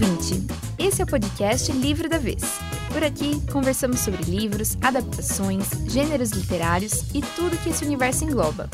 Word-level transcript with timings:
ouvinte! 0.00 0.46
Esse 0.78 1.02
é 1.02 1.04
o 1.04 1.06
podcast 1.06 1.70
Livro 1.72 2.08
da 2.08 2.16
Vez. 2.16 2.42
Por 2.92 3.04
aqui, 3.04 3.38
conversamos 3.52 4.00
sobre 4.00 4.22
livros, 4.24 4.76
adaptações, 4.80 5.68
gêneros 5.86 6.30
literários 6.30 7.04
e 7.14 7.20
tudo 7.36 7.56
que 7.62 7.68
esse 7.68 7.84
universo 7.84 8.24
engloba. 8.24 8.68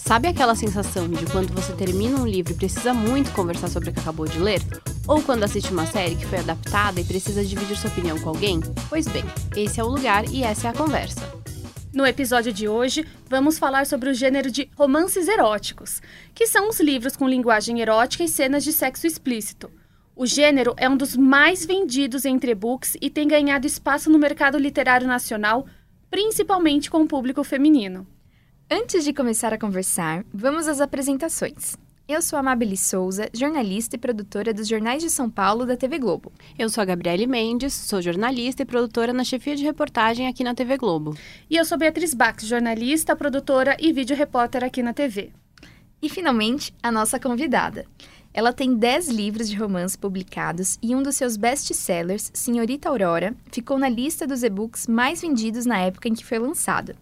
Sabe 0.00 0.26
aquela 0.26 0.54
sensação 0.54 1.08
de 1.08 1.24
quando 1.26 1.54
você 1.54 1.72
termina 1.74 2.18
um 2.18 2.26
livro 2.26 2.52
e 2.52 2.56
precisa 2.56 2.92
muito 2.92 3.30
conversar 3.32 3.68
sobre 3.68 3.90
o 3.90 3.92
que 3.92 4.00
acabou 4.00 4.26
de 4.26 4.38
ler? 4.38 4.60
Ou 5.06 5.22
quando 5.22 5.44
assiste 5.44 5.70
uma 5.70 5.86
série 5.86 6.16
que 6.16 6.26
foi 6.26 6.40
adaptada 6.40 7.00
e 7.00 7.04
precisa 7.04 7.44
dividir 7.44 7.76
sua 7.76 7.90
opinião 7.90 8.18
com 8.18 8.30
alguém? 8.30 8.60
Pois 8.88 9.06
bem, 9.06 9.24
esse 9.56 9.80
é 9.80 9.84
o 9.84 9.88
lugar 9.88 10.28
e 10.28 10.42
essa 10.42 10.66
é 10.66 10.70
a 10.70 10.74
conversa. 10.74 11.22
No 11.92 12.04
episódio 12.04 12.52
de 12.52 12.68
hoje, 12.68 13.06
vamos 13.28 13.58
falar 13.58 13.86
sobre 13.86 14.10
o 14.10 14.14
gênero 14.14 14.50
de 14.50 14.68
romances 14.76 15.28
eróticos, 15.28 16.02
que 16.34 16.48
são 16.48 16.68
os 16.68 16.80
livros 16.80 17.14
com 17.14 17.28
linguagem 17.28 17.80
erótica 17.80 18.24
e 18.24 18.28
cenas 18.28 18.64
de 18.64 18.72
sexo 18.72 19.06
explícito. 19.06 19.70
O 20.16 20.26
gênero 20.26 20.74
é 20.76 20.88
um 20.88 20.96
dos 20.96 21.16
mais 21.16 21.66
vendidos 21.66 22.24
entre 22.24 22.52
e-books 22.52 22.96
e 23.00 23.10
tem 23.10 23.26
ganhado 23.26 23.66
espaço 23.66 24.08
no 24.08 24.16
mercado 24.16 24.56
literário 24.56 25.08
nacional, 25.08 25.66
principalmente 26.08 26.88
com 26.88 27.02
o 27.02 27.08
público 27.08 27.42
feminino. 27.42 28.06
Antes 28.70 29.02
de 29.02 29.12
começar 29.12 29.52
a 29.52 29.58
conversar, 29.58 30.24
vamos 30.32 30.68
às 30.68 30.80
apresentações. 30.80 31.76
Eu 32.06 32.22
sou 32.22 32.36
a 32.36 32.40
Amabile 32.40 32.76
Souza, 32.76 33.28
jornalista 33.34 33.96
e 33.96 33.98
produtora 33.98 34.54
dos 34.54 34.68
Jornais 34.68 35.02
de 35.02 35.10
São 35.10 35.28
Paulo 35.28 35.66
da 35.66 35.76
TV 35.76 35.98
Globo. 35.98 36.30
Eu 36.56 36.68
sou 36.68 36.82
a 36.82 36.84
Gabriele 36.84 37.26
Mendes, 37.26 37.74
sou 37.74 38.00
jornalista 38.00 38.62
e 38.62 38.66
produtora 38.66 39.12
na 39.12 39.24
chefia 39.24 39.56
de 39.56 39.64
reportagem 39.64 40.28
aqui 40.28 40.44
na 40.44 40.54
TV 40.54 40.76
Globo. 40.76 41.16
E 41.50 41.56
eu 41.56 41.64
sou 41.64 41.76
Beatriz 41.76 42.14
Bax, 42.14 42.46
jornalista, 42.46 43.16
produtora 43.16 43.76
e 43.80 43.92
vídeo 43.92 44.14
repórter 44.14 44.62
aqui 44.62 44.80
na 44.80 44.92
TV. 44.92 45.32
E 46.00 46.08
finalmente, 46.08 46.72
a 46.80 46.92
nossa 46.92 47.18
convidada. 47.18 47.84
Ela 48.36 48.52
tem 48.52 48.74
10 48.74 49.10
livros 49.10 49.48
de 49.48 49.54
romance 49.54 49.96
publicados 49.96 50.76
e 50.82 50.92
um 50.92 51.04
dos 51.04 51.14
seus 51.14 51.36
best-sellers, 51.36 52.32
Senhorita 52.34 52.88
Aurora, 52.88 53.32
ficou 53.52 53.78
na 53.78 53.88
lista 53.88 54.26
dos 54.26 54.42
e-books 54.42 54.88
mais 54.88 55.20
vendidos 55.20 55.64
na 55.64 55.78
época 55.78 56.08
em 56.08 56.14
que 56.14 56.26
foi 56.26 56.40
lançado. 56.40 56.96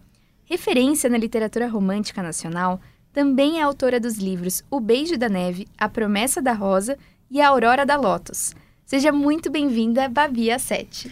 Referência 0.45 1.09
na 1.09 1.17
literatura 1.17 1.67
romântica 1.67 2.21
nacional, 2.21 2.79
também 3.11 3.59
é 3.59 3.63
autora 3.63 3.99
dos 3.99 4.17
livros 4.17 4.63
O 4.69 4.79
Beijo 4.79 5.17
da 5.17 5.27
Neve, 5.27 5.67
A 5.75 5.89
Promessa 5.89 6.39
da 6.39 6.53
Rosa 6.53 6.99
e 7.31 7.41
A 7.41 7.47
Aurora 7.47 7.83
da 7.83 7.95
Lotus. 7.95 8.53
Seja 8.85 9.11
muito 9.11 9.49
bem-vinda, 9.49 10.07
Babi 10.07 10.49
A7. 10.49 11.09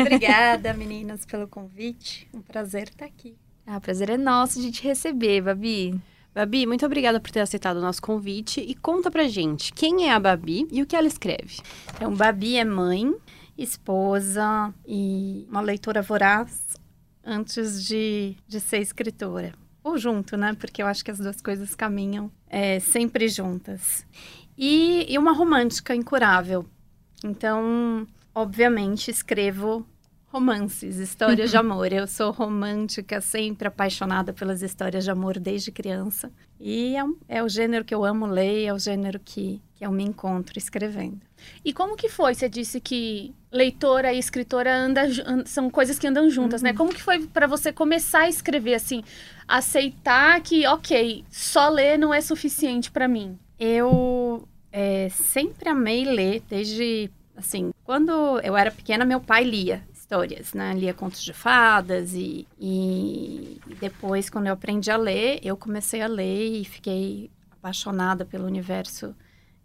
obrigada, 0.00 0.72
meninas, 0.72 1.26
pelo 1.26 1.48
convite. 1.48 2.28
Um 2.32 2.40
prazer 2.40 2.84
estar 2.84 3.06
aqui. 3.06 3.34
Ah, 3.66 3.78
o 3.78 3.80
prazer 3.80 4.10
é 4.10 4.16
nosso 4.16 4.60
de 4.60 4.70
te 4.70 4.84
receber, 4.84 5.42
Babi. 5.42 6.00
Babi, 6.36 6.66
muito 6.66 6.84
obrigada 6.84 7.18
por 7.18 7.30
ter 7.30 7.40
aceitado 7.40 7.78
o 7.78 7.80
nosso 7.80 8.02
convite 8.02 8.60
e 8.60 8.74
conta 8.74 9.10
pra 9.10 9.26
gente 9.26 9.72
quem 9.72 10.06
é 10.06 10.12
a 10.12 10.20
Babi 10.20 10.68
e 10.70 10.82
o 10.82 10.86
que 10.86 10.94
ela 10.94 11.06
escreve. 11.06 11.62
Então, 11.94 12.14
Babi 12.14 12.58
é 12.58 12.64
mãe, 12.64 13.10
esposa 13.56 14.74
e 14.86 15.46
uma 15.48 15.62
leitora 15.62 16.02
voraz 16.02 16.76
antes 17.24 17.82
de, 17.82 18.36
de 18.46 18.60
ser 18.60 18.82
escritora. 18.82 19.54
Ou 19.82 19.96
junto, 19.96 20.36
né? 20.36 20.52
Porque 20.52 20.82
eu 20.82 20.86
acho 20.86 21.02
que 21.02 21.10
as 21.10 21.18
duas 21.18 21.40
coisas 21.40 21.74
caminham 21.74 22.30
é, 22.50 22.80
sempre 22.80 23.28
juntas. 23.28 24.04
E, 24.58 25.06
e 25.08 25.16
uma 25.16 25.32
romântica 25.32 25.94
incurável. 25.94 26.66
Então, 27.24 28.06
obviamente, 28.34 29.10
escrevo 29.10 29.86
romances, 30.36 30.98
histórias 30.98 31.50
de 31.50 31.56
amor. 31.56 31.90
Eu 31.92 32.06
sou 32.06 32.30
romântica, 32.30 33.22
sempre 33.22 33.68
apaixonada 33.68 34.34
pelas 34.34 34.60
histórias 34.60 35.02
de 35.04 35.10
amor 35.10 35.38
desde 35.38 35.72
criança. 35.72 36.30
E 36.60 36.94
é, 36.94 37.38
é, 37.38 37.42
o 37.42 37.48
gênero 37.48 37.84
que 37.84 37.94
eu 37.94 38.04
amo 38.04 38.26
ler, 38.26 38.64
é 38.66 38.72
o 38.72 38.78
gênero 38.78 39.18
que, 39.18 39.62
que 39.74 39.84
eu 39.84 39.90
me 39.90 40.04
encontro 40.04 40.58
escrevendo. 40.58 41.20
E 41.64 41.72
como 41.72 41.96
que 41.96 42.10
foi? 42.10 42.34
Você 42.34 42.50
disse 42.50 42.80
que 42.80 43.34
leitora 43.50 44.12
e 44.12 44.18
escritora 44.18 44.76
anda, 44.76 45.02
são 45.46 45.70
coisas 45.70 45.98
que 45.98 46.06
andam 46.06 46.28
juntas, 46.28 46.60
né? 46.60 46.70
uhum. 46.70 46.74
né? 46.74 46.78
Como 46.78 46.92
que 46.92 47.02
foi 47.02 47.26
para 47.26 47.46
você 47.46 47.72
começar 47.72 48.20
a 48.20 48.28
escrever 48.28 48.74
assim, 48.74 49.02
aceitar 49.48 50.38
que, 50.42 50.66
ok, 50.66 51.24
só 51.30 51.70
ler 51.70 51.98
não 51.98 52.12
é 52.12 52.20
suficiente 52.20 52.90
para 52.90 53.08
mim? 53.08 53.38
Eu 53.58 54.46
é, 54.70 55.08
sempre 55.08 55.70
amei 55.70 56.04
ler, 56.04 56.42
desde 56.46 57.10
assim, 57.34 57.70
quando 57.84 58.38
eu 58.40 58.54
era 58.54 58.70
pequena, 58.70 59.04
meu 59.04 59.20
pai 59.20 59.42
lia 59.42 59.82
histórias, 60.06 60.54
né? 60.54 60.72
Lia 60.72 60.94
contos 60.94 61.22
de 61.22 61.32
fadas 61.32 62.14
e, 62.14 62.46
e 62.58 63.60
depois, 63.80 64.30
quando 64.30 64.46
eu 64.46 64.52
aprendi 64.52 64.88
a 64.88 64.96
ler, 64.96 65.40
eu 65.42 65.56
comecei 65.56 66.00
a 66.00 66.06
ler 66.06 66.60
e 66.60 66.64
fiquei 66.64 67.28
apaixonada 67.50 68.24
pelo 68.24 68.46
universo 68.46 69.14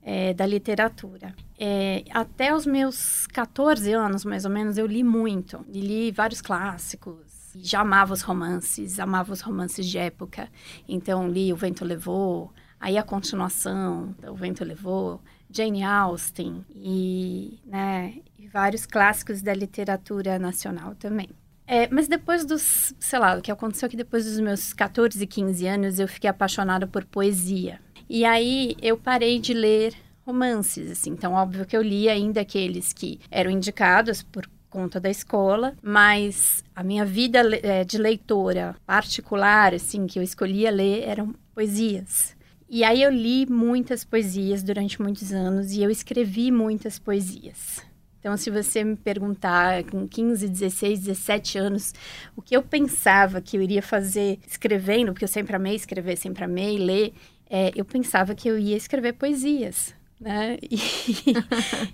é, 0.02 0.34
da 0.34 0.46
literatura. 0.48 1.36
É, 1.60 2.04
até 2.10 2.56
os 2.56 2.66
meus 2.66 3.28
14 3.28 3.94
anos, 3.94 4.26
mais 4.26 4.44
ou 4.44 4.50
menos, 4.50 4.80
eu 4.80 4.88
li 4.88 5.04
muito. 5.04 5.64
E 5.72 5.80
li 5.80 6.12
vários 6.12 6.42
clássicos. 6.42 7.54
Já 7.58 7.82
amava 7.82 8.14
os 8.14 8.22
romances, 8.22 9.00
amava 9.00 9.32
os 9.32 9.42
romances 9.42 9.86
de 9.86 10.00
época. 10.00 10.50
Então, 10.88 11.30
li 11.30 11.54
O 11.54 11.56
Vento 11.56 11.86
Levou, 11.86 12.52
aí 12.80 12.98
a 12.98 13.04
continuação, 13.04 14.16
O 14.28 14.34
Vento 14.34 14.64
Levou, 14.64 15.22
Jane 15.52 15.84
Austen 15.84 16.66
e, 16.76 17.60
né, 17.66 18.16
e 18.38 18.48
vários 18.48 18.86
clássicos 18.86 19.42
da 19.42 19.54
literatura 19.54 20.40
nacional 20.40 20.96
também. 20.96 21.30
É, 21.68 21.88
mas 21.90 22.08
depois 22.08 22.44
dos, 22.46 22.94
sei 23.00 23.20
lá, 23.20 23.38
o 23.38 23.42
que 23.42 23.52
aconteceu 23.52 23.88
aqui 23.88 23.96
depois 23.96 24.26
dos 24.26 24.40
meus 24.40 24.74
14 24.74 25.24
e 25.24 25.28
15 25.28 25.68
anos, 25.68 26.00
eu 26.00 26.08
fiquei 26.08 26.30
apaixonada 26.30 26.86
por 26.86 27.06
poesia. 27.06 27.80
E 28.10 28.26
aí 28.26 28.76
eu 28.82 28.98
parei 28.98 29.40
de 29.40 29.54
ler 29.54 29.94
romances, 30.26 30.92
assim. 30.92 31.12
Então, 31.12 31.34
óbvio 31.34 31.66
que 31.66 31.76
eu 31.76 31.82
li 31.82 32.10
ainda 32.10 32.42
aqueles 32.42 32.92
que 32.92 33.20
eram 33.30 33.50
indicados 33.50 34.22
por 34.22 34.50
conta 34.70 35.00
da 35.00 35.10
escola, 35.10 35.76
mas 35.82 36.64
a 36.76 36.84
minha 36.84 37.06
vida 37.06 37.42
é, 37.62 37.84
de 37.84 37.98
leitora 37.98 38.76
particular, 38.86 39.74
assim, 39.74 40.08
que 40.08 40.18
eu 40.18 40.24
escolhia 40.24 40.72
ler, 40.72 41.04
eram 41.08 41.34
poesias. 41.54 42.36
E 42.74 42.86
aí 42.86 43.04
eu 43.04 43.12
li 43.12 43.46
muitas 43.46 44.06
poesias 44.06 44.64
durante 44.64 45.02
muitos 45.02 45.34
anos 45.34 45.74
e 45.74 45.84
eu 45.84 45.92
escrevi 45.92 46.50
muitas 46.50 46.98
poesias. 46.98 47.86
Então, 48.18 48.38
se 48.38 48.50
você 48.50 48.82
me 48.82 48.96
perguntar 48.96 49.84
com 49.84 50.08
15, 50.08 50.48
16, 50.48 51.02
17 51.02 51.58
anos, 51.58 51.94
o 52.34 52.42
que 52.42 52.56
eu 52.56 52.64
pensava 52.64 53.42
que 53.42 53.58
eu 53.58 53.62
iria 53.62 53.82
fazer 53.82 54.40
escrevendo, 54.48 55.12
porque 55.12 55.26
eu 55.26 55.28
sempre 55.28 55.54
amei 55.54 55.76
escrever, 55.76 56.16
sempre 56.16 56.46
amei 56.46 56.78
ler, 56.78 57.14
é, 57.50 57.74
eu 57.76 57.84
pensava 57.84 58.34
que 58.34 58.48
eu 58.48 58.58
ia 58.58 58.78
escrever 58.78 59.16
poesias. 59.16 59.94
Né? 60.22 60.60
E, 60.62 60.78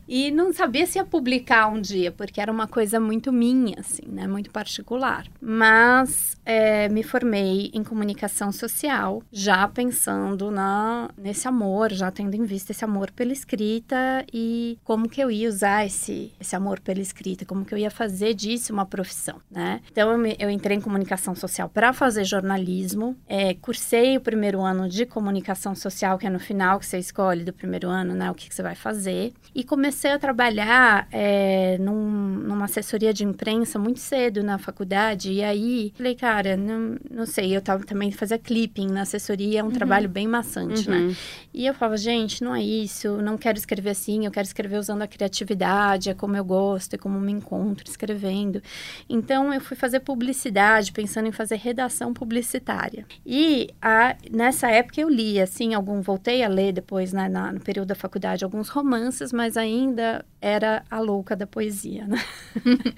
e 0.28 0.32
não 0.32 0.52
sabia 0.52 0.86
se 0.86 1.00
ia 1.00 1.06
publicar 1.06 1.68
um 1.68 1.80
dia, 1.80 2.12
porque 2.12 2.42
era 2.42 2.52
uma 2.52 2.68
coisa 2.68 3.00
muito 3.00 3.32
minha, 3.32 3.80
assim, 3.80 4.04
né? 4.06 4.28
Muito 4.28 4.52
particular. 4.52 5.26
Mas 5.40 6.36
é, 6.46 6.90
me 6.90 7.04
formei 7.04 7.72
em 7.74 7.84
comunicação 7.84 8.52
social, 8.52 9.24
já 9.32 9.66
pensando 9.68 10.52
na, 10.52 11.10
nesse 11.18 11.48
amor, 11.48 11.94
já 11.94 12.12
tendo 12.12 12.36
em 12.36 12.44
vista 12.44 12.74
esse 12.74 12.84
amor 12.84 13.12
pela 13.12 13.32
escrita 13.32 14.26
e 14.34 14.78
como 14.84 15.08
que 15.08 15.22
eu 15.22 15.32
ia 15.32 15.48
usar 15.48 15.86
esse, 15.86 16.34
esse 16.40 16.56
amor 16.56 16.82
pela 16.82 17.00
escrita, 17.00 17.46
como 17.46 17.64
que 17.64 17.74
eu 17.74 17.78
ia 17.78 17.90
fazer 17.90 18.34
disso 18.34 18.74
uma 18.74 18.86
profissão, 18.86 19.40
né? 19.50 19.80
Então, 19.90 20.12
eu, 20.12 20.18
me, 20.18 20.36
eu 20.38 20.50
entrei 20.50 20.76
em 20.76 20.82
comunicação 20.82 21.34
social 21.34 21.70
para 21.70 21.94
fazer 21.94 22.26
jornalismo, 22.26 23.16
é, 23.26 23.54
cursei 23.54 24.18
o 24.18 24.22
primeiro 24.22 24.62
ano 24.62 24.90
de 24.90 25.06
comunicação 25.06 25.74
social, 25.76 26.18
que 26.18 26.28
é 26.28 26.30
no 26.30 26.40
final 26.40 26.80
que 26.80 26.86
você 26.86 26.98
escolhe 26.98 27.44
do 27.44 27.54
primeiro 27.54 27.88
ano, 27.90 28.17
né? 28.18 28.30
O 28.32 28.34
que, 28.34 28.50
que 28.50 28.56
você 28.56 28.64
vai 28.64 28.76
fazer. 28.76 29.34
E 29.56 29.64
comecei 29.64 30.12
a 30.12 30.20
trabalhar 30.20 31.08
é, 31.12 31.78
num, 31.80 32.10
numa 32.48 32.66
assessoria 32.66 33.14
de 33.14 33.24
imprensa 33.24 33.80
muito 33.80 34.00
cedo 34.00 34.44
na 34.44 34.58
faculdade. 34.58 35.32
E 35.32 35.44
aí, 35.44 35.94
falei, 35.96 36.16
cara, 36.16 36.58
não, 36.58 36.98
não 37.10 37.26
sei, 37.26 37.56
eu 37.56 37.62
tava 37.62 37.84
também 37.84 38.12
fazer 38.12 38.40
clipping 38.40 38.88
na 38.88 39.02
assessoria, 39.02 39.60
é 39.60 39.64
um 39.64 39.68
uhum. 39.68 39.72
trabalho 39.72 40.10
bem 40.10 40.28
maçante, 40.28 40.90
né? 40.90 40.98
uhum. 40.98 41.08
né? 41.10 41.16
E 41.54 41.66
eu 41.66 41.74
falava, 41.74 41.98
gente, 41.98 42.44
não 42.44 42.56
é 42.56 42.62
isso, 42.62 43.18
não 43.22 43.38
quero 43.38 43.58
escrever 43.58 43.92
assim, 43.92 44.26
eu 44.26 44.32
quero 44.32 44.46
escrever 44.46 44.78
usando 44.78 45.02
a 45.02 45.08
criatividade, 45.08 46.10
é 46.10 46.14
como 46.14 46.38
eu 46.38 46.46
gosto, 46.46 46.94
é 46.94 46.98
como 46.98 47.20
me 47.20 47.32
encontro 47.32 47.90
escrevendo. 47.90 48.62
Então, 49.10 49.54
eu 49.54 49.60
fui 49.60 49.76
fazer 49.76 50.02
publicidade, 50.02 50.92
pensando 50.92 51.28
em 51.28 51.32
fazer 51.32 51.56
redação 51.56 52.14
publicitária. 52.14 53.06
E 53.26 53.70
a, 53.82 54.16
nessa 54.32 54.70
época 54.70 55.02
eu 55.02 55.10
li, 55.10 55.40
assim, 55.40 55.74
algum, 55.74 56.02
voltei 56.02 56.44
a 56.44 56.48
ler 56.48 56.74
depois, 56.74 57.12
né, 57.12 57.28
na, 57.28 57.52
no 57.52 57.60
período 57.60 57.88
da 57.88 57.96
faculdade, 57.96 58.07
alguns 58.44 58.70
romances, 58.70 59.32
mas 59.34 59.58
ainda 59.58 60.26
era 60.48 60.84
a 60.90 61.00
louca 61.00 61.36
da 61.36 61.46
poesia, 61.46 62.08
né? 62.08 62.24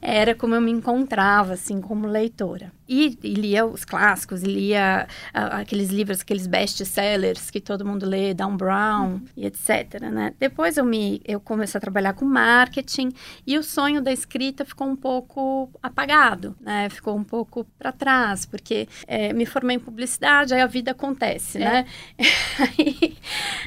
era 0.00 0.34
como 0.34 0.54
eu 0.54 0.60
me 0.60 0.70
encontrava, 0.70 1.54
assim, 1.54 1.80
como 1.80 2.06
leitora. 2.06 2.72
E, 2.88 3.18
e 3.22 3.34
lia 3.34 3.64
os 3.64 3.84
clássicos, 3.84 4.42
lia 4.42 5.06
aqueles 5.32 5.88
livros, 5.88 6.20
aqueles 6.20 6.46
best-sellers 6.46 7.50
que 7.50 7.60
todo 7.60 7.86
mundo 7.86 8.06
lê, 8.06 8.34
Dan 8.34 8.54
Brown 8.56 9.12
uhum. 9.12 9.24
e 9.36 9.46
etc, 9.46 10.00
né? 10.12 10.34
Depois 10.38 10.76
eu 10.76 10.84
me 10.84 11.22
eu 11.24 11.40
comecei 11.40 11.78
a 11.78 11.80
trabalhar 11.80 12.12
com 12.12 12.26
marketing 12.26 13.10
e 13.46 13.56
o 13.56 13.62
sonho 13.62 14.02
da 14.02 14.12
escrita 14.12 14.64
ficou 14.64 14.86
um 14.86 14.96
pouco 14.96 15.70
apagado, 15.82 16.54
né? 16.60 16.90
Ficou 16.90 17.16
um 17.16 17.24
pouco 17.24 17.64
para 17.78 17.92
trás, 17.92 18.44
porque 18.44 18.86
é, 19.06 19.32
me 19.32 19.46
formei 19.46 19.76
em 19.76 19.80
publicidade, 19.80 20.52
aí 20.52 20.60
a 20.60 20.66
vida 20.66 20.90
acontece, 20.90 21.58
é. 21.58 21.60
né? 21.60 21.86
aí, 22.78 23.16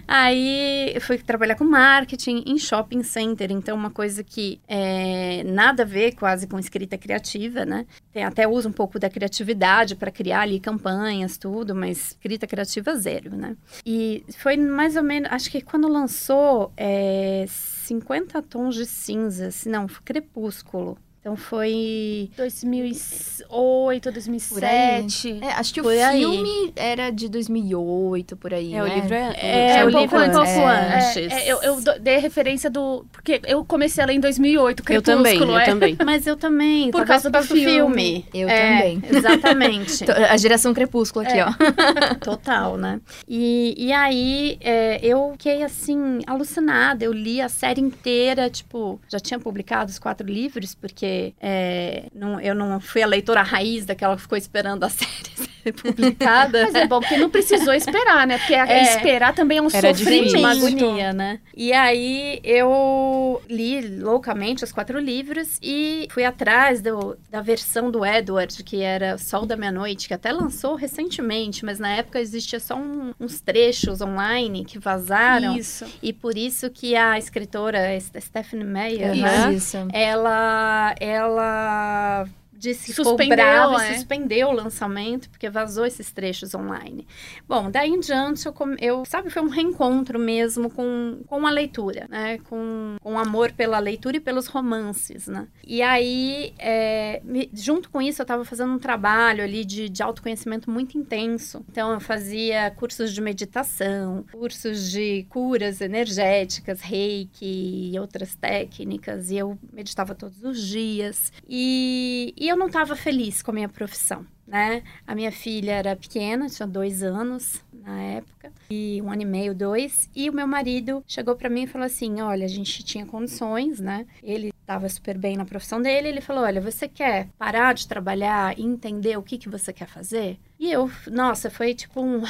Aí 0.08 0.98
fui 1.02 1.18
trabalhar 1.18 1.56
com 1.56 1.64
marketing 1.64 2.44
em 2.46 2.58
shopping 2.58 3.04
então 3.34 3.76
uma 3.76 3.90
coisa 3.90 4.24
que 4.24 4.60
é, 4.68 5.44
nada 5.44 5.84
a 5.84 5.86
ver 5.86 6.16
quase 6.16 6.48
com 6.48 6.60
escrita 6.60 6.98
criativa, 6.98 7.66
né? 7.66 7.86
Tem, 8.12 8.24
até 8.24 8.48
uso 8.48 8.70
um 8.70 8.72
pouco 8.72 9.00
da 9.00 9.10
criatividade 9.10 9.96
para 9.96 10.12
criar 10.12 10.42
ali 10.42 10.60
campanhas, 10.60 11.38
tudo, 11.38 11.74
mas 11.74 12.12
escrita 12.12 12.46
criativa 12.48 12.96
zero, 12.96 13.36
né? 13.36 13.56
E 13.86 14.24
foi 14.38 14.58
mais 14.58 14.96
ou 14.96 15.04
menos, 15.04 15.32
acho 15.32 15.50
que 15.50 15.62
quando 15.62 15.88
lançou 15.88 16.72
é, 16.78 17.46
50 17.48 18.42
tons 18.44 18.76
de 18.76 18.86
cinza, 18.86 19.50
não, 19.70 19.88
Crepúsculo. 19.88 20.98
Então 21.26 21.36
foi 21.36 22.30
2008, 22.38 24.12
2007. 24.12 25.40
É, 25.42 25.54
acho 25.54 25.74
que 25.74 25.82
o 25.82 25.88
aí. 25.90 26.20
filme 26.20 26.72
era 26.76 27.10
de 27.10 27.28
2008, 27.28 28.38
por 28.38 28.54
aí, 28.54 28.76
É, 28.76 28.84
o 28.84 28.86
né? 28.86 28.94
livro 28.94 29.14
é... 29.16 29.36
É, 29.36 29.78
É, 29.78 29.84
o 29.86 29.88
um 29.88 29.92
pouco 29.92 30.04
livro 30.04 30.18
é 30.18 30.20
um 30.20 30.24
antes. 30.40 30.54
pouco 30.54 30.70
É, 30.70 30.96
antes. 30.98 31.34
é, 31.34 31.52
eu, 31.52 31.64
eu 31.64 31.82
do- 31.82 32.00
dei 32.00 32.18
referência 32.20 32.70
do. 32.70 33.08
Porque 33.12 33.42
eu 33.48 33.66
comecei 33.66 34.04
a 34.04 34.06
ler 34.06 34.14
em 34.14 34.20
2008, 34.20 34.82
Eu 34.82 34.86
Crepúsculo. 34.86 35.18
também, 35.18 35.40
eu 35.40 35.58
é. 35.58 35.66
também. 35.66 35.98
Mas 36.06 36.28
eu 36.28 36.38
também, 36.38 36.92
Por 36.92 37.00
talvez 37.08 37.24
causa 37.24 37.30
do 37.32 37.44
filme. 37.56 38.24
Eu 38.32 38.48
É, 38.48 38.72
também. 38.78 39.02
Exatamente. 39.10 40.04
A 40.30 40.38
geração 40.38 40.76
Crepúsculo 40.76 41.26
aqui, 41.26 41.40
É. 41.40 41.46
ó. 41.46 41.50
Total, 42.22 42.78
né? 42.78 43.02
E, 43.28 43.74
e 43.80 43.92
aí, 43.92 44.60
é, 44.62 45.00
eu 45.02 45.32
fiquei, 45.32 45.64
assim, 45.64 46.20
alucinada. 46.28 47.04
Eu 47.04 47.12
li 47.12 47.42
a 47.42 47.50
série 47.50 47.82
inteira, 47.82 48.48
tipo... 48.48 49.02
Já 49.10 49.20
tinha 49.20 49.40
publicado 49.40 49.90
os 49.90 49.98
quatro 49.98 50.28
livros, 50.28 50.76
porque 50.76 51.15
é, 51.40 52.10
não, 52.14 52.40
eu 52.40 52.56
não 52.56 52.80
fui 52.80 53.02
a 53.02 53.08
leitora 53.08 53.42
raiz 53.42 53.86
daquela 53.86 54.16
que 54.16 54.22
ficou 54.22 54.38
esperando 54.38 54.84
a 54.84 54.90
série 54.90 55.55
ser 55.66 55.74
publicada. 55.82 56.64
Mas 56.66 56.76
é 56.76 56.88
bom, 56.88 57.00
porque 57.00 57.18
não 57.18 57.30
precisou 57.30 57.74
esperar, 57.74 58.28
né? 58.28 58.38
Porque 58.38 58.54
É. 58.54 58.84
esperar 58.84 59.34
também 59.34 59.58
é 59.58 59.62
um 59.62 59.68
Era 59.74 59.94
sofrimento. 59.94 60.38
uma 60.38 60.52
agonia, 60.52 61.14
né? 61.14 61.40
E 61.56 61.74
aí 61.74 62.40
eu 62.44 63.42
li 63.50 63.82
loucamente 64.00 64.64
os 64.64 64.72
quatro 64.72 65.00
livros 65.00 65.58
e 65.62 66.08
fui 66.12 66.24
atrás 66.24 66.82
do- 66.82 67.18
da 67.30 67.42
versão 67.42 67.90
do 67.90 68.06
Edward, 68.06 68.64
que 68.64 68.82
era 68.82 69.18
Sol 69.18 69.46
da 69.46 69.56
Meia-Noite, 69.56 70.08
que 70.08 70.14
até 70.14 70.32
lançou 70.32 70.76
recentemente, 70.76 71.66
mas 71.66 71.80
na 71.80 71.90
época 71.96 72.20
existia 72.20 72.60
só 72.60 72.76
um- 72.76 73.14
uns 73.20 73.40
trechos 73.42 74.02
online 74.02 74.64
que 74.66 74.78
vazaram. 74.78 75.56
Isso. 75.58 75.86
E 76.02 76.12
por 76.14 76.38
isso 76.38 76.70
que 76.70 76.96
a 76.96 77.18
escritora 77.18 78.00
Ste- 78.00 78.22
Stephanie 78.22 78.66
Meyer, 78.66 79.16
né, 79.16 79.54
Isso. 79.54 79.78
ela, 79.94 80.94
ela 81.00 82.26
ficou 82.74 83.06
Suspendeu, 83.06 83.80
é. 83.80 83.92
e 83.92 83.96
suspendeu 83.96 84.48
o 84.48 84.52
lançamento, 84.52 85.30
porque 85.30 85.50
vazou 85.50 85.86
esses 85.86 86.12
trechos 86.12 86.54
online. 86.54 87.08
Bom, 87.48 87.70
daí 87.70 87.90
em 87.90 88.00
diante, 88.00 88.46
eu, 88.46 88.54
eu 88.80 89.06
sabe, 89.06 89.30
foi 89.30 89.42
um 89.42 89.50
reencontro 89.50 90.18
mesmo 90.18 90.70
com, 90.70 91.20
com 91.28 91.46
a 91.46 91.52
leitura, 91.52 92.08
né? 92.10 92.38
Com, 92.50 92.98
com 93.02 93.18
amor 93.18 93.52
pela 93.52 93.80
leitura 93.80 94.18
e 94.18 94.20
pelos 94.20 94.48
romances, 94.48 95.28
né? 95.28 95.48
E 95.66 95.82
aí, 95.82 96.54
é, 96.58 97.22
junto 97.54 97.90
com 97.90 98.02
isso, 98.02 98.22
eu 98.22 98.24
estava 98.24 98.44
fazendo 98.46 98.74
um 98.74 98.80
trabalho 98.80 99.44
ali 99.44 99.64
de, 99.66 99.90
de 99.90 100.02
autoconhecimento 100.02 100.70
muito 100.70 100.98
intenso. 100.98 101.64
Então, 101.70 101.94
eu 101.94 102.00
fazia 102.00 102.72
cursos 102.72 103.14
de 103.14 103.22
meditação, 103.22 104.26
cursos 104.32 104.92
de 104.92 105.26
curas 105.30 105.82
energéticas, 105.82 106.82
reiki 106.82 107.92
e 107.94 108.00
outras 108.00 108.36
técnicas, 108.36 109.32
e 109.32 109.38
eu 109.38 109.58
meditava 109.72 110.16
todos 110.16 110.44
os 110.44 110.62
dias. 110.62 111.32
E, 111.48 112.34
e 112.38 112.48
eu 112.48 112.55
não 112.58 112.68
estava 112.68 112.96
feliz 112.96 113.42
com 113.42 113.52
a 113.52 113.54
minha 113.54 113.70
profissão. 113.70 114.26
Né? 114.48 114.84
A 115.08 115.16
minha 115.16 115.32
filha 115.32 115.72
era 115.72 115.96
pequena, 115.96 116.48
tinha 116.48 116.68
dois 116.68 117.02
anos 117.02 117.64
na 117.74 118.00
época, 118.00 118.52
e 118.70 119.02
um 119.02 119.12
ano 119.12 119.24
e 119.24 119.26
meio, 119.26 119.56
dois. 119.56 120.10
E 120.16 120.30
o 120.30 120.34
meu 120.34 120.48
marido 120.48 121.04
chegou 121.08 121.36
para 121.36 121.50
mim 121.50 121.64
e 121.64 121.68
falou 121.68 121.86
assim: 121.86 122.22
Olha, 122.22 122.46
a 122.46 122.50
gente 122.50 122.84
tinha 122.84 123.06
condições, 123.06 123.80
né? 123.80 124.06
Ele 124.22 124.52
estava 124.62 124.88
super 124.88 125.18
bem 125.18 125.36
na 125.36 125.46
profissão 125.46 125.82
dele. 125.82 126.10
Ele 126.10 126.22
falou: 126.22 126.44
Olha, 126.44 126.62
você 126.62 126.88
quer 126.88 127.30
parar 127.40 127.74
de 127.74 127.88
trabalhar 127.88 128.58
e 128.58 128.64
entender 128.64 129.18
o 129.18 129.24
que, 129.24 129.38
que 129.38 129.50
você 129.50 129.74
quer 129.74 129.88
fazer? 129.88 130.40
E 130.60 130.72
eu, 130.72 130.92
nossa, 131.08 131.50
foi 131.50 131.74
tipo 131.74 132.02
um. 132.02 132.22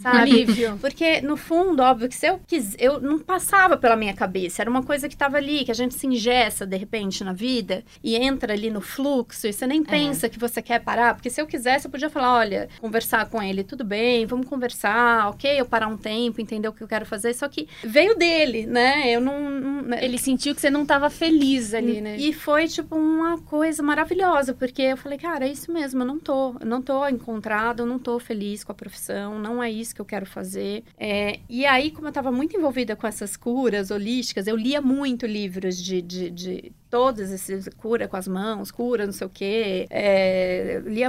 Sabe? 0.00 0.18
Alívio. 0.18 0.78
Porque, 0.80 1.20
no 1.20 1.36
fundo, 1.36 1.82
óbvio 1.82 2.08
que 2.08 2.16
se 2.16 2.26
eu 2.26 2.40
quis, 2.46 2.74
eu 2.78 3.00
não 3.00 3.18
passava 3.18 3.76
pela 3.76 3.96
minha 3.96 4.14
cabeça. 4.14 4.62
Era 4.62 4.70
uma 4.70 4.82
coisa 4.82 5.08
que 5.08 5.14
estava 5.14 5.36
ali, 5.36 5.64
que 5.64 5.70
a 5.70 5.74
gente 5.74 5.94
se 5.94 6.06
ingessa 6.06 6.66
de 6.66 6.76
repente 6.76 7.22
na 7.22 7.34
vida 7.34 7.84
e 8.02 8.16
entra 8.16 8.54
ali 8.54 8.70
no 8.70 8.80
fluxo 8.80 9.46
e 9.46 9.52
você 9.52 9.66
nem 9.66 9.82
pensa 9.82 10.28
que 10.28 10.38
você 10.38 10.62
quer 10.62 10.80
parar. 10.80 11.14
Porque 11.14 11.28
se 11.28 11.40
eu 11.40 11.46
quisesse, 11.46 11.86
eu 11.86 11.90
podia 11.90 12.08
falar: 12.08 12.34
olha, 12.34 12.68
conversar 12.80 13.28
com 13.28 13.42
ele, 13.42 13.62
tudo 13.62 13.84
bem, 13.84 14.24
vamos 14.24 14.46
conversar, 14.46 15.28
ok? 15.28 15.60
Eu 15.60 15.66
parar 15.66 15.88
um 15.88 15.98
tempo, 15.98 16.40
entender 16.40 16.68
o 16.68 16.72
que 16.72 16.82
eu 16.82 16.88
quero 16.88 17.04
fazer. 17.04 17.34
Só 17.34 17.46
que 17.46 17.68
veio 17.84 18.16
dele, 18.16 18.66
né? 18.66 19.10
Eu 19.10 19.20
não. 19.20 19.50
não 19.50 19.98
Ele 19.98 20.16
sentiu 20.16 20.54
que 20.54 20.60
você 20.62 20.70
não 20.70 20.82
estava 20.82 21.10
feliz 21.10 21.74
ali, 21.74 22.00
né? 22.00 22.16
e 22.16 22.32
foi, 22.32 22.66
tipo, 22.66 22.96
uma 22.96 23.38
coisa 23.38 23.82
maravilhosa, 23.82 24.54
porque 24.54 24.82
eu 24.82 24.96
falei, 24.96 25.18
cara, 25.18 25.46
é 25.46 25.52
isso 25.52 25.70
mesmo, 25.70 26.02
eu 26.02 26.06
não 26.06 26.18
tô, 26.18 26.54
eu 26.58 26.66
não 26.66 26.80
tô 26.80 27.06
encontrado, 27.06 27.80
eu 27.80 27.86
não 27.86 27.98
tô 27.98 28.18
feliz 28.18 28.64
com 28.64 28.72
a 28.72 28.74
profissão, 28.74 29.38
não 29.38 29.62
é 29.62 29.70
isso 29.70 29.89
que 29.92 30.00
eu 30.00 30.04
quero 30.04 30.26
fazer. 30.26 30.84
É, 30.98 31.38
e 31.48 31.64
aí, 31.66 31.90
como 31.90 32.08
eu 32.08 32.12
tava 32.12 32.30
muito 32.32 32.56
envolvida 32.56 32.94
com 32.96 33.06
essas 33.06 33.36
curas 33.36 33.90
holísticas, 33.90 34.46
eu 34.46 34.56
lia 34.56 34.80
muito 34.80 35.26
livros 35.26 35.82
de, 35.82 36.00
de, 36.02 36.30
de 36.30 36.72
todas 36.90 37.30
esses 37.30 37.68
cura 37.76 38.08
com 38.08 38.16
as 38.16 38.26
mãos, 38.26 38.70
cura 38.70 39.06
não 39.06 39.12
sei 39.12 39.26
o 39.26 39.30
quê. 39.30 39.86
É, 39.90 40.82
lia 40.84 41.08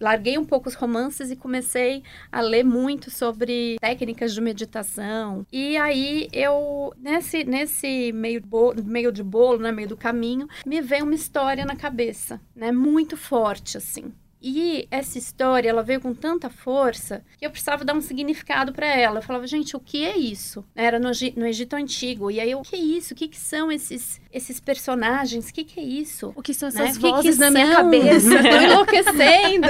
larguei 0.00 0.36
um 0.38 0.44
pouco 0.44 0.68
os 0.68 0.74
romances 0.74 1.30
e 1.30 1.36
comecei 1.36 2.02
a 2.30 2.40
ler 2.40 2.64
muito 2.64 3.10
sobre 3.10 3.76
técnicas 3.80 4.34
de 4.34 4.40
meditação. 4.40 5.46
E 5.52 5.76
aí 5.76 6.28
eu, 6.32 6.92
nesse, 6.98 7.44
nesse 7.44 8.12
meio, 8.12 8.40
bo- 8.44 8.74
meio 8.84 9.10
de 9.12 9.22
bolo, 9.22 9.58
né, 9.58 9.72
meio 9.72 9.88
do 9.88 9.96
caminho, 9.96 10.48
me 10.66 10.80
veio 10.80 11.04
uma 11.04 11.14
história 11.14 11.64
na 11.64 11.76
cabeça, 11.76 12.40
né, 12.54 12.70
muito 12.72 13.16
forte, 13.16 13.76
assim. 13.76 14.12
E 14.40 14.86
essa 14.90 15.18
história, 15.18 15.68
ela 15.68 15.82
veio 15.82 16.00
com 16.00 16.14
tanta 16.14 16.48
força 16.48 17.24
que 17.38 17.44
eu 17.44 17.50
precisava 17.50 17.84
dar 17.84 17.94
um 17.94 18.00
significado 18.00 18.72
para 18.72 18.86
ela. 18.86 19.18
Eu 19.18 19.22
falava, 19.22 19.46
gente, 19.46 19.76
o 19.76 19.80
que 19.80 20.04
é 20.04 20.16
isso? 20.16 20.64
Era 20.74 20.98
no, 20.98 21.10
no 21.36 21.46
Egito 21.46 21.74
Antigo. 21.74 22.30
E 22.30 22.38
aí, 22.40 22.54
o 22.54 22.62
que 22.62 22.76
é 22.76 22.78
isso? 22.78 23.14
O 23.14 23.16
que, 23.16 23.28
que 23.28 23.38
são 23.38 23.70
esses, 23.70 24.20
esses 24.32 24.60
personagens? 24.60 25.48
O 25.48 25.52
que, 25.54 25.64
que 25.64 25.80
é 25.80 25.82
isso? 25.82 26.32
O 26.36 26.42
que 26.42 26.52
são 26.54 26.68
né? 26.70 26.84
essas 26.84 26.98
que 26.98 27.08
vozes 27.10 27.34
que 27.36 27.40
na 27.40 27.50
minha 27.50 27.66
são? 27.66 27.76
cabeça? 27.76 28.30
Tô 28.42 28.60
enlouquecendo. 28.60 29.68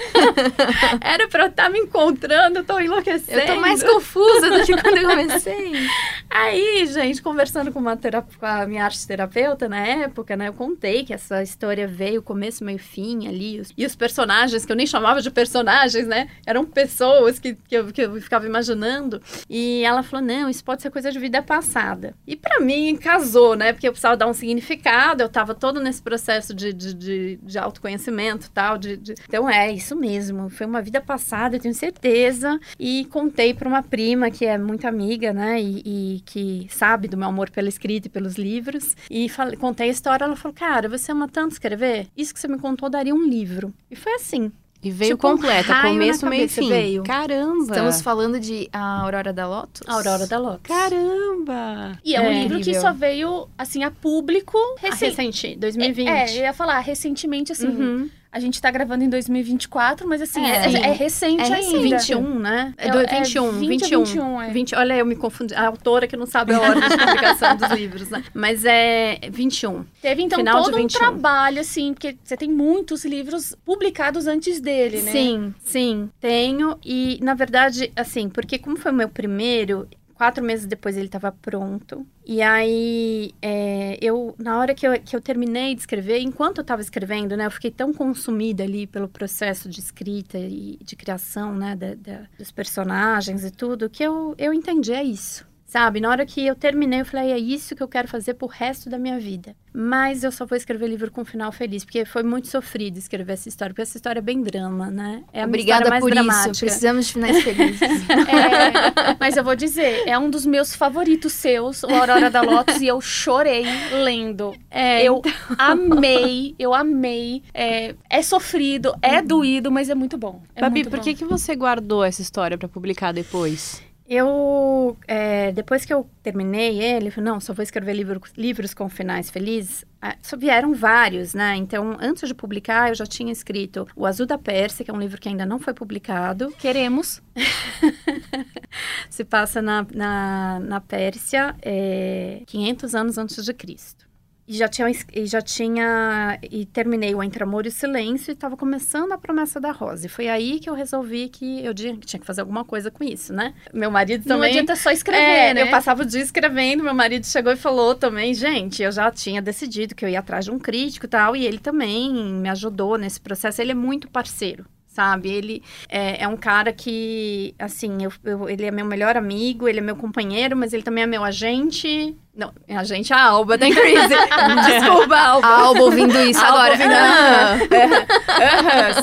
Era 1.00 1.28
pra 1.28 1.44
eu 1.44 1.48
estar 1.50 1.68
me 1.68 1.78
encontrando, 1.78 2.62
tô 2.64 2.78
enlouquecendo. 2.80 3.38
Eu 3.38 3.54
tô 3.54 3.60
mais 3.60 3.82
confusa 3.82 4.50
do 4.50 4.64
que 4.64 4.76
quando 4.80 4.96
eu 4.96 5.08
comecei. 5.08 5.72
Aí, 6.30 6.86
gente, 6.86 7.20
conversando 7.20 7.72
com, 7.72 7.78
uma 7.78 7.96
com 7.96 8.46
a 8.46 8.66
minha 8.66 8.84
arte 8.84 9.06
terapeuta 9.06 9.68
na 9.68 9.78
época, 9.86 10.36
né? 10.36 10.48
Eu 10.48 10.52
contei 10.52 11.04
que 11.04 11.12
essa 11.12 11.42
história 11.42 11.86
veio 11.86 12.22
começo, 12.22 12.64
meio, 12.64 12.78
fim 12.78 13.26
ali. 13.28 13.60
os- 13.60 13.72
e 13.76 13.84
os 13.84 13.94
personagens, 13.94 14.64
que 14.64 14.72
eu 14.72 14.76
nem 14.76 14.86
chamava 14.86 15.20
de 15.20 15.30
personagens, 15.30 16.06
né? 16.06 16.28
Eram 16.46 16.64
pessoas 16.64 17.38
que, 17.38 17.54
que, 17.68 17.74
eu, 17.74 17.86
que 17.92 18.00
eu 18.02 18.20
ficava 18.20 18.46
imaginando. 18.46 19.20
E 19.48 19.82
ela 19.84 20.02
falou, 20.02 20.24
não, 20.24 20.48
isso 20.48 20.64
pode 20.64 20.82
ser 20.82 20.90
coisa 20.90 21.10
de 21.12 21.18
vida 21.18 21.42
passada. 21.42 22.14
E 22.26 22.36
pra 22.36 22.60
mim, 22.60 22.96
casou, 22.96 23.54
né? 23.54 23.69
Porque 23.72 23.86
eu 23.88 23.92
precisava 23.92 24.16
dar 24.16 24.26
um 24.26 24.32
significado. 24.34 25.22
Eu 25.22 25.28
tava 25.28 25.54
todo 25.54 25.80
nesse 25.80 26.02
processo 26.02 26.54
de, 26.54 26.72
de, 26.72 26.94
de, 26.94 27.38
de 27.42 27.58
autoconhecimento 27.58 28.50
tal. 28.50 28.78
De, 28.78 28.96
de- 28.96 29.14
Então, 29.28 29.48
é 29.48 29.70
isso 29.72 29.96
mesmo. 29.96 30.48
Foi 30.50 30.66
uma 30.66 30.82
vida 30.82 31.00
passada, 31.00 31.56
eu 31.56 31.60
tenho 31.60 31.74
certeza. 31.74 32.58
E 32.78 33.04
contei 33.06 33.54
pra 33.54 33.68
uma 33.68 33.82
prima 33.82 34.30
que 34.30 34.44
é 34.44 34.56
muito 34.58 34.86
amiga, 34.86 35.32
né? 35.32 35.60
E, 35.60 35.82
e 36.16 36.20
que 36.26 36.66
sabe 36.70 37.08
do 37.08 37.16
meu 37.16 37.28
amor 37.28 37.50
pela 37.50 37.68
escrita 37.68 38.06
e 38.06 38.10
pelos 38.10 38.34
livros. 38.36 38.96
E 39.10 39.28
falei, 39.28 39.56
contei 39.56 39.88
a 39.88 39.92
história. 39.92 40.24
Ela 40.24 40.36
falou, 40.36 40.54
cara, 40.54 40.88
você 40.88 41.12
ama 41.12 41.28
tanto 41.28 41.52
escrever? 41.52 42.06
Isso 42.16 42.32
que 42.34 42.40
você 42.40 42.48
me 42.48 42.58
contou 42.58 42.88
daria 42.90 43.14
um 43.14 43.26
livro. 43.26 43.72
E 43.90 43.96
foi 43.96 44.14
assim. 44.14 44.50
E 44.82 44.90
veio 44.90 45.14
Tipo 45.14 45.28
um 45.28 45.32
completa, 45.32 45.68
na 45.74 45.82
começo, 45.82 46.26
meio 46.26 46.44
e 46.44 46.48
fim. 46.48 46.68
veio. 46.68 47.02
Caramba! 47.02 47.64
Estamos 47.64 48.00
falando 48.00 48.40
de 48.40 48.66
A 48.72 49.02
Aurora 49.02 49.30
da 49.32 49.46
Lotus? 49.46 49.82
A 49.86 49.92
Aurora 49.92 50.26
da 50.26 50.38
Lotus. 50.38 50.62
Caramba! 50.62 51.98
E 52.04 52.14
é 52.16 52.20
um 52.20 52.24
É. 52.24 52.32
livro 52.42 52.54
que 52.56 52.60
Incrível. 52.62 52.80
só 52.80 52.92
veio, 52.92 53.48
assim, 53.58 53.82
a 53.84 53.90
público 53.90 54.56
Ah, 54.58 54.86
recente. 54.86 55.04
recente, 55.10 55.56
2020. 55.56 56.08
É, 56.08 56.30
eu 56.38 56.42
ia 56.42 56.52
falar, 56.54 56.78
recentemente, 56.80 57.52
assim, 57.52 57.66
Uhum. 57.68 58.10
A 58.32 58.38
gente 58.38 58.60
tá 58.60 58.70
gravando 58.70 59.02
em 59.02 59.08
2024, 59.08 60.06
mas 60.08 60.22
assim, 60.22 60.44
É, 60.44 60.66
é, 60.66 60.72
é 60.88 60.92
recente 60.92 61.40
É 61.40 61.44
ainda. 61.44 61.56
recente. 61.56 62.14
21, 62.14 62.38
né? 62.38 62.74
É, 62.76 62.90
do, 62.90 62.98
é 63.00 63.06
21, 63.18 63.50
20 63.52 63.64
a 63.64 63.68
21. 63.98 64.04
21, 64.04 64.42
é. 64.42 64.50
20, 64.50 64.74
olha, 64.76 64.94
eu 64.96 65.06
me 65.06 65.16
confundi. 65.16 65.54
A 65.54 65.66
autora 65.66 66.06
que 66.06 66.16
não 66.16 66.26
sabe 66.26 66.54
a 66.54 66.60
ordem 66.60 66.88
de 66.88 66.96
publicação 66.96 67.56
dos 67.56 67.70
livros, 67.70 68.08
né? 68.08 68.22
Mas 68.32 68.64
é 68.64 69.18
21. 69.30 69.84
Teve, 70.00 70.22
então, 70.22 70.38
Final 70.38 70.62
todo 70.62 70.74
um 70.74 70.78
21. 70.78 70.98
trabalho, 70.98 71.60
assim, 71.60 71.92
porque 71.92 72.16
você 72.22 72.36
tem 72.36 72.48
muitos 72.50 73.04
livros 73.04 73.56
publicados 73.64 74.26
antes 74.26 74.60
dele, 74.60 75.02
né? 75.02 75.10
Sim, 75.12 75.54
sim, 75.64 76.10
tenho. 76.20 76.78
E, 76.84 77.18
na 77.22 77.34
verdade, 77.34 77.90
assim, 77.96 78.28
porque 78.28 78.58
como 78.58 78.76
foi 78.76 78.92
o 78.92 78.94
meu 78.94 79.08
primeiro, 79.08 79.88
quatro 80.20 80.44
meses 80.44 80.66
depois 80.66 80.98
ele 80.98 81.06
estava 81.06 81.32
pronto. 81.32 82.06
E 82.26 82.42
aí, 82.42 83.32
é, 83.40 83.96
eu, 84.02 84.34
na 84.38 84.58
hora 84.58 84.74
que 84.74 84.86
eu, 84.86 85.00
que 85.00 85.16
eu 85.16 85.20
terminei 85.20 85.74
de 85.74 85.80
escrever, 85.80 86.18
enquanto 86.18 86.58
eu 86.58 86.62
estava 86.62 86.82
escrevendo, 86.82 87.34
né, 87.38 87.46
eu 87.46 87.50
fiquei 87.50 87.70
tão 87.70 87.90
consumida 87.90 88.62
ali 88.62 88.86
pelo 88.86 89.08
processo 89.08 89.66
de 89.70 89.80
escrita 89.80 90.36
e 90.36 90.78
de 90.82 90.94
criação, 90.94 91.54
né, 91.54 91.74
da, 91.74 91.94
da, 91.94 92.26
dos 92.36 92.52
personagens 92.52 93.46
e 93.46 93.50
tudo, 93.50 93.88
que 93.88 94.02
eu, 94.02 94.34
eu 94.36 94.52
entendi, 94.52 94.92
é 94.92 95.02
isso. 95.02 95.48
Sabe, 95.70 96.00
na 96.00 96.10
hora 96.10 96.26
que 96.26 96.44
eu 96.44 96.56
terminei, 96.56 97.00
eu 97.00 97.04
falei, 97.04 97.30
é 97.30 97.38
isso 97.38 97.76
que 97.76 97.82
eu 97.82 97.86
quero 97.86 98.08
fazer 98.08 98.34
pro 98.34 98.48
resto 98.48 98.90
da 98.90 98.98
minha 98.98 99.20
vida. 99.20 99.54
Mas 99.72 100.24
eu 100.24 100.32
só 100.32 100.44
vou 100.44 100.56
escrever 100.56 100.88
livro 100.88 101.12
com 101.12 101.20
um 101.20 101.24
final 101.24 101.52
feliz, 101.52 101.84
porque 101.84 102.04
foi 102.04 102.24
muito 102.24 102.48
sofrido 102.48 102.98
escrever 102.98 103.34
essa 103.34 103.48
história, 103.48 103.72
porque 103.72 103.82
essa 103.82 103.96
história 103.96 104.18
é 104.18 104.22
bem 104.22 104.42
drama, 104.42 104.90
né? 104.90 105.22
É 105.32 105.44
a 105.44 105.46
Obrigada 105.46 105.88
mais 105.88 106.02
por 106.02 106.10
dramática. 106.10 106.50
isso. 106.50 106.64
Precisamos 106.64 107.06
de 107.06 107.12
finais 107.12 107.40
felizes. 107.44 107.80
É, 108.10 109.16
mas 109.20 109.36
eu 109.36 109.44
vou 109.44 109.54
dizer, 109.54 110.08
é 110.08 110.18
um 110.18 110.28
dos 110.28 110.44
meus 110.44 110.74
favoritos 110.74 111.32
seus, 111.34 111.84
o 111.84 111.88
Aurora 111.94 112.28
da 112.28 112.40
Lotus, 112.40 112.80
e 112.80 112.88
eu 112.88 113.00
chorei 113.00 113.64
lendo. 114.02 114.52
É, 114.68 115.04
Eu 115.04 115.22
amei, 115.56 116.56
eu 116.58 116.74
amei. 116.74 117.44
É, 117.54 117.94
é 118.08 118.22
sofrido, 118.22 118.92
é 119.00 119.22
doído, 119.22 119.70
mas 119.70 119.88
é 119.88 119.94
muito 119.94 120.18
bom. 120.18 120.42
É 120.56 120.62
Babi, 120.62 120.80
muito 120.80 120.90
por 120.90 120.96
bom. 120.98 121.04
que, 121.04 121.14
que 121.14 121.24
você 121.24 121.54
guardou 121.54 122.02
essa 122.02 122.20
história 122.20 122.58
pra 122.58 122.66
publicar 122.68 123.12
depois? 123.12 123.88
Eu, 124.12 124.98
é, 125.06 125.52
depois 125.52 125.84
que 125.84 125.94
eu 125.94 126.10
terminei 126.20 126.82
ele, 126.82 127.06
eu 127.06 127.12
falei, 127.12 127.30
não, 127.30 127.38
só 127.38 127.52
vou 127.54 127.62
escrever 127.62 127.92
livro, 127.92 128.20
livros 128.36 128.74
com 128.74 128.88
finais 128.88 129.30
felizes. 129.30 129.84
Ah, 130.02 130.16
Só 130.20 130.36
vieram 130.36 130.74
vários, 130.74 131.32
né? 131.32 131.54
Então, 131.54 131.96
antes 132.00 132.26
de 132.26 132.34
publicar, 132.34 132.88
eu 132.88 132.96
já 132.96 133.06
tinha 133.06 133.30
escrito 133.30 133.86
O 133.94 134.04
Azul 134.04 134.26
da 134.26 134.36
Pérsia, 134.36 134.84
que 134.84 134.90
é 134.90 134.94
um 134.94 134.98
livro 134.98 135.20
que 135.20 135.28
ainda 135.28 135.46
não 135.46 135.60
foi 135.60 135.72
publicado. 135.72 136.52
Queremos. 136.58 137.22
Se 139.08 139.24
passa 139.24 139.62
na, 139.62 139.86
na, 139.94 140.58
na 140.58 140.80
Pérsia, 140.80 141.54
é, 141.62 142.42
500 142.46 142.94
anos 142.96 143.16
antes 143.16 143.44
de 143.44 143.54
Cristo. 143.54 144.09
E 144.50 144.54
já 144.54 144.66
tinha, 144.66 144.90
e 145.14 145.26
já 145.26 145.40
tinha, 145.40 146.36
e 146.42 146.66
terminei 146.66 147.14
o 147.14 147.22
Entre 147.22 147.40
Amor 147.40 147.66
e 147.66 147.70
Silêncio 147.70 148.32
e 148.32 148.34
estava 148.34 148.56
começando 148.56 149.12
a 149.12 149.16
Promessa 149.16 149.60
da 149.60 149.70
Rosa. 149.70 150.06
E 150.06 150.08
foi 150.08 150.26
aí 150.26 150.58
que 150.58 150.68
eu 150.68 150.74
resolvi 150.74 151.28
que 151.28 151.64
eu 151.64 151.72
tinha, 151.72 151.96
que 151.96 152.04
tinha 152.04 152.18
que 152.18 152.26
fazer 152.26 152.40
alguma 152.40 152.64
coisa 152.64 152.90
com 152.90 153.04
isso, 153.04 153.32
né? 153.32 153.54
Meu 153.72 153.92
marido 153.92 154.24
Não 154.26 154.34
também... 154.34 154.50
adianta 154.50 154.74
só 154.74 154.90
escrever, 154.90 155.20
É, 155.20 155.54
né? 155.54 155.62
eu 155.62 155.70
passava 155.70 156.02
o 156.02 156.04
dia 156.04 156.20
escrevendo, 156.20 156.82
meu 156.82 156.92
marido 156.92 157.24
chegou 157.26 157.52
e 157.52 157.56
falou 157.56 157.94
também, 157.94 158.34
gente, 158.34 158.82
eu 158.82 158.90
já 158.90 159.08
tinha 159.12 159.40
decidido 159.40 159.94
que 159.94 160.04
eu 160.04 160.08
ia 160.08 160.18
atrás 160.18 160.46
de 160.46 160.50
um 160.50 160.58
crítico 160.58 161.06
e 161.06 161.08
tal, 161.08 161.36
e 161.36 161.46
ele 161.46 161.60
também 161.60 162.12
me 162.12 162.48
ajudou 162.48 162.98
nesse 162.98 163.20
processo, 163.20 163.62
ele 163.62 163.70
é 163.70 163.74
muito 163.76 164.10
parceiro. 164.10 164.66
Sabe, 164.92 165.30
ele 165.30 165.62
é, 165.88 166.24
é 166.24 166.28
um 166.28 166.36
cara 166.36 166.72
que, 166.72 167.54
assim, 167.60 167.98
eu, 168.02 168.12
eu- 168.24 168.48
ele 168.48 168.66
é 168.66 168.72
meu 168.72 168.84
melhor 168.84 169.16
amigo, 169.16 169.68
ele 169.68 169.78
é 169.78 169.82
meu 169.82 169.94
companheiro, 169.94 170.56
mas 170.56 170.72
ele 170.72 170.82
também 170.82 171.04
é 171.04 171.06
meu 171.06 171.22
agente. 171.22 172.16
Não, 172.36 172.52
é 172.66 172.76
agente 172.76 173.12
a 173.12 173.22
Alba 173.22 173.56
da 173.56 173.66
Crise. 173.66 173.78
Desculpa, 174.66 175.16
Alba. 175.16 175.46
A 175.46 175.60
Alba 175.60 175.82
ouvindo 175.82 176.18
isso 176.22 176.44
Alba 176.44 176.58
agora. 176.58 176.72
ouvindo- 176.72 176.92
Ah. 176.92 177.58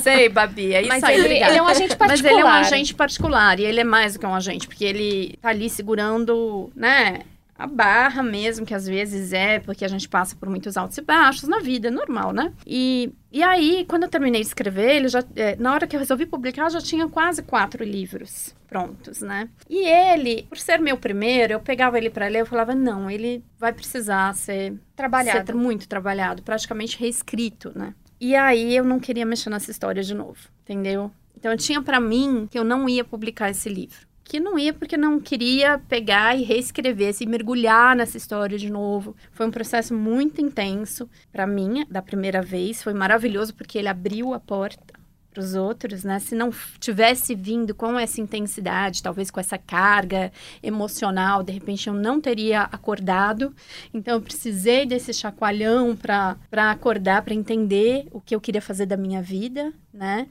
Sei, 0.02 0.28
Babi, 0.30 0.74
é 0.74 0.82
isso 0.82 0.90
Mas 0.90 1.04
aí, 1.04 1.16
ele, 1.16 1.34
ele 1.36 1.58
é 1.58 1.62
um 1.62 1.68
agente 1.68 1.96
Mas 2.00 2.10
particular. 2.10 2.32
ele 2.32 2.42
é 2.42 2.46
um 2.46 2.50
agente 2.50 2.94
particular 2.94 3.60
e 3.60 3.66
ele 3.66 3.80
é 3.80 3.84
mais 3.86 4.14
do 4.14 4.20
que 4.20 4.26
um 4.26 4.36
agente, 4.36 4.68
porque 4.68 4.84
ele 4.86 5.36
tá 5.42 5.50
ali 5.50 5.70
segurando, 5.70 6.70
né, 6.76 7.20
a 7.58 7.66
barra 7.66 8.22
mesmo, 8.22 8.66
que 8.66 8.74
às 8.74 8.86
vezes 8.86 9.34
é, 9.34 9.60
porque 9.60 9.84
a 9.84 9.88
gente 9.88 10.08
passa 10.08 10.36
por 10.36 10.50
muitos 10.50 10.78
altos 10.78 10.98
e 10.98 11.02
baixos 11.02 11.50
na 11.50 11.60
vida, 11.60 11.88
é 11.88 11.92
normal, 11.92 12.32
né? 12.32 12.54
E, 12.66 13.12
e 13.32 13.42
aí, 13.42 13.86
quando 13.88 14.04
eu 14.04 14.10
terminei 14.10 14.42
de 14.42 14.48
escrever, 14.48 14.96
ele 14.96 15.08
já, 15.08 15.24
é, 15.36 15.56
na 15.56 15.74
hora 15.74 15.88
que 15.88 15.96
eu 15.96 16.00
resolvi 16.00 16.26
publicar, 16.26 16.66
eu 16.66 16.70
já 16.72 16.82
tinha 16.82 17.08
quase 17.08 17.42
quatro 17.42 17.84
livros 17.84 18.56
prontos, 18.68 19.22
né? 19.22 19.50
E 19.70 19.88
ele, 19.88 20.44
por 20.50 20.58
ser 20.58 20.80
meu 20.80 20.98
primeiro, 20.98 21.54
eu 21.54 21.60
pegava 21.60 21.98
ele 21.98 22.10
para 22.10 22.28
ler, 22.28 22.42
eu 22.42 22.46
falava, 22.46 22.76
não, 22.76 23.10
ele 23.10 23.44
vai 23.58 23.74
precisar 23.74 24.36
ser 24.36 24.76
Trabalhado. 24.96 25.48
ser 25.48 25.56
muito 25.56 25.88
trabalhado, 25.88 26.44
praticamente 26.44 26.98
reescrito, 27.00 27.72
né? 27.76 27.94
E 28.20 28.36
aí 28.36 28.76
eu 28.76 28.84
não 28.84 29.00
queria 29.00 29.26
mexer 29.26 29.50
nessa 29.50 29.72
história 29.72 30.04
de 30.04 30.14
novo, 30.14 30.40
entendeu? 30.64 31.12
Então 31.36 31.52
eu 31.52 31.58
tinha 31.58 31.82
pra 31.82 32.00
mim 32.00 32.48
que 32.50 32.58
eu 32.58 32.64
não 32.64 32.90
ia 32.90 33.04
publicar 33.04 33.50
esse 33.50 33.70
livro. 33.70 34.07
Que 34.30 34.42
não 34.42 34.60
ia 34.60 34.74
porque 34.74 34.98
não 34.98 35.22
queria 35.22 35.80
pegar 35.88 36.38
e 36.38 36.44
reescrever, 36.44 37.14
se 37.14 37.26
mergulhar 37.26 37.96
nessa 37.96 38.18
história 38.18 38.58
de 38.58 38.70
novo. 38.70 39.16
Foi 39.32 39.48
um 39.48 39.52
processo 39.52 39.94
muito 39.94 40.42
intenso 40.42 41.10
pra 41.32 41.48
mim, 41.48 41.86
da 41.90 42.02
primeira 42.02 42.42
vez. 42.42 42.84
Foi 42.84 42.94
maravilhoso 42.94 43.54
porque 43.56 43.78
ele 43.78 43.88
abriu 43.88 44.34
a 44.34 44.40
porta 44.40 44.98
para 45.32 45.44
os 45.44 45.54
outros, 45.54 46.04
né? 46.04 46.20
Se 46.20 46.36
não 46.36 46.52
tivesse 46.80 47.36
vindo 47.36 47.74
com 47.74 47.98
essa 47.98 48.20
intensidade, 48.20 49.04
talvez 49.04 49.32
com 49.32 49.40
essa 49.40 49.58
carga 49.58 50.32
emocional, 50.62 51.42
de 51.42 51.54
repente 51.54 51.88
eu 51.88 51.94
não 51.94 52.20
teria 52.20 52.64
acordado. 52.64 53.56
Então 53.94 54.16
eu 54.16 54.22
precisei 54.22 54.86
desse 54.86 55.14
chacoalhão 55.14 55.96
para 55.96 56.36
acordar, 56.72 57.22
para 57.22 57.34
entender 57.34 58.08
o 58.12 58.20
que 58.20 58.36
eu 58.36 58.42
queria 58.42 58.62
fazer 58.62 58.88
da 58.88 58.98
minha 58.98 59.22
vida, 59.22 59.72
né? 59.98 60.28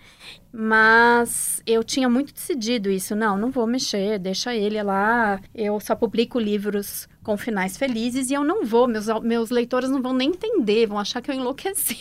Mas 0.52 1.61
eu 1.66 1.82
tinha 1.82 2.08
muito 2.08 2.32
decidido 2.32 2.88
isso. 2.88 3.14
Não, 3.16 3.37
não 3.37 3.50
vou 3.50 3.66
mexer, 3.66 4.18
deixa 4.18 4.54
ele 4.54 4.80
lá. 4.82 5.40
Eu 5.54 5.78
só 5.80 5.94
publico 5.94 6.38
livros 6.38 7.08
com 7.23 7.37
finais 7.37 7.76
felizes 7.76 8.30
e 8.30 8.35
eu 8.35 8.44
não 8.44 8.64
vou, 8.64 8.87
meus, 8.87 9.06
meus 9.23 9.50
leitores 9.50 9.90
não 9.90 10.00
vão 10.00 10.12
nem 10.12 10.30
entender, 10.30 10.87
vão 10.87 10.99
achar 10.99 11.20
que 11.20 11.30
eu 11.30 11.35
enlouqueci. 11.35 11.99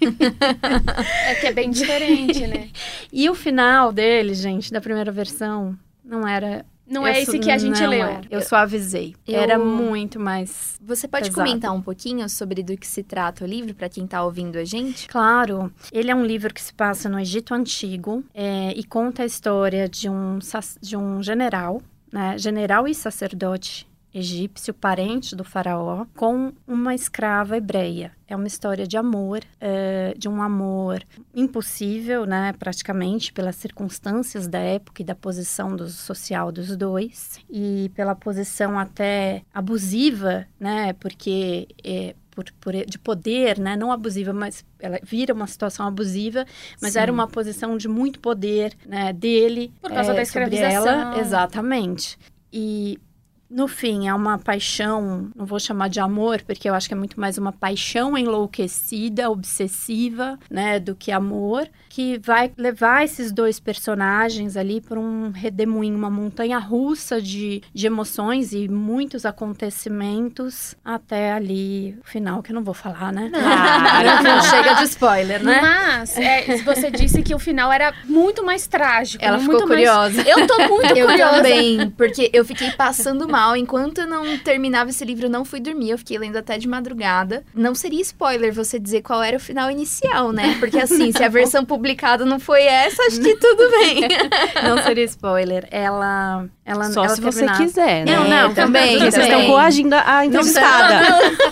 É 1.26 1.34
que 1.36 1.46
é 1.46 1.52
bem 1.52 1.70
diferente, 1.70 2.46
né? 2.46 2.68
E 3.10 3.30
o 3.30 3.34
final 3.34 3.90
dele, 3.90 4.34
gente, 4.34 4.70
da 4.70 4.80
primeira 4.80 5.10
versão, 5.10 5.78
não 6.04 6.28
era. 6.28 6.66
Não 6.86 7.02
eu 7.02 7.14
é 7.14 7.22
esse 7.22 7.38
que 7.38 7.50
a 7.50 7.56
gente 7.58 7.80
leu. 7.86 8.02
era. 8.04 8.20
Eu 8.30 8.40
só 8.42 8.56
avisei. 8.56 9.14
Eu- 9.26 9.40
Era 9.40 9.58
muito 9.58 10.20
mais. 10.20 10.78
Você 10.82 11.08
pode 11.08 11.28
Exato. 11.28 11.40
comentar 11.46 11.72
um 11.72 11.80
pouquinho 11.80 12.28
sobre 12.28 12.62
do 12.62 12.76
que 12.76 12.86
se 12.86 13.02
trata 13.02 13.44
o 13.44 13.46
livro 13.46 13.74
para 13.74 13.88
quem 13.88 14.06
tá 14.06 14.22
ouvindo 14.22 14.56
a 14.56 14.64
gente? 14.64 15.08
Claro, 15.08 15.72
ele 15.92 16.10
é 16.10 16.14
um 16.14 16.24
livro 16.24 16.52
que 16.52 16.60
se 16.60 16.74
passa 16.74 17.08
no 17.08 17.18
Egito 17.18 17.54
Antigo 17.54 18.22
é, 18.34 18.72
e 18.76 18.84
conta 18.84 19.22
a 19.22 19.26
história 19.26 19.88
de 19.88 20.08
um, 20.10 20.38
de 20.80 20.96
um 20.96 21.22
general, 21.22 21.80
né, 22.12 22.36
general 22.38 22.86
e 22.86 22.94
sacerdote 22.94 23.86
egípcio, 24.14 24.72
parente 24.72 25.34
do 25.34 25.42
faraó, 25.44 26.06
com 26.14 26.52
uma 26.66 26.94
escrava 26.94 27.56
hebreia. 27.56 28.12
É 28.28 28.34
uma 28.36 28.46
história 28.46 28.86
de 28.86 28.96
amor, 28.96 29.40
é, 29.60 30.14
de 30.16 30.28
um 30.28 30.40
amor 30.40 31.02
impossível, 31.34 32.24
né, 32.24 32.54
praticamente, 32.58 33.32
pelas 33.32 33.56
circunstâncias 33.56 34.46
da 34.48 34.58
época 34.58 35.02
e 35.02 35.04
da 35.04 35.14
posição 35.14 35.76
do, 35.76 35.88
social 35.88 36.50
dos 36.50 36.74
dois, 36.76 37.38
e 37.50 37.90
pela 37.94 38.14
posição 38.14 38.78
até 38.78 39.42
abusiva, 39.52 40.46
né, 40.58 40.92
porque 40.94 41.68
é, 41.84 42.14
por, 42.30 42.44
por- 42.60 42.74
de 42.86 42.98
poder, 42.98 43.60
né? 43.60 43.76
Não 43.76 43.92
abusiva, 43.92 44.32
mas 44.32 44.64
ela 44.80 44.98
vira 45.04 45.32
uma 45.32 45.46
situação 45.46 45.86
abusiva, 45.86 46.44
mas 46.82 46.94
Sim. 46.94 46.98
era 46.98 47.12
uma 47.12 47.28
posição 47.28 47.76
de 47.76 47.86
muito 47.86 48.18
poder, 48.18 48.74
né? 48.86 49.12
Dele 49.12 49.72
Por 49.80 49.92
causa 49.92 50.10
eh, 50.10 50.16
da 50.16 50.22
escravização. 50.22 50.88
ela, 50.88 51.18
exatamente. 51.20 52.18
E 52.52 52.98
no 53.54 53.68
fim 53.68 54.08
é 54.08 54.14
uma 54.14 54.36
paixão, 54.38 55.28
não 55.36 55.46
vou 55.46 55.60
chamar 55.60 55.88
de 55.88 56.00
amor, 56.00 56.42
porque 56.42 56.68
eu 56.68 56.74
acho 56.74 56.88
que 56.88 56.94
é 56.94 56.96
muito 56.96 57.20
mais 57.20 57.38
uma 57.38 57.52
paixão 57.52 58.18
enlouquecida, 58.18 59.30
obsessiva, 59.30 60.38
né, 60.50 60.80
do 60.80 60.94
que 60.96 61.12
amor, 61.12 61.68
que 61.88 62.18
vai 62.18 62.50
levar 62.58 63.04
esses 63.04 63.30
dois 63.30 63.60
personagens 63.60 64.56
ali 64.56 64.80
para 64.80 64.98
um 64.98 65.30
redemoinho, 65.30 65.96
uma 65.96 66.10
montanha 66.10 66.58
russa 66.58 67.22
de, 67.22 67.62
de 67.72 67.86
emoções 67.86 68.52
e 68.52 68.68
muitos 68.68 69.24
acontecimentos 69.24 70.74
até 70.84 71.32
ali 71.32 71.96
o 72.04 72.08
final, 72.08 72.42
que 72.42 72.50
eu 72.50 72.54
não 72.54 72.64
vou 72.64 72.74
falar, 72.74 73.12
né? 73.12 73.30
Não 74.22 74.42
chega 74.42 74.74
de 74.74 74.84
spoiler, 74.84 75.42
né? 75.44 75.60
Mas 75.60 76.16
é, 76.18 76.56
você 76.62 76.90
disse 76.90 77.22
que 77.22 77.34
o 77.34 77.38
final 77.38 77.70
era 77.72 77.94
muito 78.04 78.44
mais 78.44 78.66
trágico. 78.66 79.24
Ela 79.24 79.38
ficou 79.38 79.54
muito 79.58 79.68
mais- 79.68 79.80
curiosa. 79.80 80.22
Eu 80.28 80.46
tô 80.46 80.58
muito 80.68 80.94
Eu 80.98 81.06
curiosa. 81.06 81.36
também, 81.36 81.90
porque 81.90 82.30
eu 82.32 82.44
fiquei 82.44 82.70
passando 82.72 83.28
mal. 83.28 83.43
Enquanto 83.56 83.98
eu 83.98 84.06
não 84.06 84.38
terminava 84.38 84.90
esse 84.90 85.04
livro, 85.04 85.26
eu 85.26 85.30
não 85.30 85.44
fui 85.44 85.60
dormir. 85.60 85.90
Eu 85.90 85.98
fiquei 85.98 86.18
lendo 86.18 86.36
até 86.36 86.56
de 86.56 86.66
madrugada. 86.66 87.44
Não 87.54 87.74
seria 87.74 88.00
spoiler 88.00 88.52
você 88.52 88.78
dizer 88.78 89.02
qual 89.02 89.22
era 89.22 89.36
o 89.36 89.40
final 89.40 89.70
inicial, 89.70 90.32
né? 90.32 90.56
Porque 90.58 90.78
assim, 90.78 91.12
se 91.12 91.22
a 91.22 91.28
versão 91.28 91.64
publicada 91.64 92.24
não 92.24 92.40
foi 92.40 92.62
essa, 92.62 93.02
acho 93.04 93.20
que 93.20 93.36
tudo 93.36 93.70
bem. 93.70 94.08
Não 94.64 94.82
seria 94.82 95.04
spoiler. 95.04 95.66
Ela. 95.70 96.46
Ela 96.64 96.84
Só 96.90 97.04
ela 97.04 97.14
se 97.14 97.20
você 97.20 97.40
terminava- 97.40 97.62
quiser, 97.64 98.04
né? 98.06 98.16
Não, 98.16 98.28
não, 98.28 98.54
também, 98.54 98.96
Porque 98.98 99.10
vocês 99.10 99.26
estão 99.26 99.46
coagindo 99.46 99.94
a 99.94 100.24
entrevistada. 100.24 101.00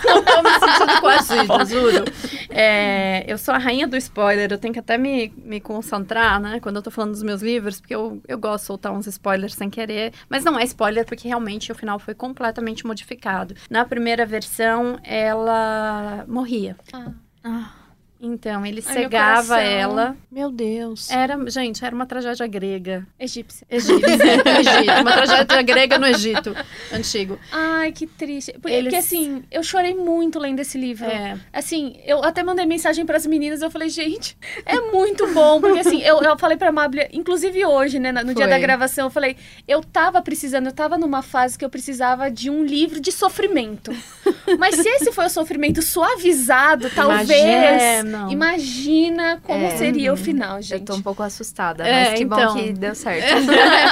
Não 0.07 0.23
tô 0.23 0.43
me 0.43 0.51
sentindo 0.51 1.01
coagida, 1.01 1.65
juro. 1.67 2.05
É, 2.49 3.25
eu 3.27 3.37
sou 3.39 3.55
a 3.55 3.59
rainha 3.59 3.87
do 3.87 3.97
spoiler, 3.97 4.51
eu 4.51 4.59
tenho 4.59 4.73
que 4.73 4.81
até 4.81 4.97
me, 4.97 5.33
me 5.37 5.61
concentrar, 5.61 6.41
né? 6.41 6.61
Quando 6.61 6.77
eu 6.77 6.83
tô 6.83 6.91
falando 6.91 7.13
dos 7.13 7.23
meus 7.23 7.43
livros, 7.43 7.81
porque 7.81 7.95
eu, 7.95 8.23
eu 8.27 8.39
gosto 8.39 8.63
de 8.63 8.67
soltar 8.69 8.93
uns 8.93 9.07
spoilers 9.07 9.55
sem 9.55 9.69
querer. 9.69 10.13
Mas 10.29 10.45
não 10.45 10.59
é 10.59 10.65
spoiler, 10.65 11.05
porque 11.05 11.29
realmente 11.29 11.71
o 11.71 11.75
final 11.75 11.99
foi 11.99 12.15
completamente 12.15 12.87
modificado. 12.87 13.55
Na 13.69 13.85
primeira 13.85 14.25
versão, 14.25 14.99
ela 15.03 16.25
morria. 16.29 16.77
Ah. 16.93 17.07
Ah, 17.45 17.71
Então, 18.25 18.65
ele 18.65 18.81
Ai, 18.87 18.95
meu 18.95 19.03
cegava 19.03 19.49
coração. 19.49 19.59
ela. 19.59 20.17
Meu 20.31 20.49
Deus. 20.49 21.11
Era, 21.11 21.37
gente, 21.51 21.85
era 21.85 21.93
uma 21.93 22.07
tragédia 22.07 22.47
grega. 22.47 23.05
Egípcia. 23.19 23.67
Egito, 23.69 24.01
Egito, 24.07 24.93
uma 25.01 25.13
tragédia 25.13 25.63
grega 25.63 25.99
no 25.99 26.07
Egito 26.07 26.55
antigo. 26.93 27.37
Ai, 27.51 27.91
que 27.91 28.07
triste. 28.07 28.53
Porque, 28.63 28.77
Eles- 28.77 28.95
assim, 28.95 29.43
eu 29.51 29.63
chorei 29.65 29.93
muito 29.95 30.39
lendo 30.39 30.61
esse 30.61 30.79
livro. 30.79 31.05
É. 31.07 31.37
Assim, 31.53 31.99
eu 32.07 32.23
até 32.23 32.45
mandei 32.45 32.65
mensagem 32.65 33.05
pras 33.05 33.27
meninas, 33.27 33.61
eu 33.61 33.71
falei, 33.73 33.89
gente, 33.89 34.37
é 34.65 34.81
muito 34.93 35.27
bom. 35.35 35.61
Porque 35.61 35.81
assim, 35.81 36.01
eu, 36.03 36.23
eu 36.23 36.39
falei 36.39 36.57
pra 36.57 36.71
Mablia, 36.71 37.09
inclusive 37.13 37.67
hoje, 37.67 37.99
né, 37.99 38.13
no 38.13 38.27
dia 38.35 38.45
Foi. 38.45 38.49
da 38.49 38.59
gravação, 38.61 39.07
eu 39.07 39.11
falei, 39.11 39.37
eu 39.67 39.83
tava 39.83 40.23
precisando, 40.23 40.67
eu 40.67 40.73
tava 40.73 40.97
numa 40.97 41.23
fase 41.23 41.59
que 41.59 41.65
eu 41.65 41.71
precisava 41.71 42.31
de 42.31 42.49
um 42.49 42.63
livro 42.65 43.01
de 43.01 43.11
sofrimento. 43.11 43.91
Mas 44.61 44.77
se 44.77 44.89
esse 44.89 45.11
foi 45.11 45.27
o 45.27 45.31
sofrimento 45.31 45.83
suavizado, 45.83 46.89
talvez. 46.95 47.31
É, 47.31 48.03
não. 48.13 48.31
Imagina 48.31 49.41
como 49.43 49.65
É. 49.67 49.77
seria 49.77 50.13
o 50.13 50.17
final, 50.17 50.57
Eu 50.57 50.63
gente. 50.63 50.85
tô 50.85 50.95
um 50.95 51.03
pouco 51.03 51.23
assustada, 51.23 51.87
É, 51.87 52.05
mas 52.11 52.19
que 52.19 52.25
então. 52.25 52.55
bom 52.55 52.63
que 52.63 52.73
deu 52.73 52.95
certo. 52.95 53.27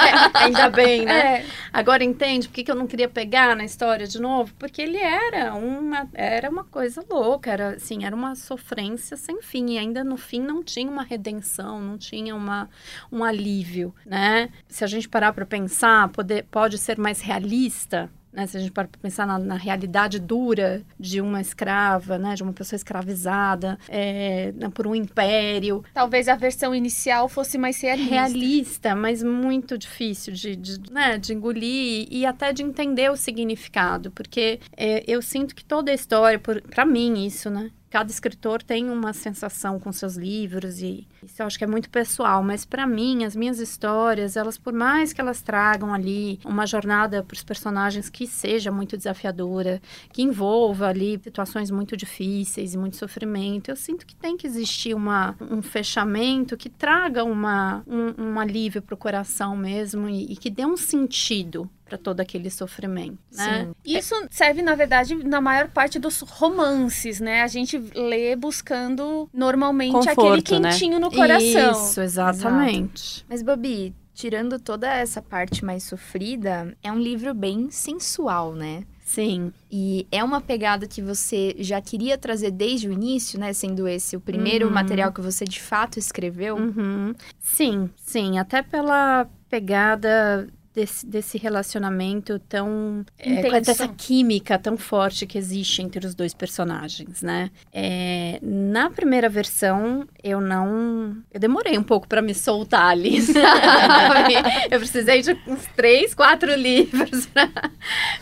Ainda 0.35 0.69
bem, 0.69 1.05
né? 1.05 1.37
É, 1.41 1.45
Agora 1.73 2.03
entende 2.03 2.47
por 2.47 2.53
que, 2.55 2.63
que 2.63 2.71
eu 2.71 2.75
não 2.75 2.85
queria 2.87 3.07
pegar 3.09 3.55
na 3.55 3.63
história 3.63 4.05
de 4.05 4.19
novo? 4.19 4.53
Porque 4.59 4.81
ele 4.81 4.97
era 4.97 5.53
uma, 5.53 6.07
era 6.13 6.49
uma 6.49 6.63
coisa 6.63 7.03
louca, 7.09 7.49
era 7.51 7.69
assim, 7.75 8.03
era 8.05 8.15
uma 8.15 8.35
sofrência 8.35 9.15
sem 9.17 9.41
fim. 9.41 9.71
E 9.71 9.77
ainda 9.77 10.03
no 10.03 10.17
fim 10.17 10.41
não 10.41 10.61
tinha 10.63 10.89
uma 10.91 11.03
redenção, 11.03 11.81
não 11.81 11.97
tinha 11.97 12.35
uma, 12.35 12.69
um 13.11 13.23
alívio, 13.23 13.93
né? 14.05 14.49
Se 14.67 14.83
a 14.83 14.87
gente 14.87 15.07
parar 15.09 15.33
para 15.33 15.45
pensar, 15.45 16.09
poder, 16.09 16.45
pode 16.51 16.77
ser 16.77 16.97
mais 16.97 17.21
realista. 17.21 18.09
Né, 18.33 18.47
se 18.47 18.55
a 18.55 18.59
gente 18.59 18.71
para 18.71 18.87
pensar 19.01 19.27
na, 19.27 19.37
na 19.37 19.55
realidade 19.55 20.17
dura 20.19 20.83
de 20.97 21.19
uma 21.19 21.41
escrava, 21.41 22.17
né, 22.17 22.33
de 22.33 22.43
uma 22.43 22.53
pessoa 22.53 22.77
escravizada 22.77 23.77
é, 23.89 24.53
né, 24.53 24.69
por 24.69 24.87
um 24.87 24.95
império, 24.95 25.83
talvez 25.93 26.29
a 26.29 26.35
versão 26.35 26.73
inicial 26.73 27.27
fosse 27.27 27.57
mais 27.57 27.79
realista. 27.81 28.09
realista, 28.09 28.95
mas 28.95 29.21
muito 29.21 29.77
difícil 29.77 30.33
de, 30.33 30.55
de, 30.55 30.91
né, 30.91 31.17
de 31.17 31.33
engolir 31.33 32.07
e 32.09 32.25
até 32.25 32.53
de 32.53 32.63
entender 32.63 33.11
o 33.11 33.17
significado, 33.17 34.11
porque 34.11 34.59
é, 34.77 35.03
eu 35.05 35.21
sinto 35.21 35.53
que 35.53 35.65
toda 35.65 35.91
a 35.91 35.95
história, 35.95 36.39
para 36.39 36.85
mim, 36.85 37.25
isso, 37.25 37.49
né? 37.49 37.69
Cada 37.91 38.09
escritor 38.09 38.63
tem 38.63 38.89
uma 38.89 39.11
sensação 39.11 39.77
com 39.77 39.91
seus 39.91 40.15
livros 40.15 40.81
e 40.81 41.05
isso 41.21 41.41
eu 41.41 41.45
acho 41.45 41.57
que 41.57 41.65
é 41.65 41.67
muito 41.67 41.89
pessoal, 41.89 42.41
mas 42.41 42.63
para 42.63 42.87
mim, 42.87 43.25
as 43.25 43.35
minhas 43.35 43.59
histórias, 43.59 44.37
elas 44.37 44.57
por 44.57 44.71
mais 44.71 45.11
que 45.11 45.19
elas 45.19 45.41
tragam 45.41 45.93
ali 45.93 46.39
uma 46.45 46.65
jornada 46.65 47.21
para 47.21 47.35
os 47.35 47.43
personagens 47.43 48.09
que 48.09 48.25
seja 48.25 48.71
muito 48.71 48.95
desafiadora, 48.95 49.81
que 50.13 50.21
envolva 50.21 50.87
ali 50.87 51.19
situações 51.21 51.69
muito 51.69 51.97
difíceis 51.97 52.73
e 52.73 52.77
muito 52.77 52.95
sofrimento, 52.95 53.69
eu 53.69 53.75
sinto 53.75 54.05
que 54.05 54.15
tem 54.15 54.37
que 54.37 54.47
existir 54.47 54.93
uma, 54.93 55.35
um 55.41 55.61
fechamento 55.61 56.55
que 56.55 56.69
traga 56.69 57.25
uma, 57.25 57.83
um, 57.85 58.31
um 58.31 58.39
alívio 58.39 58.81
para 58.81 58.95
o 58.95 58.97
coração 58.97 59.57
mesmo 59.57 60.07
e, 60.07 60.31
e 60.31 60.37
que 60.37 60.49
dê 60.49 60.65
um 60.65 60.77
sentido 60.77 61.69
para 61.91 61.97
todo 61.97 62.21
aquele 62.21 62.49
sofrimento, 62.49 63.17
né? 63.33 63.67
Isso 63.83 64.15
serve, 64.29 64.61
na 64.61 64.75
verdade, 64.75 65.13
na 65.13 65.41
maior 65.41 65.67
parte 65.67 65.99
dos 65.99 66.21
romances, 66.21 67.19
né? 67.19 67.41
A 67.41 67.47
gente 67.47 67.77
lê 67.93 68.33
buscando 68.33 69.29
normalmente 69.33 69.97
aquele 69.97 70.15
Conforto, 70.15 70.59
né? 70.61 70.69
quentinho 70.71 70.99
no 71.01 71.11
coração. 71.11 71.71
Isso, 71.73 71.99
exatamente. 71.99 73.25
Mas, 73.27 73.41
Bobi, 73.43 73.93
tirando 74.13 74.57
toda 74.57 74.87
essa 74.89 75.21
parte 75.21 75.65
mais 75.65 75.83
sofrida, 75.83 76.73
é 76.81 76.89
um 76.89 76.97
livro 76.99 77.33
bem 77.33 77.69
sensual, 77.69 78.53
né? 78.55 78.85
Sim. 79.03 79.51
E 79.69 80.07
é 80.09 80.23
uma 80.23 80.39
pegada 80.39 80.87
que 80.87 81.01
você 81.01 81.53
já 81.59 81.81
queria 81.81 82.17
trazer 82.17 82.51
desde 82.51 82.87
o 82.87 82.93
início, 82.93 83.37
né? 83.37 83.51
Sendo 83.51 83.85
esse 83.85 84.15
o 84.15 84.21
primeiro 84.21 84.67
Uhum. 84.67 84.73
material 84.73 85.11
que 85.11 85.19
você 85.19 85.43
de 85.43 85.59
fato 85.61 85.99
escreveu. 85.99 86.55
Uhum. 86.55 87.13
Sim, 87.37 87.89
sim. 87.97 88.39
Até 88.39 88.61
pela 88.61 89.27
pegada 89.49 90.47
desse, 90.73 91.05
desse 91.05 91.37
relacionamento 91.37 92.39
tão. 92.39 93.05
é, 93.17 93.41
com 93.49 93.55
essa 93.55 93.87
química 93.87 94.57
tão 94.57 94.77
forte 94.77 95.25
que 95.25 95.37
existe 95.37 95.81
entre 95.81 96.05
os 96.05 96.15
dois 96.15 96.33
personagens, 96.33 97.21
né? 97.21 97.51
É, 97.73 98.39
na 98.41 98.89
primeira 98.89 99.27
versão, 99.27 100.07
eu 100.23 100.39
não. 100.39 101.17
Eu 101.33 101.39
demorei 101.39 101.77
um 101.77 101.83
pouco 101.83 102.07
para 102.07 102.21
me 102.21 102.33
soltar 102.33 102.85
ali, 102.87 103.19
sabe? 103.21 104.33
eu 104.69 104.79
precisei 104.79 105.21
de 105.21 105.37
uns 105.47 105.65
três, 105.75 106.13
quatro 106.13 106.53
livros 106.55 107.27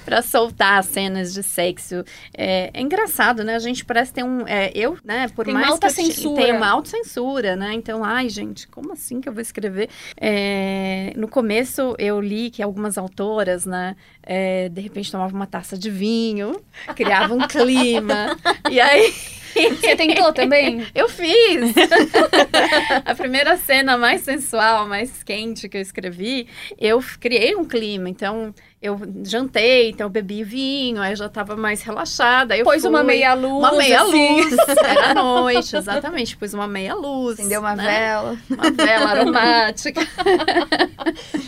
para 0.06 0.22
soltar 0.22 0.80
as 0.80 0.88
cenas 0.88 1.34
de 1.34 1.44
sexo. 1.44 2.04
É, 2.34 2.72
é 2.74 2.82
engraçado, 2.82 3.44
né? 3.44 3.56
A 3.56 3.60
gente 3.60 3.86
parece 3.86 4.14
ter 4.14 4.24
um. 4.24 4.48
é, 4.48 4.72
eu, 4.74 4.98
né, 5.04 5.28
por 5.36 5.46
Tem 5.46 5.54
mais 5.54 5.68
uma 5.68 5.74
alta 5.74 5.88
que 5.94 6.02
eu 6.02 6.06
ti- 6.06 6.14
censura. 6.14 6.42
Tem 6.42 6.54
uma 6.54 6.68
autocensura, 6.70 7.56
né? 7.56 7.74
Então, 7.74 8.04
ai, 8.04 8.30
gente, 8.30 8.68
como 8.68 8.94
assim 8.94 9.22
que 9.22 9.30
eu 9.30 9.34
vou 9.34 9.42
escrever? 9.42 9.90
É, 10.20 11.14
no 11.16 11.28
começo, 11.28 11.96
eu 12.00 12.20
li 12.20 12.39
que 12.50 12.62
algumas 12.62 12.98
autoras, 12.98 13.66
né, 13.66 13.96
é, 14.22 14.70
de 14.70 14.82
repente 14.82 15.12
tomavam 15.12 15.36
uma 15.36 15.48
taça 15.48 15.76
de 15.76 15.90
vinho, 15.90 16.62
criavam 16.96 17.38
um 17.40 17.48
clima, 17.48 18.38
e 18.70 18.80
aí 18.80 19.12
Você 19.54 19.96
tentou 19.96 20.32
também? 20.34 20.86
eu 20.94 21.08
fiz! 21.10 21.74
a 23.06 23.16
primeira 23.16 23.58
cena 23.58 23.98
mais 23.98 24.22
sensual, 24.22 24.88
mais 24.88 25.24
quente 25.24 25.68
que 25.68 25.78
eu 25.78 25.82
escrevi, 25.82 26.48
eu 26.80 27.04
criei 27.20 27.56
um 27.56 27.66
clima. 27.66 28.10
Então, 28.10 28.54
eu 28.82 28.98
jantei, 29.26 29.90
então 29.90 30.06
eu 30.08 30.10
bebi 30.10 30.44
vinho, 30.44 31.02
aí 31.02 31.12
eu 31.12 31.16
já 31.18 31.28
tava 31.28 31.56
mais 31.56 31.82
relaxada. 31.82 32.56
Eu 32.56 32.64
Pôs 32.64 32.86
uma 32.86 33.00
fui- 33.00 33.08
meia 33.08 33.34
luz. 33.34 33.54
Uma 33.54 33.74
meia 33.74 34.02
assim. 34.04 34.42
luz. 34.42 34.58
Era 34.84 35.12
à 35.12 35.14
noite, 35.14 35.76
exatamente. 35.76 36.38
Pus 36.38 36.54
uma 36.54 36.68
meia 36.68 36.96
luz. 36.96 37.40
Acendeu 37.40 37.60
uma 37.60 37.76
né? 37.76 37.84
vela. 37.84 38.38
Uma 38.50 38.72
vela 38.72 39.10
aromática. 39.10 40.02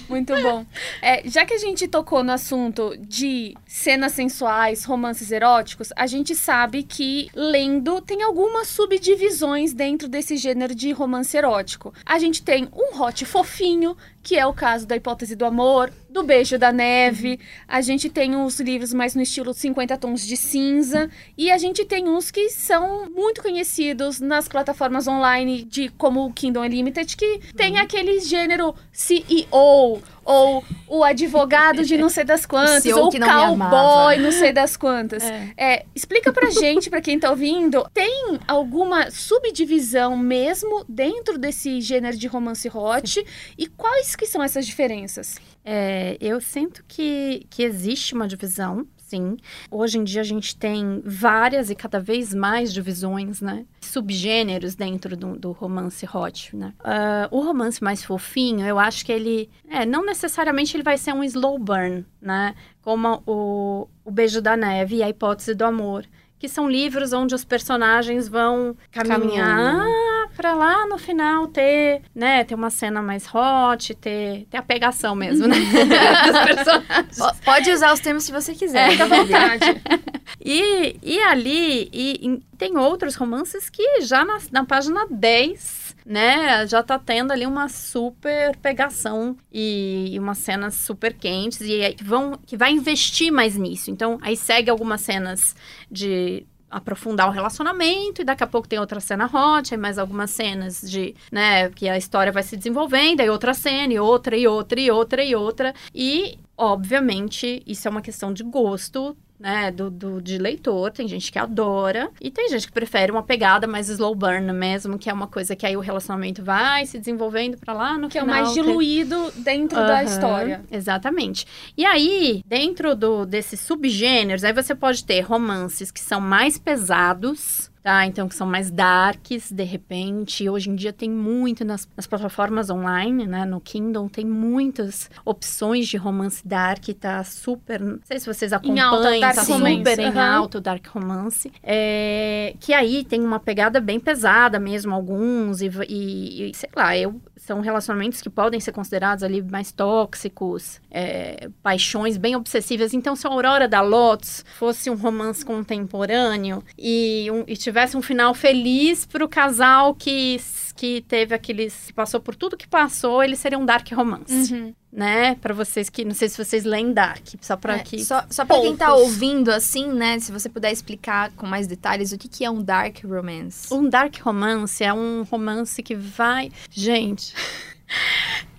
Muito 0.10 0.34
bom. 0.42 0.66
É, 1.02 1.22
já 1.26 1.46
que 1.46 1.54
a 1.54 1.58
gente 1.58 1.88
tocou 1.88 2.24
no 2.24 2.34
assunto 2.34 2.96
de 3.00 3.56
cenas 3.66 4.12
sensuais, 4.12 4.84
romances 4.84 5.32
eróticos, 5.32 5.90
a 5.96 6.06
gente 6.08 6.36
sabe 6.36 6.84
que 6.84 7.30
lendo 7.34 7.91
tem 8.00 8.22
algumas 8.22 8.68
subdivisões 8.68 9.74
dentro 9.74 10.08
desse 10.08 10.38
gênero 10.38 10.76
de 10.76 10.92
romance 10.92 11.36
erótico. 11.36 11.94
A 12.06 12.20
gente 12.20 12.44
tem 12.44 12.70
um 12.72 13.02
hot 13.02 13.26
fofinho, 13.26 13.98
que 14.22 14.38
é 14.38 14.46
o 14.46 14.54
caso 14.54 14.86
da 14.86 14.96
hipótese 14.96 15.36
do 15.36 15.46
amor, 15.46 15.92
do 16.10 16.24
beijo 16.24 16.60
da 16.60 16.72
neve. 16.72 17.40
A 17.68 17.82
gente 17.82 18.10
tem 18.10 18.36
uns 18.36 18.60
livros 18.60 18.94
mais 18.94 19.16
no 19.16 19.22
estilo 19.22 19.54
50 19.54 19.98
tons 19.98 20.26
de 20.26 20.38
cinza. 20.38 21.10
E 21.38 21.50
a 21.50 21.58
gente 21.58 21.84
tem 21.86 22.08
uns 22.08 22.30
que 22.30 22.50
são 22.50 23.10
muito 23.10 23.42
conhecidos 23.42 24.20
nas 24.20 24.48
plataformas 24.48 25.08
online, 25.08 25.64
de 25.64 25.90
como 25.90 26.26
o 26.26 26.34
Kingdom 26.34 26.62
Unlimited, 26.62 27.18
que 27.18 27.40
tem 27.56 27.80
aquele 27.80 28.20
gênero 28.20 28.76
CEO, 28.92 30.02
ou 30.24 30.64
o 30.88 31.04
advogado 31.04 31.84
de 31.84 31.98
não 31.98 32.10
sei 32.10 32.24
das 32.24 32.46
quantas, 32.48 32.86
ou 32.86 33.10
o 33.10 33.20
não 33.20 33.58
cowboy 33.58 34.18
não 34.18 34.32
sei 34.32 34.52
das 34.52 34.78
quantas. 34.78 35.24
É. 35.24 35.54
É, 35.58 35.86
explica 35.96 36.32
pra 36.32 36.50
gente, 36.52 36.90
pra 36.90 37.02
quem 37.02 37.20
tá 37.20 37.30
ouvindo, 37.30 37.86
tem 37.94 38.40
alguma 38.48 39.10
subdivisão 39.12 40.18
mesmo 40.18 40.86
dentro 40.88 41.38
desse 41.38 41.82
gênero 41.82 42.18
de 42.18 42.28
romance 42.28 42.70
hot? 42.70 43.26
E 43.58 43.68
quais 43.68 44.16
que 44.16 44.26
são 44.26 44.44
essas 44.44 44.66
diferenças? 44.66 45.38
É, 45.64 46.18
eu 46.20 46.42
sinto 46.42 46.84
que, 46.88 47.46
que 47.50 47.64
existe 47.64 48.14
uma 48.14 48.28
divisão, 48.28 48.86
sim. 49.12 49.38
Hoje 49.70 49.98
em 49.98 50.04
dia 50.04 50.22
a 50.22 50.24
gente 50.24 50.56
tem 50.56 51.02
várias 51.06 51.70
e 51.70 51.76
cada 51.76 52.00
vez 52.00 52.34
mais 52.34 52.74
divisões, 52.74 53.42
né? 53.42 53.66
Subgêneros 53.82 54.74
dentro 54.76 55.18
do, 55.18 55.38
do 55.38 55.52
romance 55.52 56.08
hot, 56.12 56.56
né? 56.56 56.74
Ah, 56.80 57.28
o 57.30 57.42
romance 57.42 57.84
mais 57.84 58.04
fofinho, 58.04 58.66
eu 58.66 58.80
acho 58.80 59.06
que 59.06 59.12
ele... 59.12 59.50
É, 59.70 59.86
não 59.86 60.06
necessariamente 60.06 60.76
ele 60.76 60.84
vai 60.84 60.98
ser 60.98 61.14
um 61.14 61.24
slow 61.24 61.60
burn, 61.60 62.06
né? 62.22 62.56
Como 62.82 63.22
o, 63.26 63.88
o 64.06 64.12
Beijo 64.12 64.42
da 64.42 64.56
Neve 64.56 64.98
e 64.98 65.04
a 65.04 65.10
Hipótese 65.10 65.54
do 65.54 65.66
Amor. 65.66 66.06
Que 66.40 66.48
são 66.48 66.68
livros 66.68 67.14
onde 67.14 67.36
os 67.36 67.46
personagens 67.46 68.28
vão 68.28 68.76
caminhar 68.92 69.20
Caminhando. 69.20 70.11
Pra 70.36 70.54
lá 70.54 70.86
no 70.88 70.98
final 70.98 71.48
ter, 71.48 72.02
né, 72.16 72.44
ter 72.44 72.56
uma 72.56 72.70
cena 72.70 73.02
mais 73.02 73.26
hot, 73.34 73.94
ter, 73.96 74.46
ter 74.50 74.58
a 74.58 74.62
pegação 74.62 75.14
mesmo, 75.16 75.48
né? 75.48 75.56
Po- 77.18 77.36
Pode 77.46 77.72
usar 77.72 77.94
os 77.94 78.00
termos 78.00 78.24
se 78.24 78.32
você 78.32 78.54
quiser. 78.54 78.92
Fica 78.92 79.04
à 79.04 79.08
vontade. 79.08 79.82
E, 80.44 80.96
e 81.04 81.20
ali, 81.20 81.90
e, 81.94 82.20
e 82.28 82.38
tem 82.58 82.76
outros 82.78 83.16
romances 83.16 83.70
que 83.70 84.02
já 84.02 84.26
na, 84.26 84.40
na 84.52 84.66
página 84.66 85.06
10, 85.08 85.96
né, 86.06 86.66
já 86.66 86.82
tá 86.82 86.98
tendo 86.98 87.32
ali 87.32 87.46
uma 87.46 87.68
super 87.70 88.56
pegação 88.58 89.38
e, 89.54 90.10
e 90.14 90.18
umas 90.20 90.40
cenas 90.40 90.74
super 90.76 91.14
quentes 91.14 91.62
e 91.62 91.94
que 91.94 92.04
vão, 92.04 92.40
que 92.46 92.58
vai 92.58 92.72
investir 92.72 93.32
mais 93.32 93.56
nisso. 93.56 93.92
Então, 93.92 94.18
aí 94.22 94.36
segue 94.36 94.70
algumas 94.72 95.02
cenas 95.02 95.56
de 95.92 96.44
aprofundar 96.72 97.28
o 97.28 97.32
relacionamento 97.32 98.22
e 98.22 98.26
daqui 98.26 98.44
a 98.44 98.48
pouco 98.48 98.68
tem 98.68 98.80
outra 98.80 99.00
cena 99.00 99.26
hot, 99.26 99.74
aí 99.74 99.80
mais 99.80 100.00
algumas 100.00 100.32
cenas 100.32 100.82
de, 100.82 101.14
né, 101.32 101.70
que 101.70 101.90
a 101.90 101.98
história 101.98 102.32
vai 102.32 102.44
se 102.44 102.56
desenvolvendo, 102.56 103.20
aí 103.20 103.30
outra 103.30 103.54
cena 103.54 103.94
e 103.94 104.00
outra 104.00 104.38
e 104.38 104.48
outra 104.48 104.80
e 104.80 104.90
outra 104.90 105.24
e 105.24 105.36
outra. 105.36 105.76
E 105.94 106.40
obviamente 106.58 107.62
isso 107.68 107.88
é 107.88 107.92
uma 107.92 108.02
questão 108.02 108.34
de 108.34 108.44
gosto 108.44 109.16
né, 109.42 109.72
do, 109.72 109.90
do, 109.90 110.22
de 110.22 110.38
leitor, 110.38 110.92
tem 110.92 111.08
gente 111.08 111.32
que 111.32 111.40
adora, 111.40 112.12
e 112.22 112.30
tem 112.30 112.48
gente 112.50 112.68
que 112.68 112.74
prefere 112.74 113.12
uma 113.12 113.24
pegada 113.24 113.66
mais 113.66 113.90
slow 113.90 114.14
burn 114.14 114.54
mesmo, 114.54 115.00
que 115.00 115.10
é 115.10 115.14
uma 115.14 115.28
coisa 115.28 115.56
que 115.56 115.66
aí 115.66 115.76
o 115.76 115.80
relacionamento 115.80 116.44
vai 116.44 116.86
se 116.86 117.00
desenvolvendo 117.00 117.58
para 117.58 117.74
lá 117.74 117.98
no 117.98 118.08
que 118.08 118.20
final. 118.20 118.36
Que 118.36 118.40
é 118.40 118.42
o 118.42 118.44
mais 118.44 118.54
diluído 118.54 119.32
dentro 119.38 119.80
uhum, 119.80 119.88
da 119.88 120.04
história. 120.04 120.62
Exatamente. 120.72 121.48
E 121.76 121.84
aí, 121.86 122.44
dentro 122.46 122.96
do, 122.96 123.26
desses 123.26 123.60
subgêneros, 123.62 124.44
aí 124.44 124.54
você 124.54 124.76
pode 124.76 125.04
ter 125.04 125.22
romances 125.22 125.90
que 125.90 126.00
são 126.00 126.22
mais 126.22 126.60
pesados, 126.60 127.71
tá? 127.84 128.06
Então, 128.06 128.28
que 128.28 128.36
são 128.36 128.48
mais 128.48 128.70
darks, 128.70 129.52
de 129.52 129.64
repente. 129.64 130.48
Hoje 130.50 130.70
em 130.70 130.76
dia 130.76 130.94
tem 130.94 131.10
muito 131.10 131.66
nas, 131.66 131.88
nas, 131.96 132.08
plataformas 132.08 132.70
online, 132.70 133.26
né? 133.26 133.46
No 133.46 133.60
Kindle 133.60 134.10
tem 134.10 134.26
muitas 134.26 135.10
opções 135.26 135.88
de 135.88 135.98
romance 135.98 136.46
dark, 136.48 136.88
tá 137.00 137.24
super... 137.24 137.80
Não 137.80 138.00
sei 138.04 138.20
se 138.20 138.26
vocês 138.26 138.54
acompanham, 138.54 138.78
em 138.78 138.80
alta, 138.80 139.20
dark 139.20 139.36
tá 139.36 139.42
romance. 139.44 139.78
super 139.78 140.00
uhum. 140.00 140.06
em 140.06 140.20
alto 140.20 140.62
dark 140.62 140.88
romance. 140.88 141.52
É, 141.64 142.56
que 142.60 142.74
aí 142.74 143.04
tem 143.04 143.22
uma 143.22 143.40
pegada 143.40 143.80
bem 143.80 144.00
pesada 144.00 144.60
mesmo, 144.60 144.94
alguns, 144.94 145.62
e, 145.62 145.70
e, 145.88 146.50
e 146.50 146.54
sei 146.54 146.70
lá, 146.76 146.96
eu, 146.98 147.20
são 147.36 147.62
relacionamentos 147.62 148.22
que 148.22 148.30
podem 148.30 148.60
ser 148.60 148.72
considerados 148.72 149.24
ali 149.24 149.42
mais 149.42 149.72
tóxicos, 149.72 150.80
é, 150.92 151.50
paixões 151.64 152.18
bem 152.18 152.36
obsessivas. 152.36 152.94
Então, 152.94 153.16
se 153.16 153.26
a 153.26 153.30
Aurora 153.30 153.68
da 153.68 153.82
Lotus 153.82 154.46
fosse 154.58 154.90
um 154.90 154.96
romance 154.96 155.44
contemporâneo 155.44 156.64
e, 156.78 157.30
um, 157.32 157.44
e 157.48 157.58
tivesse 157.58 157.71
um 157.96 158.02
final 158.02 158.34
feliz 158.34 159.06
para 159.06 159.24
o 159.24 159.28
casal 159.28 159.96
que, 159.96 160.40
que 160.76 161.04
teve 161.08 161.34
aqueles. 161.34 161.88
que 161.88 161.94
passou 161.94 162.20
por 162.20 162.36
tudo 162.36 162.58
que 162.58 162.68
passou, 162.68 163.24
ele 163.24 163.36
seria 163.36 163.58
um 163.58 163.66
dark 163.66 163.90
romance. 163.92 164.54
Uhum. 164.54 164.74
Né? 164.92 165.36
Para 165.36 165.54
vocês 165.54 165.90
que. 165.90 166.04
Não 166.04 166.14
sei 166.14 166.28
se 166.28 166.38
vocês 166.38 166.66
leem 166.66 166.92
Dark, 166.92 167.26
só 167.40 167.56
para 167.56 167.78
é, 167.78 167.80
que. 167.80 168.04
Só, 168.04 168.26
só 168.30 168.44
para 168.44 168.60
quem 168.60 168.76
tá 168.76 168.94
ouvindo 168.94 169.50
assim, 169.50 169.88
né? 169.88 170.20
Se 170.20 170.34
você 170.34 170.50
puder 170.50 170.72
explicar 170.72 171.32
com 171.32 171.48
mais 171.48 171.66
detalhes 171.66 172.12
o 172.12 172.18
que, 172.18 172.28
que 172.28 172.44
é 172.44 172.52
um 172.52 172.62
dark 172.62 172.98
romance. 173.06 173.74
Um 173.74 173.88
dark 173.88 174.18
romance 174.18 174.84
é 174.84 174.94
um 174.94 175.24
romance 175.24 175.82
que 175.82 175.96
vai. 175.96 176.52
Gente. 176.70 177.34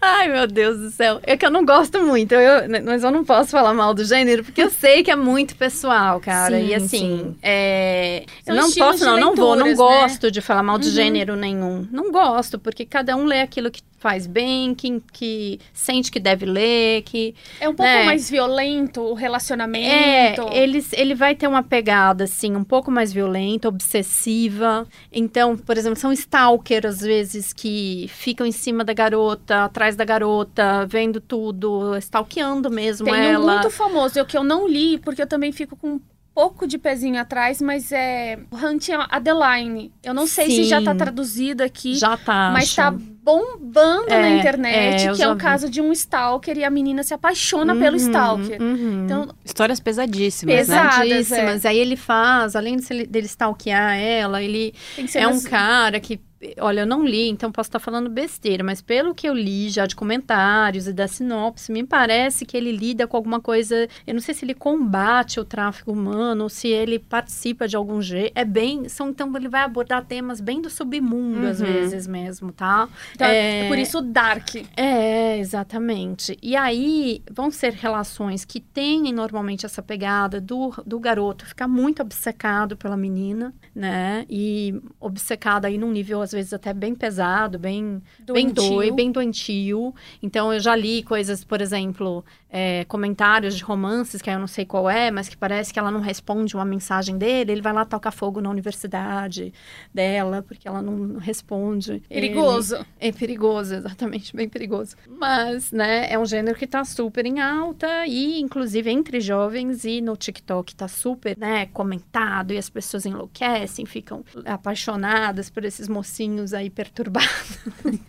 Ai, 0.04 0.28
meu 0.28 0.48
Deus 0.48 0.78
do 0.78 0.90
céu. 0.90 1.20
É 1.22 1.36
que 1.36 1.46
eu 1.46 1.50
não 1.50 1.64
gosto 1.64 2.02
muito, 2.04 2.32
eu, 2.34 2.68
mas 2.84 3.04
eu 3.04 3.10
não 3.12 3.24
posso 3.24 3.50
falar 3.52 3.72
mal 3.72 3.94
do 3.94 4.04
gênero, 4.04 4.42
porque 4.42 4.60
eu 4.60 4.68
sei 4.68 5.04
que 5.04 5.10
é 5.12 5.16
muito 5.16 5.54
pessoal, 5.54 6.18
cara. 6.20 6.58
Sim, 6.58 6.66
e 6.66 6.74
assim, 6.74 7.36
é... 7.40 8.24
eu 8.44 8.54
não 8.54 8.72
posso, 8.72 9.04
não, 9.04 9.16
não 9.16 9.34
vou, 9.36 9.54
não 9.54 9.66
leituras, 9.66 9.76
gosto 10.02 10.30
de 10.30 10.40
falar 10.40 10.64
mal 10.64 10.76
de 10.78 10.88
Uhum. 10.88 10.94
gênero 10.94 11.36
nenhum. 11.36 11.86
Não 11.92 12.10
gosto, 12.10 12.58
porque 12.58 12.84
cada 12.84 13.16
um 13.16 13.24
lê 13.24 13.40
aquilo 13.42 13.70
que 13.70 13.80
faz 14.00 14.26
bem, 14.26 14.74
que, 14.74 15.00
que 15.12 15.60
sente 15.72 16.10
que 16.10 16.18
deve 16.18 16.44
ler, 16.44 17.02
que 17.02 17.36
É 17.60 17.68
um 17.68 17.74
pouco 17.74 17.88
né? 17.88 18.02
mais 18.02 18.28
violento 18.28 19.00
o 19.00 19.14
relacionamento. 19.14 20.42
é, 20.50 20.58
eles, 20.58 20.92
ele 20.92 21.14
vai 21.14 21.36
ter 21.36 21.46
uma 21.46 21.62
pegada, 21.62 22.24
assim, 22.24 22.56
um 22.56 22.64
pouco 22.64 22.90
mais 22.90 23.12
violenta, 23.12 23.68
obsessiva. 23.68 24.86
Então, 25.12 25.56
por 25.56 25.78
exemplo, 25.78 25.96
são 25.98 26.12
stalker, 26.12 26.84
às 26.84 27.00
vezes, 27.00 27.52
que 27.52 28.06
ficam 28.08 28.44
em 28.44 28.50
cima 28.50 28.82
da 28.84 28.92
garota, 28.92 29.64
atrás 29.66 29.91
da 29.96 30.04
garota, 30.04 30.86
vendo 30.86 31.20
tudo, 31.20 31.96
stalkeando 31.98 32.70
mesmo 32.70 33.04
Tem 33.06 33.14
um 33.14 33.16
ela. 33.16 33.52
muito 33.54 33.70
famoso, 33.70 34.18
eu 34.18 34.24
que 34.26 34.36
eu 34.36 34.44
não 34.44 34.68
li, 34.68 34.98
porque 34.98 35.22
eu 35.22 35.26
também 35.26 35.52
fico 35.52 35.76
com 35.76 35.94
um 35.94 36.00
pouco 36.34 36.66
de 36.66 36.78
pezinho 36.78 37.20
atrás, 37.20 37.60
mas 37.60 37.92
é 37.92 38.38
Hunting 38.50 38.92
Adeline. 39.10 39.92
Eu 40.02 40.14
não 40.14 40.26
sei 40.26 40.46
se 40.50 40.64
já 40.64 40.80
tá 40.80 40.92
Sim. 40.92 40.96
traduzido 40.96 41.62
aqui, 41.62 41.94
Já 41.94 42.16
tá. 42.16 42.50
mas 42.54 42.64
acho. 42.64 42.76
tá 42.76 42.90
bombando 42.90 44.08
na 44.08 44.28
É, 44.28 44.38
internet, 44.38 45.08
é, 45.08 45.12
que 45.14 45.22
é 45.22 45.28
o 45.28 45.34
vi. 45.34 45.40
caso 45.40 45.68
de 45.68 45.80
um 45.82 45.92
stalker 45.92 46.56
e 46.56 46.64
a 46.64 46.70
menina 46.70 47.02
se 47.02 47.12
apaixona 47.14 47.74
pelo 47.76 47.96
Uhum, 47.98 48.02
stalker. 48.02 48.62
uhum. 48.62 49.04
Então, 49.04 49.28
Histórias 49.44 49.78
pesadíssimas, 49.78 50.54
Pesadas, 50.54 50.96
né? 50.98 51.04
Pesadíssimas. 51.16 51.66
Aí 51.66 51.78
ele 51.78 51.96
faz, 51.96 52.56
além 52.56 52.78
dele 52.78 53.26
stalkear 53.26 53.98
ela, 53.98 54.42
ele 54.42 54.74
tem 54.96 55.04
que 55.04 55.12
ser 55.12 55.18
é 55.20 55.28
um 55.28 55.40
cara 55.42 56.00
que. 56.00 56.18
Olha, 56.58 56.80
eu 56.80 56.86
não 56.86 57.04
li, 57.04 57.28
então 57.28 57.52
posso 57.52 57.68
estar 57.68 57.78
falando 57.78 58.10
besteira, 58.10 58.64
mas 58.64 58.80
pelo 58.82 59.14
que 59.14 59.28
eu 59.28 59.34
li 59.34 59.68
já 59.68 59.86
de 59.86 59.94
comentários 59.94 60.86
e 60.88 60.92
da 60.92 61.06
sinopse, 61.06 61.70
me 61.70 61.84
parece 61.84 62.44
que 62.44 62.56
ele 62.56 62.72
lida 62.72 63.06
com 63.06 63.16
alguma 63.16 63.40
coisa. 63.40 63.88
Eu 64.06 64.14
não 64.14 64.20
sei 64.20 64.34
se 64.34 64.44
ele 64.44 64.54
combate 64.54 65.38
o 65.38 65.44
tráfico 65.44 65.92
humano 65.92 66.44
ou 66.44 66.48
se 66.48 66.68
ele 66.68 66.98
participa 66.98 67.68
de 67.68 67.76
algum 67.76 68.00
jeito. 68.02 68.32
É 68.34 68.44
bem. 68.44 68.88
São, 68.88 69.10
então 69.10 69.30
ele 69.36 69.48
vai 69.48 69.62
abordar 69.62 70.04
temas 70.04 70.40
bem 70.40 70.60
do 70.60 70.68
submundo, 70.68 71.46
às 71.46 71.60
Uhum. 71.60 71.66
vezes 71.66 72.06
mesmo, 72.06 72.50
tá? 72.52 72.88
Então, 73.14 73.26
É. 73.28 73.60
é 73.60 73.68
por 73.68 73.78
isso 73.78 74.00
Dark. 74.00 74.56
É, 74.76 75.38
exatamente. 75.38 76.36
E 76.42 76.56
aí 76.56 77.22
vão 77.30 77.50
ser 77.50 77.72
relações 77.74 78.44
que 78.44 78.58
têm 78.60 79.12
normalmente 79.12 79.64
essa 79.64 79.82
pegada 79.82 80.40
do, 80.40 80.72
do 80.84 80.98
garoto 80.98 81.46
ficar 81.46 81.68
muito 81.68 82.02
obcecado 82.02 82.76
pela 82.76 82.96
menina, 82.96 83.54
né? 83.74 84.26
E 84.28 84.74
obcecado 85.00 85.66
aí 85.66 85.78
num 85.78 85.90
nível, 85.92 86.20
às 86.20 86.31
vezes, 86.32 86.52
até 86.52 86.72
bem 86.72 86.94
pesado, 86.94 87.58
bem, 87.58 88.02
bem 88.20 88.46
Doentio. 88.48 88.70
doido, 88.70 88.94
bem 88.94 89.12
doentio. 89.12 89.94
Então 90.22 90.52
eu 90.52 90.60
já 90.60 90.74
li 90.74 91.02
coisas, 91.02 91.44
por 91.44 91.60
exemplo, 91.60 92.24
é, 92.54 92.84
comentários 92.84 93.56
de 93.56 93.64
romances, 93.64 94.20
que 94.20 94.28
eu 94.28 94.38
não 94.38 94.46
sei 94.46 94.66
qual 94.66 94.88
é, 94.88 95.10
mas 95.10 95.26
que 95.26 95.36
parece 95.36 95.72
que 95.72 95.78
ela 95.78 95.90
não 95.90 96.00
responde 96.00 96.54
uma 96.54 96.66
mensagem 96.66 97.16
dele, 97.16 97.52
ele 97.52 97.62
vai 97.62 97.72
lá 97.72 97.86
tocar 97.86 98.10
fogo 98.10 98.42
na 98.42 98.50
universidade 98.50 99.54
dela, 99.92 100.44
porque 100.46 100.68
ela 100.68 100.82
não 100.82 101.16
responde. 101.16 101.92
ele. 102.10 102.28
Perigoso. 102.28 102.84
É 103.00 103.10
perigoso, 103.10 103.74
exatamente, 103.74 104.36
bem 104.36 104.50
perigoso. 104.50 104.96
Mas, 105.08 105.72
né, 105.72 106.12
é 106.12 106.18
um 106.18 106.26
gênero 106.26 106.58
que 106.58 106.66
tá 106.66 106.84
super 106.84 107.24
em 107.24 107.40
alta 107.40 108.06
e, 108.06 108.38
inclusive, 108.38 108.90
entre 108.90 109.18
jovens 109.18 109.84
e 109.86 110.02
no 110.02 110.14
TikTok 110.14 110.74
tá 110.74 110.88
super, 110.88 111.38
né, 111.38 111.66
comentado 111.66 112.52
e 112.52 112.58
as 112.58 112.68
pessoas 112.68 113.06
enlouquecem, 113.06 113.86
ficam 113.86 114.22
apaixonadas 114.44 115.48
por 115.48 115.64
esses 115.64 115.88
mocinhos 115.88 116.52
aí 116.52 116.68
perturbados. 116.68 117.58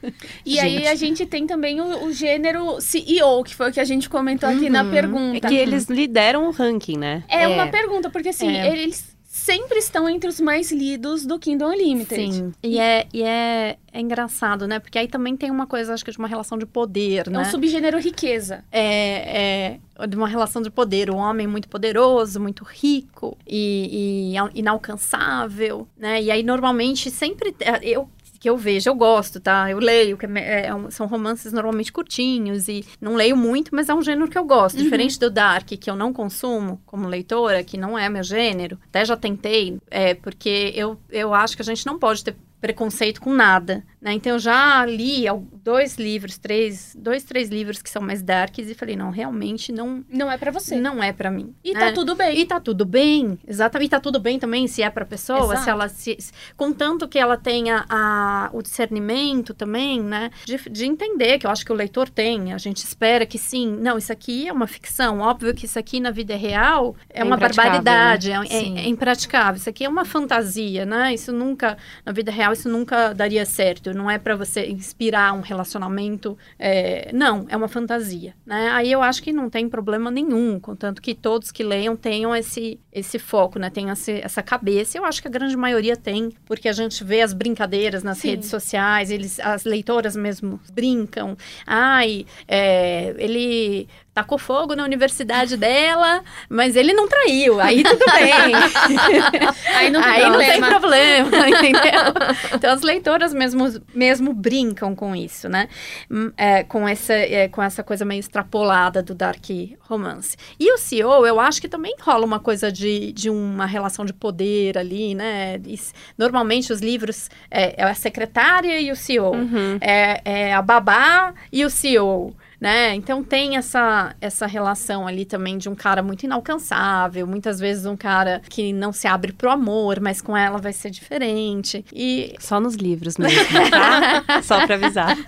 E 0.46 0.60
aí 0.60 0.88
a 0.88 0.96
gente 0.96 1.26
tem 1.26 1.48
também 1.48 1.80
o, 1.80 2.06
o 2.06 2.12
gênero 2.12 2.80
CEO, 2.82 3.44
que 3.44 3.56
foi 3.56 3.70
o 3.70 3.74
que 3.74 3.80
a 3.80 3.86
gente 3.86 4.10
comentou 4.10 4.33
aqui 4.46 4.70
na 4.70 4.82
Uhum. 4.84 4.90
É 4.90 4.92
pergunta. 4.92 5.48
que 5.48 5.56
eles 5.56 5.86
lideram 5.86 6.48
o 6.48 6.52
ranking, 6.52 6.98
né? 6.98 7.24
É, 7.28 7.44
É. 7.44 7.48
uma 7.48 7.68
pergunta, 7.68 8.10
porque 8.10 8.30
assim, 8.30 8.56
É. 8.56 8.72
eles 8.72 9.12
sempre 9.26 9.80
estão 9.80 10.08
entre 10.08 10.30
os 10.30 10.40
mais 10.40 10.72
lidos 10.72 11.26
do 11.26 11.40
Kindle 11.40 11.68
Unlimited. 11.70 12.34
Sim. 12.34 12.52
E, 12.62 12.78
é, 12.80 13.08
e 13.12 13.24
é, 13.24 13.78
é 13.92 14.00
engraçado, 14.00 14.68
né? 14.68 14.80
Porque 14.80 14.98
aí 14.98 15.08
também 15.08 15.36
tem 15.36 15.50
uma 15.50 15.66
coisa, 15.66 15.94
acho 15.94 16.06
que 16.06 16.12
de 16.12 16.18
uma 16.20 16.28
relação 16.28 16.56
de 16.58 16.66
poder, 16.68 17.28
É 17.28 17.30
né? 17.32 17.40
um 17.40 17.46
subgênero 17.46 17.98
riqueza. 18.00 18.64
é, 18.72 19.80
é 20.00 20.08
de 20.08 20.16
uma 20.18 20.28
relação 20.28 20.62
de 20.62 20.70
poder, 20.70 21.10
um 21.10 21.18
homem 21.18 21.48
muito 21.48 21.68
poderoso, 21.68 22.40
muito 22.40 22.64
rico 22.64 23.38
e, 23.48 24.32
e 24.34 24.38
al- 24.38 24.50
inalcançável, 24.54 25.88
né? 25.98 26.22
E 26.22 26.32
aí 26.32 26.44
normalmente 26.44 27.10
sempre 27.12 27.56
é, 27.60 27.80
eu 27.88 28.08
que 28.44 28.50
eu 28.50 28.58
vejo, 28.58 28.90
eu 28.90 28.94
gosto, 28.96 29.40
tá? 29.40 29.72
Eu 29.72 29.80
leio, 29.80 30.18
que 30.18 30.26
é 30.26 30.66
é 30.66 30.76
um- 30.76 30.92
são 30.92 31.08
romances 31.08 31.54
normalmente 31.54 31.94
curtinhos 31.94 32.68
e 32.68 32.84
não 33.00 33.16
leio 33.16 33.38
muito, 33.38 33.74
mas 33.74 33.88
é 33.88 33.94
um 33.94 34.02
gênero 34.02 34.30
que 34.30 34.38
eu 34.38 34.44
gosto. 34.44 34.76
Diferente 34.84 35.18
do 35.18 35.30
Dark, 35.32 35.66
que 35.70 35.90
eu 35.90 35.96
não 35.96 36.12
consumo 36.12 36.82
como 36.86 37.08
leitora, 37.08 37.64
que 37.64 37.78
não 37.78 37.98
é 37.98 38.10
meu 38.10 38.22
gênero. 38.22 38.78
Até 38.90 39.06
já 39.06 39.16
tentei, 39.16 39.78
é, 39.90 40.14
porque 40.14 40.74
eu, 40.76 41.00
eu 41.10 41.34
acho 41.34 41.56
que 41.56 41.62
a 41.62 41.66
gente 41.66 41.86
não 41.86 41.98
pode 41.98 42.22
ter 42.22 42.36
preconceito 42.64 43.20
com 43.20 43.34
nada, 43.34 43.84
né? 44.02 44.14
Então 44.14 44.32
eu 44.32 44.40
já 44.40 44.86
li 44.86 45.26
dois 45.62 45.98
livros, 45.98 46.38
três, 46.38 46.96
dois, 46.98 47.26
três 47.26 47.50
livros 47.50 47.82
que 47.82 47.90
são 47.90 48.02
mais 48.02 48.22
darks 48.24 48.70
e 48.70 48.74
falei, 48.74 48.96
não, 48.96 49.10
realmente 49.12 49.70
não, 49.74 50.02
Não 50.08 50.32
é 50.32 50.38
pra 50.38 50.50
você. 50.50 50.78
não 50.78 51.04
é 51.04 51.12
pra 51.12 51.30
mim. 51.30 51.54
E 51.62 51.74
né? 51.74 51.80
tá 51.82 51.92
tudo 51.92 52.16
bem. 52.16 52.40
E 52.40 52.46
tá 52.46 52.62
tudo 52.62 52.86
bem, 52.86 53.38
exatamente. 53.46 53.88
E 53.88 53.90
tá 53.90 54.00
tudo 54.00 54.18
bem 54.18 54.40
também 54.40 54.66
se 54.66 54.82
é 54.82 54.90
pra 54.90 55.04
pessoa, 55.04 55.44
Exato. 55.56 55.64
se 55.64 55.70
ela 55.70 55.90
se. 55.90 56.18
Contanto 56.56 57.06
que 57.06 57.20
ela 57.20 57.36
tenha 57.36 57.84
a, 57.90 58.50
o 58.54 58.62
discernimento 58.62 59.54
também, 59.54 60.02
né? 60.02 60.32
De, 60.46 60.58
de 60.70 60.86
entender, 60.86 61.40
que 61.40 61.46
eu 61.46 61.52
acho 61.52 61.66
que 61.66 61.72
o 61.74 61.76
leitor 61.76 62.08
tem. 62.08 62.54
A 62.54 62.58
gente 62.58 62.78
espera 62.78 63.26
que 63.26 63.38
sim. 63.38 63.76
Não, 63.82 63.98
isso 63.98 64.14
aqui 64.14 64.48
é 64.48 64.54
uma 64.54 64.68
ficção. 64.68 65.20
Óbvio 65.20 65.54
que 65.54 65.66
isso 65.66 65.78
aqui 65.78 66.00
na 66.00 66.12
vida 66.12 66.34
real 66.38 66.96
é, 67.10 67.20
É 67.20 67.24
uma 67.26 67.36
impraticável, 67.36 67.72
barbaridade, 67.84 68.30
né? 68.30 68.46
é, 68.50 68.56
é- 68.56 68.86
é 68.86 68.88
impraticável. 68.88 69.58
Isso 69.58 69.70
aqui 69.70 69.84
é 69.84 69.90
uma 69.90 70.06
fantasia, 70.06 70.86
né? 70.86 71.14
Isso 71.14 71.34
nunca, 71.34 71.78
na 72.06 72.14
vida 72.14 72.32
real, 72.32 72.53
isso 72.54 72.70
nunca 72.70 73.14
daria 73.14 73.46
certo. 73.46 73.94
Não 73.94 74.10
é 74.10 74.18
pra 74.18 74.36
você 74.36 74.66
inspirar 74.68 75.34
um 75.34 75.42
relacionamento. 75.42 76.38
é, 76.58 77.12
não, 77.14 77.46
é 77.50 77.58
uma 77.58 77.68
fantasia, 77.68 78.34
né? 78.46 78.70
Aí 78.72 78.92
eu 78.92 79.02
acho 79.02 79.22
que 79.22 79.34
não 79.34 79.50
tem 79.50 79.68
problema 79.68 80.10
nenhum, 80.12 80.60
contanto 80.60 81.02
que 81.02 81.14
todos 81.14 81.52
que 81.52 81.64
leiam 81.64 81.96
tenham 81.96 82.36
esse, 82.36 82.80
esse 82.92 83.20
foco, 83.20 83.60
né? 83.60 83.70
Tenham 83.70 83.92
esse- 83.92 84.22
essa 84.24 84.42
cabeça. 84.42 84.98
Eu 84.98 85.06
acho 85.06 85.22
que 85.22 85.28
a 85.28 85.32
grande 85.32 85.56
maioria 85.58 85.96
tem, 85.98 86.32
porque 86.46 86.70
a 86.70 86.74
gente 86.74 87.04
vê 87.04 87.22
as 87.22 87.34
brincadeiras 87.34 88.04
nas 88.04 88.20
Sim. 88.20 88.30
redes 88.30 88.50
sociais, 88.50 89.12
eles, 89.12 89.40
as 89.40 89.64
leitoras 89.66 90.16
mesmo 90.16 90.60
brincam. 90.72 91.36
Ai, 91.66 92.26
é, 92.48 93.14
ele 93.18 93.88
tacou 94.14 94.38
fogo 94.38 94.76
na 94.76 94.84
universidade 94.84 95.58
dela, 95.58 96.24
mas 96.48 96.76
ele 96.76 96.94
não 96.94 97.08
traiu. 97.08 97.60
Aí 97.60 97.84
tudo 97.84 98.06
bem. 98.12 98.54
Aí 99.76 99.90
não 99.90 100.02
tem 100.02 100.12
Aí 100.12 100.30
não 100.30 100.38
tem 100.38 100.60
problema. 100.62 101.30
problema, 101.30 101.50
entendeu? 101.50 102.14
Então 102.54 102.72
as 102.74 102.82
leitoras 102.82 103.34
mesmo, 103.34 103.66
mesmo 103.94 104.34
brincam 104.34 104.96
com 104.96 105.16
isso, 105.16 105.50
né? 105.50 105.68
Hum, 106.12 106.32
é, 106.38 106.64
com, 106.64 106.88
essa, 106.88 107.14
é, 107.14 107.48
com 107.48 107.62
essa 107.62 107.84
coisa 107.84 108.06
meio 108.06 108.20
extrapolada 108.20 109.02
do 109.02 109.16
dark 109.16 109.44
romance. 109.82 110.38
E 110.60 110.72
o 110.72 110.78
CEO, 110.78 111.26
eu 111.26 111.40
acho 111.40 111.60
que 111.60 111.68
também 111.68 111.96
rola 112.00 112.26
uma 112.26 112.40
coisa 112.40 112.72
de, 112.72 113.12
de 113.14 113.30
uma 113.30 113.66
relação 113.66 114.06
de 114.06 114.14
poder 114.14 114.78
ali, 114.78 115.16
né? 115.16 115.60
Isso- 115.66 115.94
normalmente 116.18 116.72
os 116.72 116.82
livros 116.82 117.30
é, 117.50 117.82
é 117.82 117.84
a 117.84 117.94
secretária 117.96 118.80
e 118.80 118.92
o 118.92 118.96
CEO. 118.96 119.34
Uhum. 119.34 119.78
É, 119.82 120.22
é 120.24 120.54
a 120.54 120.62
babá 120.62 121.34
e 121.52 121.66
o 121.66 121.70
CEO. 121.70 122.36
Né? 122.64 122.96
Então 122.96 123.22
tem 123.22 123.58
essa, 123.58 124.16
essa 124.22 124.46
relação 124.48 125.06
ali 125.06 125.26
também 125.26 125.58
de 125.58 125.68
um 125.68 125.76
cara 125.76 126.02
muito 126.02 126.24
inalcançável, 126.24 127.28
muitas 127.28 127.60
vezes 127.60 127.86
um 127.86 127.98
cara 127.98 128.42
que 128.50 128.72
não 128.72 128.94
se 128.94 129.06
abre 129.06 129.34
pro 129.34 129.52
amor, 129.52 130.00
mas 130.00 130.22
com 130.22 130.36
ela 130.38 130.58
vai 130.60 130.72
ser 130.72 130.90
diferente. 130.90 131.84
E 131.94 132.34
Só 132.40 132.62
nos 132.62 132.76
livros 132.76 133.18
mesmo, 133.18 133.70
tá? 133.70 134.24
Só 134.44 134.66
pra 134.66 134.76
avisar. 134.76 135.18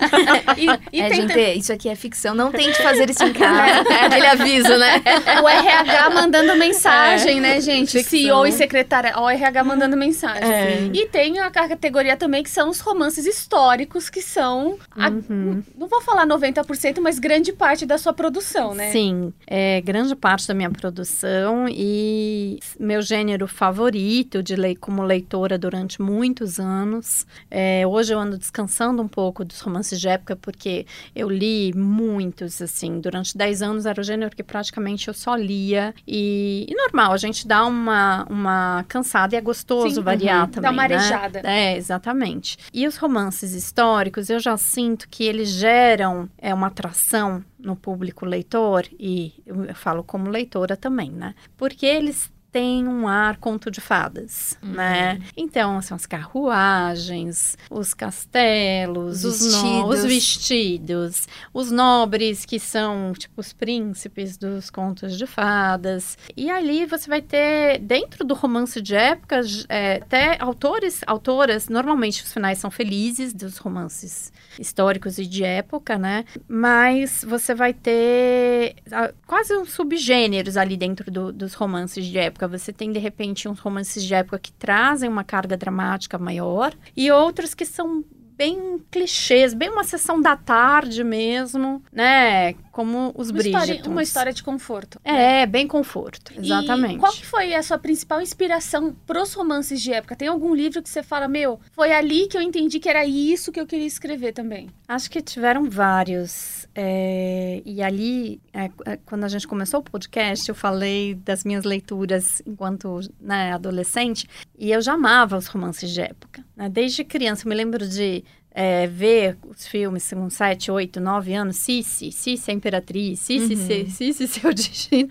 E, 0.58 0.98
e 0.98 1.02
é, 1.02 1.10
tem 1.10 1.28
gente, 1.28 1.58
isso 1.60 1.74
aqui 1.74 1.90
é 1.90 1.96
ficção. 1.96 2.34
Não 2.34 2.50
tente 2.52 2.82
fazer 2.82 3.10
isso 3.10 3.24
em 3.26 3.34
casa. 3.34 3.84
É 3.90 4.06
aquele 4.06 4.28
aviso, 4.28 4.78
né? 4.78 5.02
o 5.44 5.50
RH 5.50 6.10
mandando 6.12 6.56
mensagem, 6.56 7.42
né, 7.42 7.60
gente? 7.60 7.92
Ficção. 7.98 8.20
CEO 8.20 8.46
e 8.48 8.52
secretária. 8.54 9.20
O 9.20 9.30
RH 9.30 9.64
mandando 9.66 9.98
mensagem. 9.98 10.44
É. 10.50 10.90
E 10.94 11.08
tem 11.08 11.40
a 11.40 11.50
categoria 11.52 12.16
também 12.16 12.42
que 12.42 12.50
são 12.50 12.70
os 12.70 12.80
romances 12.80 13.26
históricos, 13.26 14.10
que 14.10 14.22
são. 14.22 14.78
a- 14.98 15.10
não 15.10 15.88
vou 15.90 16.02
falar 16.02 16.26
90%, 16.26 17.02
mas 17.02 17.20
grande 17.26 17.52
parte 17.52 17.88
da 17.88 17.98
sua 17.98 18.14
produção, 18.14 18.76
né? 18.76 18.92
Sim, 18.92 19.34
é 19.48 19.82
grande 19.82 20.16
parte 20.16 20.48
da 20.48 20.54
minha 20.54 20.70
produção 20.70 21.66
e 21.68 22.60
meu 22.80 23.02
gênero 23.02 23.48
favorito 23.48 24.44
de 24.44 24.56
lei 24.56 24.76
como 24.76 25.02
leitora 25.02 25.58
durante 25.58 26.00
muitos 26.00 26.60
anos. 26.60 27.26
É, 27.50 27.82
hoje 27.88 28.14
eu 28.14 28.20
ando 28.20 28.38
descansando 28.38 29.02
um 29.02 29.08
pouco 29.08 29.44
dos 29.44 29.60
romances 29.60 30.00
de 30.00 30.08
época 30.08 30.36
porque 30.36 30.86
eu 31.16 31.28
li 31.28 31.74
muitos, 31.74 32.62
assim, 32.62 33.00
durante 33.00 33.36
10 33.36 33.62
anos 33.64 33.88
era 33.88 34.00
o 34.00 34.04
gênero 34.04 34.36
que 34.36 34.44
praticamente 34.44 35.08
eu 35.08 35.14
só 35.16 35.36
lia 35.36 35.96
e, 36.08 36.68
e 36.70 36.76
normal, 36.76 37.12
a 37.12 37.18
gente 37.18 37.48
dá 37.48 37.66
uma, 37.66 38.28
uma 38.30 38.86
cansada 38.88 39.34
e 39.34 39.38
é 39.40 39.42
gostoso 39.42 39.96
Sim, 39.96 40.04
variar 40.04 40.42
uhum. 40.42 40.52
também, 40.52 40.62
Dá 40.62 40.72
uma 40.72 40.88
né? 40.88 40.96
arejada. 40.96 41.42
É, 41.44 41.76
exatamente. 41.76 42.60
E 42.72 42.86
os 42.86 42.98
romances 42.98 43.54
históricos, 43.54 44.30
eu 44.30 44.40
já 44.40 44.56
sinto 44.58 45.10
que 45.10 45.24
eles 45.24 45.50
geram 45.50 46.30
é, 46.38 46.54
uma 46.54 46.68
atração 46.68 47.15
no 47.58 47.76
público 47.76 48.26
leitor, 48.26 48.88
e 49.00 49.34
eu 49.46 49.74
falo 49.76 50.04
como 50.04 50.30
leitora 50.30 50.76
também, 50.76 51.12
né? 51.12 51.36
Porque 51.58 51.86
eles 51.86 52.32
têm 52.56 52.88
um 52.88 53.06
ar 53.06 53.36
conto 53.36 53.70
de 53.70 53.82
fadas, 53.82 54.58
né? 54.64 55.20
Então, 55.36 55.82
são 55.82 55.96
as 55.98 56.06
carruagens, 56.06 57.58
os 57.70 57.94
castelos, 57.94 59.26
Os 59.26 59.42
os, 59.42 59.54
no- 59.54 59.90
vestidos. 59.90 60.00
os 60.00 60.06
vestidos, 60.06 61.28
os 61.54 61.70
nobres 61.72 62.46
que 62.46 62.58
são, 62.58 63.12
tipo, 63.14 63.42
os 63.42 63.52
príncipes 63.52 64.38
dos 64.38 64.70
contos 64.70 65.18
de 65.18 65.26
fadas. 65.28 66.18
E 66.36 66.50
ali 66.50 66.86
você 66.86 67.10
vai 67.10 67.22
ter, 67.22 67.80
dentro 67.80 68.24
do 68.24 68.34
romance 68.34 68.82
de 68.82 68.96
época, 68.96 69.42
é, 69.68 69.98
até 69.98 70.38
autores, 70.42 71.02
autoras, 71.06 71.68
normalmente 71.68 72.24
os 72.24 72.32
finais 72.32 72.58
são 72.58 72.72
felizes 72.72 73.34
dos 73.34 73.58
romances 73.58 74.32
históricos 74.58 75.18
e 75.18 75.26
de 75.26 75.44
época, 75.44 75.98
né? 75.98 76.24
Mas 76.48 77.26
você 77.28 77.54
vai 77.54 77.74
ter 77.74 78.76
ah, 78.92 79.12
quase 79.28 79.56
uns 79.58 79.72
subgêneros 79.74 80.56
ali 80.58 80.78
dentro 80.78 81.12
do- 81.12 81.34
dos 81.34 81.54
romances 81.54 82.06
de 82.06 82.18
época. 82.18 82.45
Você 82.48 82.72
tem, 82.72 82.92
de 82.92 83.00
repente, 83.00 83.48
uns 83.48 83.60
romances 83.60 84.04
de 84.04 84.14
época 84.14 84.40
que 84.40 84.52
trazem 84.52 85.10
uma 85.10 85.24
carga 85.24 85.58
dramática 85.58 86.18
maior 86.18 86.74
e 86.96 87.12
outros 87.12 87.54
que 87.54 87.66
são 87.66 88.04
bem 88.38 88.80
clichês, 88.92 89.54
bem 89.54 89.70
uma 89.70 89.84
sessão 89.84 90.22
da 90.22 90.36
tarde 90.36 91.04
mesmo, 91.04 91.82
né? 91.92 92.54
Como 92.72 93.14
os 93.16 93.30
Uma 93.30 93.40
história, 93.40 93.82
uma 93.88 94.04
história 94.04 94.34
de 94.34 94.44
conforto. 94.44 95.00
né? 95.06 95.42
É, 95.42 95.46
bem 95.46 95.66
conforto, 95.66 96.34
E 96.34 96.40
exatamente. 96.40 96.98
qual 97.00 97.14
que 97.14 97.26
foi 97.26 97.54
a 97.56 97.64
sua 97.64 97.78
principal 97.78 98.22
inspiração 98.22 98.94
pros 99.08 99.34
romances 99.34 99.82
de 99.82 99.94
época? 99.94 100.16
Tem 100.16 100.28
algum 100.28 100.54
livro 100.54 100.82
que 100.84 100.90
você 100.90 101.02
fala, 101.02 101.28
meu, 101.28 101.60
foi 101.72 101.94
ali 101.94 102.28
que 102.28 102.36
eu 102.38 102.42
entendi 102.42 102.80
que 102.80 102.90
era 102.90 103.06
isso 103.06 103.52
que 103.52 103.60
eu 103.60 103.66
queria 103.66 103.88
escrever 103.88 104.34
também? 104.34 104.70
Acho 104.88 105.10
que 105.10 105.22
tiveram 105.22 105.70
vários. 105.70 106.68
é, 106.76 107.62
e 107.66 107.82
ali, 107.82 108.42
é, 108.54 108.70
é, 108.86 108.98
quando 109.06 109.24
a 109.24 109.30
gente 109.30 109.48
começou 109.48 109.80
o 109.80 109.84
podcast, 109.84 110.50
eu 110.50 110.56
falei 110.56 111.16
das 111.16 111.46
minhas 111.46 111.64
leituras 111.64 112.42
enquanto 112.46 113.00
né, 113.22 113.54
adolescente. 113.54 114.28
E 114.60 114.72
eu 114.72 114.82
já 114.82 114.94
amava 114.94 115.38
os 115.38 115.48
romances 115.48 115.90
de 115.92 116.02
época. 116.02 116.44
Né? 116.56 116.70
Desde 116.70 117.04
criança, 117.04 117.46
eu 117.46 117.50
me 117.50 117.56
lembro 117.56 117.88
de 117.88 118.24
é, 118.58 118.88
ver 118.88 119.38
os 119.46 119.68
filmes 119.68 120.10
com 120.14 120.30
7, 120.30 120.72
8, 120.72 121.02
9 121.02 121.34
anos. 121.34 121.58
Cici, 121.58 122.10
Cici 122.10 122.50
a 122.50 122.54
Imperatriz, 122.54 123.20
Cici, 123.20 123.54
Uhum. 123.54 123.90
Cici, 123.90 124.28
Seu 124.30 124.54
Destino. 124.54 125.10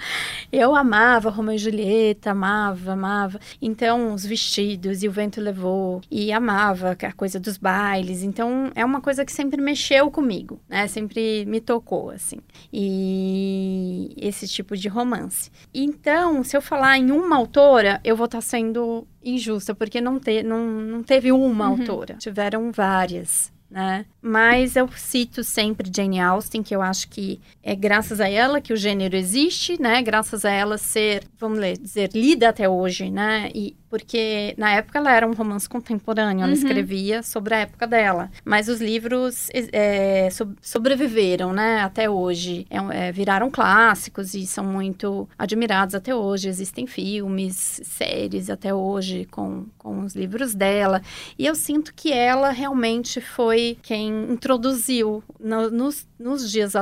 Eu 0.50 0.74
amava 0.74 1.28
Romeu 1.28 1.54
e 1.54 1.58
Julieta, 1.58 2.30
amava, 2.30 2.92
amava. 2.92 3.38
Então, 3.60 4.14
os 4.14 4.24
vestidos 4.24 5.02
e 5.02 5.08
o 5.08 5.12
vento 5.12 5.42
levou. 5.42 6.00
E 6.10 6.32
amava 6.32 6.92
a 6.92 7.12
coisa 7.12 7.38
dos 7.38 7.58
bailes. 7.58 8.22
Então, 8.22 8.72
é 8.74 8.82
uma 8.82 9.02
coisa 9.02 9.26
que 9.26 9.32
sempre 9.32 9.60
mexeu 9.60 10.10
comigo, 10.10 10.58
né? 10.66 10.86
Sempre 10.86 11.44
me 11.44 11.60
tocou, 11.60 12.10
assim. 12.10 12.38
E 12.72 14.14
esse 14.16 14.48
tipo 14.48 14.74
de 14.74 14.88
romance. 14.88 15.50
Então, 15.74 16.42
se 16.42 16.56
eu 16.56 16.62
falar 16.62 16.96
em 16.96 17.10
uma 17.10 17.36
autora, 17.36 18.00
eu 18.02 18.16
vou 18.16 18.24
estar 18.24 18.40
sendo 18.40 19.06
injusta, 19.24 19.74
porque 19.74 20.00
não, 20.00 20.18
te, 20.20 20.42
não, 20.42 20.66
não 20.66 21.02
teve 21.02 21.32
uma 21.32 21.68
Uhum. 21.70 21.78
autora. 21.80 22.14
Tiveram 22.18 22.70
várias. 22.72 23.52
Né? 23.70 24.04
Mas 24.26 24.74
eu 24.74 24.88
cito 24.96 25.44
sempre 25.44 25.90
Jane 25.94 26.18
Austen, 26.18 26.62
que 26.62 26.74
eu 26.74 26.80
acho 26.80 27.08
que 27.10 27.38
é 27.62 27.74
graças 27.74 28.22
a 28.22 28.28
ela 28.28 28.58
que 28.58 28.72
o 28.72 28.76
gênero 28.76 29.14
existe, 29.16 29.78
né? 29.80 30.00
Graças 30.00 30.46
a 30.46 30.50
ela 30.50 30.78
ser, 30.78 31.24
vamos 31.38 31.58
ler, 31.58 31.76
dizer, 31.76 32.08
lida 32.14 32.48
até 32.48 32.66
hoje, 32.66 33.10
né? 33.10 33.50
E 33.54 33.76
porque 33.90 34.54
na 34.58 34.72
época 34.72 34.98
ela 34.98 35.12
era 35.14 35.24
um 35.28 35.34
romance 35.34 35.68
contemporâneo, 35.68 36.42
ela 36.42 36.48
Uhum. 36.48 36.58
escrevia 36.58 37.22
sobre 37.22 37.54
a 37.54 37.58
época 37.58 37.86
dela. 37.86 38.28
Mas 38.44 38.68
os 38.68 38.80
livros 38.80 39.48
é, 39.52 40.28
so- 40.30 40.52
sobreviveram, 40.60 41.52
né? 41.52 41.80
Até 41.82 42.08
hoje. 42.10 42.66
É 42.70 43.06
é, 43.08 43.12
viraram 43.12 43.50
clássicos 43.50 44.34
e 44.34 44.46
são 44.46 44.64
muito 44.64 45.28
admirados 45.38 45.94
até 45.94 46.14
hoje. 46.14 46.48
Existem 46.48 46.86
filmes, 46.86 47.80
séries 47.84 48.50
até 48.50 48.74
hoje 48.74 49.26
com, 49.30 49.66
com 49.78 50.00
os 50.00 50.14
livros 50.14 50.54
dela. 50.54 51.00
E 51.38 51.46
eu 51.46 51.54
sinto 51.54 51.92
que 51.94 52.12
ela 52.12 52.50
realmente 52.50 53.20
foi 53.20 53.76
quem 53.82 54.13
introduziu 54.30 55.22
no- 55.40 55.70
nos, 55.70 56.06
nos 56.18 56.50
dias 56.50 56.74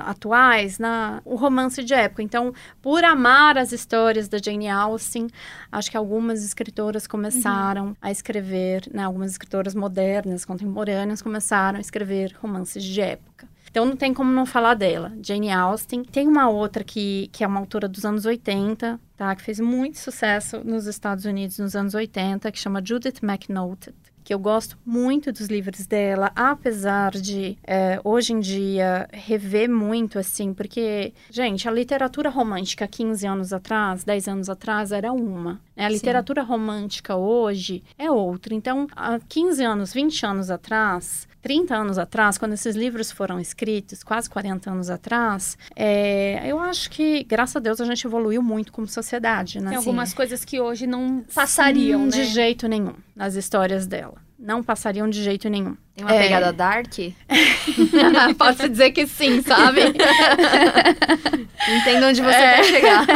atuais 0.00 0.78
na, 0.78 1.20
o 1.24 1.34
romance 1.36 1.82
de 1.82 1.94
época. 1.94 2.22
Então, 2.22 2.52
por 2.80 3.04
amar 3.04 3.58
as 3.58 3.72
histórias 3.72 4.28
da 4.28 4.38
Jane 4.38 4.68
Austen, 4.68 5.28
acho 5.70 5.90
que 5.90 5.96
algumas 5.96 6.44
escritoras 6.44 7.06
começaram 7.06 7.96
a 8.00 8.10
escrever, 8.10 8.88
né, 8.92 9.04
algumas 9.04 9.30
escritoras 9.32 9.74
modernas, 9.74 10.44
contemporâneas, 10.44 11.22
começaram 11.22 11.78
a 11.78 11.80
escrever 11.80 12.34
romances 12.40 12.82
de 12.82 13.00
época. 13.00 13.48
Então 13.70 13.84
não 13.84 13.96
tem 13.96 14.14
como 14.14 14.30
não 14.30 14.46
falar 14.46 14.74
dela. 14.74 15.12
Jane 15.20 15.50
Austen. 15.50 16.04
Tem 16.04 16.28
uma 16.28 16.48
outra 16.48 16.84
que, 16.84 17.28
que 17.32 17.42
é 17.42 17.46
uma 17.46 17.58
autora 17.58 17.88
dos 17.88 18.04
anos 18.04 18.24
80, 18.24 19.00
tá? 19.16 19.34
Que 19.34 19.42
fez 19.42 19.58
muito 19.58 19.98
sucesso 19.98 20.62
nos 20.64 20.86
Estados 20.86 21.24
Unidos 21.24 21.58
nos 21.58 21.74
anos 21.74 21.92
80, 21.92 22.52
que 22.52 22.58
chama 22.58 22.80
Judith 22.84 23.18
McNaughton. 23.20 23.90
Que 24.24 24.32
eu 24.32 24.38
gosto 24.38 24.78
muito 24.86 25.30
dos 25.30 25.48
livros 25.48 25.86
dela, 25.86 26.32
apesar 26.34 27.12
de 27.12 27.58
é, 27.62 28.00
hoje 28.02 28.32
em 28.32 28.40
dia 28.40 29.06
rever 29.12 29.68
muito, 29.68 30.18
assim, 30.18 30.54
porque, 30.54 31.12
gente, 31.30 31.68
a 31.68 31.70
literatura 31.70 32.30
romântica 32.30 32.88
15 32.88 33.26
anos 33.26 33.52
atrás, 33.52 34.02
10 34.02 34.28
anos 34.28 34.48
atrás, 34.48 34.92
era 34.92 35.12
uma. 35.12 35.60
né? 35.76 35.84
A 35.84 35.88
Sim. 35.88 35.94
literatura 35.94 36.42
romântica 36.42 37.14
hoje 37.16 37.84
é 37.98 38.10
outra. 38.10 38.54
Então, 38.54 38.86
há 38.96 39.18
15 39.28 39.62
anos, 39.62 39.92
20 39.92 40.24
anos 40.24 40.50
atrás, 40.50 41.28
30 41.44 41.76
anos 41.76 41.98
atrás, 41.98 42.38
quando 42.38 42.54
esses 42.54 42.74
livros 42.74 43.12
foram 43.12 43.38
escritos, 43.38 44.02
quase 44.02 44.30
40 44.30 44.70
anos 44.70 44.88
atrás, 44.88 45.58
é, 45.76 46.42
eu 46.46 46.58
acho 46.58 46.88
que, 46.90 47.22
graças 47.24 47.54
a 47.56 47.60
Deus, 47.60 47.82
a 47.82 47.84
gente 47.84 48.06
evoluiu 48.06 48.42
muito 48.42 48.72
como 48.72 48.86
sociedade, 48.88 49.60
né? 49.60 49.68
Tem 49.68 49.76
Assim, 49.78 49.88
algumas 49.90 50.14
coisas 50.14 50.42
que 50.42 50.58
hoje 50.58 50.86
não 50.86 51.22
passariam, 51.34 52.00
Hum, 52.00 52.04
né? 52.06 52.10
De 52.12 52.24
jeito 52.24 52.66
nenhum, 52.66 52.94
nas 53.14 53.34
histórias 53.34 53.86
dela. 53.86 54.14
Não 54.38 54.62
passariam 54.62 55.08
de 55.08 55.22
jeito 55.22 55.46
nenhum. 55.50 55.76
Tem 55.94 56.04
uma 56.04 56.14
É. 56.14 56.22
pegada 56.22 56.50
dark? 56.52 56.92
Pode 58.38 58.68
dizer 58.70 58.90
que 58.92 59.06
sim, 59.06 59.42
sabe? 59.42 59.80
Entendo 61.68 62.06
onde 62.06 62.22
você 62.22 62.36
É. 62.36 62.54
quer 62.56 62.64
chegar. 62.64 63.06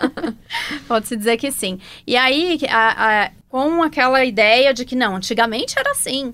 Pode-se 0.88 1.14
dizer 1.16 1.36
que 1.36 1.50
sim. 1.52 1.78
E 2.06 2.16
aí, 2.16 2.58
a- 2.70 3.24
a- 3.26 3.30
com 3.48 3.82
aquela 3.82 4.24
ideia 4.24 4.72
de 4.72 4.84
que 4.84 4.96
não, 4.96 5.16
antigamente 5.16 5.78
era 5.78 5.90
assim. 5.92 6.30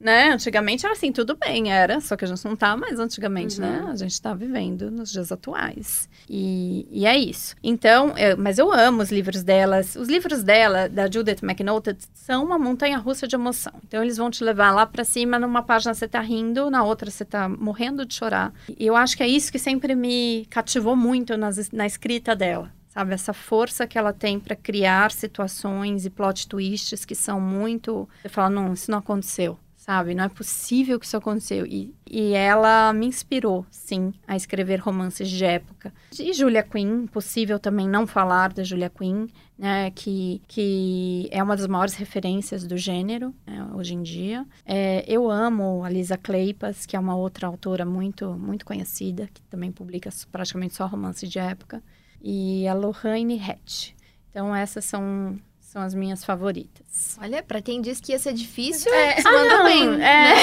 Né? 0.00 0.30
Antigamente 0.30 0.84
era 0.86 0.94
assim, 0.94 1.12
tudo 1.12 1.36
bem, 1.36 1.70
era, 1.70 2.00
só 2.00 2.16
que 2.16 2.24
a 2.24 2.28
gente 2.28 2.44
não 2.44 2.56
tá 2.56 2.76
mais 2.76 2.98
antigamente, 2.98 3.60
né? 3.60 3.82
Uhum. 3.84 3.90
A 3.90 3.96
gente 3.96 4.20
tá 4.20 4.32
vivendo 4.34 4.90
nos 4.90 5.12
dias 5.12 5.30
atuais. 5.30 6.08
E, 6.28 6.86
e 6.90 7.06
é 7.06 7.18
isso. 7.18 7.54
Então, 7.62 8.16
eu- 8.16 8.36
mas 8.38 8.58
eu 8.58 8.72
amo 8.72 9.02
os 9.02 9.10
livros 9.12 9.42
delas. 9.42 9.96
Os 9.96 10.08
livros 10.08 10.42
dela, 10.42 10.88
da 10.88 11.10
Judith 11.10 11.42
McNulty, 11.42 11.96
são 12.14 12.44
uma 12.44 12.58
montanha 12.58 12.96
russa 12.98 13.28
de 13.28 13.34
emoção. 13.34 13.72
Então, 13.86 14.02
eles 14.02 14.16
vão 14.16 14.30
te 14.30 14.42
levar 14.42 14.70
lá 14.72 14.86
pra 14.86 15.04
cima, 15.04 15.38
numa 15.38 15.62
página 15.62 15.92
você 15.92 16.08
tá 16.08 16.20
rindo, 16.20 16.70
na 16.70 16.82
outra 16.82 17.10
você 17.10 17.24
tá 17.24 17.48
morrendo 17.48 18.06
de 18.06 18.14
chorar. 18.14 18.52
E 18.78 18.86
eu 18.86 18.96
acho 18.96 19.16
que 19.16 19.22
é 19.22 19.28
isso 19.28 19.52
que 19.52 19.58
sempre 19.58 19.94
me 19.94 20.46
cativou 20.48 20.96
muito 20.96 21.36
nas- 21.36 21.70
na 21.70 21.86
escrita 21.86 22.34
dela. 22.34 22.72
Sabe, 22.88 23.14
essa 23.14 23.32
força 23.32 23.86
que 23.86 23.96
ela 23.96 24.12
tem 24.12 24.40
para 24.40 24.56
criar 24.56 25.12
situações 25.12 26.04
e 26.04 26.10
plot 26.10 26.48
twists 26.48 27.04
que 27.04 27.14
são 27.14 27.40
muito. 27.40 28.08
Você 28.20 28.28
fala, 28.28 28.50
não, 28.50 28.72
isso 28.72 28.90
não 28.90 28.98
aconteceu, 28.98 29.56
sabe? 29.80 30.14
Não 30.14 30.24
é 30.24 30.28
possível 30.28 31.00
que 31.00 31.06
isso 31.06 31.16
aconteceu. 31.16 31.64
E, 31.66 31.94
e 32.08 32.34
ela 32.34 32.92
me 32.92 33.06
inspirou, 33.06 33.64
sim, 33.70 34.12
a 34.28 34.36
escrever 34.36 34.78
romances 34.78 35.30
de 35.30 35.42
época. 35.42 35.90
E 36.18 36.34
Julia 36.34 36.62
Quinn, 36.62 37.04
impossível 37.04 37.58
também 37.58 37.88
não 37.88 38.06
falar 38.06 38.52
da 38.52 38.62
Julia 38.62 38.90
Quinn, 38.90 39.26
né? 39.58 39.90
Que, 39.92 40.42
que 40.46 41.28
é 41.32 41.42
uma 41.42 41.56
das 41.56 41.66
maiores 41.66 41.94
referências 41.94 42.66
do 42.66 42.76
gênero 42.76 43.34
né, 43.46 43.68
hoje 43.74 43.94
em 43.94 44.02
dia. 44.02 44.46
É, 44.66 45.02
eu 45.08 45.30
amo 45.30 45.82
a 45.82 45.88
Lisa 45.88 46.18
Kleypas, 46.18 46.84
que 46.84 46.94
é 46.94 46.98
uma 46.98 47.16
outra 47.16 47.46
autora 47.46 47.86
muito, 47.86 48.34
muito 48.34 48.66
conhecida, 48.66 49.30
que 49.32 49.40
também 49.44 49.72
publica 49.72 50.10
praticamente 50.30 50.74
só 50.74 50.86
romances 50.86 51.30
de 51.30 51.38
época 51.38 51.82
e 52.20 52.68
a 52.68 52.74
Lohane 52.74 53.40
Hatch. 53.40 53.94
Então 54.30 54.54
essas 54.54 54.84
são, 54.84 55.38
são 55.70 55.80
as 55.82 55.94
minhas 55.94 56.24
favoritas. 56.24 57.16
Olha, 57.22 57.44
pra 57.44 57.62
quem 57.62 57.80
disse 57.80 58.02
que 58.02 58.10
ia 58.10 58.18
ser 58.18 58.32
difícil, 58.32 58.92
É. 58.92 59.18
se 59.20 59.22
mandou 59.22 59.62
bem. 59.62 59.82
é. 59.84 59.98
né? 59.98 60.34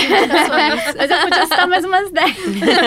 Mas 0.97 1.11
eu 1.11 1.19
podia 1.19 1.43
citar 1.43 1.67
mais 1.67 1.83
umas 1.83 2.09
10. 2.13 2.37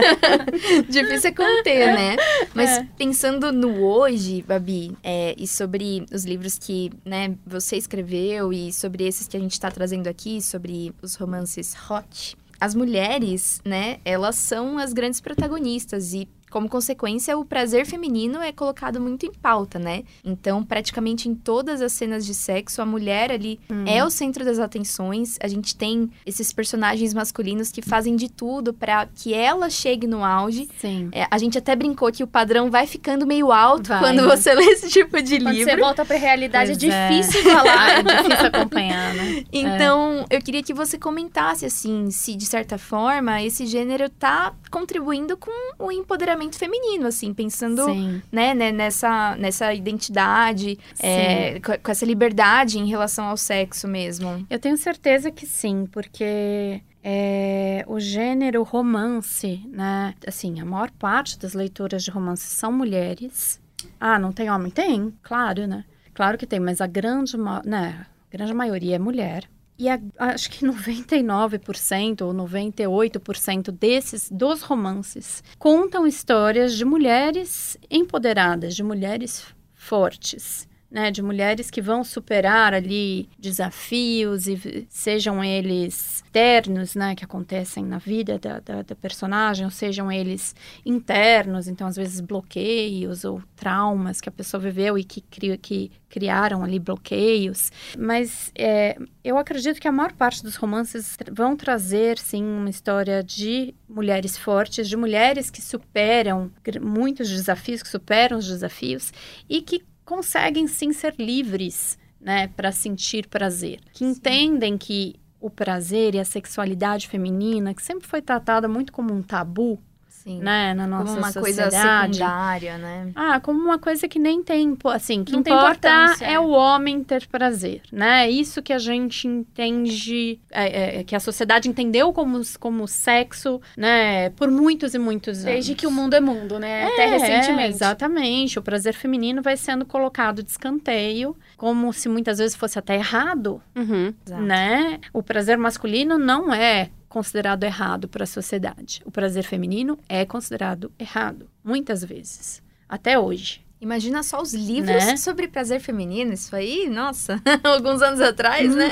Difícil 0.89 1.29
é 1.29 1.33
conter, 1.35 1.87
né? 1.95 2.17
Mas 2.55 2.71
É. 2.71 2.87
pensando 2.97 3.53
no 3.53 3.83
hoje, 3.85 4.43
Babi, 4.49 4.97
é, 5.05 5.35
e 5.37 5.47
sobre 5.47 6.07
os 6.11 6.25
livros 6.25 6.59
que 6.59 6.91
né, 7.05 7.35
você 7.47 7.77
escreveu 7.77 8.55
e 8.55 8.73
sobre 8.73 9.07
esses 9.07 9.29
que 9.29 9.37
a 9.37 9.41
gente 9.41 9.53
está 9.53 9.71
trazendo 9.71 10.07
aqui, 10.07 10.41
sobre 10.41 10.95
os 11.03 11.17
romances 11.17 11.75
hot, 11.91 12.39
as 12.59 12.75
mulheres, 12.75 13.61
né, 13.65 13.99
elas 14.05 14.37
são 14.37 14.79
as 14.79 14.95
grandes 14.95 15.21
protagonistas 15.21 16.15
e 16.15 16.27
como 16.51 16.69
consequência, 16.69 17.39
o 17.39 17.45
prazer 17.45 17.87
feminino 17.87 18.41
é 18.41 18.53
colocado 18.53 19.01
muito 19.01 19.25
em 19.25 19.33
pauta, 19.33 19.79
né? 19.79 20.03
Então, 20.25 20.63
praticamente 20.65 21.29
em 21.29 21.35
todas 21.35 21.81
as 21.81 21.93
cenas 21.93 22.27
de 22.27 22.35
sexo, 22.35 22.83
a 22.83 22.87
mulher 22.87 23.31
ali 23.31 23.59
é 23.87 24.05
o 24.05 24.11
centro 24.11 24.45
das 24.45 24.59
atenções. 24.59 25.39
A 25.41 25.49
gente 25.49 25.77
tem 25.77 26.11
esses 26.27 26.53
personagens 26.53 27.15
masculinos 27.15 27.71
que 27.71 27.81
fazem 27.83 28.17
de 28.17 28.29
tudo 28.29 28.75
para 28.75 29.07
que 29.07 29.33
ela 29.33 29.71
chegue 29.71 30.07
no 30.07 30.25
auge. 30.25 30.69
Sim. 30.79 31.09
É, 31.13 31.27
a 31.31 31.39
gente 31.39 31.57
até 31.57 31.75
brincou 31.77 32.11
que 32.11 32.25
o 32.25 32.27
padrão 32.27 32.71
vai 32.71 32.87
ficando 32.87 33.27
meio 33.27 33.53
alto 33.53 33.89
Vai, 33.89 34.01
quando 34.01 34.25
você 34.27 34.53
lê 34.55 34.65
esse 34.65 34.89
tipo 34.89 35.23
de 35.23 35.39
Quando 35.39 35.55
livro. 35.55 35.71
você 35.73 35.77
volta 35.77 36.05
pra 36.05 36.17
realidade, 36.17 36.73
Pois 36.73 36.83
é 36.83 36.87
é. 36.89 37.09
difícil 37.09 37.43
falar. 37.45 37.91
é 37.99 38.03
difícil 38.03 38.47
acompanhar, 38.47 39.15
né? 39.15 39.45
Então, 39.53 40.25
eu 40.31 40.41
queria 40.41 40.63
que 40.63 40.73
você 40.75 40.99
comentasse, 40.99 41.65
assim, 41.65 42.11
se 42.11 42.35
de 42.35 42.47
certa 42.47 42.77
forma 42.79 43.43
esse 43.43 43.67
gênero 43.67 44.09
tá 44.09 44.53
contribuindo 44.71 45.37
com 45.37 45.51
o 45.79 45.93
empoderamento 45.93 46.40
feminino, 46.59 47.07
assim, 47.07 47.35
pensando, 47.35 47.85
né, 48.31 48.55
né, 48.55 48.73
nessa, 48.73 49.37
nessa 49.37 49.75
identidade, 49.75 50.79
é, 50.99 51.61
com, 51.61 51.73
com 51.79 51.91
essa 51.91 52.07
liberdade 52.07 52.79
em 52.79 52.89
relação 52.89 53.27
ao 53.27 53.37
sexo 53.37 53.87
mesmo. 53.87 54.47
Eu 54.49 54.59
tenho 54.59 54.77
certeza 54.77 55.31
que 55.31 55.47
sim, 55.47 55.87
porque 55.91 56.81
é, 57.03 57.85
o 57.87 57.99
gênero 57.99 58.63
romance, 58.63 59.63
né? 59.69 60.15
Assim, 60.27 60.61
a 60.61 60.65
maior 60.65 60.91
parte 60.91 61.39
das 61.39 61.55
leitoras 61.55 62.03
de 62.03 62.11
romance 62.11 62.45
são 62.45 62.73
mulheres. 62.73 63.61
Ah, 63.99 64.19
não 64.19 64.33
tem 64.33 64.51
homem? 64.51 64.71
Tem, 64.71 65.13
claro, 65.23 65.67
né? 65.67 65.85
Claro 66.13 66.37
que 66.37 66.47
tem, 66.47 66.61
mas 66.61 66.81
a 66.81 66.87
grande, 66.87 67.37
né, 67.65 68.07
a 68.31 68.37
grande 68.37 68.53
maioria 68.53 68.97
é 68.97 68.99
mulher. 68.99 69.49
E 69.81 69.89
a- 69.89 69.99
acho 70.19 70.51
que 70.51 70.63
99% 70.63 72.21
ou 72.27 72.35
98% 72.35 73.73
desses, 73.73 74.29
dos 74.31 74.61
romances, 74.61 75.43
contam 75.59 76.07
histórias 76.07 76.77
de 76.77 76.85
mulheres 76.85 77.79
empoderadas, 77.91 78.77
de 78.77 78.83
mulheres 78.83 79.47
fortes. 79.75 80.69
Né, 80.91 81.13
de 81.13 81.23
mulheres 81.23 81.71
que 81.71 81.81
vão 81.81 82.03
superar 82.03 82.75
ali 82.75 83.29
desafios 83.39 84.49
e 84.49 84.87
sejam 84.89 85.45
eles 85.45 86.25
externos, 86.31 86.95
né, 86.95 87.15
que 87.15 87.25
acontecem 87.25 87.85
na 87.85 87.99
vida 87.99 88.39
da, 88.39 88.61
da, 88.61 88.83
da 88.83 88.95
personagem, 88.95 89.65
ou 89.65 89.71
sejam 89.71 90.11
eles 90.11 90.55
internos, 90.87 91.67
então 91.67 91.87
às 91.87 91.97
vezes 91.97 92.21
bloqueios 92.21 93.25
ou 93.25 93.43
traumas 93.57 94.21
que 94.21 94.29
a 94.29 94.33
pessoa 94.33 94.61
viveu 94.61 94.97
e 94.97 95.05
que, 95.05 95.21
cri, 95.21 95.59
que 95.59 95.91
criaram 96.09 96.63
ali 96.63 96.79
bloqueios. 96.79 97.73
Mas 97.99 98.53
é, 98.57 98.97
eu 99.25 99.39
acredito 99.39 99.81
que 99.81 99.89
a 99.89 99.93
maior 99.93 100.13
parte 100.13 100.43
dos 100.43 100.57
romances 100.57 101.17
vão 101.33 101.57
trazer, 101.57 102.19
sim, 102.19 102.45
uma 102.45 102.71
história 102.71 103.23
de 103.23 103.75
mulheres 103.89 104.37
fortes, 104.37 104.89
de 104.89 104.97
mulheres 104.97 105.51
que 105.51 105.61
superam 105.61 106.51
muitos 106.81 107.29
desafios, 107.29 107.83
que 107.83 107.89
superam 107.89 108.39
os 108.39 108.47
desafios 108.47 109.13
e 109.49 109.61
que 109.63 109.83
conseguem, 110.11 110.67
sim, 110.67 110.93
ser 110.93 111.15
livres, 111.17 111.97
né, 112.21 112.49
para 112.49 112.73
sentir 112.73 113.29
prazer. 113.29 113.79
Que 113.93 114.05
entendem 114.05 114.77
que 114.77 115.15
o 115.41 115.49
prazer 115.49 116.17
e 116.17 116.19
a 116.19 116.25
sexualidade 116.25 117.07
feminina, 117.07 117.73
que 117.73 117.81
sempre 117.81 118.09
foi 118.09 118.21
tratada 118.21 118.67
muito 118.67 118.93
como 118.93 119.15
um 119.15 119.23
tabu, 119.23 119.81
Sim. 120.23 120.39
né, 120.41 120.75
na 120.75 120.87
nossa 120.87 121.05
Como 121.07 121.19
uma 121.19 121.33
coisa 121.33 121.65
sociedade. 121.65 122.17
secundária, 122.19 122.79
né? 122.79 123.11
Ah, 123.15 123.41
como 123.41 123.59
uma 123.61 123.79
coisa 123.79 124.07
que 124.07 124.19
nem 124.19 124.43
tem, 124.43 124.77
assim, 124.93 125.25
que 125.25 125.33
Não 125.33 125.41
importa 125.41 126.15
é 126.21 126.35
é. 126.35 126.41
o 126.41 126.49
homem 126.51 127.03
ter 127.03 127.27
prazer, 127.27 127.83
né? 127.93 128.27
É 128.27 128.31
Isso 128.31 128.63
que 128.63 128.73
a 128.73 128.79
gente 128.79 129.27
entende, 129.27 130.39
é, 130.51 131.01
é, 131.01 131.05
que 131.05 131.15
a 131.15 131.21
sociedade 131.21 131.69
entendeu 131.69 132.13
como, 132.13 132.41
como 132.59 132.87
sexo, 132.87 133.61
né? 133.77 134.31
Por 134.31 134.51
muitos 134.51 134.95
e 134.95 134.99
muitos 134.99 135.39
anos. 135.39 135.45
Desde 135.53 135.75
que 135.75 135.87
o 135.87 135.91
mundo 135.91 136.15
é 136.15 136.21
mundo, 136.21 136.59
né? 136.59 136.85
Até 136.87 137.05
É, 137.05 137.07
recentemente. 137.17 137.69
exatamente. 137.71 138.59
O 138.59 138.63
prazer 138.63 138.95
feminino 138.95 139.43
vai 139.43 139.57
sendo 139.57 139.85
colocado 139.87 140.43
de 140.43 140.51
escanteio, 140.51 141.37
como 141.57 141.93
se 141.93 142.09
muitas 142.09 142.39
vezes 142.39 142.57
fosse 142.57 142.79
até 142.79 142.95
errado, 142.97 143.61
Uhum. 143.77 144.13
Né? 144.29 145.01
O 145.13 145.23
prazer 145.23 145.57
masculino 145.57 146.19
não 146.19 146.53
é 146.53 146.91
considerado 147.11 147.65
errado 147.65 148.09
para 148.09 148.25
a 148.25 148.27
sociedade. 148.27 149.03
O 149.05 149.11
prazer 149.11 149.43
feminino 149.43 149.99
é 150.09 150.25
considerado 150.25 150.91
errado, 150.99 151.51
muitas 151.63 152.03
vezes, 152.03 152.63
até 152.89 153.19
hoje. 153.19 153.63
Imagina 153.81 154.23
só 154.23 154.41
os 154.41 154.55
livros 154.55 155.05
Né? 155.05 155.17
sobre 155.17 155.49
prazer 155.49 155.81
feminino, 155.81 156.33
isso 156.33 156.55
aí, 156.55 156.89
nossa, 156.89 157.43
alguns 157.65 158.01
anos 158.01 158.21
atrás, 158.21 158.75
né? 158.75 158.87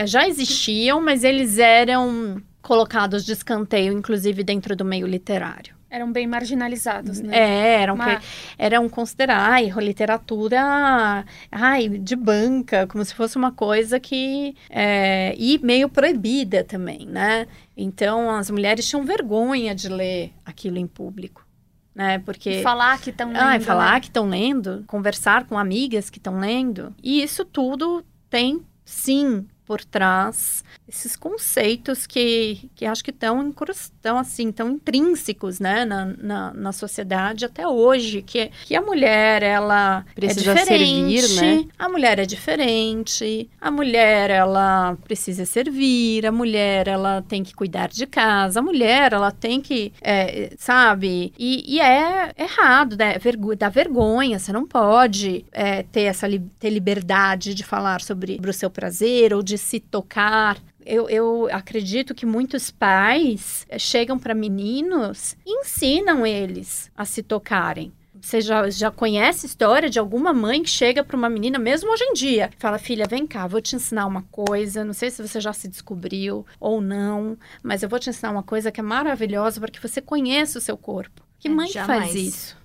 É, 0.00 0.06
já 0.06 0.26
existiam, 0.26 1.00
mas 1.00 1.22
eles 1.22 1.58
eram 1.58 2.42
colocados 2.60 3.24
de 3.24 3.32
escanteio, 3.32 3.92
inclusive 3.92 4.42
dentro 4.42 4.74
do 4.74 4.84
meio 4.84 5.06
literário. 5.06 5.76
Eram 5.96 6.12
bem 6.12 6.26
marginalizados, 6.26 7.20
né? 7.22 7.34
É, 7.34 7.80
eram, 7.82 7.94
Uma- 7.94 8.20
eram 8.58 8.86
considerar 8.86 9.38
ai, 9.50 9.70
literatura 9.78 11.24
ai, 11.50 11.88
de 11.88 12.14
banca, 12.14 12.86
como 12.86 13.02
se 13.02 13.14
fosse 13.14 13.36
uma 13.38 13.50
coisa 13.50 13.98
que. 13.98 14.54
é, 14.68 15.34
e 15.38 15.58
meio 15.58 15.88
proibida 15.88 16.62
também, 16.62 17.06
né? 17.06 17.46
Então 17.74 18.30
as 18.30 18.50
mulheres 18.50 18.86
tinham 18.86 19.04
vergonha 19.04 19.74
de 19.74 19.88
ler 19.88 20.32
aquilo 20.44 20.76
em 20.76 20.86
público, 20.86 21.46
né? 21.94 22.18
Porque. 22.18 22.60
E 22.60 22.62
falar 22.62 23.00
que 23.00 23.08
estão 23.08 23.28
lendo, 23.28 23.40
Ah, 23.40 23.58
falar 23.60 23.94
né? 23.94 24.00
que 24.00 24.06
estão 24.08 24.28
lendo, 24.28 24.84
conversar 24.86 25.46
com 25.46 25.58
amigas 25.58 26.10
que 26.10 26.18
estão 26.18 26.38
lendo. 26.38 26.94
E 27.02 27.22
isso 27.22 27.42
tudo 27.42 28.04
tem, 28.28 28.60
sim, 28.84 29.46
por 29.64 29.82
trás 29.82 30.62
esses 30.88 31.16
conceitos 31.16 32.06
que, 32.06 32.70
que 32.74 32.86
acho 32.86 33.02
que 33.02 33.10
estão 33.10 33.52
tão, 34.00 34.18
assim, 34.18 34.52
tão 34.52 34.70
intrínsecos, 34.70 35.58
né, 35.58 35.84
na, 35.84 36.04
na, 36.04 36.54
na 36.54 36.72
sociedade 36.72 37.44
até 37.44 37.66
hoje, 37.66 38.22
que, 38.22 38.50
que 38.64 38.76
a 38.76 38.82
mulher, 38.82 39.42
ela 39.42 40.04
Precisa 40.14 40.52
é 40.52 40.54
diferente, 40.54 41.22
servir, 41.22 41.64
né? 41.64 41.64
a 41.78 41.88
mulher 41.88 42.18
é 42.18 42.24
diferente, 42.24 43.50
a 43.60 43.70
mulher, 43.70 44.30
ela 44.30 44.96
precisa 45.04 45.44
servir, 45.44 46.24
a 46.24 46.32
mulher, 46.32 46.86
ela 46.86 47.22
tem 47.22 47.42
que 47.42 47.54
cuidar 47.54 47.88
de 47.88 48.06
casa, 48.06 48.60
a 48.60 48.62
mulher, 48.62 49.12
ela 49.12 49.32
tem 49.32 49.60
que, 49.60 49.92
é, 50.00 50.52
sabe? 50.56 51.32
E, 51.38 51.76
e 51.76 51.80
é 51.80 52.32
errado, 52.38 52.96
né? 52.96 53.18
Vergo 53.18 53.56
dá 53.56 53.68
vergonha, 53.68 54.38
você 54.38 54.52
não 54.52 54.66
pode 54.66 55.44
é, 55.52 55.82
ter 55.82 56.02
essa 56.02 56.26
ter 56.58 56.70
liberdade 56.70 57.54
de 57.54 57.64
falar 57.64 58.00
sobre, 58.00 58.36
sobre 58.36 58.50
o 58.50 58.54
seu 58.54 58.70
prazer 58.70 59.32
ou 59.32 59.42
de 59.42 59.58
se 59.58 59.80
tocar. 59.80 60.56
Eu, 60.86 61.08
eu 61.10 61.48
acredito 61.50 62.14
que 62.14 62.24
muitos 62.24 62.70
pais 62.70 63.66
chegam 63.78 64.16
para 64.18 64.34
meninos 64.34 65.36
e 65.44 65.60
ensinam 65.60 66.24
eles 66.24 66.90
a 66.96 67.04
se 67.04 67.22
tocarem. 67.24 67.92
você 68.20 68.40
já, 68.40 68.70
já 68.70 68.88
conhece 68.90 69.44
a 69.46 69.48
história 69.48 69.90
de 69.90 69.98
alguma 69.98 70.32
mãe 70.32 70.62
que 70.62 70.70
chega 70.70 71.02
para 71.02 71.16
uma 71.16 71.28
menina, 71.28 71.58
mesmo 71.58 71.90
hoje 71.92 72.04
em 72.04 72.12
dia, 72.12 72.50
fala: 72.58 72.78
Filha, 72.78 73.04
vem 73.08 73.26
cá, 73.26 73.46
vou 73.48 73.60
te 73.60 73.74
ensinar 73.74 74.06
uma 74.06 74.22
coisa. 74.30 74.84
Não 74.84 74.92
sei 74.92 75.10
se 75.10 75.20
você 75.26 75.40
já 75.40 75.52
se 75.52 75.66
descobriu 75.68 76.46
ou 76.60 76.80
não, 76.80 77.36
mas 77.64 77.82
eu 77.82 77.88
vou 77.88 77.98
te 77.98 78.08
ensinar 78.08 78.30
uma 78.30 78.42
coisa 78.44 78.70
que 78.70 78.78
é 78.80 78.82
maravilhosa 78.82 79.60
para 79.60 79.70
que 79.70 79.82
você 79.82 80.00
conheça 80.00 80.58
o 80.58 80.62
seu 80.62 80.76
corpo. 80.76 81.20
Que 81.38 81.48
É, 81.48 81.50
mãe 81.50 81.68
jamais. 81.68 82.04
faz 82.04 82.14
isso? 82.14 82.56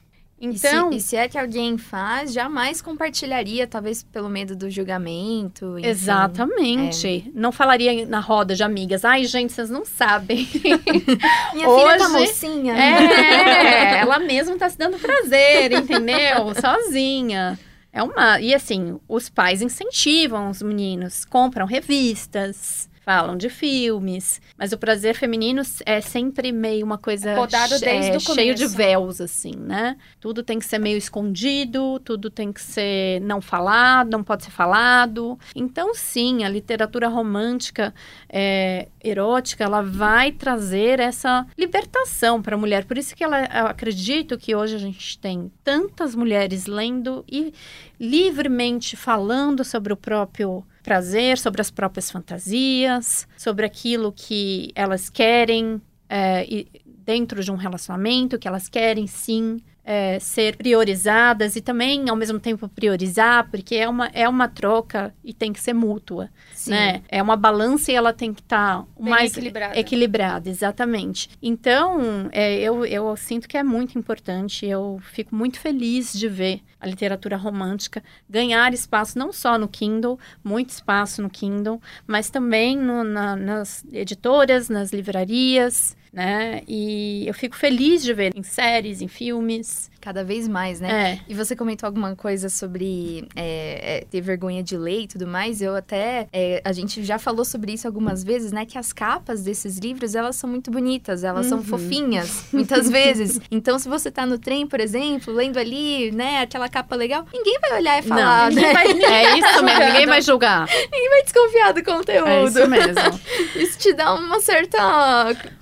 Então, 0.44 0.72
Então, 0.72 0.90
e, 0.90 0.94
se, 0.94 0.98
e 0.98 1.02
se 1.10 1.16
é 1.16 1.28
que 1.28 1.38
alguém 1.38 1.78
faz, 1.78 2.34
jamais 2.34 2.82
compartilharia, 2.82 3.68
talvez 3.68 4.02
pelo 4.02 4.28
medo 4.28 4.56
do 4.56 4.70
julgamento. 4.72 5.78
enfim. 5.78 5.88
exatamente. 5.88 7.32
Não 7.36 7.52
falaria 7.52 8.06
na 8.08 8.20
roda 8.20 8.56
de 8.56 8.64
amigas, 8.64 9.06
ai, 9.06 9.24
gente, 9.26 9.54
vocês 9.54 9.70
não 9.70 9.86
sabem. 9.86 10.48
Minha 11.54 11.68
filha 11.70 11.98
tá 11.98 12.06
Hoje- 12.08 12.20
mocinha. 12.28 12.74
É, 12.76 14.00
ela 14.00 14.18
mesma 14.20 14.58
tá 14.58 14.70
se 14.70 14.78
dando 14.78 14.98
prazer, 14.98 15.72
entendeu? 15.74 16.54
Sozinha. 16.60 17.60
É 17.94 18.02
uma. 18.02 18.40
E 18.40 18.54
assim, 18.56 18.98
os 19.08 19.30
pais 19.30 19.62
incentivam 19.62 20.50
os 20.50 20.62
meninos, 20.62 21.26
compram 21.26 21.66
revistas, 21.66 22.90
falam 23.04 23.36
de 23.36 23.50
filmes, 23.50 24.40
mas 24.58 24.72
o 24.72 24.78
prazer 24.78 25.16
feminino 25.16 25.62
é 25.86 26.00
sempre 26.02 26.52
meio 26.52 26.86
uma 26.86 26.98
coisa 27.00 27.34
Podado 27.36 27.74
che- 27.80 27.86
desde 27.86 28.12
é, 28.12 28.18
o 28.18 28.20
cheio 28.20 28.54
de 28.54 28.68
véus, 28.68 29.20
assim, 29.20 29.56
né? 29.56 29.98
Tudo 30.20 30.44
tem 30.44 30.60
que 30.60 30.66
ser 30.66 30.78
meio 30.78 30.98
escondido, 30.98 32.00
tudo 32.06 32.30
tem 32.30 32.54
que 32.54 32.62
ser 32.62 33.20
não 33.22 33.42
falado, 33.42 34.12
não 34.12 34.24
pode 34.24 34.44
ser 34.44 34.52
falado. 34.52 35.38
Então, 35.56 35.96
sim, 35.96 36.44
a 36.44 36.50
literatura 36.50 37.08
romântica 37.08 37.94
é, 38.30 38.88
erótica, 39.04 39.64
ela 39.64 39.82
vai 39.82 40.32
trazer 40.32 41.00
essa 41.00 41.46
libertação 41.58 42.40
para 42.42 42.56
a 42.56 42.60
mulher. 42.60 42.86
Por 42.86 42.98
isso 43.00 43.16
que 43.16 43.24
ela, 43.24 43.40
eu 43.46 43.66
acredito 43.66 44.38
que 44.38 44.56
hoje 44.56 44.76
a 44.76 44.80
gente 44.80 45.18
tem 45.18 45.52
tantas 45.64 46.14
mulheres 46.14 46.68
lendo 46.68 47.26
e 47.28 47.52
livremente 48.00 48.96
falando 48.96 49.64
sobre 49.64 49.92
o 49.94 49.98
próprio 49.98 50.64
prazer, 50.82 51.38
sobre 51.38 51.62
as 51.62 51.72
próprias 51.72 52.12
fantasias, 52.12 53.28
sobre 53.38 53.66
aquilo 53.66 54.12
que 54.12 54.72
elas 54.76 55.10
querem 55.10 55.82
é, 56.10 56.66
dentro 56.86 57.44
de 57.44 57.52
um 57.52 57.56
relacionamento, 57.56 58.38
que 58.38 58.48
elas 58.48 58.68
querem 58.68 59.08
sim 59.08 59.62
é, 59.84 60.20
ser 60.20 60.56
priorizadas 60.58 61.56
e 61.56 61.62
também 61.62 62.10
ao 62.10 62.16
mesmo 62.16 62.40
tempo 62.40 62.68
priorizar, 62.70 63.50
porque 63.50 63.76
é 63.76 63.90
uma, 63.90 64.08
é 64.14 64.28
uma 64.30 64.48
troca 64.48 65.14
e 65.24 65.34
tem 65.34 65.52
que 65.52 65.60
ser 65.60 65.74
mútua 65.74 66.30
Sim. 66.54 66.72
né? 66.72 67.02
É 67.10 67.22
uma 67.22 67.36
balança 67.36 67.92
e 67.92 67.96
ela 67.96 68.14
tem 68.14 68.34
que 68.34 68.42
estar 68.42 68.86
Bem 69.00 69.10
mais 69.10 69.32
equilibrada. 69.32 69.80
equilibrada, 69.80 70.50
exatamente. 70.50 71.30
Então, 71.42 72.30
é, 72.32 72.56
eu, 72.60 72.86
eu 72.86 73.16
sinto 73.18 73.48
que 73.48 73.58
é 73.58 73.64
muito 73.64 73.98
importante. 73.98 74.66
Eu 74.66 75.00
fico 75.12 75.36
muito 75.36 75.60
feliz 75.60 76.14
de 76.14 76.28
ver 76.28 76.62
a 76.80 76.86
literatura 76.88 77.38
romântica 77.38 78.04
ganhar 78.30 78.74
espaço 78.74 79.18
não 79.18 79.32
só 79.34 79.58
no 79.58 79.68
Kindle, 79.68 80.18
muito 80.44 80.70
espaço 80.70 81.22
no 81.22 81.30
Kindle, 81.30 81.82
mas 82.08 82.30
também 82.30 82.78
no- 82.78 83.04
na- 83.04 83.36
nas 83.36 83.84
editoras, 83.92 84.70
nas 84.70 84.92
livrarias, 84.92 85.96
né? 86.12 86.62
E 86.68 87.24
eu 87.28 87.34
fico 87.34 87.56
feliz 87.56 88.04
de 88.04 88.14
ver 88.14 88.34
em 88.36 88.44
séries, 88.44 89.02
em 89.02 89.08
filmes. 89.08 89.71
States. 89.72 89.91
Cada 90.02 90.24
vez 90.24 90.48
mais, 90.48 90.80
né? 90.82 91.12
É. 91.14 91.20
E 91.32 91.34
você 91.36 91.56
comentou 91.56 91.86
alguma 91.88 92.16
coisa 92.16 92.50
sobre 92.50 93.28
é, 93.36 94.00
é, 94.00 94.06
ter 94.10 94.20
vergonha 94.22 94.64
de 94.64 94.76
ler 94.76 95.02
e 95.02 95.08
tudo 95.08 95.28
mais. 95.28 95.62
Eu 95.62 95.76
até. 95.76 96.28
é, 96.34 96.62
a 96.66 96.72
gente 96.74 97.04
já 97.04 97.18
falou 97.20 97.46
sobre 97.46 97.72
isso 97.74 97.86
algumas 97.88 98.24
vezes, 98.24 98.52
né? 98.52 98.66
Que 98.66 98.78
as 98.78 98.92
capas 98.92 99.44
desses 99.44 99.78
livros, 99.78 100.16
elas 100.16 100.36
são 100.36 100.50
muito 100.50 100.72
bonitas, 100.72 101.24
elas 101.24 101.46
são 101.46 101.60
Uhum. 101.60 101.64
fofinhas, 101.64 102.46
muitas 102.52 102.90
vezes. 102.92 103.40
Então, 103.52 103.78
se 103.78 103.88
você 103.88 104.10
tá 104.10 104.26
no 104.26 104.38
trem, 104.40 104.66
por 104.66 104.80
exemplo, 104.80 105.32
lendo 105.34 105.58
ali, 105.60 106.12
né, 106.12 106.42
aquela 106.42 106.68
capa 106.68 106.96
legal, 106.96 107.26
ninguém 107.32 107.60
vai 107.62 107.80
olhar 107.80 108.00
e 108.00 108.02
falar, 108.02 108.50
Não, 108.52 108.56
né? 108.62 108.74
ninguém 108.84 109.00
vai, 109.02 109.14
é 109.26 109.38
isso 109.40 109.64
mesmo, 109.64 109.84
ninguém 109.86 110.06
vai 110.08 110.22
julgar. 110.22 110.68
Ninguém 110.92 111.10
vai 111.10 111.24
desconfiar 111.24 111.72
do 111.74 111.84
conteúdo. 111.84 112.28
É 112.28 112.44
isso 112.46 112.68
mesmo. 112.68 113.20
Isso 113.62 113.78
te 113.78 113.94
dá 113.94 114.14
uma 114.16 114.40
certa 114.40 114.78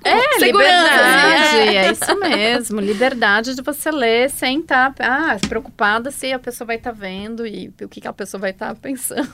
É, 0.04 0.40
segurança. 0.40 0.46
liberdade, 0.46 1.34
assim, 1.44 1.58
é. 1.58 1.76
é 1.76 1.92
isso 1.92 2.20
mesmo. 2.20 2.80
Liberdade 2.80 3.56
de 3.56 3.62
você 3.62 3.92
ler 3.92 4.29
sem 4.30 4.60
estar 4.60 4.94
ah, 5.00 5.38
preocupada 5.48 6.12
se 6.12 6.32
a 6.32 6.40
pessoa 6.40 6.68
vai 6.68 6.76
estar 6.78 6.92
vendo 6.92 7.46
e 7.46 7.68
o 7.82 7.90
que, 7.90 8.02
que 8.02 8.08
a 8.08 8.14
pessoa 8.14 8.40
vai 8.42 8.52
estar 8.52 8.74
pensando. 8.80 9.32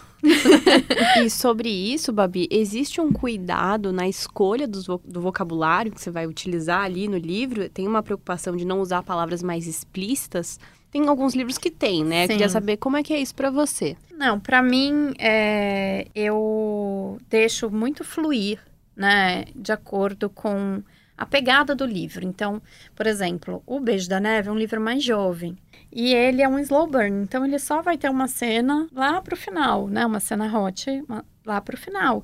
E 1.24 1.30
sobre 1.30 1.70
isso, 1.70 2.12
Babi, 2.12 2.48
existe 2.52 3.00
um 3.00 3.12
cuidado 3.12 3.92
na 3.94 4.08
escolha 4.08 4.68
vo- 4.68 5.02
do 5.06 5.22
vocabulário 5.22 5.92
que 5.92 6.02
você 6.02 6.10
vai 6.10 6.26
utilizar 6.28 6.82
ali 6.82 7.08
no 7.08 7.18
livro? 7.18 7.70
Tem 7.70 7.88
uma 7.88 8.02
preocupação 8.04 8.56
de 8.56 8.66
não 8.66 8.80
usar 8.80 9.04
palavras 9.04 9.44
mais 9.44 9.68
explícitas? 9.68 10.60
Tem 10.92 11.08
alguns 11.08 11.36
livros 11.36 11.58
que 11.58 11.70
tem, 11.70 12.04
né? 12.06 12.24
Sim. 12.26 12.34
Queria 12.34 12.50
saber 12.50 12.78
como 12.78 12.96
é 12.98 13.04
que 13.04 13.14
é 13.14 13.20
isso 13.20 13.36
pra 13.36 13.50
você. 13.50 13.98
Não, 14.18 14.40
pra 14.40 14.62
mim, 14.64 15.14
é, 15.20 16.08
eu 16.16 17.20
deixo 17.30 17.70
muito 17.70 18.04
fluir, 18.04 18.60
né, 18.96 19.44
de 19.54 19.74
acordo 19.74 20.30
com 20.30 20.82
a 21.18 21.26
pegada 21.26 21.74
do 21.76 21.86
livro. 21.86 22.26
Então, 22.26 22.62
por 22.96 23.08
exemplo, 23.08 23.62
O 23.66 23.80
Beijo 23.80 24.10
da 24.10 24.20
Neve 24.20 24.50
é 24.50 24.52
um 24.52 24.58
livro 24.58 24.80
mais 24.82 25.04
jovem. 25.04 25.58
E 25.92 26.14
ele 26.14 26.42
é 26.42 26.48
um 26.50 26.60
slow 26.60 26.88
burn, 26.88 27.24
então 27.24 27.46
ele 27.46 27.58
só 27.58 27.82
vai 27.82 27.98
ter 27.98 28.10
uma 28.10 28.28
cena 28.28 28.88
lá 28.94 29.22
pro 29.22 29.38
final, 29.38 29.88
né? 29.88 30.06
Uma 30.06 30.20
cena 30.20 30.46
hot 30.60 30.90
uma- 31.08 31.24
lá 31.46 31.62
pro 31.62 31.78
final. 31.78 32.22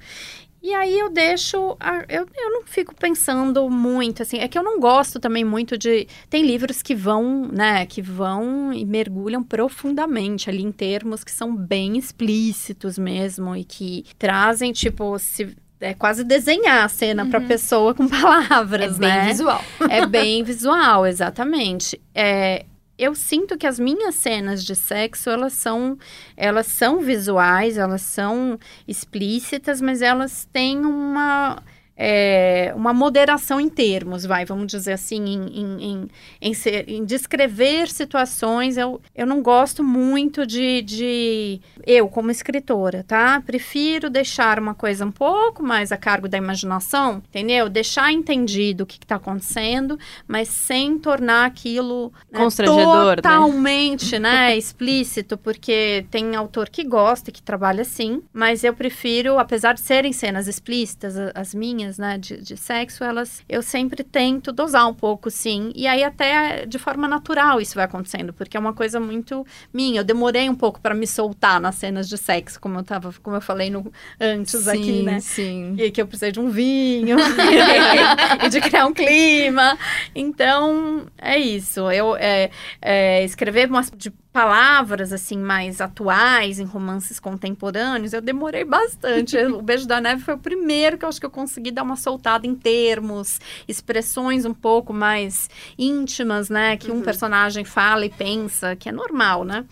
E 0.64 0.74
aí 0.76 1.00
eu 1.00 1.10
deixo. 1.10 1.76
a- 1.80 2.06
eu, 2.08 2.28
eu 2.36 2.50
não 2.52 2.64
fico 2.66 2.94
pensando 2.94 3.68
muito, 3.70 4.22
assim. 4.22 4.38
É 4.38 4.48
que 4.48 4.58
eu 4.60 4.62
não 4.64 4.80
gosto 4.80 5.20
também 5.20 5.44
muito 5.44 5.76
de. 5.78 6.08
Tem 6.30 6.46
livros 6.46 6.82
que 6.84 6.94
vão, 6.94 7.48
né? 7.52 7.86
Que 7.88 8.00
vão 8.02 8.72
e 8.74 8.86
mergulham 8.86 9.42
profundamente 9.44 10.50
ali 10.50 10.62
em 10.62 10.72
termos 10.72 11.24
que 11.24 11.32
são 11.32 11.56
bem 11.56 11.98
explícitos 11.98 12.98
mesmo 13.00 13.56
e 13.56 13.64
que 13.64 14.06
trazem, 14.20 14.72
tipo, 14.72 15.18
se. 15.18 15.56
É 15.82 15.94
quase 15.96 16.24
desenhar 16.24 16.86
a 16.86 16.88
cena 16.88 17.26
pra 17.26 17.42
pessoa 17.42 17.94
com 17.96 18.06
É 18.08 18.10
palavras, 18.10 18.98
bem 19.00 19.10
né? 19.10 19.26
visual. 19.26 19.64
É 19.90 20.06
bem 20.08 20.44
visual, 20.44 21.08
exatamente. 21.08 22.00
É, 22.14 22.66
eu 22.98 23.16
sinto 23.16 23.58
que 23.58 23.66
as 23.66 23.80
minhas 23.80 24.14
cenas 24.14 24.64
de 24.64 24.76
sexo, 24.76 25.28
elas 25.32 25.54
são, 25.54 25.98
elas 26.38 26.68
são 26.68 27.00
visuais, 27.00 27.78
elas 27.78 28.04
são 28.04 28.60
explícitas, 28.88 29.82
mas 29.82 30.04
elas 30.04 30.48
têm 30.54 30.86
uma, 30.86 31.64
é, 32.04 32.74
uma 32.76 32.92
moderação 32.96 33.62
em 33.62 33.70
termos, 33.70 34.26
vai, 34.26 34.44
vamos 34.44 34.66
dizer 34.66 34.94
assim, 34.94 35.24
em, 35.24 35.84
em, 35.84 36.08
em, 36.42 36.54
ser- 36.56 36.90
em 36.90 37.06
descrever 37.06 37.88
situações. 37.90 38.76
Eu, 38.76 39.00
eu 39.16 39.28
não 39.28 39.40
gosto 39.44 39.84
muito 39.84 40.44
de, 40.48 40.82
de. 40.82 41.62
Eu, 41.86 42.08
como 42.08 42.32
escritora, 42.32 43.04
tá? 43.08 43.40
Prefiro 43.46 44.10
deixar 44.10 44.58
uma 44.58 44.74
coisa 44.74 45.06
um 45.06 45.12
pouco 45.12 45.62
mais 45.62 45.92
a 45.92 45.98
cargo 45.98 46.28
da 46.28 46.40
imaginação, 46.40 47.22
entendeu? 47.30 47.70
Deixar 47.70 48.12
entendido 48.12 48.84
o 48.84 48.88
que 48.88 48.98
está 48.98 49.18
acontecendo, 49.18 50.00
mas 50.28 50.48
sem 50.48 50.98
tornar 50.98 51.46
aquilo 51.46 52.12
né, 52.32 52.40
Constrangedor, 52.40 53.10
né? 53.10 53.16
totalmente, 53.18 54.18
né, 54.18 54.58
explícito, 54.58 55.38
porque 55.38 56.04
tem 56.10 56.36
autor 56.36 56.68
que 56.68 56.84
gosta 56.84 57.30
e 57.30 57.34
que 57.34 57.44
trabalha 57.44 57.84
assim, 57.84 58.24
mas 58.34 58.64
eu 58.64 58.74
prefiro, 58.74 59.38
apesar 59.38 59.74
de 59.74 59.82
serem 59.82 60.12
cenas 60.12 60.48
explícitas, 60.48 61.16
as 61.36 61.54
minhas, 61.54 61.91
né, 61.98 62.18
de, 62.18 62.42
de 62.42 62.58
sexo, 62.58 63.04
elas, 63.04 63.44
eu 63.48 63.62
sempre 63.62 64.04
tento 64.04 64.52
dosar 64.52 64.88
um 64.88 64.94
pouco, 64.94 65.30
sim, 65.30 65.72
e 65.76 65.88
aí 65.88 66.04
até 66.04 66.66
de 66.66 66.78
forma 66.78 67.08
natural 67.08 67.62
isso 67.62 67.76
vai 67.76 67.86
acontecendo, 67.86 68.34
porque 68.34 68.58
é 68.58 68.60
uma 68.60 68.74
coisa 68.74 69.00
muito 69.00 69.46
minha, 69.74 70.02
eu 70.02 70.04
demorei 70.04 70.50
um 70.50 70.56
pouco 70.56 70.80
para 70.80 70.94
me 70.94 71.08
soltar 71.08 71.60
nas 71.60 71.76
cenas 71.76 72.08
de 72.08 72.18
sexo, 72.18 72.60
como 72.60 72.80
eu 72.80 72.84
tava, 72.84 73.14
como 73.22 73.36
eu 73.36 73.42
falei 73.42 73.70
no, 73.70 73.92
antes 74.20 74.68
aqui, 74.68 75.04
né, 75.04 75.20
Sim. 75.20 75.76
e 75.78 75.92
que 75.92 76.02
eu 76.02 76.08
precisei 76.08 76.32
de 76.32 76.40
um 76.40 76.50
vinho 76.50 77.18
e 78.46 78.50
de 78.50 78.62
criar 78.62 78.86
um 78.86 78.94
clima. 78.94 79.78
Então, 80.16 81.06
é 81.18 81.38
isso. 81.38 81.92
Eu 81.92 82.16
é, 82.16 82.50
é, 82.82 83.24
escrever 83.24 83.70
umas 83.70 83.92
de 83.96 84.12
palavras 84.32 85.12
assim 85.12 85.38
mais 85.38 85.82
atuais 85.82 86.58
em 86.58 86.64
romances 86.64 87.20
contemporâneos, 87.20 88.14
eu 88.14 88.22
demorei 88.22 88.64
bastante. 88.64 89.38
o 89.46 89.62
Beijo 89.62 89.86
da 89.86 90.00
Neve 90.00 90.22
foi 90.22 90.36
o 90.36 90.38
primeiro 90.38 90.98
que 90.98 91.04
eu 91.04 91.10
acho 91.10 91.20
que 91.20 91.26
eu 91.26 91.32
consegui 91.32 91.70
dar 91.70 91.84
uma 91.84 91.98
soltada 91.98 92.48
em 92.48 92.56
termos, 92.56 93.40
expressões 93.68 94.46
um 94.46 94.54
pouco 94.54 94.94
mais 94.94 95.50
íntimas, 95.78 96.50
né, 96.50 96.78
que 96.78 96.92
um 96.92 97.02
personagem 97.02 97.66
fala 97.66 98.06
e 98.06 98.10
pensa, 98.10 98.76
que 98.76 98.88
é 98.88 98.92
normal, 98.92 99.44
né? 99.44 99.66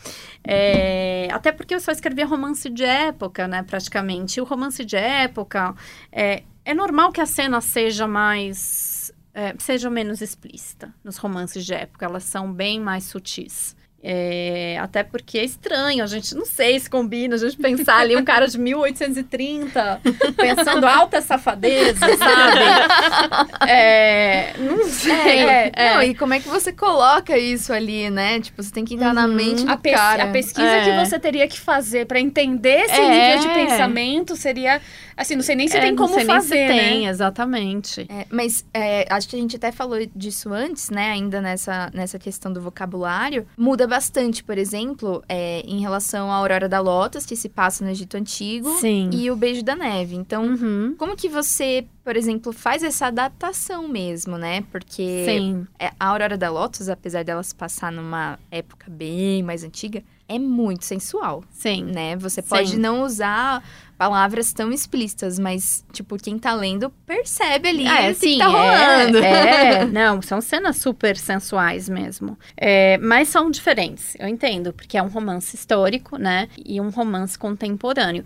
É, 0.43 1.29
até 1.31 1.51
porque 1.51 1.73
eu 1.73 1.79
só 1.79 1.91
escrevia 1.91 2.25
romance 2.25 2.69
de 2.69 2.83
época, 2.83 3.47
né, 3.47 3.63
praticamente. 3.63 4.39
E 4.39 4.41
o 4.41 4.45
romance 4.45 4.83
de 4.83 4.97
época 4.97 5.73
é, 6.11 6.43
é 6.65 6.73
normal 6.73 7.11
que 7.11 7.21
a 7.21 7.25
cena 7.25 7.61
seja 7.61 8.07
mais. 8.07 9.13
é, 9.33 9.55
seja 9.57 9.89
menos 9.89 10.21
explícita 10.21 10.93
nos 11.03 11.17
romances 11.17 11.65
de 11.65 11.73
época, 11.73 12.05
elas 12.05 12.23
são 12.25 12.51
bem 12.51 12.79
mais 12.79 13.05
sutis. 13.05 13.78
É, 14.01 14.77
até 14.81 15.03
porque 15.03 15.37
é 15.37 15.43
estranho, 15.43 16.01
a 16.01 16.07
gente 16.07 16.33
não 16.33 16.45
sei 16.45 16.79
se 16.79 16.89
combina, 16.89 17.35
a 17.35 17.37
gente 17.37 17.57
pensar 17.57 17.97
ali 17.97 18.15
um 18.15 18.23
cara 18.23 18.47
de 18.47 18.57
1830 18.57 19.99
pensando 20.37 20.85
alta 20.87 21.19
safadeza, 21.21 21.99
sabe? 22.17 23.67
É, 23.67 24.53
não 24.57 24.85
sei. 24.85 25.11
É, 25.45 25.71
É. 25.75 25.93
Não, 25.95 26.03
e 26.03 26.15
como 26.15 26.33
é 26.33 26.39
que 26.39 26.47
você 26.47 26.71
coloca 26.71 27.37
isso 27.37 27.73
ali, 27.73 28.09
né? 28.09 28.39
Tipo, 28.39 28.63
você 28.63 28.71
tem 28.71 28.85
que 28.85 28.93
entrar 28.95 29.13
na 29.13 29.25
Uhum. 29.25 29.33
mente 29.33 29.65
do 29.65 29.71
A, 29.71 29.77
cara. 29.77 30.23
a 30.23 30.27
pesquisa 30.27 30.65
É. 30.67 30.83
que 30.85 31.05
você 31.05 31.19
teria 31.19 31.47
que 31.47 31.59
fazer 31.59 32.05
pra 32.05 32.19
entender 32.19 32.81
esse 32.85 32.99
É. 32.99 33.09
nível 33.09 33.49
de 33.49 33.53
pensamento 33.59 34.35
seria. 34.35 34.81
Assim, 35.19 35.35
não 35.35 35.43
sei 35.43 35.55
nem 35.55 35.67
se 35.67 35.75
É, 35.77 35.81
tem 35.81 35.91
não 35.91 35.97
como 35.97 36.13
sei 36.15 36.23
nem 36.23 36.41
se 36.41 36.47
fazer, 36.47 36.67
tem, 36.67 37.01
né? 37.01 37.09
exatamente. 37.09 38.05
É, 38.09 38.25
mas 38.29 38.65
é, 38.73 39.05
acho 39.13 39.27
que 39.27 39.35
a 39.35 39.39
gente 39.39 39.55
até 39.57 39.71
falou 39.71 39.99
disso 40.15 40.53
antes, 40.53 40.89
né? 40.89 41.11
Ainda 41.11 41.41
nessa, 41.41 41.91
nessa 41.93 42.17
questão 42.17 42.51
do 42.53 42.61
vocabulário. 42.61 43.45
Muda 43.57 43.85
bastante, 43.85 44.43
por 44.43 44.57
exemplo, 44.57 45.21
é, 45.27 45.61
em 45.65 45.79
relação 45.81 46.31
à 46.31 46.35
Aurora 46.35 46.69
da 46.69 46.79
Lotus, 46.79 47.25
que 47.25 47.35
se 47.35 47.49
passa 47.49 47.83
no 47.83 47.91
Egito 47.91 48.15
Antigo, 48.15 48.69
Sim. 48.79 49.09
e 49.13 49.29
o 49.29 49.35
Beijo 49.35 49.61
da 49.63 49.75
Neve. 49.75 50.15
Então, 50.15 50.43
Uhum. 50.45 50.95
como 50.97 51.15
que 51.17 51.27
você, 51.27 51.85
por 52.03 52.15
exemplo, 52.15 52.51
faz 52.51 52.83
essa 52.83 53.07
adaptação 53.07 53.87
mesmo, 53.87 54.37
né? 54.37 54.63
Porque 54.71 55.25
Sim. 55.25 55.67
é, 55.77 55.91
a 55.99 56.07
Aurora 56.07 56.37
da 56.37 56.49
Lotus, 56.49 56.89
apesar 56.89 57.23
dela 57.23 57.43
se 57.43 57.53
passar 57.53 57.91
numa 57.91 58.39
época 58.51 58.85
bem 58.89 59.43
mais 59.43 59.63
antiga, 59.63 60.03
é 60.27 60.37
muito 60.37 60.85
sensual, 60.85 61.43
Sim. 61.51 61.85
né? 61.85 62.15
Você 62.17 62.41
pode 62.41 62.71
Sim. 62.71 62.77
não 62.77 63.01
usar 63.01 63.63
palavras 63.97 64.53
tão 64.53 64.71
explícitas, 64.71 65.37
mas, 65.37 65.83
tipo, 65.91 66.15
quem 66.17 66.39
tá 66.39 66.53
lendo 66.53 66.89
percebe 67.05 67.67
ali 67.67 67.85
Ah, 67.85 68.03
é, 68.03 68.11
o 68.11 68.15
que 68.15 68.37
tá 68.37 68.47
rolando. 68.47 69.17
É, 69.17 69.71
é, 69.81 69.85
não, 69.91 70.21
são 70.21 70.39
cenas 70.39 70.77
super 70.77 71.17
sensuais 71.17 71.89
mesmo. 71.89 72.37
É, 72.55 72.97
mas 72.99 73.27
são 73.27 73.51
diferentes, 73.51 74.15
eu 74.17 74.27
entendo, 74.27 74.71
porque 74.71 74.97
é 74.97 75.03
um 75.03 75.09
romance 75.09 75.53
histórico, 75.53 76.15
né? 76.17 76.47
E 76.63 76.79
um 76.79 76.89
romance 76.89 77.37
contemporâneo. 77.37 78.23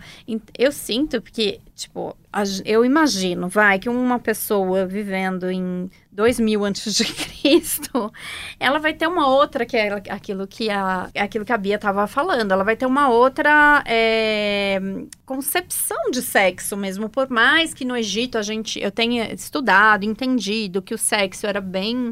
Eu 0.56 0.70
sinto 0.70 1.20
porque, 1.20 1.58
tipo, 1.74 2.16
eu 2.64 2.84
imagino, 2.84 3.48
vai, 3.48 3.73
que 3.78 3.88
uma 3.88 4.18
pessoa 4.18 4.86
vivendo 4.86 5.50
em 5.50 5.90
2000 6.12 6.64
antes 6.64 6.94
de 6.94 7.04
Cristo, 7.12 8.12
ela 8.58 8.78
vai 8.78 8.92
ter 8.94 9.06
uma 9.06 9.28
outra, 9.28 9.66
que 9.66 9.76
é 9.76 9.92
aquilo 10.10 10.46
que 10.46 10.70
a, 10.70 11.10
aquilo 11.16 11.44
que 11.44 11.52
a 11.52 11.58
Bia 11.58 11.76
estava 11.76 12.06
falando, 12.06 12.52
ela 12.52 12.64
vai 12.64 12.76
ter 12.76 12.86
uma 12.86 13.08
outra 13.08 13.82
é, 13.86 14.80
concepção 15.24 16.10
de 16.10 16.22
sexo 16.22 16.76
mesmo, 16.76 17.08
por 17.08 17.28
mais 17.30 17.74
que 17.74 17.84
no 17.84 17.96
Egito 17.96 18.38
a 18.38 18.42
gente, 18.42 18.80
eu 18.80 18.90
tenha 18.90 19.32
estudado, 19.32 20.04
entendido 20.04 20.82
que 20.82 20.94
o 20.94 20.98
sexo 20.98 21.46
era 21.46 21.60
bem 21.60 22.10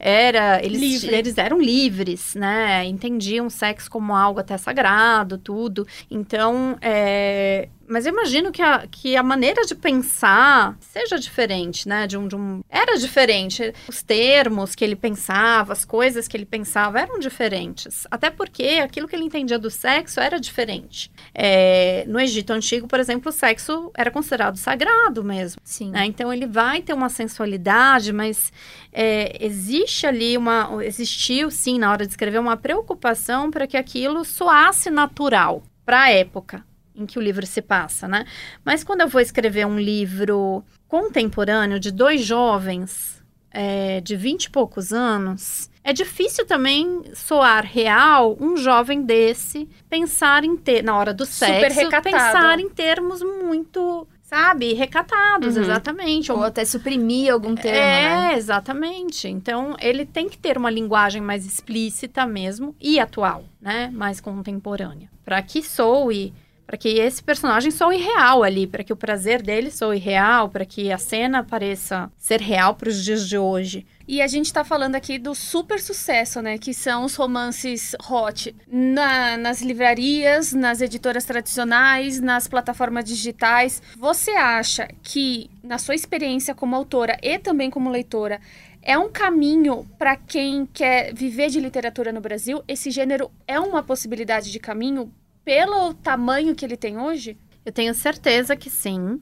era 0.00 0.64
eles, 0.64 0.80
Livre. 0.80 1.14
eles 1.14 1.36
eram 1.36 1.60
livres, 1.60 2.34
né? 2.34 2.86
Entendiam 2.86 3.46
o 3.46 3.50
sexo 3.50 3.90
como 3.90 4.16
algo 4.16 4.40
até 4.40 4.56
sagrado, 4.56 5.36
tudo. 5.36 5.86
Então, 6.10 6.78
é, 6.80 7.68
mas 7.90 8.06
eu 8.06 8.12
imagino 8.12 8.52
que 8.52 8.62
a, 8.62 8.86
que 8.88 9.16
a 9.16 9.22
maneira 9.22 9.64
de 9.66 9.74
pensar 9.74 10.76
seja 10.80 11.18
diferente, 11.18 11.88
né? 11.88 12.06
De 12.06 12.16
um, 12.16 12.28
de 12.28 12.36
um... 12.36 12.62
Era 12.68 12.96
diferente. 12.96 13.74
Os 13.88 14.00
termos 14.00 14.76
que 14.76 14.84
ele 14.84 14.94
pensava, 14.94 15.72
as 15.72 15.84
coisas 15.84 16.28
que 16.28 16.36
ele 16.36 16.46
pensava 16.46 17.00
eram 17.00 17.18
diferentes. 17.18 18.06
Até 18.08 18.30
porque 18.30 18.80
aquilo 18.82 19.08
que 19.08 19.16
ele 19.16 19.24
entendia 19.24 19.58
do 19.58 19.70
sexo 19.70 20.20
era 20.20 20.38
diferente. 20.38 21.10
É, 21.34 22.04
no 22.06 22.20
Egito 22.20 22.52
Antigo, 22.52 22.86
por 22.86 23.00
exemplo, 23.00 23.30
o 23.30 23.32
sexo 23.32 23.90
era 23.96 24.10
considerado 24.10 24.56
sagrado 24.56 25.24
mesmo. 25.24 25.60
Sim. 25.64 25.90
né? 25.90 26.06
Então 26.06 26.32
ele 26.32 26.46
vai 26.46 26.80
ter 26.82 26.92
uma 26.92 27.08
sensualidade, 27.08 28.12
mas 28.12 28.52
é, 28.92 29.36
existe 29.44 30.06
ali 30.06 30.38
uma. 30.38 30.84
Existiu 30.84 31.50
sim 31.50 31.78
na 31.78 31.90
hora 31.90 32.06
de 32.06 32.12
escrever 32.12 32.38
uma 32.38 32.56
preocupação 32.56 33.50
para 33.50 33.66
que 33.66 33.76
aquilo 33.76 34.24
soasse 34.24 34.90
natural 34.90 35.62
para 35.84 36.02
a 36.02 36.10
época 36.10 36.69
em 37.02 37.06
que 37.06 37.18
o 37.18 37.22
livro 37.22 37.46
se 37.46 37.62
passa, 37.62 38.06
né? 38.06 38.24
Mas 38.64 38.84
quando 38.84 39.00
eu 39.00 39.08
vou 39.08 39.20
escrever 39.20 39.66
um 39.66 39.78
livro 39.78 40.62
contemporâneo 40.86 41.80
de 41.80 41.90
dois 41.90 42.22
jovens 42.22 43.22
é, 43.50 44.00
de 44.00 44.14
vinte 44.16 44.44
e 44.44 44.50
poucos 44.50 44.92
anos, 44.92 45.70
é 45.82 45.92
difícil 45.92 46.46
também 46.46 47.02
soar 47.14 47.64
real 47.64 48.36
um 48.40 48.56
jovem 48.56 49.02
desse 49.02 49.68
pensar 49.88 50.44
em 50.44 50.56
ter 50.56 50.82
na 50.84 50.96
hora 50.96 51.12
do 51.14 51.24
sexo 51.24 51.88
pensar 52.02 52.60
em 52.60 52.68
termos 52.68 53.22
muito 53.22 54.06
sabe 54.22 54.74
recatados 54.74 55.56
Uhum. 55.56 55.62
exatamente 55.62 56.30
Ou 56.30 56.44
até 56.44 56.64
suprimir 56.64 57.32
algum 57.32 57.56
termo, 57.56 57.78
né? 57.80 58.32
é, 58.32 58.36
exatamente. 58.36 59.26
Então, 59.26 59.74
ele 59.80 60.06
tem 60.06 60.28
que 60.28 60.38
ter 60.38 60.56
uma 60.56 60.70
linguagem 60.70 61.20
mais 61.20 61.44
explícita 61.44 62.24
mesmo 62.24 62.76
e 62.80 63.00
atual, 63.00 63.42
né? 63.60 63.90
Mais 63.92 64.20
contemporânea. 64.20 65.10
Para 65.24 65.42
que 65.42 65.60
soe, 65.62 66.32
para 66.70 66.78
que 66.78 66.88
esse 67.00 67.20
personagem 67.20 67.72
soe 67.72 67.96
real 67.96 68.44
ali, 68.44 68.64
para 68.64 68.84
que 68.84 68.92
o 68.92 68.96
prazer 68.96 69.42
dele 69.42 69.72
soe 69.72 69.98
real, 69.98 70.48
para 70.48 70.64
que 70.64 70.92
a 70.92 70.98
cena 70.98 71.42
pareça 71.42 72.08
ser 72.16 72.40
real 72.40 72.76
para 72.76 72.88
os 72.88 73.04
dias 73.04 73.28
de 73.28 73.36
hoje. 73.36 73.84
E 74.06 74.22
a 74.22 74.28
gente 74.28 74.52
tá 74.52 74.62
falando 74.62 74.94
aqui 74.94 75.18
do 75.18 75.34
super 75.34 75.80
sucesso, 75.80 76.40
né? 76.40 76.58
Que 76.58 76.72
são 76.72 77.04
os 77.04 77.16
romances 77.16 77.96
hot 78.08 78.54
na- 78.68 79.36
nas 79.36 79.60
livrarias, 79.60 80.52
nas 80.52 80.80
editoras 80.80 81.24
tradicionais, 81.24 82.20
nas 82.20 82.46
plataformas 82.46 83.04
digitais. 83.04 83.82
Você 83.98 84.30
acha 84.30 84.88
que, 85.02 85.50
na 85.64 85.76
sua 85.76 85.96
experiência 85.96 86.54
como 86.54 86.76
autora 86.76 87.18
e 87.20 87.36
também 87.36 87.68
como 87.68 87.90
leitora, 87.90 88.40
é 88.80 88.96
um 88.96 89.10
caminho 89.10 89.88
para 89.98 90.14
quem 90.14 90.66
quer 90.66 91.12
viver 91.12 91.50
de 91.50 91.58
literatura 91.58 92.12
no 92.12 92.20
Brasil? 92.20 92.62
Esse 92.68 92.92
gênero 92.92 93.28
é 93.44 93.58
uma 93.58 93.82
possibilidade 93.82 94.52
de 94.52 94.60
caminho 94.60 95.12
pelo 95.44 95.94
tamanho 95.94 96.54
que 96.54 96.64
ele 96.64 96.76
tem 96.76 96.98
hoje? 96.98 97.36
Eu 97.64 97.72
tenho 97.72 97.94
certeza 97.94 98.56
que 98.56 98.70
sim. 98.70 99.20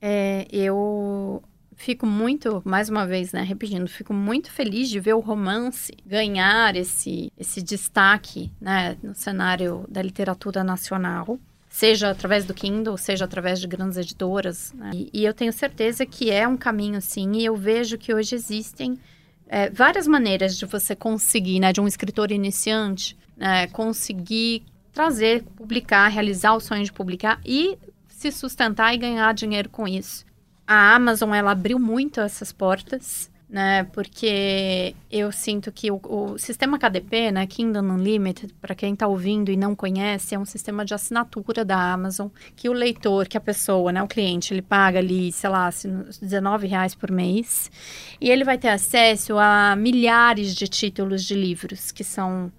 É, 0.00 0.46
eu 0.50 1.42
fico 1.80 2.06
muito, 2.06 2.60
mais 2.64 2.90
uma 2.90 3.06
vez, 3.06 3.32
né, 3.32 3.42
repetindo, 3.42 3.88
fico 3.88 4.12
muito 4.12 4.50
feliz 4.50 4.88
de 4.90 5.00
ver 5.00 5.14
o 5.14 5.20
romance 5.20 5.92
ganhar 6.04 6.76
esse, 6.76 7.32
esse 7.38 7.62
destaque, 7.62 8.52
né, 8.60 8.98
no 9.02 9.14
cenário 9.14 9.86
da 9.88 10.02
literatura 10.02 10.62
nacional. 10.62 11.38
Seja 11.70 12.10
através 12.10 12.44
do 12.44 12.52
Kindle, 12.52 12.98
seja 12.98 13.24
através 13.24 13.60
de 13.60 13.66
grandes 13.66 13.96
editoras. 13.96 14.72
né? 14.74 14.90
E, 14.92 15.10
e 15.12 15.24
eu 15.24 15.32
tenho 15.32 15.52
certeza 15.52 16.04
que 16.04 16.30
é 16.30 16.46
um 16.46 16.56
caminho, 16.56 17.00
sim. 17.00 17.32
E 17.36 17.44
eu 17.44 17.56
vejo 17.56 17.96
que 17.96 18.12
hoje 18.12 18.34
existem 18.34 18.98
é, 19.48 19.70
várias 19.70 20.06
maneiras 20.06 20.58
de 20.58 20.66
você 20.66 20.94
conseguir, 20.94 21.60
né, 21.60 21.72
de 21.72 21.80
um 21.80 21.86
escritor 21.86 22.30
iniciante, 22.30 23.16
né, 23.36 23.68
conseguir 23.68 24.64
trazer, 24.92 25.44
publicar, 25.56 26.08
realizar 26.08 26.54
o 26.54 26.60
sonho 26.60 26.84
de 26.84 26.92
publicar 26.92 27.40
e 27.44 27.78
se 28.08 28.30
sustentar 28.30 28.94
e 28.94 28.98
ganhar 28.98 29.32
dinheiro 29.32 29.68
com 29.68 29.88
isso. 29.88 30.24
A 30.66 30.94
Amazon, 30.94 31.34
ela 31.34 31.52
abriu 31.52 31.78
muito 31.78 32.20
essas 32.20 32.52
portas, 32.52 33.30
né? 33.50 33.84
Porque 33.92 34.94
eu 35.10 35.32
sinto 35.32 35.72
que 35.72 35.90
o, 35.90 36.00
o 36.04 36.38
sistema 36.38 36.78
KDP, 36.78 37.32
né? 37.32 37.46
Kindle 37.46 37.82
Unlimited, 37.82 38.54
para 38.60 38.74
quem 38.74 38.92
está 38.92 39.08
ouvindo 39.08 39.50
e 39.50 39.56
não 39.56 39.74
conhece, 39.74 40.34
é 40.34 40.38
um 40.38 40.44
sistema 40.44 40.84
de 40.84 40.94
assinatura 40.94 41.64
da 41.64 41.92
Amazon 41.92 42.28
que 42.54 42.68
o 42.68 42.72
leitor, 42.72 43.26
que 43.26 43.36
a 43.36 43.40
pessoa, 43.40 43.90
né? 43.90 44.02
O 44.02 44.06
cliente, 44.06 44.54
ele 44.54 44.62
paga 44.62 45.00
ali, 45.00 45.32
sei 45.32 45.50
lá, 45.50 45.68
19 46.20 46.66
reais 46.68 46.94
por 46.94 47.10
mês 47.10 47.70
e 48.20 48.30
ele 48.30 48.44
vai 48.44 48.56
ter 48.56 48.68
acesso 48.68 49.36
a 49.38 49.74
milhares 49.74 50.54
de 50.54 50.68
títulos 50.68 51.24
de 51.24 51.34
livros 51.34 51.90
que 51.90 52.04
são 52.04 52.52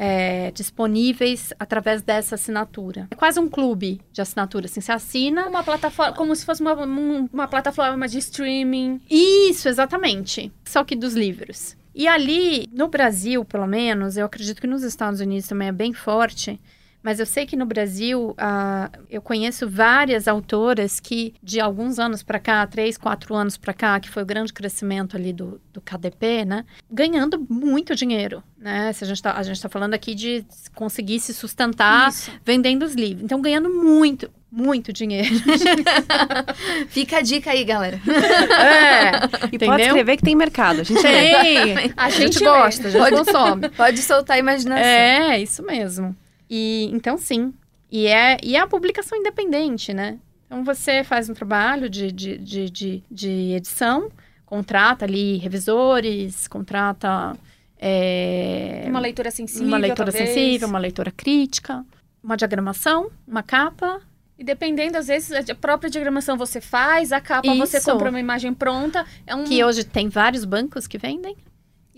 é, 0.00 0.52
disponíveis 0.52 1.52
através 1.58 2.02
dessa 2.02 2.36
assinatura. 2.36 3.08
É 3.10 3.16
quase 3.16 3.40
um 3.40 3.48
clube 3.48 4.00
de 4.12 4.22
assinatura, 4.22 4.66
assim, 4.66 4.80
você 4.80 4.92
assina... 4.92 5.48
Uma 5.48 5.64
plataforma, 5.64 6.12
como 6.14 6.34
se 6.36 6.46
fosse 6.46 6.60
uma, 6.62 6.72
um- 6.86 7.28
uma 7.32 7.48
plataforma 7.48 8.06
de 8.06 8.18
streaming. 8.18 9.00
Isso, 9.10 9.68
exatamente. 9.68 10.52
Só 10.64 10.84
que 10.84 10.94
dos 10.94 11.14
livros. 11.14 11.76
E 11.92 12.06
ali, 12.06 12.68
no 12.72 12.86
Brasil, 12.86 13.44
pelo 13.44 13.66
menos, 13.66 14.16
eu 14.16 14.24
acredito 14.24 14.60
que 14.60 14.68
nos 14.68 14.84
Estados 14.84 15.18
Unidos 15.20 15.48
também 15.48 15.66
é 15.66 15.72
bem 15.72 15.92
forte, 15.92 16.60
mas 17.02 17.20
eu 17.20 17.26
sei 17.26 17.46
que 17.46 17.56
no 17.56 17.64
Brasil, 17.64 18.34
ah, 18.36 18.90
eu 19.08 19.22
conheço 19.22 19.68
várias 19.68 20.26
autoras 20.28 20.98
que, 21.00 21.34
de 21.42 21.60
alguns 21.60 21.98
anos 21.98 22.22
para 22.22 22.38
cá, 22.38 22.66
três, 22.66 22.98
quatro 22.98 23.34
anos 23.34 23.56
para 23.56 23.72
cá, 23.72 23.98
que 24.00 24.08
foi 24.10 24.22
o 24.22 24.26
grande 24.26 24.52
crescimento 24.52 25.16
ali 25.16 25.32
do, 25.32 25.60
do 25.72 25.80
KDP, 25.80 26.44
né? 26.44 26.64
Ganhando 26.90 27.44
muito 27.48 27.94
dinheiro, 27.94 28.42
né? 28.58 28.92
Se 28.92 29.04
a 29.04 29.06
gente 29.06 29.22
tá, 29.22 29.32
a 29.34 29.42
gente 29.42 29.60
tá 29.62 29.68
falando 29.68 29.94
aqui 29.94 30.14
de 30.14 30.44
conseguir 30.74 31.20
se 31.20 31.32
sustentar 31.32 32.10
Isso. 32.10 32.30
vendendo 32.44 32.84
os 32.84 32.94
livros. 32.94 33.22
Então, 33.24 33.40
ganhando 33.40 33.70
muito, 33.70 34.30
muito 34.50 34.92
dinheiro. 34.92 35.28
Fica 36.88 37.18
a 37.18 37.20
dica 37.20 37.50
aí, 37.50 37.64
galera. 37.64 38.00
é, 38.06 39.10
E 39.52 39.56
entendeu? 39.56 39.68
pode 39.68 39.82
escrever 39.82 40.16
que 40.16 40.22
tem 40.22 40.34
mercado. 40.36 40.80
A 40.80 40.84
gente. 40.84 41.00
Tem. 41.00 41.92
A 41.96 42.04
A 42.06 42.10
gente, 42.10 42.34
gente 42.34 42.44
gosta, 42.44 42.88
a 42.88 42.90
gente 42.90 43.00
Pode- 43.00 43.16
consome. 43.16 43.68
Pode 43.76 43.98
soltar 44.02 44.36
a 44.36 44.40
imaginação. 44.40 44.84
É, 44.84 45.40
isso 45.40 45.62
mesmo. 45.64 46.14
E 46.48 46.88
então 46.92 47.16
sim. 47.18 47.52
E 47.90 48.06
é, 48.06 48.38
e 48.42 48.56
é 48.56 48.60
a 48.60 48.66
publicação 48.66 49.18
independente, 49.18 49.92
né? 49.94 50.18
Então 50.46 50.64
você 50.64 51.04
faz 51.04 51.28
um 51.28 51.34
trabalho 51.34 51.88
de, 51.90 52.10
de, 52.10 52.38
de, 52.38 52.70
de, 52.70 53.02
de 53.10 53.52
edição, 53.54 54.10
contrata 54.46 55.04
ali 55.04 55.36
revisores, 55.38 56.48
contrata 56.48 57.36
É, 57.80 58.84
Uma 58.88 59.00
leitura 59.00 59.30
sensível, 59.30 59.68
uma 59.68 59.76
leitura 59.78 60.10
talvez. 60.10 60.28
sensível, 60.30 60.68
uma 60.68 60.78
leitura 60.78 61.10
crítica, 61.10 61.84
uma 62.22 62.36
diagramação, 62.36 63.10
uma 63.26 63.42
capa. 63.42 64.00
E 64.36 64.44
dependendo, 64.44 64.96
às 64.98 65.06
vezes, 65.08 65.32
a 65.32 65.54
própria 65.54 65.90
diagramação 65.90 66.36
você 66.36 66.60
faz, 66.60 67.12
a 67.12 67.20
capa 67.20 67.52
você 67.54 67.78
Isso. 67.78 67.90
compra 67.90 68.08
uma 68.10 68.20
imagem 68.20 68.54
pronta. 68.54 69.04
É 69.26 69.34
um... 69.34 69.44
Que 69.44 69.62
hoje 69.64 69.84
tem 69.84 70.08
vários 70.08 70.44
bancos 70.44 70.86
que 70.86 70.98
vendem. 70.98 71.36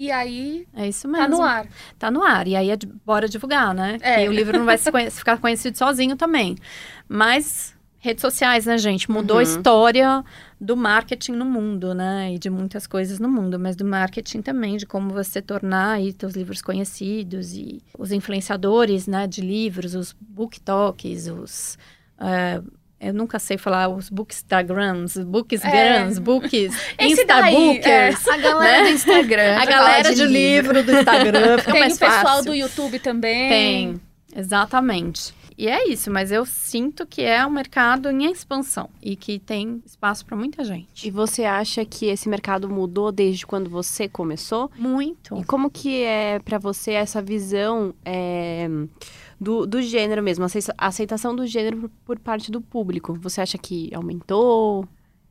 E 0.03 0.11
aí, 0.11 0.67
É 0.75 0.89
isso 0.89 1.07
mesmo. 1.07 1.25
tá 1.25 1.29
no 1.29 1.43
ar. 1.43 1.67
Tá 1.99 2.11
no 2.11 2.23
ar. 2.25 2.49
E 2.49 2.57
aí 2.57 2.71
é 2.71 2.77
de- 2.77 2.87
bora 3.05 3.29
divulgar, 3.29 3.75
né? 3.75 3.99
É. 4.01 4.23
Que 4.23 4.29
o 4.31 4.33
livro 4.33 4.59
não 4.59 4.65
vai 4.65 4.79
conhe- 4.79 5.11
ficar 5.13 5.37
conhecido 5.39 5.77
sozinho 5.77 6.17
também. 6.17 6.57
Mas 7.07 7.75
redes 7.99 8.23
sociais, 8.23 8.65
né, 8.65 8.79
gente? 8.79 9.11
Mudou 9.11 9.37
a 9.37 9.43
Uhum. 9.43 9.43
história 9.43 10.25
do 10.59 10.75
marketing 10.75 11.33
no 11.33 11.45
mundo, 11.45 11.93
né? 11.93 12.33
E 12.33 12.39
de 12.39 12.49
muitas 12.49 12.87
coisas 12.87 13.19
no 13.19 13.29
mundo, 13.29 13.59
mas 13.59 13.77
do 13.77 13.85
marketing 13.85 14.41
também, 14.41 14.79
de 14.79 14.87
como 14.87 15.11
você 15.11 15.43
tornar 15.43 15.93
aí 15.97 16.15
teus 16.15 16.33
livros 16.35 16.63
conhecidos 16.63 17.53
e 17.53 17.83
os 17.99 18.11
influenciadores, 18.11 19.07
né, 19.07 19.27
de 19.27 19.43
livros, 19.43 19.95
os 19.95 20.17
booktalks, 20.19 21.27
os 21.29 21.77
eh, 22.19 22.63
eu 23.01 23.15
nunca 23.15 23.39
sei 23.39 23.57
falar 23.57 23.89
os 23.89 24.11
bookstagrams, 24.11 25.17
bookisgrams, 25.25 26.19
books, 26.19 26.75
É. 26.99 27.07
Daí, 27.27 27.55
instabookers. 27.79 28.29
A 28.29 28.37
galera 28.37 28.85
do 28.85 28.91
Instagram. 28.91 29.57
A 29.59 29.65
galera 29.65 30.15
de 30.15 30.25
livro 30.27 30.83
do 30.83 30.93
Instagram 30.93 31.59
fica 31.59 31.73
Tem 31.73 31.81
mais 31.81 31.97
o 31.97 31.99
pessoal 31.99 32.23
fácil. 32.23 32.45
do 32.45 32.55
YouTube 32.55 32.99
também. 32.99 33.49
Tem, 33.49 34.01
exatamente. 34.37 35.33
E 35.57 35.69
é 35.69 35.87
isso, 35.89 36.11
mas 36.11 36.33
eu 36.33 36.47
sinto 36.47 37.07
que 37.07 37.21
é 37.21 37.45
um 37.47 37.51
mercado 37.51 38.11
em 38.11 38.25
expansão 38.31 38.89
e 39.03 39.15
que 39.15 39.39
tem 39.39 39.83
espaço 39.85 40.25
para 40.25 40.35
muita 40.35 40.65
gente. 40.65 41.07
E 41.07 41.11
você 41.11 41.45
acha 41.45 41.85
que 41.85 42.07
esse 42.07 42.31
mercado 42.31 42.67
mudou 42.67 43.13
desde 43.13 43.47
quando 43.47 43.69
você 43.69 44.09
começou? 44.09 44.71
Muito. 44.79 45.37
E 45.39 45.45
como 45.45 45.71
que 45.71 46.03
é 46.03 46.39
pra 46.39 46.57
você 46.57 46.93
essa 46.93 47.21
visão 47.21 47.95
é, 48.07 48.67
do, 49.41 49.67
do 49.67 49.81
gênero 49.81 50.23
mesmo, 50.23 50.45
a 50.45 50.47
aceita- 50.47 50.75
a 50.77 50.87
aceitação 50.89 51.35
do 51.35 51.47
gênero 51.47 51.77
por, 51.79 51.91
por 52.05 52.19
parte 52.19 52.51
do 52.51 52.61
público? 52.61 53.15
Você 53.21 53.41
acha 53.41 53.57
que 53.59 53.91
aumentou? 53.95 54.87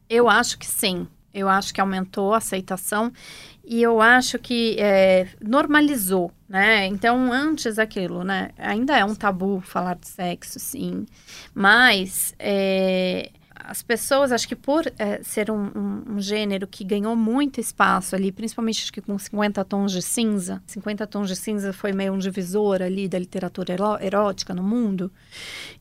Eu 0.10 0.28
acho 0.30 0.58
que 0.58 0.66
sim. 0.66 1.08
Eu 1.32 1.48
acho 1.48 1.72
que 1.72 1.80
aumentou 1.80 2.34
a 2.34 2.38
aceitação 2.38 3.12
e 3.64 3.84
eu 3.84 4.02
acho 4.02 4.40
que 4.40 4.76
é, 4.80 5.28
normalizou, 5.40 6.32
né? 6.48 6.88
Então, 6.88 7.32
antes 7.32 7.78
aquilo, 7.78 8.24
né? 8.24 8.50
Ainda 8.58 8.98
é 8.98 9.06
um 9.06 9.14
tabu 9.14 9.62
falar 9.62 9.94
de 9.96 10.08
sexo, 10.08 10.60
sim. 10.60 11.06
Mas 11.54 12.34
é, 12.40 13.30
as 13.70 13.84
pessoas, 13.84 14.32
acho 14.32 14.48
que 14.48 14.56
por 14.56 14.84
é, 14.98 15.22
ser 15.24 15.52
um, 15.52 15.68
um- 15.76 16.04
um 16.16 16.20
gênero 16.20 16.66
que 16.68 16.84
ganhou 16.84 17.16
muito 17.16 17.60
espaço 17.62 18.16
ali, 18.16 18.32
principalmente 18.32 18.82
acho 18.84 18.92
que 18.94 19.02
com 19.02 19.18
50 19.18 19.64
tons 19.64 19.92
de 19.92 20.02
cinza. 20.02 20.62
50 20.66 21.06
tons 21.06 21.28
de 21.28 21.36
cinza 21.36 21.72
foi 21.72 21.92
meio 21.94 22.14
um 22.14 22.18
divisor 22.18 22.82
ali 22.82 23.08
da 23.08 23.20
literatura 23.20 23.74
eró- 23.74 23.98
erótica 24.02 24.54
no 24.54 24.64
mundo. 24.64 25.12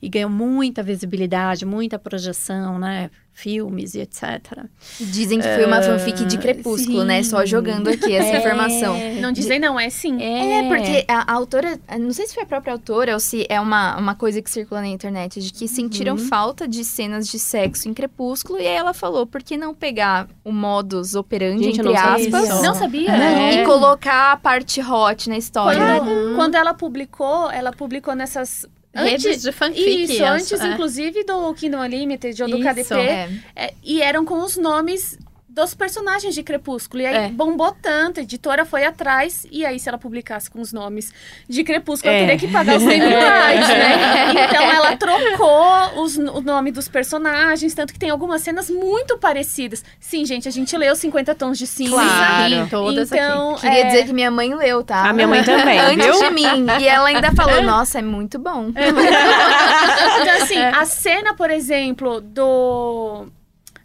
E 0.03 0.09
ganhou 0.09 0.30
muita 0.30 0.82
visibilidade, 0.82 1.64
muita 1.64 1.99
projeção, 1.99 2.78
né? 2.78 3.11
Filmes 3.39 3.95
e 3.95 4.01
etc. 4.01 4.64
Dizem 4.99 5.39
que 5.39 5.47
foi 5.47 5.64
uma 5.64 5.80
fanfic 5.80 6.24
de 6.24 6.39
Crepúsculo, 6.39 7.05
né? 7.05 7.22
Só 7.22 7.47
jogando 7.47 7.89
aqui 7.89 8.12
essa 8.12 8.34
informação. 8.39 8.97
Não 9.20 9.30
dizem 9.30 9.61
não, 9.61 9.78
é 9.78 9.89
sim. 9.91 10.20
É, 10.20 10.64
porque 10.68 11.05
a, 11.07 11.32
a 11.32 11.34
autora, 11.36 11.78
não 12.01 12.12
sei 12.12 12.26
se 12.26 12.34
foi 12.34 12.43
a 12.43 12.47
própria 12.47 12.72
autora 12.72 13.14
ou 13.14 13.20
se 13.20 13.47
é 13.49 13.61
uma, 13.61 13.97
uma 13.97 14.14
coisa 14.16 14.43
que 14.43 14.51
circula 14.51 14.80
na 14.80 14.89
internet, 14.89 15.41
de 15.41 15.53
que 15.53 15.68
sentiram 15.68 16.09
Uhum. 16.14 16.18
falta 16.18 16.66
de 16.66 16.84
cenas 16.84 17.28
de 17.28 17.39
sexo 17.39 17.89
em 17.89 17.95
Crepúsculo, 17.95 18.59
e 18.59 18.66
aí 18.66 18.74
ela 18.74 18.93
falou, 18.95 19.26
por 19.26 19.43
que 19.43 19.57
não 19.57 19.72
pegar 19.74 20.26
o 20.45 20.51
modus 20.51 21.14
operandi, 21.14 21.64
Gente, 21.64 21.80
entre 21.80 21.93
não 21.93 21.95
sabia 21.95 22.39
aspas. 22.39 22.62
Não 22.62 22.74
sabia? 22.74 23.11
É. 23.12 23.62
e 23.62 23.64
colocar 23.64 24.32
a 24.32 24.36
parte 24.36 24.80
hot 24.80 25.28
na 25.28 25.36
história. 25.36 25.78
Quando, 26.01 26.34
quando 26.34 26.55
ela 26.57 26.74
publicou, 26.74 27.51
ela 27.51 27.72
publicou 27.72 28.14
nessas... 28.16 28.66
Redes 29.03 29.27
Antes, 29.27 29.43
de 29.43 29.53
fanfic. 29.53 30.05
isso, 30.05 30.25
antes, 30.25 30.53
é. 30.53 30.67
inclusive, 30.67 31.25
do 31.25 31.55
Kingdom 31.55 31.81
Unlimited 31.81 32.43
ou 32.43 32.49
do 32.49 32.57
Isso. 32.57 32.69
KDP. 32.69 32.95
É. 32.95 33.31
É, 33.55 33.75
e 33.83 34.03
eram 34.03 34.25
com 34.25 34.43
os 34.43 34.57
nomes 34.57 35.19
dos 35.49 35.75
personagens 35.75 36.35
de 36.35 36.43
Crepúsculo. 36.43 37.03
E 37.03 37.07
aí 37.07 37.17
É. 37.17 37.29
bombou 37.31 37.75
tanto, 37.81 38.21
a 38.21 38.23
editora 38.23 38.65
foi 38.65 38.85
atrás. 38.85 39.47
E 39.51 39.65
aí, 39.65 39.81
se 39.81 39.89
ela 39.89 39.99
publicasse 39.99 40.51
com 40.51 40.61
os 40.61 40.73
nomes 40.73 41.13
de 41.49 41.65
Crepúsculo, 41.65 42.13
É. 42.13 42.19
ela 42.19 42.27
teria 42.29 42.39
que 42.47 42.53
pagar 42.53 42.77
os 42.77 42.83
100 42.83 43.01
mil 43.01 43.09
reais, 43.19 43.67
né? 43.69 44.45
Então, 44.49 44.63
ela 44.63 44.97
trocou 44.97 46.03
os, 46.03 46.17
o 46.17 46.41
nome 46.43 46.71
dos 46.71 46.87
personagens. 46.89 47.75
Tanto 47.75 47.93
que 47.93 47.99
tem 47.99 48.11
algumas 48.11 48.43
cenas 48.43 48.69
muito 48.71 49.19
parecidas. 49.19 49.85
Sim, 49.99 50.25
gente, 50.27 50.47
a 50.47 50.51
gente 50.51 50.77
leu 50.77 50.95
50 50.95 51.35
Tons 51.35 51.59
de 51.59 51.67
Cinza. 51.67 51.93
Claro. 51.95 52.55
Sim, 52.55 52.67
todas 52.71 53.11
então, 53.11 53.55
Queria 53.57 53.81
é, 53.81 53.85
dizer 53.85 54.07
que 54.07 54.13
minha 54.13 54.31
mãe 54.31 54.55
leu, 54.55 54.85
tá? 54.85 55.09
A 55.09 55.13
minha 55.13 55.27
mãe 55.27 55.43
também, 55.43 55.79
Antes 55.79 56.05
viu? 56.07 56.29
de 56.29 56.31
mim. 56.35 56.67
E 56.81 56.87
ela 56.87 57.09
ainda 57.09 57.33
falou, 57.33 57.63
nossa, 57.63 57.99
é 57.99 58.03
muito 58.03 58.39
bom. 58.39 58.71
Então, 60.21 60.43
assim, 60.43 60.59
a 60.59 60.85
cena, 60.85 61.35
por 61.35 61.51
exemplo, 61.51 62.21
do. 62.21 63.27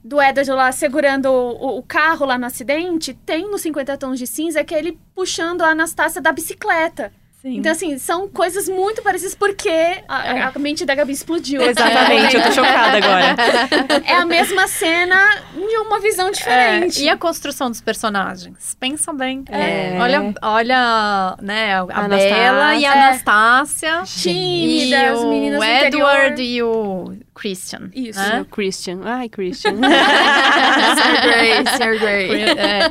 Do 0.04 0.22
Edward 0.22 0.52
lá 0.52 0.72
segurando 0.72 1.28
o, 1.32 1.78
o 1.78 1.84
carro 1.84 2.26
lá 2.26 2.38
no 2.38 2.46
acidente, 2.46 3.14
tem 3.26 3.50
no 3.50 3.58
50 3.58 3.98
Tons 3.98 4.20
de 4.20 4.28
Cinza 4.28 4.64
que 4.64 4.76
é 4.76 4.80
ele 4.80 4.98
puxando 5.16 5.62
a 5.62 5.70
Anastácia 5.70 6.22
da 6.22 6.32
bicicleta. 6.32 7.12
Sim. 7.42 7.58
Então, 7.58 7.74
assim, 7.74 7.98
são 7.98 8.26
coisas 8.30 8.70
muito 8.70 9.02
parecidas 9.02 9.36
porque 9.36 9.70
a, 10.08 10.48
a 10.48 10.60
mente 10.60 10.86
da 10.86 10.96
Gabi 10.96 11.12
explodiu. 11.12 11.62
Exatamente, 11.62 12.38
eu 12.38 12.42
tô 12.44 12.52
chocada 12.54 12.98
agora. 12.98 13.36
É 14.08 14.14
a 14.16 14.26
mesma 14.26 14.66
cena 14.66 15.18
de 15.54 15.78
uma 15.78 16.00
visão 16.00 16.32
diferente. 16.32 17.02
É, 17.02 17.04
e 17.04 17.10
a 17.10 17.18
construção 17.18 17.70
dos 17.70 17.82
personagens? 17.82 18.78
Pensam 18.80 19.14
bem. 19.14 19.44
É. 19.50 19.98
Olha, 20.00 20.34
olha, 20.42 21.38
né, 21.42 21.76
a 21.76 21.82
Anastácia. 22.06 22.30
Bela 22.34 22.76
e 22.76 22.86
a 22.86 22.96
É. 22.96 23.08
Anastácia. 23.08 24.04
Tímidas, 24.06 25.20
e 25.20 25.58
o 25.58 25.64
Edward 25.64 26.34
interior. 26.34 26.40
e 26.40 26.64
o 26.64 27.14
Christian. 27.44 27.90
Isso. 27.94 28.18
né? 28.20 28.42
O 28.42 28.46
Christian. 28.46 29.02
Ai, 29.04 29.28
Christian. 29.28 29.76
Sr. 29.76 31.22
Grey, 31.24 31.66
Sr. 31.78 32.00
Grey. 32.00 32.42
É. 32.58 32.90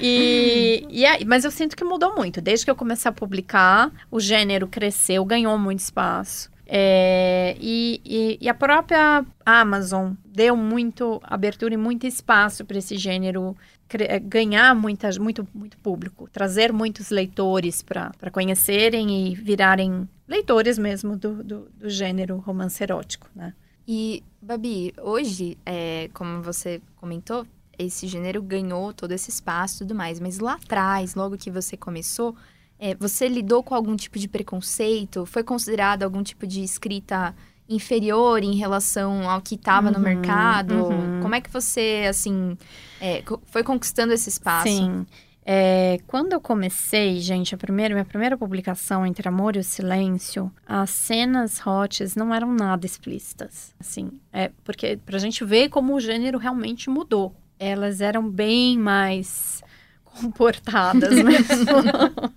E, 0.00 0.86
e 0.90 1.06
aí, 1.06 1.24
mas 1.24 1.44
eu 1.44 1.50
sinto 1.52 1.76
que 1.76 1.84
mudou 1.84 2.14
muito. 2.16 2.40
Desde 2.40 2.64
que 2.64 2.70
eu 2.70 2.74
comecei 2.76 3.08
a 3.08 3.12
publicar, 3.12 3.92
o 4.10 4.18
gênero 4.18 4.66
cresceu, 4.66 5.24
ganhou 5.24 5.56
muito 5.56 5.78
espaço. 5.78 6.50
É, 6.66 7.54
e, 7.60 8.00
e- 8.04 8.38
e 8.40 8.48
a 8.48 8.54
própria 8.54 9.24
Amazon 9.44 10.12
deu 10.24 10.56
muito 10.56 11.20
abertura 11.22 11.74
e 11.74 11.76
muito 11.76 12.06
espaço 12.06 12.64
para 12.64 12.78
esse 12.78 12.96
gênero 12.96 13.54
eh, 13.92 14.18
ganhar 14.18 14.74
muita, 14.74 15.10
muito, 15.20 15.46
muito 15.54 15.76
público, 15.78 16.28
trazer 16.32 16.72
muitos 16.72 17.10
leitores 17.10 17.82
para 17.82 18.30
conhecerem 18.32 19.30
e 19.30 19.34
virarem 19.34 20.08
leitores 20.26 20.78
mesmo 20.78 21.14
do, 21.16 21.44
do, 21.44 21.68
do 21.78 21.90
gênero 21.90 22.38
romance 22.38 22.82
erótico, 22.82 23.28
né? 23.36 23.52
E, 23.86 24.22
Babi, 24.40 24.92
hoje, 25.00 25.58
é, 25.66 26.08
como 26.14 26.42
você 26.42 26.80
comentou, 26.96 27.46
esse 27.78 28.06
gênero 28.06 28.42
ganhou 28.42 28.92
todo 28.92 29.12
esse 29.12 29.30
espaço 29.30 29.76
e 29.76 29.78
tudo 29.86 29.94
mais. 29.94 30.20
Mas 30.20 30.38
lá 30.38 30.54
atrás, 30.54 31.14
logo 31.14 31.36
que 31.36 31.50
você 31.50 31.76
começou, 31.76 32.34
é, 32.78 32.94
você 32.94 33.28
lidou 33.28 33.62
com 33.62 33.74
algum 33.74 33.96
tipo 33.96 34.18
de 34.18 34.28
preconceito? 34.28 35.26
Foi 35.26 35.42
considerado 35.42 36.02
algum 36.04 36.22
tipo 36.22 36.46
de 36.46 36.62
escrita 36.62 37.34
inferior 37.68 38.42
em 38.42 38.54
relação 38.56 39.28
ao 39.28 39.40
que 39.40 39.54
estava 39.54 39.90
no 39.90 39.98
Uhum, 39.98 40.04
mercado? 40.04 40.74
uhum. 40.74 41.20
Como 41.20 41.34
é 41.34 41.40
que 41.40 41.50
você, 41.50 42.06
assim, 42.08 42.56
é, 43.00 43.22
foi 43.46 43.62
conquistando 43.64 44.12
esse 44.12 44.28
espaço? 44.28 44.68
Sim. 44.68 45.06
É, 45.44 45.98
quando 46.06 46.32
eu 46.32 46.40
comecei, 46.40 47.18
gente, 47.20 47.54
a 47.54 47.58
primeira, 47.58 47.94
minha 47.94 48.04
primeira 48.04 48.36
publicação 48.36 49.04
Entre 49.04 49.28
Amor 49.28 49.56
e 49.56 49.58
o 49.58 49.64
Silêncio, 49.64 50.52
as 50.66 50.90
cenas 50.90 51.58
hots 51.58 52.14
não 52.14 52.32
eram 52.32 52.52
nada 52.52 52.86
explícitas. 52.86 53.74
Assim, 53.78 54.10
é 54.32 54.50
porque 54.62 54.98
pra 55.04 55.18
gente 55.18 55.44
ver 55.44 55.68
como 55.68 55.94
o 55.94 56.00
gênero 56.00 56.38
realmente 56.38 56.88
mudou. 56.88 57.34
Elas 57.58 58.00
eram 58.00 58.28
bem 58.28 58.78
mais 58.78 59.62
comportadas 60.04 61.12
mesmo. 61.22 61.66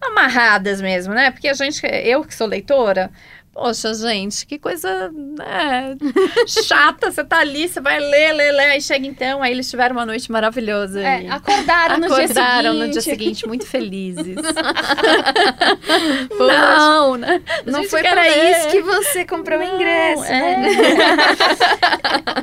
Amarradas 0.00 0.82
mesmo, 0.82 1.14
né? 1.14 1.30
Porque 1.30 1.48
a 1.48 1.54
gente, 1.54 1.80
eu 1.86 2.22
que 2.22 2.34
sou 2.34 2.46
leitora, 2.46 3.10
Poxa, 3.54 3.94
gente, 3.94 4.44
que 4.46 4.58
coisa 4.58 5.12
né, 5.12 5.96
chata. 6.44 7.12
Você 7.12 7.22
tá 7.22 7.38
ali, 7.38 7.68
você 7.68 7.80
vai 7.80 8.00
ler, 8.00 8.32
ler, 8.32 8.50
ler. 8.50 8.70
Aí 8.72 8.80
chega 8.80 9.06
então, 9.06 9.40
aí 9.44 9.52
eles 9.52 9.70
tiveram 9.70 9.94
uma 9.94 10.04
noite 10.04 10.30
maravilhosa. 10.32 11.00
É, 11.00 11.22
e 11.22 11.28
acordaram, 11.28 11.98
no 11.98 12.08
dia 12.08 12.16
acordaram 12.24 12.72
seguinte. 12.72 12.86
no 12.86 12.92
dia 12.92 13.00
seguinte 13.00 13.46
muito 13.46 13.64
felizes. 13.64 14.34
Não, 16.36 17.16
né? 17.16 17.40
Não 17.64 17.80
gente 17.82 17.90
foi 17.90 18.02
para 18.02 18.28
isso 18.28 18.68
que 18.70 18.82
você 18.82 19.24
comprou 19.24 19.60
o 19.60 19.62
Não, 19.62 19.74
ingresso, 19.76 20.22
né? 20.22 20.66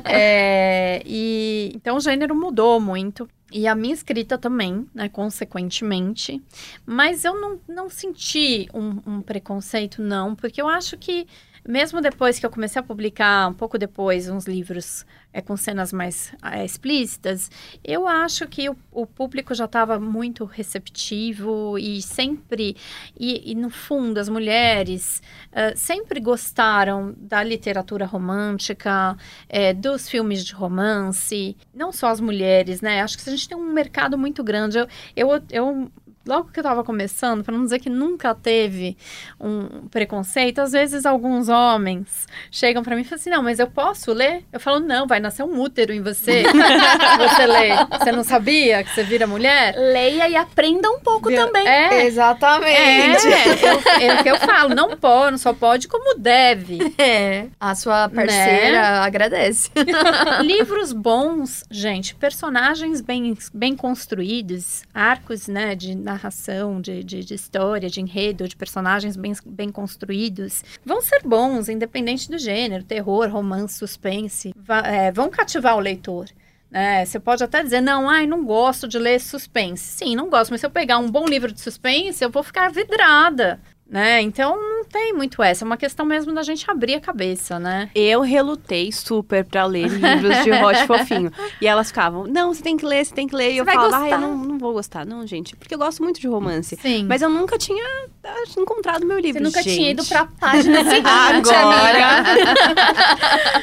é. 0.07 0.11
É, 0.13 1.01
e 1.05 1.71
então 1.75 1.95
o 1.95 1.99
gênero 1.99 2.35
mudou 2.35 2.79
muito. 2.79 3.27
E 3.51 3.67
a 3.67 3.75
minha 3.75 3.93
escrita 3.93 4.37
também, 4.37 4.87
né, 4.93 5.09
consequentemente. 5.09 6.41
Mas 6.85 7.25
eu 7.25 7.39
não, 7.39 7.59
não 7.67 7.89
senti 7.89 8.69
um, 8.73 9.01
um 9.05 9.21
preconceito, 9.21 10.01
não, 10.01 10.35
porque 10.35 10.61
eu 10.61 10.67
acho 10.67 10.97
que 10.97 11.27
mesmo 11.67 12.01
depois 12.01 12.39
que 12.39 12.45
eu 12.45 12.49
comecei 12.49 12.79
a 12.79 12.83
publicar, 12.83 13.47
um 13.49 13.53
pouco 13.53 13.77
depois, 13.77 14.29
uns 14.29 14.45
livros 14.45 15.05
é, 15.33 15.41
com 15.41 15.55
cenas 15.55 15.93
mais 15.93 16.33
é, 16.43 16.65
explícitas, 16.65 17.49
eu 17.83 18.07
acho 18.07 18.47
que 18.47 18.69
o, 18.69 18.75
o 18.91 19.05
público 19.05 19.53
já 19.53 19.65
estava 19.65 19.99
muito 19.99 20.43
receptivo 20.45 21.77
e 21.77 22.01
sempre, 22.01 22.75
e, 23.17 23.51
e 23.51 23.55
no 23.55 23.69
fundo, 23.69 24.19
as 24.19 24.27
mulheres 24.27 25.21
uh, 25.51 25.77
sempre 25.77 26.19
gostaram 26.19 27.13
da 27.17 27.43
literatura 27.43 28.05
romântica, 28.05 29.15
é, 29.47 29.73
dos 29.73 30.09
filmes 30.09 30.45
de 30.45 30.53
romance, 30.53 31.55
não 31.73 31.91
só 31.91 32.07
as 32.07 32.19
mulheres, 32.19 32.81
né? 32.81 33.01
Acho 33.01 33.17
que 33.17 33.29
a 33.29 33.31
gente 33.31 33.47
tem 33.47 33.57
um 33.57 33.71
mercado 33.71 34.17
muito 34.17 34.43
grande. 34.43 34.77
Eu, 34.77 34.87
eu, 35.15 35.41
eu 35.49 35.91
logo 36.25 36.49
que 36.51 36.59
eu 36.59 36.61
estava 36.61 36.83
começando, 36.83 37.43
para 37.43 37.55
não 37.55 37.63
dizer 37.63 37.79
que 37.79 37.89
nunca 37.89 38.33
teve 38.35 38.97
um 39.39 39.87
preconceito, 39.87 40.59
às 40.59 40.71
vezes 40.71 41.05
alguns 41.05 41.49
homens 41.49 42.27
chegam 42.51 42.83
para 42.83 42.95
mim 42.95 43.01
e 43.01 43.05
falam 43.05 43.19
assim: 43.19 43.29
não, 43.29 43.43
mas 43.43 43.59
eu 43.59 43.67
posso 43.67 44.13
ler? 44.13 44.43
Eu 44.51 44.59
falo: 44.59 44.79
não, 44.79 45.07
vai 45.07 45.19
nascer 45.19 45.43
um 45.43 45.59
útero 45.59 45.93
em 45.93 46.01
você. 46.01 46.43
você 47.17 47.45
lê. 47.45 47.69
Você 47.99 48.11
não 48.11 48.23
sabia 48.23 48.83
que 48.83 48.93
você 48.93 49.03
vira 49.03 49.25
mulher? 49.25 49.75
Leia 49.75 50.29
e 50.29 50.35
aprenda 50.35 50.89
um 50.89 50.99
pouco 50.99 51.29
Viu? 51.29 51.45
também. 51.45 51.67
É. 51.67 52.05
Exatamente. 52.05 53.27
É, 53.27 54.05
é 54.07 54.13
o 54.15 54.23
que 54.23 54.29
eu 54.29 54.37
falo, 54.37 54.75
não 54.75 54.95
pode, 54.97 55.31
não 55.31 55.37
só 55.37 55.53
pode 55.53 55.87
como 55.87 56.17
deve. 56.17 56.79
É. 56.97 57.47
A 57.59 57.75
sua 57.75 58.09
parceira 58.09 59.01
agradece. 59.01 59.69
Livros 60.41 60.93
bons, 60.93 61.63
gente, 61.69 62.15
personagens 62.15 63.01
bem, 63.01 63.37
bem 63.53 63.75
construídos, 63.75 64.83
arcos, 64.93 65.47
né, 65.47 65.75
de 65.75 65.95
narração, 66.13 66.81
de, 66.81 67.03
de, 67.03 67.23
de 67.23 67.33
história, 67.33 67.89
de 67.89 68.01
enredo, 68.01 68.47
de 68.47 68.55
personagens 68.55 69.15
bem, 69.15 69.33
bem 69.45 69.71
construídos, 69.71 70.63
vão 70.85 71.01
ser 71.01 71.21
bons, 71.23 71.69
independente 71.69 72.29
do 72.29 72.37
gênero, 72.37 72.83
terror, 72.83 73.29
romance, 73.29 73.77
suspense, 73.77 74.53
é, 74.85 75.11
vão 75.11 75.29
cativar 75.29 75.75
o 75.75 75.79
leitor. 75.79 76.27
né? 76.69 77.05
você 77.05 77.19
pode 77.19 77.43
até 77.43 77.63
dizer, 77.63 77.81
não, 77.81 78.09
ai, 78.09 78.25
não 78.27 78.45
gosto 78.45 78.87
de 78.87 78.97
ler 78.97 79.19
suspense. 79.19 79.83
Sim, 79.83 80.15
não 80.15 80.29
gosto, 80.29 80.51
mas 80.51 80.61
se 80.61 80.65
eu 80.65 80.71
pegar 80.71 80.97
um 80.97 81.09
bom 81.09 81.25
livro 81.25 81.51
de 81.51 81.59
suspense, 81.59 82.23
eu 82.23 82.29
vou 82.29 82.43
ficar 82.43 82.71
vidrada. 82.71 83.59
Né? 83.91 84.21
Então 84.21 84.55
não 84.55 84.85
tem 84.85 85.11
muito 85.11 85.43
essa, 85.43 85.65
é 85.65 85.65
uma 85.65 85.75
questão 85.75 86.05
mesmo 86.05 86.33
da 86.33 86.43
gente 86.43 86.63
abrir 86.71 86.95
a 86.95 87.01
cabeça, 87.01 87.59
né? 87.59 87.89
Eu 87.93 88.21
relutei 88.21 88.89
super 88.89 89.43
pra 89.43 89.65
ler 89.65 89.89
livros 89.89 90.43
de 90.45 90.51
hot 90.51 90.87
fofinho. 90.87 91.29
E 91.59 91.67
elas 91.67 91.89
ficavam, 91.89 92.25
não, 92.25 92.53
você 92.53 92.63
tem 92.63 92.77
que 92.77 92.85
ler, 92.85 93.05
você 93.05 93.13
tem 93.13 93.27
que 93.27 93.35
ler. 93.35 93.51
E 93.51 93.57
eu 93.57 93.65
vai 93.65 93.75
falava, 93.75 94.03
gostar." 94.05 94.15
eu 94.15 94.21
não, 94.21 94.37
não 94.37 94.57
vou 94.57 94.71
gostar. 94.71 95.05
Não, 95.05 95.27
gente, 95.27 95.57
porque 95.57 95.75
eu 95.75 95.77
gosto 95.77 96.01
muito 96.01 96.21
de 96.21 96.27
romance. 96.27 96.77
Sim. 96.81 97.05
Mas 97.05 97.21
eu 97.21 97.29
nunca 97.29 97.57
tinha 97.57 97.83
ah, 98.23 98.43
encontrado 98.57 99.05
meu 99.05 99.17
Você 99.17 99.23
livro, 99.23 99.43
nunca 99.43 99.61
gente. 99.61 99.75
tinha 99.75 99.91
ido 99.91 100.05
pra 100.05 100.25
página 100.39 100.83
seguinte, 100.89 101.51
Agora. 101.51 102.23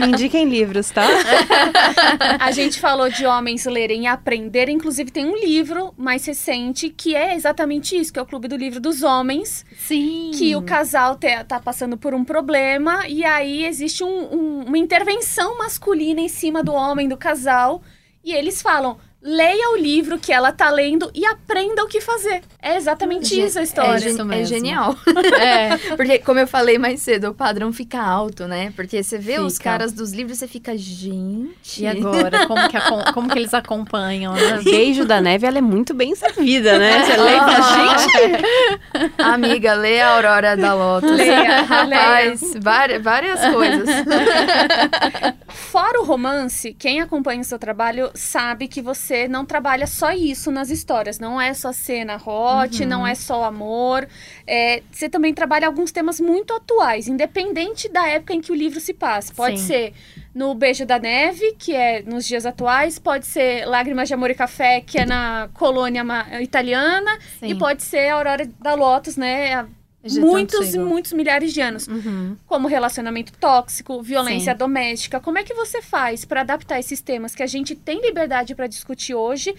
Me 0.01 0.09
indiquem 0.13 0.47
livros, 0.47 0.91
tá? 0.91 1.07
A 2.39 2.51
gente 2.51 2.79
falou 2.79 3.09
de 3.09 3.25
homens 3.25 3.65
lerem 3.65 4.03
e 4.03 4.07
aprender. 4.07 4.69
Inclusive, 4.69 5.11
tem 5.11 5.25
um 5.25 5.37
livro 5.37 5.95
mais 5.97 6.27
recente 6.27 6.91
que 6.91 7.17
é 7.17 7.35
exatamente 7.35 7.97
isso, 7.97 8.13
que 8.13 8.19
é 8.19 8.23
o 8.23 8.27
Clube 8.27 8.47
do 8.47 8.57
Livro 8.57 8.79
dos 8.79 9.03
Homens. 9.03 9.65
Sim. 9.79 10.18
Que 10.39 10.55
o 10.57 10.63
casal 10.63 11.17
te- 11.17 11.45
tá 11.45 11.59
passando 11.61 11.97
por 11.97 12.15
um 12.15 12.25
problema 12.25 13.07
e 13.09 13.25
aí 13.25 13.65
existe 13.65 14.03
um- 14.05 14.35
um- 14.35 14.65
uma 14.67 14.79
intervenção 14.79 15.59
masculina 15.59 16.21
em 16.21 16.29
cima 16.29 16.63
do 16.63 16.73
homem, 16.73 17.09
do 17.09 17.17
casal. 17.17 17.83
E 18.25 18.33
eles 18.33 18.61
falam, 18.63 18.99
leia 19.21 19.71
o 19.73 19.77
livro 19.77 20.19
que 20.19 20.33
ela 20.33 20.53
tá 20.53 20.71
lendo 20.71 21.11
e 21.15 21.25
aprenda 21.27 21.83
o 21.85 21.89
que 21.89 22.01
fazer. 22.01 22.41
É 22.63 22.77
exatamente 22.77 23.29
Gen- 23.35 23.47
isso 23.47 23.59
a 23.59 23.63
história. 23.63 24.05
É, 24.05 24.11
Isso 24.11 24.21
é 24.21 24.25
mesmo. 24.25 24.47
genial. 24.47 24.97
É. 25.41 25.77
Porque, 25.97 26.19
como 26.21 26.39
eu 26.41 26.47
falei 26.47 26.79
mais 26.79 27.01
cedo, 27.03 27.31
o 27.31 27.35
padrão 27.35 27.73
fica 27.73 28.01
alto, 28.01 28.47
né? 28.47 28.73
Porque 28.75 29.03
você 29.03 29.19
vê 29.19 29.39
os 29.39 29.55
Fica. 29.55 29.65
caras 29.71 29.93
dos 29.93 30.13
livros, 30.13 30.39
você 30.39 30.47
fica, 30.49 30.77
gente. 30.77 31.83
E 31.83 31.87
agora, 31.87 32.47
como 32.47 32.69
que, 32.69 32.77
como 33.13 33.29
que 33.31 33.39
eles 33.39 33.55
acompanham, 33.55 34.35
né? 34.35 34.61
Beijo 34.63 35.05
da 35.05 35.21
Neve, 35.21 35.47
ela 35.47 35.59
é 35.59 35.63
muito 35.63 35.95
bem 35.95 36.15
servida, 36.15 36.79
né? 36.79 37.05
Você 37.05 37.17
lê 37.17 37.37
pra 37.37 37.61
gente. 37.63 39.13
Amiga, 39.19 39.75
lê 39.75 40.01
a 40.01 40.15
Aurora 40.15 40.57
da 40.57 40.75
Lotus. 40.75 41.11
Leia, 41.11 41.63
Rapaz, 41.63 42.41
várias, 42.61 43.03
várias 43.03 43.41
coisas. 43.53 43.89
Fora 45.49 46.01
o 46.01 46.05
romance, 46.05 46.75
quem 46.79 47.01
acompanha 47.01 47.41
o 47.41 47.45
seu 47.45 47.59
trabalho 47.59 48.11
sabe 48.15 48.69
que 48.69 48.81
você 48.83 49.08
não 49.29 49.45
trabalha 49.45 49.87
só 49.87 50.13
isso 50.13 50.51
nas 50.51 50.71
histórias. 50.71 51.19
Não 51.19 51.41
é 51.41 51.55
só 51.55 51.73
cena 51.73 52.17
hot, 52.17 52.85
não 52.85 53.07
é 53.07 53.15
só 53.15 53.45
amor. 53.45 54.07
É, 54.47 54.83
você 54.91 55.09
também 55.09 55.33
trabalha 55.33 55.67
alguns 55.67 55.93
temas 55.93 56.21
muito 56.21 56.53
atuais, 56.53 57.09
independente 57.09 57.89
da 57.89 58.07
época 58.07 58.35
em 58.35 58.41
que 58.41 58.53
o 58.53 58.55
livro 58.55 58.81
se 58.81 58.93
passa. 58.93 59.33
Pode 59.35 59.59
Sim. 59.61 59.67
ser 59.67 59.95
no 60.35 60.55
Beijo 60.55 60.85
da 60.85 60.99
Neve, 60.99 61.57
que 61.59 61.75
é 61.75 62.03
nos 62.03 62.27
dias 62.27 62.45
atuais. 62.45 62.99
Pode 62.99 63.27
ser 63.27 63.65
Lágrimas 63.67 64.09
de 64.09 64.15
Amor 64.15 64.31
e 64.31 64.35
Café, 64.35 64.81
que 64.81 64.99
é 64.99 65.07
na 65.07 65.49
colônia 65.55 66.05
italiana. 66.41 67.19
E 67.43 67.55
pode 67.55 67.83
ser 67.83 68.09
Aurora 68.11 68.49
da 68.61 68.75
Lotus, 68.75 69.17
né? 69.17 69.67
Já 70.09 70.21
tão 70.21 70.31
muitos 70.31 70.75
e 70.75 70.79
muitos 70.79 71.13
milhares 71.13 71.53
de 71.53 71.61
anos 71.61 71.87
Uhum. 71.89 72.37
como 72.47 72.69
relacionamento 72.69 73.33
tóxico, 73.39 74.03
violência 74.03 74.53
Sim. 74.53 74.59
doméstica. 74.59 75.21
Como 75.21 75.39
é 75.39 75.45
que 75.45 75.55
você 75.55 75.81
faz 75.83 76.25
para 76.25 76.41
adaptar 76.43 76.79
esses 76.79 77.01
temas 77.01 77.35
que 77.35 77.43
a 77.43 77.47
gente 77.47 77.75
tem 77.75 78.01
liberdade 78.01 78.55
para 78.55 78.67
discutir 78.67 79.15
hoje, 79.15 79.55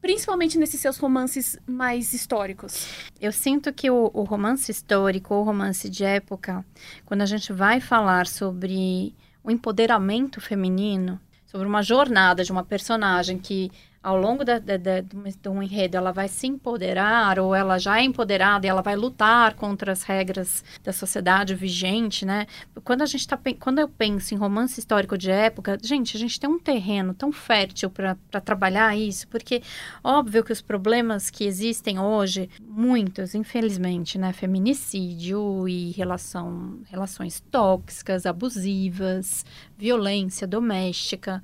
principalmente 0.00 0.58
nesses 0.58 0.80
seus 0.80 0.98
romances 0.98 1.58
mais 1.66 2.12
históricos? 2.12 2.86
Eu 3.20 3.32
sinto 3.32 3.72
que 3.72 3.90
o, 3.90 4.10
o 4.12 4.22
romance 4.22 4.70
histórico 4.70 5.34
ou 5.34 5.44
romance 5.44 5.88
de 5.88 6.04
época, 6.04 6.64
quando 7.06 7.22
a 7.22 7.26
gente 7.26 7.52
vai 7.52 7.80
falar 7.80 8.26
sobre 8.26 9.14
o 9.42 9.50
empoderamento 9.50 10.40
feminino, 10.40 11.18
sobre 11.46 11.66
uma 11.66 11.82
jornada 11.82 12.42
de 12.44 12.50
uma 12.52 12.64
personagem 12.64 13.38
que 13.38 13.70
ao 14.04 14.16
longo 14.16 14.44
da, 14.44 14.58
da, 14.58 14.76
da, 14.76 15.00
de 15.00 15.48
um- 15.48 15.62
enredo 15.62 15.96
ela 15.96 16.12
vai 16.12 16.28
se 16.28 16.46
empoderar 16.46 17.38
ou 17.38 17.54
ela 17.54 17.78
já 17.78 17.98
é 17.98 18.04
empoderada 18.04 18.66
e 18.66 18.70
ela 18.70 18.82
vai 18.82 18.94
lutar 18.94 19.54
contra 19.54 19.92
as 19.92 20.02
regras 20.02 20.62
da 20.82 20.92
sociedade 20.92 21.54
vigente, 21.54 22.24
né? 22.24 22.46
Quando 22.84 23.02
a 23.02 23.06
gente 23.06 23.26
tá, 23.26 23.38
quando 23.58 23.78
eu 23.78 23.88
penso 23.88 24.34
em 24.34 24.36
romance 24.36 24.78
histórico 24.78 25.16
de 25.18 25.30
época, 25.30 25.78
gente, 25.82 26.16
a 26.16 26.20
gente 26.20 26.38
tem 26.38 26.48
um 26.48 26.58
terreno 26.58 27.14
tão 27.14 27.32
fértil 27.32 27.90
para 27.90 28.16
trabalhar 28.40 28.96
isso, 28.96 29.26
porque 29.28 29.62
Óbvio 30.02 30.44
que 30.44 30.52
os 30.52 30.60
problemas 30.60 31.30
que 31.30 31.44
existem 31.44 31.98
hoje, 31.98 32.48
muitos, 32.60 33.34
infelizmente, 33.34 34.18
né? 34.18 34.32
Feminicídio 34.32 35.66
e 35.68 35.92
relação, 35.92 36.78
relações 36.90 37.40
tóxicas, 37.50 38.26
abusivas, 38.26 39.44
violência 39.78 40.46
doméstica, 40.46 41.42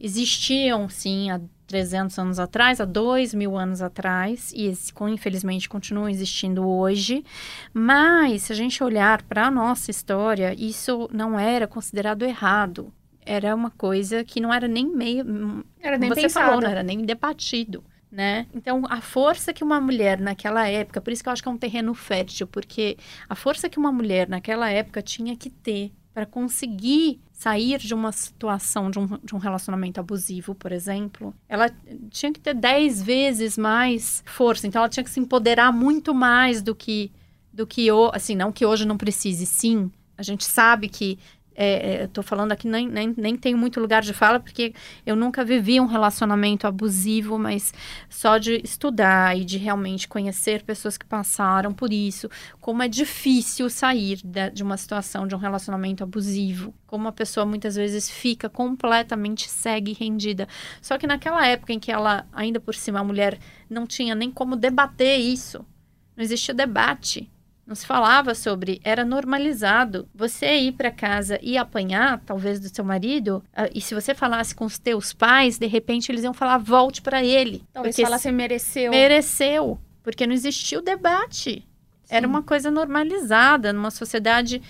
existiam, 0.00 0.88
sim, 0.88 1.30
há 1.30 1.40
300 1.68 2.18
anos 2.18 2.40
atrás, 2.40 2.80
há 2.80 2.84
2 2.84 3.34
mil 3.34 3.56
anos 3.56 3.82
atrás, 3.82 4.52
e 4.56 4.66
esse, 4.66 4.92
infelizmente 5.02 5.68
continuam 5.68 6.08
existindo 6.08 6.66
hoje. 6.66 7.22
Mas, 7.72 8.44
se 8.44 8.52
a 8.52 8.56
gente 8.56 8.82
olhar 8.82 9.22
para 9.22 9.46
a 9.46 9.50
nossa 9.50 9.90
história, 9.90 10.54
isso 10.58 11.08
não 11.12 11.38
era 11.38 11.68
considerado 11.68 12.24
errado. 12.24 12.92
Era 13.24 13.54
uma 13.54 13.70
coisa 13.70 14.24
que 14.24 14.40
não 14.40 14.52
era 14.52 14.66
nem 14.66 14.86
meio, 14.86 15.62
Era 15.80 15.98
nem 15.98 16.08
você 16.08 16.22
pensado. 16.22 16.46
falou, 16.46 16.62
não 16.62 16.70
era 16.70 16.82
nem 16.82 17.04
debatido, 17.04 17.84
né? 18.10 18.46
Então, 18.54 18.82
a 18.88 19.02
força 19.02 19.52
que 19.52 19.62
uma 19.62 19.78
mulher 19.78 20.18
naquela 20.18 20.66
época, 20.66 21.02
por 21.02 21.12
isso 21.12 21.22
que 21.22 21.28
eu 21.28 21.32
acho 21.34 21.42
que 21.42 21.48
é 21.48 21.52
um 21.52 21.58
terreno 21.58 21.92
fértil, 21.92 22.46
porque 22.46 22.96
a 23.28 23.34
força 23.34 23.68
que 23.68 23.78
uma 23.78 23.92
mulher 23.92 24.26
naquela 24.26 24.70
época 24.70 25.02
tinha 25.02 25.36
que 25.36 25.50
ter 25.50 25.92
para 26.18 26.26
conseguir 26.26 27.20
sair 27.32 27.78
de 27.78 27.94
uma 27.94 28.10
situação, 28.10 28.90
de 28.90 28.98
um, 28.98 29.06
de 29.22 29.36
um 29.36 29.38
relacionamento 29.38 30.00
abusivo, 30.00 30.52
por 30.52 30.72
exemplo, 30.72 31.32
ela 31.48 31.70
tinha 32.10 32.32
que 32.32 32.40
ter 32.40 32.54
dez 32.54 33.00
vezes 33.00 33.56
mais 33.56 34.24
força. 34.26 34.66
Então, 34.66 34.80
ela 34.80 34.88
tinha 34.88 35.04
que 35.04 35.10
se 35.10 35.20
empoderar 35.20 35.70
muito 35.72 36.12
mais 36.12 36.60
do 36.60 36.74
que, 36.74 37.12
do 37.52 37.64
que 37.64 37.86
assim, 38.12 38.34
não 38.34 38.50
que 38.50 38.66
hoje 38.66 38.84
não 38.84 38.96
precise, 38.96 39.46
sim. 39.46 39.92
A 40.16 40.24
gente 40.24 40.44
sabe 40.44 40.88
que 40.88 41.20
é, 41.60 42.02
é, 42.02 42.06
tô 42.06 42.22
falando 42.22 42.52
aqui, 42.52 42.68
nem, 42.68 42.86
nem, 42.86 43.12
nem 43.16 43.36
tenho 43.36 43.58
muito 43.58 43.80
lugar 43.80 44.00
de 44.00 44.12
fala, 44.12 44.38
porque 44.38 44.72
eu 45.04 45.16
nunca 45.16 45.44
vivi 45.44 45.80
um 45.80 45.86
relacionamento 45.86 46.68
abusivo, 46.68 47.36
mas 47.36 47.74
só 48.08 48.38
de 48.38 48.60
estudar 48.62 49.36
e 49.36 49.44
de 49.44 49.58
realmente 49.58 50.06
conhecer 50.06 50.62
pessoas 50.62 50.96
que 50.96 51.04
passaram 51.04 51.72
por 51.74 51.92
isso, 51.92 52.30
como 52.60 52.80
é 52.82 52.86
difícil 52.86 53.68
sair 53.68 54.20
da- 54.24 54.48
de 54.48 54.62
uma 54.62 54.76
situação 54.76 55.26
de 55.26 55.34
um 55.34 55.38
relacionamento 55.38 56.04
abusivo, 56.04 56.72
como 56.86 57.08
a 57.08 57.12
pessoa 57.12 57.44
muitas 57.44 57.74
vezes 57.74 58.08
fica 58.08 58.48
completamente 58.48 59.50
cega 59.50 59.90
e 59.90 59.94
rendida. 59.94 60.46
Só 60.80 60.96
que 60.96 61.08
naquela 61.08 61.44
época 61.44 61.72
em 61.72 61.80
que 61.80 61.90
ela, 61.90 62.24
ainda 62.32 62.60
por 62.60 62.74
cima, 62.76 63.00
a 63.00 63.04
mulher 63.04 63.38
não 63.68 63.84
tinha 63.84 64.14
nem 64.14 64.30
como 64.30 64.54
debater 64.54 65.18
isso, 65.18 65.58
não 66.16 66.22
existia 66.22 66.54
debate. 66.54 67.28
Não 67.68 67.74
se 67.74 67.86
falava 67.86 68.34
sobre, 68.34 68.80
era 68.82 69.04
normalizado. 69.04 70.08
Você 70.14 70.56
ir 70.56 70.72
para 70.72 70.90
casa 70.90 71.38
e 71.42 71.58
apanhar, 71.58 72.18
talvez, 72.24 72.58
do 72.58 72.74
seu 72.74 72.82
marido, 72.82 73.44
ah, 73.54 73.68
e 73.74 73.82
se 73.82 73.94
você 73.94 74.14
falasse 74.14 74.54
com 74.54 74.64
os 74.64 74.78
teus 74.78 75.12
pais, 75.12 75.58
de 75.58 75.66
repente 75.66 76.10
eles 76.10 76.24
iam 76.24 76.32
falar, 76.32 76.56
volte 76.56 77.02
para 77.02 77.22
ele. 77.22 77.62
Talvez 77.70 77.94
Porque 77.94 78.06
falasse 78.06 78.32
mereceu. 78.32 78.90
mereceu, 78.90 79.78
porque 80.02 80.26
não 80.26 80.32
existia 80.32 80.78
o 80.78 80.82
debate. 80.82 81.62
Era 82.08 82.26
uma 82.26 82.42
coisa 82.42 82.70
normalizada 82.70 83.70
numa 83.70 83.90
sociedade 83.90 84.62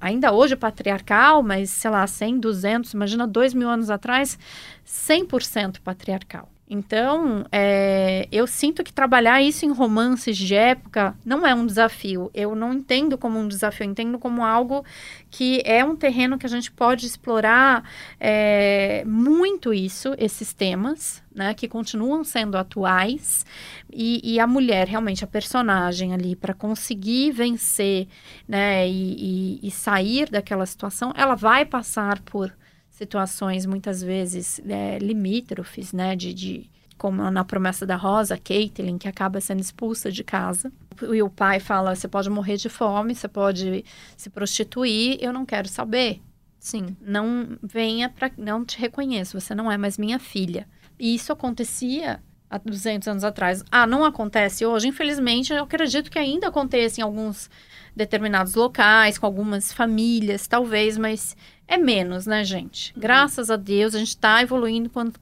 ainda 0.00 0.32
hoje 0.32 0.56
patriarcal, 0.56 1.40
mas 1.40 1.70
sei 1.70 1.88
lá, 1.88 2.04
100, 2.04 2.40
200, 2.40 2.94
imagina 2.94 3.28
dois 3.28 3.54
mil 3.54 3.68
anos 3.68 3.90
atrás, 3.90 4.36
100% 4.84 5.78
patriarcal. 5.78 6.48
Então, 6.68 7.44
é, 7.52 8.26
eu 8.32 8.46
sinto 8.46 8.82
que 8.82 8.92
trabalhar 8.92 9.42
isso 9.42 9.66
em 9.66 9.70
romances 9.70 10.38
de 10.38 10.54
época 10.54 11.14
não 11.24 11.46
é 11.46 11.54
um 11.54 11.66
desafio. 11.66 12.30
Eu 12.32 12.54
não 12.54 12.72
entendo 12.72 13.18
como 13.18 13.38
um 13.38 13.46
desafio, 13.46 13.84
eu 13.84 13.90
entendo 13.90 14.18
como 14.18 14.42
algo 14.42 14.84
que 15.30 15.60
é 15.66 15.84
um 15.84 15.94
terreno 15.94 16.38
que 16.38 16.46
a 16.46 16.48
gente 16.48 16.70
pode 16.70 17.04
explorar 17.04 17.84
é, 18.18 19.04
muito 19.06 19.74
isso, 19.74 20.14
esses 20.16 20.54
temas, 20.54 21.22
né, 21.34 21.52
que 21.52 21.68
continuam 21.68 22.24
sendo 22.24 22.56
atuais. 22.56 23.44
E, 23.92 24.20
e 24.24 24.40
a 24.40 24.46
mulher, 24.46 24.88
realmente, 24.88 25.24
a 25.24 25.26
personagem 25.26 26.14
ali, 26.14 26.34
para 26.34 26.54
conseguir 26.54 27.32
vencer 27.32 28.08
né, 28.48 28.88
e, 28.88 29.58
e, 29.62 29.68
e 29.68 29.70
sair 29.70 30.30
daquela 30.30 30.64
situação, 30.64 31.12
ela 31.14 31.34
vai 31.34 31.66
passar 31.66 32.18
por 32.20 32.50
situações 33.02 33.66
muitas 33.66 34.02
vezes 34.02 34.60
é, 34.68 34.98
limítrofes, 34.98 35.92
né, 35.92 36.14
de, 36.14 36.32
de, 36.32 36.70
como 36.96 37.28
na 37.30 37.44
promessa 37.44 37.84
da 37.84 37.96
Rosa, 37.96 38.38
Caitlin, 38.38 38.96
que 38.96 39.08
acaba 39.08 39.40
sendo 39.40 39.60
expulsa 39.60 40.10
de 40.10 40.22
casa. 40.22 40.72
E 41.12 41.22
o 41.22 41.28
pai 41.28 41.58
fala: 41.58 41.94
você 41.94 42.06
pode 42.06 42.30
morrer 42.30 42.56
de 42.56 42.68
fome, 42.68 43.14
você 43.14 43.28
pode 43.28 43.84
se 44.16 44.30
prostituir, 44.30 45.18
eu 45.20 45.32
não 45.32 45.44
quero 45.44 45.68
saber. 45.68 46.20
Sim. 46.60 46.96
Não 47.00 47.58
venha 47.60 48.08
para. 48.08 48.30
Não 48.38 48.64
te 48.64 48.78
reconheço, 48.78 49.40
você 49.40 49.52
não 49.52 49.70
é 49.70 49.76
mais 49.76 49.98
minha 49.98 50.20
filha. 50.20 50.68
E 50.98 51.14
isso 51.16 51.32
acontecia 51.32 52.20
há 52.48 52.58
200 52.58 53.08
anos 53.08 53.24
atrás. 53.24 53.64
Ah, 53.70 53.86
não 53.86 54.04
acontece 54.04 54.64
hoje? 54.64 54.86
Infelizmente, 54.86 55.52
eu 55.52 55.64
acredito 55.64 56.08
que 56.08 56.18
ainda 56.18 56.48
aconteça 56.48 57.00
em 57.00 57.02
alguns 57.02 57.50
determinados 57.96 58.54
locais, 58.54 59.18
com 59.18 59.26
algumas 59.26 59.72
famílias, 59.72 60.46
talvez, 60.46 60.96
mas 60.96 61.36
é 61.72 61.76
menos, 61.78 62.26
né, 62.26 62.44
gente? 62.44 62.92
Uhum. 62.94 63.00
Graças 63.00 63.50
a 63.50 63.56
Deus, 63.56 63.94
a 63.94 63.98
gente 63.98 64.08
está 64.08 64.42
evoluindo 64.42 64.90
como, 64.90 65.12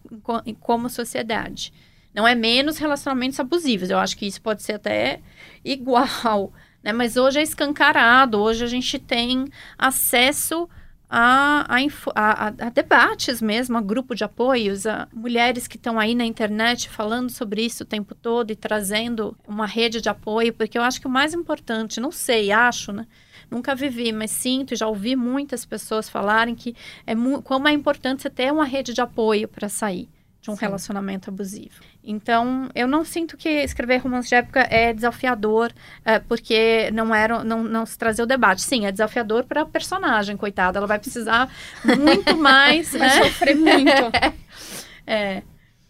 como 0.61 0.90
sociedade. 0.90 1.72
Não 2.12 2.26
é 2.26 2.34
menos 2.34 2.78
relacionamentos 2.78 3.38
abusivos. 3.38 3.88
Eu 3.88 3.98
acho 3.98 4.16
que 4.16 4.26
isso 4.26 4.42
pode 4.42 4.62
ser 4.62 4.74
até 4.74 5.20
igual, 5.64 6.53
né? 6.82 6.92
Mas 6.92 7.16
hoje 7.16 7.38
é 7.38 7.42
escancarado. 7.42 8.38
Hoje 8.40 8.64
a 8.64 8.66
gente 8.66 8.98
tem 8.98 9.46
acesso 9.78 10.68
a, 11.09 11.66
a, 11.68 11.78
a, 12.14 12.46
a, 12.46 12.70
debates 12.70 13.40
mesmo, 13.40 13.76
a 13.76 13.80
grupo 13.80 14.14
de 14.14 14.24
apoios, 14.24 14.86
a 14.86 15.07
mulheres 15.12 15.68
que 15.68 15.76
estão 15.76 15.98
aí 16.01 16.14
na 16.14 16.24
internet 16.24 16.88
falando 16.88 17.30
sobre 17.30 17.64
isso 17.64 17.82
o 17.82 17.86
tempo 17.86 18.14
todo 18.14 18.51
e 18.51 18.57
trazendo 18.57 19.36
uma 19.46 19.66
rede 19.66 20.01
de 20.01 20.09
apoio, 20.09 20.53
porque 20.53 20.78
eu 20.78 20.82
acho 20.82 21.01
que 21.01 21.07
o 21.07 21.11
mais 21.11 21.34
importante, 21.34 22.01
não 22.01 22.11
sei, 22.11 22.51
acho, 22.51 22.92
né? 22.92 23.07
Nunca 23.51 23.74
vivi, 23.74 24.12
mas 24.12 24.30
sinto 24.30 24.74
e 24.74 24.76
já 24.76 24.86
ouvi 24.86 25.16
muitas 25.16 25.64
pessoas 25.64 26.09
falarem 26.09 26.55
que 26.55 26.74
é 27.07 27.14
como 27.42 27.66
é 27.66 27.72
importante 27.72 28.22
você 28.22 28.30
ter 28.30 28.53
uma 28.53 28.64
rede 28.64 28.94
de 28.94 29.01
apoio 29.01 29.48
para 29.48 29.68
sair 29.68 30.09
de 30.40 30.51
um 30.51 30.57
Sim. 30.57 30.61
relacionamento 30.62 31.28
abusivo. 31.28 31.82
Então, 32.03 32.70
eu 32.74 32.88
não 32.88 33.05
sinto 33.05 33.36
que 33.36 33.48
escrever 33.48 33.98
romance 33.98 34.28
de 34.28 34.34
época 34.34 34.61
é 34.70 34.92
desafiador, 34.92 35.70
é, 36.03 36.18
porque 36.18 36.90
não 36.92 37.14
era, 37.14 37.44
não, 37.44 37.62
não 37.62 37.84
se 37.84 37.98
trazer 37.98 38.22
o 38.22 38.26
debate. 38.26 38.62
Sim, 38.62 38.86
é 38.86 38.92
desafiador 38.92 39.44
para 39.44 39.62
a 39.62 39.66
personagem, 39.66 40.36
coitada. 40.36 40.78
Ela 40.78 40.86
vai 40.86 40.98
precisar 40.98 41.53
muito 41.84 42.34
mais, 42.38 42.92
vai 42.92 43.01
né? 43.01 43.24
sofrer 43.24 43.55
muito. 43.55 44.12
é. 45.07 45.42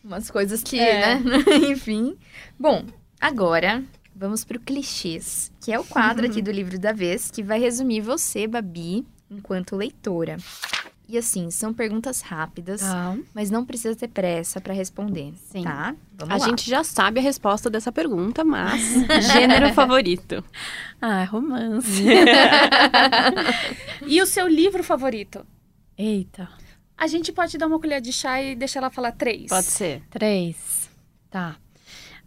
Umas 0.02 0.30
coisas 0.30 0.62
que, 0.62 0.80
é. 0.80 1.18
né? 1.18 1.22
Enfim. 1.70 2.16
Bom, 2.58 2.84
agora 3.20 3.84
vamos 4.20 4.44
para 4.44 4.58
o 4.58 4.60
clichês, 4.60 5.50
que 5.62 5.72
é 5.72 5.80
o 5.80 5.84
quadro 5.84 6.26
aqui 6.26 6.42
do 6.42 6.50
livro 6.50 6.78
da 6.78 6.92
vez, 6.92 7.30
que 7.30 7.42
vai 7.42 7.58
resumir 7.58 8.02
você, 8.02 8.46
Babi, 8.46 9.06
enquanto 9.30 9.74
leitora. 9.74 10.36
E 11.08 11.16
assim, 11.16 11.50
são 11.50 11.72
perguntas 11.72 12.20
rápidas, 12.20 12.82
ah. 12.82 13.16
mas 13.34 13.50
não 13.50 13.64
precisa 13.64 13.96
ter 13.96 14.08
pressa 14.08 14.60
para 14.60 14.74
responder, 14.74 15.32
Sim. 15.50 15.64
tá? 15.64 15.96
Vamos 16.12 16.34
a 16.34 16.38
lá. 16.38 16.44
gente 16.44 16.68
já 16.68 16.84
sabe 16.84 17.18
a 17.18 17.22
resposta 17.22 17.70
dessa 17.70 17.90
pergunta, 17.90 18.44
mas 18.44 18.80
gênero 19.32 19.72
favorito? 19.72 20.44
Ah, 21.00 21.24
romance. 21.24 22.04
e 24.06 24.20
o 24.20 24.26
seu 24.26 24.46
livro 24.46 24.84
favorito? 24.84 25.46
Eita. 25.96 26.46
A 26.96 27.06
gente 27.06 27.32
pode 27.32 27.56
dar 27.56 27.66
uma 27.66 27.80
colher 27.80 28.02
de 28.02 28.12
chá 28.12 28.40
e 28.42 28.54
deixar 28.54 28.80
ela 28.80 28.90
falar 28.90 29.12
três? 29.12 29.48
Pode 29.48 29.66
ser. 29.66 30.02
Três. 30.10 30.90
Tá. 31.30 31.56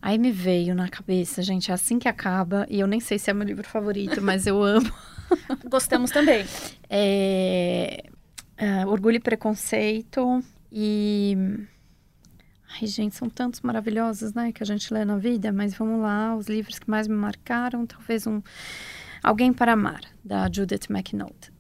Aí 0.06 0.18
me 0.18 0.34
veio 0.34 0.76
na 0.76 0.90
cabeça, 0.90 1.42
gente, 1.42 1.72
é 1.72 1.74
assim 1.74 1.98
que 1.98 2.10
acaba, 2.10 2.68
e 2.70 2.82
eu 2.82 2.86
nem 2.86 3.00
sei 3.00 3.18
se 3.18 3.32
é 3.32 3.34
meu 3.34 3.48
livro 3.48 3.66
favorito, 3.66 4.22
mas 4.22 4.46
eu 4.46 4.62
amo. 4.62 4.92
Gostamos 5.66 6.12
também. 6.12 6.46
É, 6.90 8.04
é, 8.58 8.86
Orgulho 8.86 9.16
e 9.16 9.20
Preconceito 9.22 10.44
e. 10.70 11.38
Ai, 12.76 12.86
gente, 12.86 13.16
são 13.16 13.30
tantos 13.30 13.62
maravilhosos, 13.62 14.34
né, 14.34 14.52
que 14.52 14.62
a 14.62 14.66
gente 14.66 14.94
lê 14.94 15.06
na 15.06 15.16
vida, 15.16 15.54
mas 15.54 15.74
vamos 15.74 16.02
lá, 16.02 16.36
os 16.36 16.48
livros 16.48 16.80
que 16.80 16.90
mais 16.90 17.08
me 17.08 17.16
marcaram, 17.16 17.86
talvez 17.86 18.28
um 18.28 18.42
Alguém 19.24 19.54
para 19.54 19.72
Amar, 19.72 20.02
da 20.22 20.50
Judith 20.52 20.88
MacNaughton. 20.90 21.53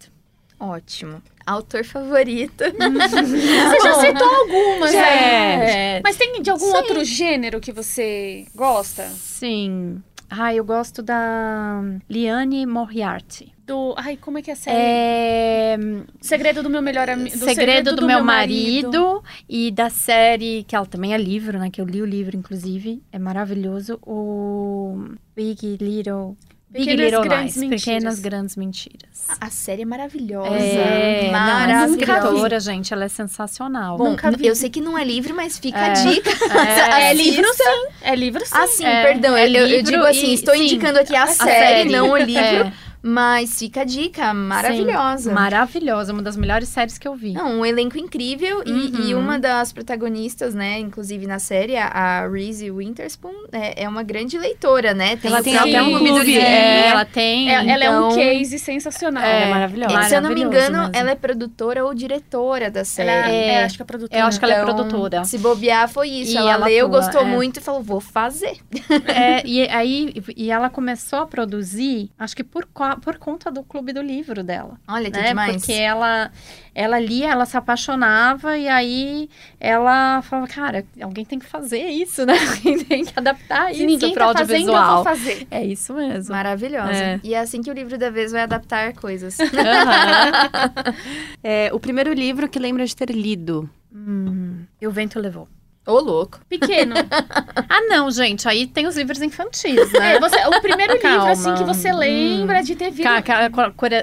Ótimo. 0.64 1.22
Autor 1.46 1.84
favorito. 1.84 2.64
você 2.72 3.80
já 3.84 3.94
citou 4.00 4.30
algumas, 4.30 4.94
né? 4.94 5.98
É. 5.98 6.02
Mas 6.02 6.16
tem 6.16 6.42
de 6.42 6.50
algum 6.50 6.72
Sim. 6.72 6.78
outro 6.78 7.04
gênero 7.04 7.60
que 7.60 7.74
você 7.74 8.46
gosta? 8.56 9.10
Sim. 9.10 10.02
Ah, 10.30 10.56
eu 10.56 10.64
gosto 10.64 11.04
da 11.04 11.82
Liane 12.10 12.66
Moriarty. 12.66 13.54
Do. 13.66 13.94
Ai, 13.98 14.18
como 14.18 14.38
é 14.38 14.42
que 14.42 14.50
é 14.50 14.54
a 14.54 14.56
série? 14.56 14.78
É... 14.78 15.78
Segredo 16.22 16.64
do 16.64 16.70
meu 16.70 16.82
melhor 16.82 17.10
amigo. 17.10 17.30
Segredo, 17.38 17.56
Segredo 17.56 17.90
do, 17.92 17.96
do, 17.98 18.08
meu, 18.08 18.18
meu 18.18 18.26
marido. 18.26 19.04
marido. 19.04 19.24
E 19.48 19.70
da 19.70 19.90
série, 19.90 20.64
que 20.64 20.76
ela 20.76 20.86
também 20.86 21.14
é 21.14 21.18
livro, 21.18 21.60
né? 21.60 21.70
Que 21.70 21.82
eu 21.82 21.86
li 21.86 22.02
o 22.02 22.06
livro, 22.06 22.38
inclusive. 22.38 23.04
É 23.12 23.20
maravilhoso. 23.20 24.00
O 24.02 25.10
Big 25.36 25.78
Little. 25.80 26.38
Big 26.74 26.88
Pequenas 26.88 27.12
Little 27.12 27.38
Lies, 27.38 27.58
mentiras. 27.58 27.84
Pequenas 27.84 28.20
Grandes 28.20 28.56
Mentiras. 28.56 29.10
A, 29.30 29.46
a 29.46 29.50
série 29.52 29.84
é 29.84 29.86
maravilhosa. 29.86 30.56
É, 30.56 31.30
maravilhosa. 31.32 31.84
a 31.84 31.88
escritora, 31.88 32.60
gente, 32.60 32.92
ela 32.92 33.06
é 33.06 33.08
sensacional. 33.08 33.96
Bom, 33.96 34.16
eu 34.42 34.56
sei 34.56 34.72
que 34.72 34.82
não 34.82 34.98
é 34.98 35.04
livro, 35.04 35.36
mas 35.36 35.60
fica 35.60 35.78
é. 35.78 35.92
a 35.92 35.94
dica. 35.94 36.32
É, 36.94 37.12
é 37.12 37.14
livro 37.14 37.46
sim. 37.54 37.88
É 38.02 38.16
livro 38.16 38.44
sim. 38.44 38.52
Ah, 38.54 38.68
sim, 38.68 38.86
é, 38.86 39.04
perdão. 39.04 39.38
É 39.38 39.48
eu, 39.48 39.68
eu, 39.68 39.84
digo 39.84 40.04
assim, 40.04 40.32
e, 40.32 40.34
estou 40.34 40.56
sim, 40.56 40.64
indicando 40.64 41.00
aqui 41.00 41.16
a, 41.16 41.24
a 41.24 41.28
série, 41.28 41.50
série, 41.50 41.90
não 41.92 42.10
o 42.10 42.18
livro. 42.18 42.72
É. 43.04 43.08
Mas 43.08 43.60
fica 43.60 43.82
a 43.82 43.84
dica, 43.84 44.34
maravilhosa. 44.34 45.30
Sim, 45.30 45.36
maravilhosa, 45.36 46.14
uma 46.14 46.22
das 46.22 46.38
melhores 46.38 46.70
séries 46.70 46.98
que 46.98 47.08
eu 47.08 47.16
vi. 47.16 47.34
Não, 47.34 47.60
um 47.60 47.66
elenco 47.66 47.98
incrível 47.98 48.60
uhum. 48.60 48.64
e, 48.66 49.10
e, 49.10 49.14
uhum. 49.14 49.22
uma 49.22 49.38
das 49.38 49.74
protagonistas, 49.74 50.56
né, 50.56 50.80
inclusive 50.80 51.28
na 51.28 51.40
série, 51.40 51.76
a 51.76 52.28
Reese 52.28 52.72
Witherspoon, 52.72 53.34
é, 53.52 53.84
é 53.84 53.90
uma 53.90 54.04
grande 54.04 54.38
leitora, 54.38 54.94
né? 54.94 55.18
Tem 55.18 55.30
ela 55.30 55.44
tem 55.44 55.58
até 55.58 55.82
um 55.82 55.98
clube. 55.98 56.38
É, 56.38 56.88
ela 56.88 57.06
tem. 57.06 57.50
É, 57.50 57.54
ela 57.54 57.86
então... 57.86 57.94
é 57.94 58.00
um 58.00 58.12
então 58.12 58.18
case 58.18 58.60
sensacional. 58.60 59.24
É, 59.24 59.44
é 59.44 59.50
maravilhosa. 59.50 60.04
Se 60.04 60.16
eu 60.16 60.22
não 60.22 60.30
me 60.30 60.42
engano, 60.42 60.80
mesmo. 60.80 60.92
ela 60.94 61.12
é 61.12 61.16
produtora 61.16 61.86
ou 61.86 61.94
diretora 61.94 62.72
da 62.72 62.86
série. 62.86 63.10
Ela 63.10 63.30
é, 63.30 63.48
é 63.48 63.64
acho 63.66 63.76
que 63.76 63.82
é 63.82 63.86
produtora. 63.86 64.22
Eu 64.22 64.26
acho 64.26 64.40
que 64.40 64.46
ela 64.46 64.54
é 64.54 64.62
então, 64.62 64.76
produtora. 64.76 65.26
Se 65.26 65.38
bobear, 65.38 65.90
foi 65.90 66.10
isso. 66.10 66.34
E 66.34 66.38
ela, 66.38 66.54
ela 66.54 66.66
leu, 66.66 66.88
atua, 66.88 67.00
gostou 67.00 67.22
é. 67.22 67.26
muito 67.26 67.60
e 67.60 67.62
falou, 67.62 67.82
vou 67.82 68.00
fazer. 68.00 68.58
É, 69.08 69.44
e 69.48 69.68
aí, 69.70 70.14
e 70.36 70.52
ela 70.52 70.70
começou 70.70 71.20
a 71.20 71.28
produzir, 71.28 72.10
acho 72.18 72.36
que 72.36 72.44
por, 72.44 72.68
por 73.02 73.18
conta 73.18 73.52
do 73.52 73.64
clube 73.64 73.94
do 73.94 74.02
livro 74.02 74.44
dela. 74.44 74.80
Olha 74.88 75.10
que 75.10 75.20
né? 75.20 75.30
demais. 75.30 75.56
Porque 75.58 75.74
ela, 75.74 76.32
ela 76.74 77.00
lia, 77.00 77.32
ela 77.32 77.46
se 77.46 77.56
apaixonava 77.58 78.58
e 78.58 78.68
aí 78.68 79.30
ela 79.60 80.22
falava, 80.22 80.48
cara, 80.48 80.86
alguém 81.02 81.26
tem 81.26 81.40
que 81.40 81.46
fazer 81.46 81.84
isso, 81.90 82.26
né? 82.26 82.34
Alguém 82.54 82.84
tem 82.84 83.06
que 83.06 83.14
adaptar 83.18 83.68
Se 83.68 83.78
isso 83.78 83.86
ninguém 83.86 84.14
para 84.14 84.34
tá 84.34 84.42
audiovisual. 84.42 85.04
Fazendo, 85.04 85.30
eu 85.30 85.36
vou 85.36 85.38
fazer. 85.38 85.48
É 85.52 85.66
isso 85.66 85.94
mesmo. 85.94 86.34
Maravilhosa. 86.34 86.94
É. 86.94 87.20
E 87.24 87.34
é 87.34 87.40
assim 87.40 87.62
que 87.62 87.70
o 87.70 87.74
livro 87.74 87.98
da 87.98 88.10
vez 88.10 88.32
vai 88.32 88.42
adaptar 88.42 88.94
coisas. 88.94 89.38
Uhum. 89.64 90.94
é, 91.44 91.70
o 91.74 91.80
primeiro 91.80 92.12
livro 92.14 92.50
que 92.50 92.60
lembra 92.60 92.86
de 92.86 92.96
ter 92.96 93.10
lido. 93.10 93.70
Hum, 93.94 94.66
e 94.82 94.88
o 94.88 94.92
vento 94.92 95.20
levou. 95.20 95.48
Ô, 95.86 96.00
louco. 96.00 96.40
Pequeno. 96.48 96.96
ah, 97.68 97.82
não, 97.90 98.10
gente. 98.10 98.48
Aí 98.48 98.66
tem 98.66 98.88
os 98.88 98.96
livros 98.96 99.22
infantis, 99.22 99.92
né? 99.92 100.16
É, 100.16 100.20
você, 100.20 100.38
o 100.48 100.62
primeiro 100.62 100.94
livro, 100.94 101.26
assim, 101.26 101.54
que 101.56 101.64
você 101.66 101.92
lembra 101.92 102.60
hum. 102.60 102.64
de 102.64 102.76
ter 102.76 102.90
visto. 102.90 103.08
Aquela 103.08 103.50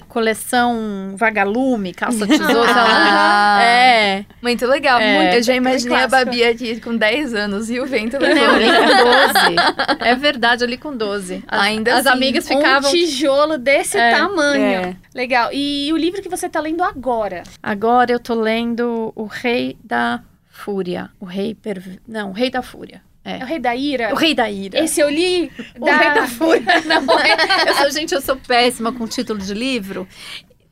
coleção 0.07 1.15
Vagalume, 1.17 1.95
Calça 1.95 2.27
Tesoura. 2.27 2.71
ah, 2.71 3.63
é. 3.63 4.27
Muito 4.43 4.67
legal. 4.67 5.01
É, 5.01 5.17
muito. 5.17 5.37
Eu 5.37 5.43
já 5.43 5.55
imaginei 5.55 6.03
a 6.03 6.09
Babi 6.09 6.45
aqui 6.45 6.79
com 6.81 6.95
10 6.95 7.35
anos 7.35 7.71
e 7.71 7.81
o 7.81 7.87
vento 7.87 8.19
levou. 8.19 8.45
Eu 8.45 8.59
li 8.59 8.67
com 8.67 8.87
12. 8.87 10.01
É 10.11 10.15
verdade, 10.15 10.65
eu 10.65 10.69
li 10.69 10.77
com 10.77 10.97
12. 10.97 11.45
As, 11.47 11.61
Ainda 11.61 11.95
As 11.95 12.07
assim, 12.07 12.17
amigas 12.17 12.49
ficavam... 12.49 12.91
Um 12.91 12.93
tijolo 12.93 13.59
desse 13.59 13.99
é, 13.99 14.11
tamanho. 14.11 14.63
É. 14.63 14.97
Legal. 15.15 15.51
E 15.53 15.91
o 15.93 15.97
livro 15.97 16.23
que 16.23 16.29
você 16.29 16.49
tá 16.49 16.61
lendo 16.61 16.83
agora? 16.83 17.43
Agora 17.63 18.13
eu 18.13 18.19
tô 18.19 18.35
lendo 18.35 19.13
O 19.15 19.25
Rei 19.25 19.77
da 19.85 20.23
Fúria, 20.61 21.11
o 21.19 21.25
rei 21.25 21.55
perv... 21.55 21.99
não, 22.07 22.31
o 22.31 22.33
rei 22.33 22.51
da 22.51 22.63
fúria. 22.63 23.03
É 23.23 23.37
o 23.45 23.47
Rei 23.47 23.59
da 23.59 23.77
Ira? 23.77 24.15
O 24.15 24.17
Rei 24.17 24.35
da 24.35 24.51
Ira. 24.51 24.83
Esse 24.83 24.99
eu 25.01 25.11
li. 25.11 25.53
O 25.79 25.85
Rei 25.85 26.15
da 26.15 26.27
Fúria. 26.27 26.63
Não, 26.87 27.19
é. 27.21 27.69
Eu 27.69 27.75
sou, 27.75 27.91
gente, 27.91 28.15
eu 28.15 28.21
sou 28.23 28.35
péssima 28.37 28.95
com 28.95 29.07
título 29.07 29.39
de 29.39 29.53
livro. 29.53 30.09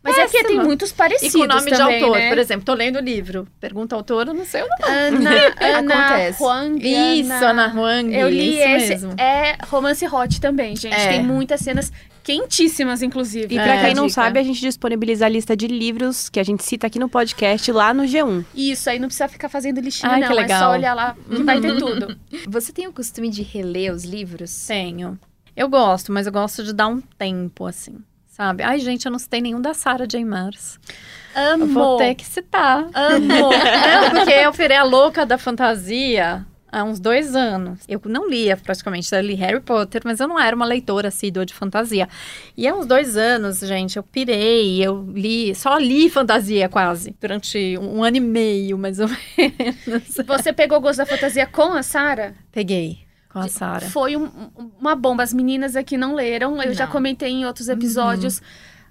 Mas 0.03 0.17
é 0.17 0.23
porque 0.23 0.39
tem 0.39 0.43
Péssima. 0.45 0.65
muitos 0.65 0.91
E 0.91 0.95
parecidos 0.95 1.33
com 1.35 1.47
nome 1.47 1.71
de 1.71 1.77
também, 1.77 2.03
autor. 2.03 2.17
né? 2.19 2.29
Por 2.31 2.39
exemplo, 2.39 2.65
tô 2.65 2.73
lendo 2.73 2.97
o 2.97 3.03
livro. 3.03 3.47
Pergunta 3.61 3.95
ao 3.95 3.99
autor, 3.99 4.29
eu 4.29 4.35
não 4.35 4.47
sei 4.47 4.63
o 4.63 4.67
nome. 4.81 5.27
Ana, 5.27 5.31
Ana 5.79 5.95
Acontece. 6.07 6.43
Huang. 6.43 7.21
Isso, 7.21 7.33
Ana 7.45 7.67
Huang. 7.69 8.15
Eu 8.17 8.31
li 8.31 8.55
isso 8.59 8.69
esse. 8.69 8.89
mesmo. 8.89 9.13
É 9.21 9.59
romance 9.67 10.07
hot 10.07 10.41
também, 10.41 10.75
gente. 10.75 10.95
É. 10.95 11.09
Tem 11.09 11.23
muitas 11.23 11.61
cenas 11.61 11.93
quentíssimas, 12.29 13.03
inclusive. 13.03 13.57
É. 13.57 13.61
E 13.61 13.63
pra 13.65 13.81
quem 13.81 13.95
não 13.95 14.07
Dica. 14.07 14.15
sabe, 14.23 14.39
a 14.39 14.43
gente 14.43 14.61
disponibiliza 14.61 15.25
a 15.25 15.29
lista 15.29 15.57
de 15.57 15.67
livros 15.67 16.29
que 16.29 16.39
a 16.39 16.43
gente 16.43 16.63
cita 16.63 16.87
aqui 16.87 16.99
no 16.99 17.09
podcast 17.09 17.73
lá 17.73 17.95
no 17.95 18.03
G1. 18.03 18.45
Isso, 18.55 18.91
aí 18.91 18.99
não 18.99 19.09
precisa 19.09 19.29
ficar 19.29 19.49
fazendo 19.49 19.81
lixinho, 19.81 20.13
Ai, 20.13 20.21
não. 20.21 20.29
que 20.29 20.33
É 20.35 20.37
só 20.37 20.43
legal. 20.43 20.73
olhar 20.73 20.95
lá 20.95 21.17
que 21.35 21.43
vai 21.43 21.59
ter 21.61 21.77
tudo. 21.81 22.17
Você 22.49 22.73
tem 22.73 22.87
o 22.87 22.93
costume 22.93 23.31
de 23.31 23.43
reler 23.43 23.93
os 23.95 24.05
livros? 24.05 24.67
Tenho. 24.67 25.19
Eu 25.57 25.69
gosto, 25.69 26.13
mas 26.13 26.27
eu 26.27 26.33
gosto 26.33 26.63
de 26.63 26.73
dar 26.75 26.89
um 26.89 27.01
tempo, 27.01 27.67
assim. 27.67 27.97
Sabe? 28.29 28.63
Ai, 28.63 28.79
gente, 28.79 29.05
eu 29.07 29.11
não 29.11 29.19
citei 29.19 29.41
nenhum 29.41 29.61
da 29.61 29.75
Sarah 29.75 30.07
J. 30.07 30.25
Maas. 30.25 30.79
Eu 31.35 31.55
Amo. 31.55 31.67
vou 31.67 31.97
ter 31.97 32.15
que 32.15 32.25
citar. 32.25 32.87
Amo. 32.95 33.27
Não, 33.51 34.11
porque 34.11 34.31
eu 34.33 34.53
virei 34.53 34.77
a 34.77 34.85
louca 34.85 35.27
da 35.27 35.37
fantasia 35.39 36.47
há 36.71 36.85
uns 36.85 36.99
dois 37.01 37.35
anos. 37.35 37.81
Eu 37.89 38.01
não 38.07 38.29
lia 38.29 38.57
praticamente, 38.57 39.13
eu 39.15 39.21
li 39.21 39.35
Harry 39.35 39.61
Potter, 39.61 40.03
mas 40.05 40.21
eu 40.21 40.29
não 40.29 40.39
era 40.39 40.55
uma 40.55 40.67
leitora 40.67 41.09
assídua 41.09 41.45
de 41.47 41.55
fantasia. 41.55 42.09
E 42.57 42.67
há 42.69 42.75
uns 42.75 42.87
dois 42.87 43.17
anos, 43.17 43.61
gente, 43.61 43.97
eu 43.97 44.03
pirei, 44.03 44.83
eu 44.85 45.03
li, 45.15 45.55
só 45.55 45.79
li 45.79 46.09
fantasia 46.11 46.69
quase, 46.69 47.15
durante 47.21 47.77
um 47.79 48.03
ano 48.05 48.17
e 48.17 48.21
meio, 48.21 48.77
mais 48.79 48.99
ou 49.01 49.09
menos. 49.37 50.15
Você 50.27 50.53
pegou 50.53 50.81
gosto 50.81 50.99
da 50.99 51.07
fantasia 51.07 51.47
com 51.47 51.73
a 51.73 51.83
Sara? 51.83 52.35
Peguei 52.53 52.99
com 53.29 53.39
a 53.41 53.49
Sara. 53.49 53.87
Foi 53.91 54.17
um- 54.17 54.25
um- 54.25 54.71
uma 54.81 54.95
bomba. 54.95 55.23
As 55.23 55.35
meninas 55.35 55.77
aqui 55.77 55.97
não 55.99 56.15
leram. 56.15 56.61
Eu 56.63 56.73
já 56.73 56.87
Não. 56.87 56.93
comentei 56.93 57.31
em 57.31 57.45
outros 57.45 57.69
episódios. 57.69 58.41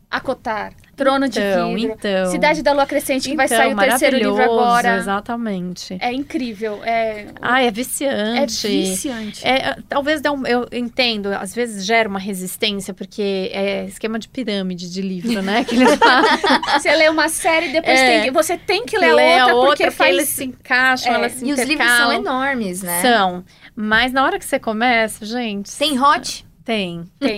Acotar, 0.09 0.71
Trono 0.95 1.27
de 1.27 1.37
Então, 1.37 1.75
Vidro, 1.75 1.95
então. 1.99 2.31
Cidade 2.31 2.63
da 2.63 2.71
Lua 2.71 2.85
Crescente, 2.87 3.29
que 3.29 3.35
vai 3.35 3.45
Então, 3.45 3.57
sair 3.57 3.73
o 3.73 3.77
terceiro 3.77 4.15
livro 4.17 4.31
maravilhoso, 4.35 4.63
agora. 4.63 4.97
Exatamente. 4.97 5.97
É 5.99 6.13
incrível. 6.13 6.81
É, 6.83 7.27
Ai, 7.41 7.65
é 7.65 7.67
é 7.67 7.71
viciante. 7.71 8.67
viciante. 8.67 9.45
É, 9.45 9.75
talvez 9.89 10.21
dê 10.21 10.29
um, 10.29 10.47
eu 10.47 10.65
entendo, 10.71 11.27
às 11.33 11.53
vezes 11.53 11.85
gera 11.85 12.07
uma 12.07 12.19
resistência, 12.19 12.93
porque 12.93 13.51
é 13.53 13.85
esquema 13.85 14.17
de 14.17 14.29
pirâmide 14.29 14.89
de 14.89 15.01
livro, 15.01 15.41
né? 15.41 15.63
Que 15.65 15.75
eles. 15.75 15.89
Você 16.79 16.95
lê 16.95 17.09
uma 17.09 17.27
série, 17.27 17.69
depois 17.69 17.99
É. 17.99 18.07
tem 18.13 18.23
que, 18.23 18.31
você 18.31 18.57
tem 18.57 18.85
que 18.85 18.97
ler 18.97 19.13
Lê 19.13 19.37
a 19.39 19.47
outra, 19.47 19.67
porque 19.67 19.83
porque 19.83 19.91
faz... 19.95 20.15
eles 20.15 20.29
se 20.29 20.45
encaixam, 20.45 21.11
É, 21.11 21.15
elas 21.15 21.33
se 21.33 21.45
E 21.45 21.51
os 21.51 21.59
livros 21.59 21.85
são 21.87 22.11
intercalam. 22.13 22.13
enormes, 22.21 22.81
né? 22.81 23.01
São. 23.01 23.43
Mas 23.75 24.13
na 24.13 24.23
hora 24.23 24.39
que 24.39 24.45
você 24.45 24.57
começa, 24.57 25.25
gente, 25.25 25.75
Tem 25.77 25.99
hot? 26.01 26.46
Tem. 26.67 27.03
Tem, 27.17 27.37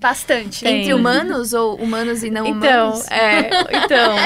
bastante. 0.00 0.62
Tem. 0.62 0.80
Entre 0.82 0.92
humanos 0.94 1.52
ou 1.54 1.74
humanos 1.76 2.22
e 2.22 2.28
não 2.30 2.46
Então, 2.46 2.90
humanos? 2.90 3.10
é, 3.10 3.48
então. 3.84 4.12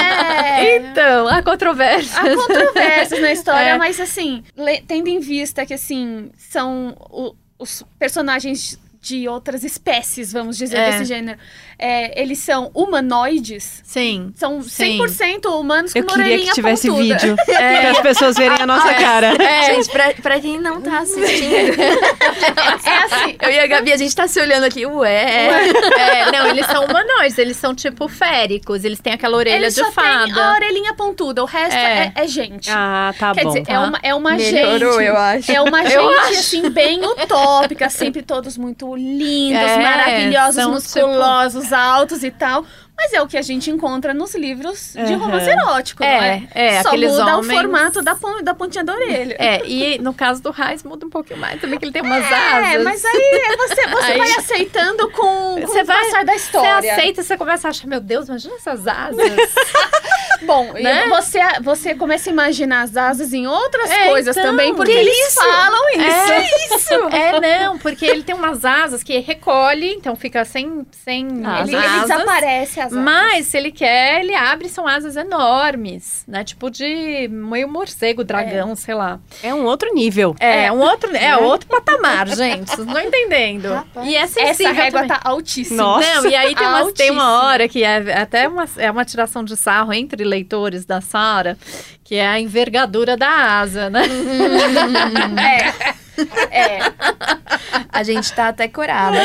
É. 0.50 0.76
Então, 0.76 1.28
há 1.28 1.40
controvérsia. 1.42 2.20
Há 2.20 2.34
controvérsias 2.36 3.20
na 3.20 3.32
história, 3.32 3.70
É. 3.70 3.78
mas 3.78 3.98
assim, 4.00 4.42
tendo 4.86 5.08
em 5.08 5.20
vista 5.20 5.64
que 5.64 5.72
assim, 5.72 6.30
são 6.36 6.96
o- 7.08 7.34
os 7.58 7.84
personagens 7.98 8.78
de 9.00 9.26
outras 9.28 9.64
espécies, 9.64 10.30
vamos 10.32 10.58
dizer, 10.58 10.76
É. 10.76 10.90
desse 10.90 11.04
gênero, 11.06 11.38
é, 11.80 12.20
eles 12.20 12.38
são 12.38 12.70
humanoides, 12.74 13.80
Sim. 13.84 14.32
são 14.36 14.62
Sim. 14.62 14.98
100% 15.00 15.46
humanos 15.58 15.92
com 15.92 15.98
Eu 15.98 16.06
queria 16.06 16.38
que 16.38 16.52
tivesse 16.52 16.88
pontuda. 16.88 17.16
vídeo, 17.16 17.36
para 17.46 17.90
as 17.90 18.00
pessoas 18.00 18.36
verem 18.36 18.60
a 18.60 18.66
nossa 18.66 18.92
cara. 18.94 19.34
É, 19.42 19.64
Gente, 19.74 19.90
pra, 19.90 20.12
pra 20.14 20.40
quem 20.40 20.58
não 20.60 20.80
tá 20.80 20.98
assistindo, 21.00 21.80
É 21.80 22.96
assim, 23.04 23.36
eu 23.40 23.50
e 23.50 23.58
a 23.60 23.66
Gabi, 23.66 23.92
a 23.92 23.96
gente 23.96 24.14
tá 24.14 24.26
se 24.28 24.40
olhando 24.40 24.64
aqui, 24.64 24.84
ué. 24.86 25.70
é, 25.98 26.32
não, 26.32 26.46
eles 26.48 26.66
são 26.66 26.84
humanoides, 26.84 27.38
eles 27.38 27.56
são 27.56 27.74
tipo 27.74 28.08
féricos, 28.08 28.84
eles 28.84 29.00
têm 29.00 29.12
aquela 29.12 29.36
orelha 29.36 29.56
eles 29.56 29.74
de 29.74 29.80
só 29.80 29.90
fada. 29.92 30.24
têm 30.32 30.42
a 30.42 30.52
orelhinha 30.52 30.94
pontuda, 30.94 31.42
o 31.42 31.46
resto 31.46 31.74
É. 31.76 32.12
é, 32.14 32.24
é 32.24 32.26
gente. 32.28 32.70
Ah, 32.70 33.14
tá 33.18 33.32
Quer 33.34 33.44
bom. 33.44 33.48
dizer, 33.50 33.64
é 33.68 33.78
uma, 33.78 33.98
é 34.02 34.14
uma 34.14 34.30
Melhorou, 34.32 34.92
gente. 34.98 35.04
eu 35.08 35.16
acho. 35.16 35.52
É 35.52 35.60
uma 35.60 35.82
Eu 35.84 36.12
gente, 36.28 36.38
assim, 36.38 36.70
bem 36.70 37.00
utópica, 37.04 37.88
sempre 37.90 38.22
todos 38.22 38.56
muito 38.56 38.94
lindos, 38.94 39.60
É, 39.62 39.78
maravilhosos, 39.78 40.66
musculosos, 40.66 41.69
altos 41.72 42.22
e 42.22 42.30
tal. 42.30 42.64
Mas 43.02 43.14
é 43.14 43.22
o 43.22 43.26
que 43.26 43.38
a 43.38 43.42
gente 43.42 43.70
encontra 43.70 44.12
nos 44.12 44.34
livros 44.34 44.92
de 44.92 45.00
Aham. 45.14 45.16
romance 45.16 45.48
erótico, 45.48 46.04
É, 46.04 46.16
não 46.18 46.24
é? 46.24 46.48
é, 46.54 46.82
Só 46.82 46.92
muda 46.94 47.36
homens- 47.38 47.48
o 47.48 47.50
formato 47.62 48.02
da, 48.02 48.14
pon- 48.14 48.42
da 48.42 48.52
pontinha 48.54 48.84
da 48.84 48.92
orelha. 48.92 49.36
É, 49.38 49.62
e 49.66 49.98
no 49.98 50.12
caso 50.12 50.42
do 50.42 50.50
Raiz 50.50 50.82
muda 50.82 51.06
um 51.06 51.10
pouquinho 51.10 51.38
mais 51.40 51.58
também, 51.60 51.78
que 51.78 51.86
ele 51.86 51.92
tem 51.92 52.02
umas 52.02 52.22
É, 52.30 52.34
asas. 52.34 52.84
mas 52.84 53.02
aí 53.02 53.40
é 53.46 53.56
você, 53.56 53.86
você 53.86 54.12
Aí- 54.12 54.18
vai 54.18 54.30
aceitando 54.32 55.10
com, 55.12 55.22
com 55.22 55.66
Você 55.66 55.80
o 55.80 55.84
vai- 55.86 56.04
passar 56.04 56.24
da 56.26 56.32
Você 56.32 56.38
história. 56.38 56.92
aceita, 56.92 57.22
você 57.22 57.36
começa 57.38 57.68
a 57.68 57.70
achar, 57.70 57.86
meu 57.86 58.00
Deus, 58.00 58.28
imagina 58.28 58.54
essas 58.56 58.86
asas. 58.86 59.16
Bom, 60.42 60.76
e 60.76 60.82
Né? 60.82 61.06
você, 61.08 61.38
você 61.62 61.94
começa 61.94 62.30
a 62.30 62.32
imaginar 62.32 62.82
as 62.82 62.96
asas 62.96 63.32
em 63.32 63.46
outras 63.46 63.90
É, 63.90 64.08
coisas 64.08 64.36
então, 64.36 64.50
também, 64.50 64.74
porque 64.74 64.92
que 64.92 64.98
eles 64.98 65.28
isso? 65.28 65.34
falam 65.42 65.88
isso. 65.90 66.32
É 66.32 66.40
isso! 66.76 66.90
É, 67.10 67.40
não, 67.64 67.78
porque 67.78 68.04
ele 68.06 68.22
tem 68.22 68.34
umas 68.34 68.64
asas 68.64 69.02
que 69.02 69.18
recolhe, 69.18 69.92
então 69.94 70.14
fica 70.16 70.44
sem, 70.44 70.86
sem 71.04 71.42
Ah, 71.44 71.60
Ele, 71.60 71.74
ele 71.76 71.86
asas. 71.86 72.02
desaparece 72.08 72.80
as 72.80 72.89
asas. 72.92 73.04
Mas, 73.04 73.46
se 73.46 73.56
ele 73.56 73.70
quer, 73.72 74.20
ele 74.20 74.34
abre, 74.34 74.68
são 74.68 74.86
asas 74.86 75.16
enormes, 75.16 76.24
né? 76.26 76.44
Tipo 76.44 76.70
de 76.70 77.28
meio 77.28 77.68
morcego, 77.68 78.22
dragão, 78.24 78.74
sei 78.76 78.94
lá. 78.94 79.18
É 79.42 79.52
um 79.54 79.64
outro 79.64 79.92
nível. 79.94 80.34
É, 80.40 80.70
um 80.72 80.78
outro, 80.80 81.14
é 81.14 81.36
outro 81.38 81.68
patamar, 81.68 82.28
gente. 82.28 82.70
Vocês 82.70 82.86
não 82.86 83.00
entendendo. 83.00 83.72
Rapaz. 83.72 84.08
E 84.08 84.14
é 84.16 84.20
Essa 84.22 84.72
régua 84.72 85.02
também. 85.02 85.08
tá 85.08 85.20
altíssima. 85.24 85.82
Nossa. 85.82 86.14
Não, 86.22 86.26
e 86.30 86.34
aí 86.34 86.54
tem, 86.54 86.66
umas- 86.68 86.92
tem 86.92 87.10
uma 87.10 87.42
hora 87.44 87.68
que 87.68 87.82
é 87.82 88.20
até 88.20 88.46
uma, 88.48 88.64
é 88.76 88.90
uma 88.90 89.04
tiração 89.04 89.44
de 89.44 89.56
sarro 89.56 89.92
entre 89.92 90.24
leitores 90.24 90.84
da 90.84 91.00
Sara, 91.00 91.56
que 92.04 92.14
é 92.16 92.26
a 92.26 92.40
envergadura 92.40 93.16
da 93.16 93.28
asa, 93.28 93.88
né? 93.90 94.02
É. 95.40 95.94
É. 96.50 96.78
A 97.88 98.02
gente 98.02 98.32
tá 98.32 98.48
até 98.48 98.68
corada. 98.68 99.18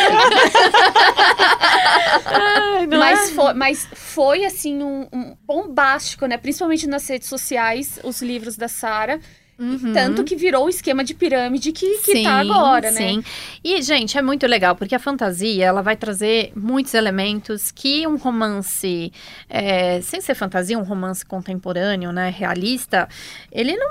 Ai, 2.26 2.88
Mas, 2.88 3.30
é? 3.30 3.34
foi, 3.34 3.54
mas 3.54 3.88
foi, 3.94 4.46
assim, 4.46 4.82
um, 4.84 5.08
um 5.12 5.36
bombástico, 5.46 6.26
né? 6.26 6.38
Principalmente 6.38 6.88
nas 6.88 7.08
redes 7.08 7.30
sociais, 7.30 8.00
os 8.04 8.22
livros 8.22 8.58
da 8.58 8.68
Sara. 8.68 9.20
Uhum. 9.58 9.94
Tanto 9.94 10.24
que 10.24 10.36
virou 10.36 10.66
o 10.66 10.70
esquema 10.70 11.04
de 11.04 11.14
pirâmide 11.14 11.72
que, 11.72 12.00
que 12.00 12.12
sim, 12.12 12.24
tá 12.24 12.40
agora, 12.42 12.92
né? 12.92 12.98
Sim. 12.98 13.24
E, 13.64 13.82
gente, 13.82 14.18
é 14.18 14.22
muito 14.22 14.46
legal, 14.46 14.76
porque 14.76 14.94
a 14.94 15.00
fantasia, 15.00 15.66
ela 15.66 15.82
vai 15.82 15.96
trazer 15.96 16.52
muitos 16.56 16.94
elementos 16.94 17.72
que 17.72 18.06
um 18.06 18.18
romance, 18.18 19.14
é, 19.50 20.02
sem 20.02 20.20
ser 20.20 20.36
fantasia, 20.36 20.78
um 20.78 20.84
romance 20.84 21.26
contemporâneo, 21.26 22.12
né, 22.12 22.34
realista, 22.36 23.08
ele 23.50 23.78
não, 23.78 23.90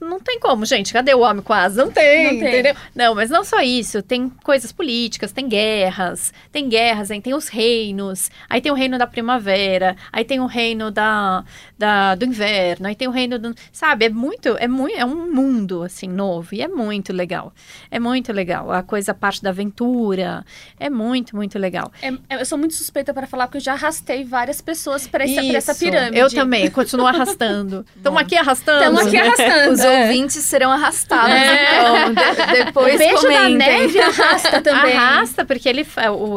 não, 0.00 0.08
não 0.10 0.20
tem 0.20 0.40
como, 0.40 0.64
gente. 0.64 0.92
Cadê 0.92 1.14
o 1.14 1.20
homem 1.20 1.42
com 1.42 1.52
asa? 1.52 1.84
Não 1.84 1.92
tem, 1.92 2.24
Não 2.24 2.40
tem. 2.40 2.48
entendeu? 2.48 2.74
Não, 2.94 3.14
mas 3.14 3.28
não 3.28 3.44
só 3.44 3.60
isso, 3.60 4.02
tem 4.02 4.30
coisas 4.42 4.72
políticas, 4.72 5.30
tem 5.30 5.46
guerras, 5.46 6.32
tem 6.50 6.68
guerras, 6.68 7.10
aí 7.10 7.20
tem 7.20 7.34
os 7.34 7.48
reinos, 7.48 8.30
aí 8.48 8.62
tem 8.62 8.72
o 8.72 8.74
reino 8.74 8.96
da 8.96 9.06
primavera, 9.06 9.94
aí 10.10 10.24
tem 10.24 10.40
o 10.40 10.46
reino 10.46 10.90
da, 10.90 11.44
da, 11.78 12.14
do 12.14 12.24
inverno, 12.24 12.86
aí 12.86 12.94
tem 12.94 13.08
o 13.08 13.10
reino 13.10 13.38
do... 13.38 13.54
Sabe, 13.70 14.06
é 14.06 14.08
muito, 14.08 14.56
é 14.58 14.66
muito, 14.66 15.01
é 15.02 15.04
um 15.06 15.32
mundo, 15.32 15.82
assim, 15.82 16.06
novo, 16.08 16.48
e 16.54 16.62
é 16.62 16.68
muito 16.68 17.12
legal. 17.12 17.52
É 17.90 17.98
muito 17.98 18.32
legal. 18.32 18.70
A 18.72 18.82
coisa, 18.82 19.12
a 19.12 19.14
parte 19.14 19.42
da 19.42 19.50
aventura, 19.50 20.44
é 20.78 20.88
muito, 20.88 21.36
muito 21.36 21.58
legal. 21.58 21.90
É- 22.00 22.08
é- 22.28 22.40
eu 22.40 22.46
sou 22.46 22.56
muito 22.56 22.74
suspeita 22.74 23.12
para 23.12 23.26
falar, 23.26 23.46
porque 23.46 23.58
eu 23.58 23.62
já 23.62 23.72
arrastei 23.74 24.24
várias 24.24 24.60
pessoas 24.60 25.06
para 25.06 25.24
essa, 25.24 25.42
pra 25.42 25.56
essa 25.58 25.74
pirâmide. 25.74 26.18
Eu 26.18 26.30
também, 26.30 26.70
continuo 26.70 27.06
arrastando. 27.06 27.84
Estamos 27.96 28.20
aqui 28.20 28.36
arrastando. 28.36 28.78
Estamos 28.78 29.06
aqui 29.06 29.16
arrastando. 29.18 29.72
Os 29.72 29.84
ouvintes 29.84 30.36
serão 30.44 30.70
arrastados, 30.70 31.34
É. 31.34 31.78
então. 31.78 32.14
De- 32.14 32.64
depois 32.64 32.94
o 32.94 32.98
beijo 32.98 33.14
da 33.14 33.20
comentem. 33.22 33.56
neve 33.56 34.00
arrasta 34.00 34.60
também. 34.62 34.96
Arrasta, 34.96 35.44
porque 35.44 35.68
ele, 35.68 35.86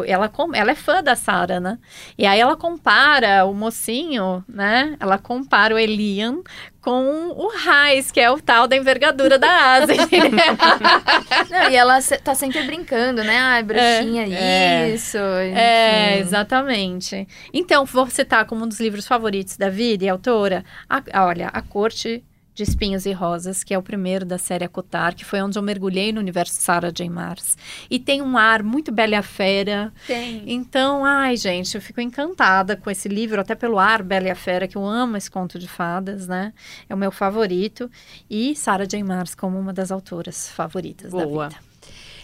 ela, 0.08 0.32
ela 0.54 0.72
é 0.72 0.76
fã 0.76 1.02
da 1.04 1.16
Sarah, 1.16 1.60
né? 1.60 1.78
E 2.18 2.26
aí 2.26 2.40
ela 2.40 2.56
compara 2.58 3.46
o 3.46 3.54
mocinho, 3.54 4.44
né? 4.48 4.96
Ela 5.00 5.18
compara 5.18 5.76
o 5.76 5.78
Elian 5.80 6.40
com 6.86 7.30
o 7.36 7.48
Raiz, 7.58 8.12
que 8.12 8.20
é 8.20 8.30
o 8.30 8.40
tal 8.40 8.68
da 8.68 8.78
envergadura 8.78 9.40
da 9.40 9.50
asa. 9.50 9.88
Não, 11.50 11.72
e 11.72 11.76
ela 11.76 12.00
tá 12.24 12.36
sempre 12.36 12.62
brincando, 12.62 13.24
né? 13.24 13.38
Ai, 13.40 13.64
bruxinha, 13.64 14.28
É. 14.32 14.90
isso. 14.92 15.18
É, 15.18 16.12
enfim. 16.14 16.22
exatamente. 16.22 17.28
Então, 17.52 17.86
vou 17.86 18.08
citar 18.08 18.46
como 18.46 18.66
um 18.66 18.68
dos 18.68 18.80
livros 18.80 19.08
favoritos 19.08 19.58
da 19.58 19.68
vida 19.68 20.06
e 20.06 20.10
autora, 20.10 20.64
a- 20.88 21.26
olha, 21.26 21.48
A 21.48 21.62
Corte 21.64 22.24
de 22.56 22.64
Espinhos 22.64 23.06
e 23.06 23.12
Rosas, 23.12 23.66
que 23.66 23.74
é 23.74 23.78
o 23.78 23.84
primeiro 23.84 24.26
da 24.26 24.38
série 24.38 24.64
Acotar, 24.64 25.14
que 25.14 25.26
foi 25.26 25.42
onde 25.42 25.60
eu 25.60 25.62
mergulhei 25.62 26.14
no 26.14 26.22
universo 26.22 26.54
Sarah 26.62 26.90
J. 26.90 27.10
Maas. 27.10 27.58
E 27.90 28.00
tem 28.00 28.22
um 28.22 28.38
ar 28.38 28.64
muito 28.64 28.94
Bela 28.94 29.12
e 29.12 29.16
a 29.16 29.22
Fera. 29.22 29.92
Tem. 30.08 30.42
Então, 30.48 31.04
ai, 31.04 31.36
gente, 31.36 31.76
eu 31.76 31.82
fico 31.82 32.00
encantada 32.00 32.78
com 32.78 32.90
esse 32.90 33.10
livro, 33.10 33.42
até 33.42 33.56
pelo 33.56 33.78
ar 33.78 34.02
Bela 34.02 34.28
e 34.28 34.32
a 34.32 34.36
Fera, 34.36 34.70
que 34.70 34.78
eu 34.78 34.86
amo 34.86 35.18
esse 35.18 35.30
conto 35.30 35.60
de 35.60 35.68
fadas, 35.68 36.30
né? 36.30 36.54
É 36.88 36.96
o 36.96 36.98
meu 36.98 37.12
favorito. 37.12 37.92
E 38.30 38.56
Sarah 38.56 38.86
J. 38.86 39.04
Maas 39.04 39.36
como 39.36 39.60
uma 39.60 39.74
das 39.74 39.92
autoras 39.92 40.50
favoritas 40.50 41.12
Boa. 41.12 41.50
da 41.50 41.50
vida. 41.50 41.60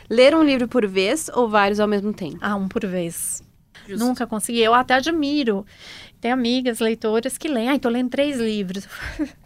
Ler 0.09 0.33
um 0.33 0.43
livro 0.43 0.67
por 0.67 0.87
vez 0.87 1.29
ou 1.33 1.49
vários 1.49 1.79
ao 1.79 1.87
mesmo 1.87 2.13
tempo? 2.13 2.37
Ah, 2.39 2.55
um 2.55 2.69
por 2.69 2.85
vez. 2.85 3.43
Nunca 3.87 4.25
consegui. 4.25 4.61
Eu 4.61 4.73
até 4.73 4.93
admiro. 4.93 5.65
Tem 6.21 6.31
amigas 6.31 6.79
leitoras 6.79 7.37
que 7.37 7.49
leem. 7.49 7.69
Ai, 7.69 7.79
tô 7.79 7.89
lendo 7.89 8.09
três 8.09 8.39
livros. 8.39 8.87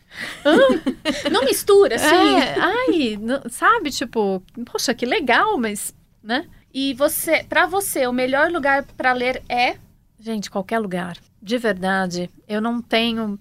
Não 1.32 1.44
mistura, 1.44 1.98
sim. 1.98 2.06
É, 2.40 2.56
ai, 2.60 3.18
não- 3.20 3.42
sabe, 3.50 3.92
tipo, 3.92 4.42
poxa, 4.66 4.94
que 4.94 5.06
legal, 5.06 5.58
mas, 5.58 5.94
né? 6.24 6.46
E 6.74 6.94
você, 6.94 7.44
para 7.44 7.66
você, 7.66 8.06
o 8.08 8.14
melhor 8.14 8.52
lugar 8.52 8.84
para 8.98 9.14
ler 9.14 9.42
é 9.50 9.78
Gente, 10.20 10.50
qualquer 10.50 10.80
lugar. 10.80 11.18
De 11.42 11.58
verdade, 11.58 12.30
eu 12.48 12.60
não 12.60 12.82
tenho. 12.82 13.38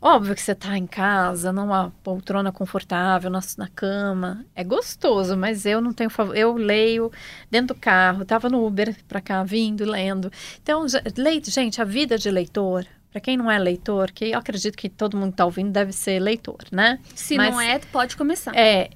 Óbvio 0.00 0.34
que 0.34 0.40
você 0.40 0.54
tá 0.54 0.76
em 0.78 0.86
casa, 0.86 1.52
numa 1.52 1.92
poltrona 2.02 2.50
confortável, 2.50 3.28
na, 3.30 3.40
na 3.58 3.68
cama. 3.68 4.44
É 4.54 4.64
gostoso, 4.64 5.36
mas 5.36 5.66
eu 5.66 5.80
não 5.80 5.92
tenho 5.92 6.08
favor. 6.10 6.34
Eu 6.36 6.54
leio 6.54 7.12
dentro 7.50 7.74
do 7.74 7.80
carro, 7.80 8.24
tava 8.24 8.48
no 8.48 8.66
Uber 8.66 8.96
pra 9.06 9.20
cá, 9.20 9.44
vindo, 9.44 9.84
lendo. 9.84 10.32
Então, 10.62 10.86
leite, 11.16 11.50
gente, 11.50 11.80
a 11.82 11.84
vida 11.84 12.16
de 12.16 12.30
leitor, 12.30 12.86
pra 13.12 13.20
quem 13.20 13.36
não 13.36 13.50
é 13.50 13.58
leitor, 13.58 14.10
que 14.10 14.24
eu 14.30 14.38
acredito 14.38 14.76
que 14.76 14.88
todo 14.88 15.16
mundo 15.16 15.30
que 15.32 15.36
tá 15.36 15.44
ouvindo 15.44 15.70
deve 15.70 15.92
ser 15.92 16.18
leitor, 16.18 16.58
né? 16.72 16.98
Se 17.14 17.36
Mas- 17.36 17.52
não 17.52 17.60
é, 17.60 17.78
pode 17.78 18.16
começar. 18.16 18.56
É, 18.56 18.88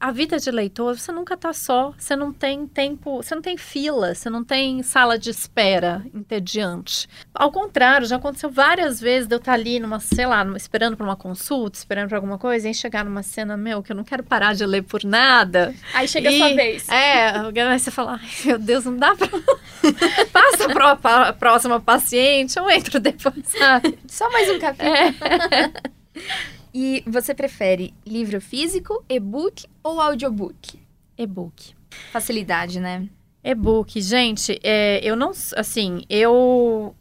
a 0.00 0.10
vida 0.10 0.38
de 0.38 0.50
leitor, 0.50 0.98
você 0.98 1.10
nunca 1.12 1.36
tá 1.36 1.52
só, 1.52 1.92
você 1.96 2.14
não 2.16 2.32
tem 2.32 2.66
tempo, 2.66 3.16
você 3.22 3.34
não 3.34 3.42
tem 3.42 3.56
fila, 3.56 4.14
você 4.14 4.28
não 4.30 4.42
tem 4.44 4.82
sala 4.82 5.18
de 5.18 5.30
espera 5.30 6.02
entediante. 6.14 7.08
Ao 7.34 7.50
contrário, 7.50 8.06
já 8.06 8.16
aconteceu 8.16 8.50
várias 8.50 9.00
vezes 9.00 9.26
de 9.28 9.34
eu 9.34 9.38
estar 9.38 9.52
ali 9.54 9.78
numa, 9.80 10.00
sei 10.00 10.26
lá, 10.26 10.44
numa- 10.44 10.56
esperando 10.56 10.96
para 10.96 11.04
uma 11.06 11.16
consulta, 11.16 11.78
esperando 11.78 12.08
para 12.08 12.18
alguma 12.18 12.38
coisa, 12.38 12.68
e 12.68 12.74
chegar 12.74 13.04
numa 13.04 13.22
cena, 13.22 13.56
meu, 13.56 13.82
que 13.82 13.92
eu 13.92 13.96
não 13.96 14.04
quero 14.04 14.22
parar 14.22 14.54
de 14.54 14.64
ler 14.66 14.82
por 14.82 15.04
nada. 15.04 15.74
Aí 15.94 16.06
chega 16.08 16.28
a 16.28 16.32
E- 16.32 16.38
sua 16.38 16.54
vez. 16.54 16.88
É, 16.88 17.32
você 17.78 17.90
falar, 17.90 18.20
ai 18.22 18.28
meu 18.44 18.58
Deus, 18.58 18.84
não 18.84 18.96
dá 18.96 19.14
pra. 19.14 19.28
Passa 20.32 20.68
pra, 20.72 20.96
pra 20.96 21.32
próxima 21.32 21.80
paciente, 21.80 22.58
eu 22.58 22.68
entro 22.70 23.00
depois, 23.00 23.34
sabe? 23.46 23.98
Só 24.06 24.30
mais 24.30 24.50
um 24.50 24.58
capítulo. 24.58 24.94
É. 24.94 25.92
E 26.74 27.02
você 27.06 27.34
prefere 27.34 27.92
livro 28.06 28.40
físico, 28.40 29.04
e-book 29.06 29.66
ou 29.82 30.00
audiobook? 30.00 30.80
E-book. 31.16 31.74
Facilidade, 32.10 32.80
né? 32.80 33.08
E-book, 33.44 34.00
gente, 34.00 34.58
é, 34.62 35.00
eu 35.02 35.16
não, 35.16 35.32
assim, 35.56 36.04
eu 36.08 36.94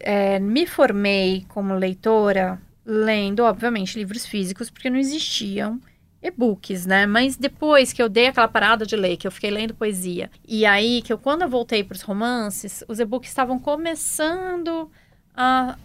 é, 0.00 0.38
me 0.38 0.66
formei 0.66 1.44
como 1.48 1.74
leitora 1.74 2.60
lendo, 2.84 3.40
obviamente, 3.40 3.98
livros 3.98 4.26
físicos, 4.26 4.70
porque 4.70 4.90
não 4.90 4.98
existiam 4.98 5.80
e-books, 6.22 6.86
né? 6.86 7.06
Mas 7.06 7.36
depois 7.36 7.92
que 7.92 8.02
eu 8.02 8.08
dei 8.08 8.26
aquela 8.28 8.48
parada 8.48 8.84
de 8.84 8.96
ler, 8.96 9.16
que 9.16 9.26
eu 9.26 9.30
fiquei 9.30 9.50
lendo 9.50 9.74
poesia, 9.74 10.30
e 10.46 10.66
aí 10.66 11.02
que 11.02 11.12
eu, 11.12 11.18
quando 11.18 11.42
eu 11.42 11.48
voltei 11.48 11.82
para 11.82 11.94
os 11.94 12.02
romances, 12.02 12.84
os 12.88 13.00
e-books 13.00 13.30
estavam 13.30 13.58
começando 13.58 14.90
a, 15.34 15.76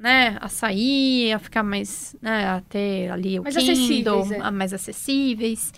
né, 0.00 0.38
a 0.40 0.48
sair, 0.48 1.32
a 1.32 1.38
ficar 1.38 1.62
mais, 1.62 2.16
né, 2.22 2.46
a 2.46 2.60
ter 2.62 3.10
ali 3.10 3.38
o 3.38 3.42
Mais 3.42 3.54
Kindle, 3.54 3.72
acessíveis, 4.20 4.30
é. 4.30 4.40
a 4.40 4.50
mais 4.50 4.72
acessíveis. 4.72 5.74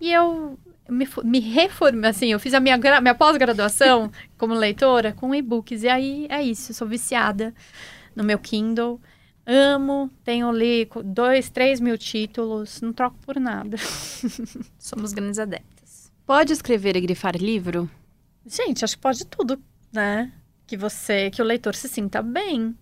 E 0.00 0.12
eu 0.12 0.58
me, 0.88 1.06
me 1.22 1.40
reformei, 1.40 2.10
assim, 2.10 2.32
eu 2.32 2.40
fiz 2.40 2.54
a 2.54 2.60
minha, 2.60 2.78
minha 2.78 3.14
pós-graduação 3.14 4.10
como 4.38 4.54
leitora 4.54 5.12
com 5.12 5.34
e-books. 5.34 5.82
E 5.82 5.88
aí 5.88 6.26
é 6.30 6.42
isso, 6.42 6.72
eu 6.72 6.74
sou 6.74 6.88
viciada 6.88 7.54
no 8.14 8.24
meu 8.24 8.38
Kindle. 8.38 9.00
Amo, 9.46 10.10
tenho 10.24 10.48
ali 10.48 10.88
dois, 11.04 11.50
três 11.50 11.78
mil 11.78 11.96
títulos, 11.96 12.80
não 12.80 12.92
troco 12.92 13.16
por 13.18 13.38
nada. 13.38 13.76
Somos 14.78 15.12
grandes 15.12 15.38
adeptas. 15.38 16.10
Pode 16.24 16.52
escrever 16.52 16.96
e 16.96 17.00
grifar 17.00 17.36
livro? 17.36 17.88
Gente, 18.44 18.84
acho 18.84 18.96
que 18.96 19.02
pode 19.02 19.24
tudo, 19.26 19.60
né? 19.92 20.32
Que 20.66 20.76
você, 20.76 21.30
que 21.30 21.40
o 21.40 21.44
leitor 21.44 21.76
se 21.76 21.88
sinta 21.88 22.22
bem. 22.22 22.74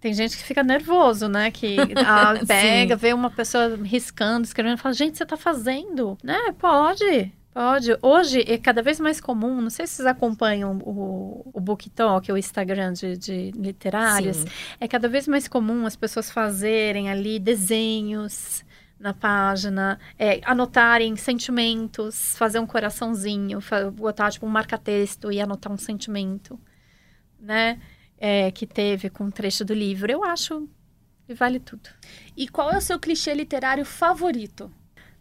Tem 0.00 0.14
gente 0.14 0.36
que 0.36 0.42
fica 0.42 0.62
nervoso, 0.62 1.28
né? 1.28 1.50
Que 1.50 1.76
ah, 2.06 2.34
pega, 2.46 2.96
vê 2.96 3.12
uma 3.12 3.30
pessoa 3.30 3.78
riscando, 3.84 4.46
escrevendo, 4.46 4.78
fala, 4.78 4.94
gente, 4.94 5.18
você 5.18 5.26
tá 5.26 5.36
fazendo? 5.36 6.16
Né? 6.24 6.38
Pode. 6.58 7.32
Pode. 7.52 7.96
Hoje 8.00 8.44
é 8.46 8.56
cada 8.56 8.80
vez 8.80 9.00
mais 9.00 9.20
comum, 9.20 9.60
não 9.60 9.70
sei 9.70 9.86
se 9.86 9.94
vocês 9.94 10.06
acompanham 10.06 10.78
o, 10.78 11.50
o 11.52 11.60
Book 11.60 11.90
Talk, 11.90 12.30
o 12.30 12.36
Instagram 12.36 12.92
de, 12.92 13.16
de 13.16 13.50
literários. 13.50 14.38
Sim. 14.38 14.48
É 14.80 14.88
cada 14.88 15.08
vez 15.08 15.26
mais 15.28 15.48
comum 15.48 15.84
as 15.84 15.96
pessoas 15.96 16.30
fazerem 16.30 17.10
ali 17.10 17.38
desenhos 17.38 18.64
na 19.00 19.12
página, 19.12 19.98
é, 20.18 20.40
anotarem 20.44 21.16
sentimentos, 21.16 22.36
fazer 22.36 22.58
um 22.58 22.66
coraçãozinho, 22.66 23.58
botar 23.94 24.30
tipo 24.30 24.46
um 24.46 24.50
marca-texto 24.50 25.32
e 25.32 25.40
anotar 25.40 25.72
um 25.72 25.78
sentimento, 25.78 26.60
né? 27.40 27.80
É, 28.20 28.50
que 28.50 28.66
teve 28.66 29.08
com 29.08 29.24
um 29.24 29.30
trecho 29.30 29.64
do 29.64 29.72
livro. 29.72 30.12
Eu 30.12 30.22
acho 30.22 30.68
que 31.26 31.32
vale 31.34 31.58
tudo. 31.58 31.88
E 32.36 32.46
qual 32.46 32.70
é 32.70 32.76
o 32.76 32.80
seu 32.80 32.98
clichê 32.98 33.32
literário 33.34 33.84
favorito? 33.84 34.70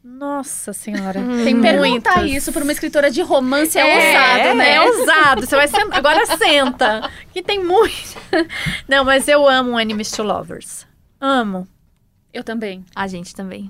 Nossa 0.04 0.72
senhora, 0.72 1.20
Hum. 1.20 1.44
tem 1.44 1.62
Perguntar 1.62 2.18
muitos. 2.20 2.36
isso 2.38 2.54
para 2.54 2.64
uma 2.64 2.72
escritora 2.72 3.12
de 3.12 3.22
romance 3.22 3.78
é, 3.78 3.82
É, 3.82 3.96
ousado, 3.96 4.58
né? 4.58 4.74
É 4.76 4.82
ousado. 4.82 5.42
Você 5.46 5.56
vai 5.56 5.68
sentar. 5.68 5.98
Agora 5.98 6.26
senta. 6.38 7.10
Que 7.34 7.42
tem 7.44 7.64
muito. 7.64 8.18
Não, 8.88 9.04
mas 9.04 9.28
eu 9.28 9.48
amo 9.48 9.78
Enemies 9.80 10.12
to 10.12 10.24
Lovers. 10.24 10.88
Amo. 11.20 11.68
Eu 12.34 12.44
também. 12.46 12.86
A 12.96 13.08
gente 13.08 13.36
também. 13.36 13.70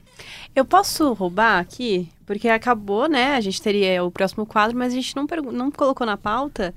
Eu 0.55 0.65
posso 0.65 1.13
roubar 1.13 1.59
aqui? 1.59 2.11
Porque 2.27 2.47
acabou, 2.49 3.07
né? 3.09 3.36
A 3.36 3.41
gente 3.41 3.59
teria 3.61 4.03
o 4.03 4.11
próximo 4.11 4.45
quadro, 4.45 4.77
mas 4.77 4.91
a 4.93 4.95
gente 4.95 5.15
não, 5.15 5.25
pergu- 5.25 5.51
não 5.51 5.71
colocou 5.71 6.05
na 6.05 6.17
pauta 6.17 6.75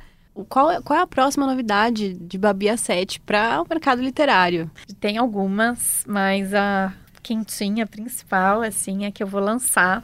qual 0.48 0.70
é, 0.70 0.80
qual 0.80 0.98
é 0.98 1.02
a 1.02 1.06
próxima 1.06 1.46
novidade 1.46 2.14
de 2.14 2.38
Babi 2.38 2.68
a 2.68 2.76
7 2.76 3.20
para 3.20 3.60
o 3.60 3.66
mercado 3.68 4.02
literário. 4.02 4.70
Tem 5.00 5.18
algumas, 5.18 6.04
mas 6.06 6.54
a 6.54 6.92
quentinha 7.22 7.86
principal, 7.86 8.62
assim, 8.62 9.04
é 9.04 9.10
que 9.10 9.22
eu 9.22 9.26
vou 9.26 9.40
lançar 9.40 10.02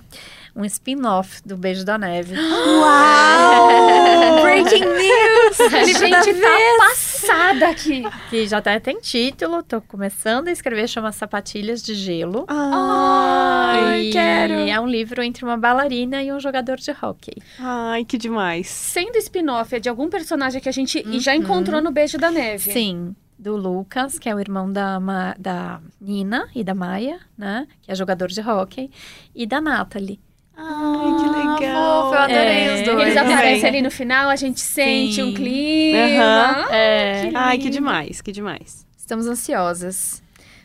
um 0.58 0.64
spin-off 0.64 1.40
do 1.46 1.56
Beijo 1.56 1.84
da 1.84 1.96
Neve. 1.96 2.34
Uau! 2.36 4.42
Breaking 4.42 4.84
news! 4.84 5.60
A 5.72 5.84
gente 5.84 6.34
tá 6.40 6.48
passada 6.78 7.68
aqui. 7.68 8.02
Que 8.28 8.46
já 8.46 8.58
até 8.58 8.78
tem 8.80 8.98
título, 9.00 9.62
tô 9.62 9.80
começando 9.80 10.48
a 10.48 10.52
escrever, 10.52 10.88
chama 10.88 11.12
Sapatilhas 11.12 11.82
de 11.82 11.94
Gelo. 11.94 12.44
Ai, 12.48 14.06
E 14.06 14.10
quero! 14.12 14.54
É 14.54 14.78
um 14.80 14.86
livro 14.86 15.22
entre 15.22 15.44
uma 15.44 15.56
bailarina 15.56 16.22
e 16.22 16.32
um 16.32 16.40
jogador 16.40 16.76
de 16.76 16.90
hóquei. 16.90 17.36
Ai, 17.60 18.04
que 18.04 18.18
demais. 18.18 18.66
Sendo 18.68 19.16
spin-off 19.18 19.74
é 19.74 19.78
de 19.80 19.88
algum 19.88 20.08
personagem 20.08 20.60
que 20.60 20.68
a 20.68 20.72
gente 20.72 20.98
Uhum. 21.06 21.20
já 21.20 21.34
encontrou 21.36 21.80
no 21.80 21.92
Beijo 21.92 22.18
da 22.18 22.30
Neve. 22.30 22.72
Sim, 22.72 23.14
do 23.38 23.56
Lucas, 23.56 24.18
que 24.18 24.28
é 24.28 24.34
o 24.34 24.40
irmão 24.40 24.72
da, 24.72 24.98
Ma- 24.98 25.34
da 25.38 25.80
Nina 26.00 26.48
e 26.54 26.64
da 26.64 26.74
Maia, 26.74 27.20
né? 27.36 27.66
Que 27.82 27.92
é 27.92 27.94
jogador 27.94 28.28
de 28.28 28.40
hóquei. 28.40 28.90
E 29.34 29.46
da 29.46 29.60
Natalie. 29.60 30.18
Ai, 30.60 31.14
que 31.20 31.28
legal. 31.28 32.02
fofo, 32.02 32.14
eu 32.14 32.18
adorei 32.20 32.64
É, 32.64 32.74
os 32.74 32.82
dois. 32.82 33.00
Eles 33.02 33.14
Também. 33.14 33.34
aparecem 33.34 33.68
ali 33.68 33.82
no 33.82 33.90
final, 33.90 34.28
a 34.28 34.36
gente 34.36 34.60
sente 34.60 35.14
Sim. 35.14 35.22
um 35.22 35.34
clima. 35.34 35.98
Aham. 35.98 36.66
É, 36.72 37.30
Ai, 37.34 37.58
que 37.58 37.70
demais, 37.70 38.20
que 38.20 38.32
demais. 38.32 38.84
Estamos 38.96 39.26
ansiosas. 39.26 40.20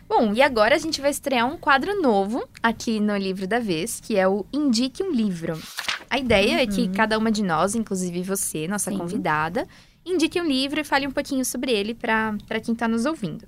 Bom, 0.09 0.33
e 0.33 0.41
agora 0.41 0.75
a 0.75 0.77
gente 0.79 0.99
vai 0.99 1.11
estrear 1.11 1.47
um 1.47 1.57
quadro 1.57 2.01
novo 2.01 2.43
aqui 2.61 2.99
no 2.99 3.15
Livro 3.15 3.47
da 3.47 3.59
Vez, 3.59 3.99
que 3.99 4.17
é 4.17 4.27
o 4.27 4.45
Indique 4.51 5.01
um 5.03 5.11
Livro. 5.11 5.59
A 6.09 6.17
ideia 6.19 6.61
é 6.61 6.67
que 6.67 6.87
cada 6.89 7.17
uma 7.17 7.31
de 7.31 7.41
nós, 7.43 7.73
inclusive 7.73 8.21
você, 8.21 8.67
nossa 8.67 8.91
Sim. 8.91 8.97
convidada, 8.97 9.67
indique 10.05 10.39
um 10.39 10.45
livro 10.45 10.79
e 10.79 10.83
fale 10.83 11.07
um 11.07 11.11
pouquinho 11.11 11.43
sobre 11.45 11.71
ele 11.71 11.95
para 11.95 12.35
quem 12.63 12.73
está 12.73 12.87
nos 12.87 13.05
ouvindo. 13.05 13.45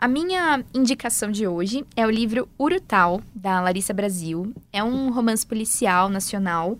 A 0.00 0.06
minha 0.06 0.64
indicação 0.72 1.28
de 1.28 1.44
hoje 1.44 1.84
é 1.96 2.06
o 2.06 2.10
livro 2.10 2.48
Urutau, 2.56 3.20
da 3.34 3.60
Larissa 3.60 3.92
Brasil. 3.92 4.54
É 4.72 4.82
um 4.84 5.10
romance 5.10 5.44
policial 5.44 6.08
nacional 6.08 6.78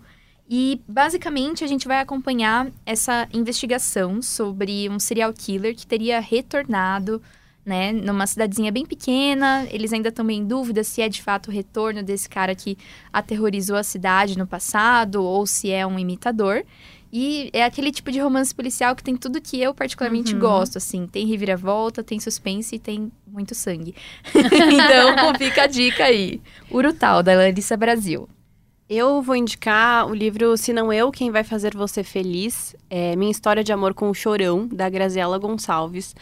e, 0.49 0.79
basicamente, 0.87 1.61
a 1.61 1.67
gente 1.67 1.85
vai 1.85 1.99
acompanhar 1.99 2.71
essa 2.85 3.27
investigação 3.33 4.21
sobre 4.21 4.87
um 4.87 4.99
serial 4.99 5.33
killer 5.33 5.75
que 5.75 5.85
teria 5.85 6.21
retornado 6.21 7.21
né, 7.65 7.91
numa 7.91 8.25
cidadezinha 8.25 8.71
bem 8.71 8.85
pequena. 8.85 9.67
Eles 9.69 9.91
ainda 9.91 10.07
estão 10.07 10.29
em 10.29 10.45
dúvida 10.45 10.81
se 10.81 11.01
é 11.01 11.09
de 11.09 11.21
fato 11.21 11.49
o 11.49 11.53
retorno 11.53 12.01
desse 12.01 12.29
cara 12.29 12.55
que 12.55 12.77
aterrorizou 13.11 13.75
a 13.75 13.83
cidade 13.83 14.37
no 14.37 14.47
passado 14.47 15.21
ou 15.21 15.45
se 15.45 15.69
é 15.69 15.85
um 15.85 15.99
imitador. 15.99 16.63
E 17.11 17.49
é 17.53 17.63
aquele 17.63 17.91
tipo 17.91 18.11
de 18.11 18.19
romance 18.19 18.53
policial 18.53 18.95
que 18.95 19.03
tem 19.03 19.15
tudo 19.17 19.41
que 19.41 19.59
eu 19.59 19.73
particularmente 19.73 20.33
Uhum. 20.33 20.39
gosto, 20.39 20.77
assim. 20.77 21.07
Tem 21.07 21.25
reviravolta, 21.25 22.03
tem 22.03 22.19
suspense 22.19 22.75
e 22.75 22.79
tem 22.79 23.11
muito 23.25 23.55
sangue. 23.55 23.95
então, 24.33 25.33
fica 25.37 25.63
a 25.63 25.67
dica 25.67 26.03
aí. 26.05 26.39
Urutau, 26.69 27.23
da 27.23 27.33
Larissa 27.33 27.75
Brasil. 27.75 28.29
Eu 28.89 29.21
vou 29.21 29.35
indicar 29.35 30.09
o 30.09 30.15
livro 30.15 30.57
Se 30.57 30.73
Não 30.73 30.91
Eu, 30.91 31.11
Quem 31.11 31.29
Vai 31.29 31.43
Fazer 31.43 31.75
Você 31.77 32.03
Feliz. 32.03 32.75
É 32.89 33.15
Minha 33.15 33.29
História 33.29 33.63
de 33.63 33.71
Amor 33.71 33.93
com 33.93 34.09
o 34.09 34.15
Chorão, 34.15 34.67
da 34.67 34.89
Graziela 34.89 35.37
Gonçalves. 35.37 36.15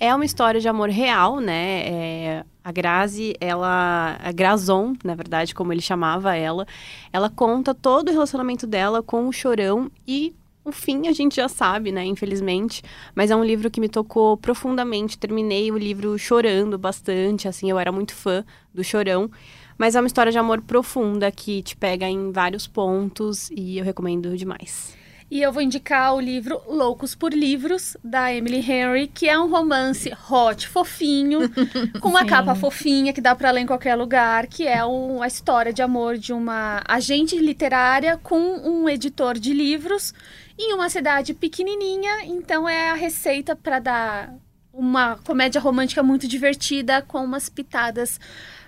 É 0.00 0.14
uma 0.14 0.24
história 0.24 0.58
de 0.58 0.66
amor 0.66 0.88
real, 0.88 1.40
né? 1.40 1.82
É, 1.86 2.44
a 2.64 2.72
Grazi, 2.72 3.34
ela... 3.38 4.16
A 4.18 4.32
Grazon, 4.32 4.94
na 5.04 5.14
verdade, 5.14 5.54
como 5.54 5.74
ele 5.74 5.82
chamava 5.82 6.34
ela. 6.34 6.66
Ela 7.12 7.28
conta 7.28 7.74
todo 7.74 8.08
o 8.08 8.12
relacionamento 8.12 8.66
dela 8.66 9.02
com 9.02 9.28
o 9.28 9.32
Chorão 9.32 9.90
e... 10.08 10.34
O 10.64 10.72
fim 10.72 11.06
a 11.06 11.12
gente 11.12 11.36
já 11.36 11.48
sabe, 11.48 11.92
né? 11.92 12.04
Infelizmente. 12.04 12.82
Mas 13.14 13.30
é 13.30 13.36
um 13.36 13.44
livro 13.44 13.70
que 13.70 13.80
me 13.80 13.88
tocou 13.88 14.36
profundamente. 14.36 15.16
Terminei 15.16 15.70
o 15.70 15.78
livro 15.78 16.18
chorando 16.18 16.76
bastante. 16.76 17.46
Assim, 17.46 17.70
eu 17.70 17.78
era 17.78 17.92
muito 17.92 18.12
fã 18.12 18.44
do 18.74 18.82
Chorão. 18.82 19.30
Mas 19.78 19.94
é 19.94 20.00
uma 20.00 20.06
história 20.06 20.32
de 20.32 20.38
amor 20.38 20.62
profunda 20.62 21.30
que 21.30 21.62
te 21.62 21.76
pega 21.76 22.06
em 22.08 22.30
vários 22.32 22.66
pontos 22.66 23.50
e 23.50 23.78
eu 23.78 23.84
recomendo 23.84 24.36
demais. 24.36 24.94
E 25.28 25.42
eu 25.42 25.52
vou 25.52 25.60
indicar 25.60 26.14
o 26.14 26.20
livro 26.20 26.62
Loucos 26.68 27.16
por 27.16 27.34
Livros, 27.34 27.96
da 28.02 28.32
Emily 28.32 28.58
Henry, 28.58 29.08
que 29.08 29.28
é 29.28 29.36
um 29.38 29.50
romance 29.50 30.10
hot, 30.30 30.68
fofinho, 30.68 31.40
com 32.00 32.10
uma 32.10 32.20
Sim. 32.20 32.26
capa 32.26 32.54
fofinha 32.54 33.12
que 33.12 33.20
dá 33.20 33.34
pra 33.34 33.50
ler 33.50 33.62
em 33.62 33.66
qualquer 33.66 33.96
lugar, 33.96 34.46
que 34.46 34.68
é 34.68 34.86
um- 34.86 35.20
a 35.20 35.26
história 35.26 35.72
de 35.72 35.82
amor 35.82 36.16
de 36.16 36.32
uma 36.32 36.80
agente 36.86 37.36
literária 37.36 38.16
com 38.22 38.38
um 38.38 38.88
editor 38.88 39.36
de 39.36 39.52
livros 39.52 40.14
em 40.56 40.72
uma 40.72 40.88
cidade 40.88 41.34
pequenininha. 41.34 42.24
Então 42.26 42.68
é 42.68 42.90
a 42.90 42.94
receita 42.94 43.56
pra 43.56 43.80
dar 43.80 44.32
uma 44.72 45.16
comédia 45.24 45.60
romântica 45.60 46.04
muito 46.04 46.28
divertida 46.28 47.02
com 47.02 47.24
umas 47.24 47.48
pitadas 47.48 48.20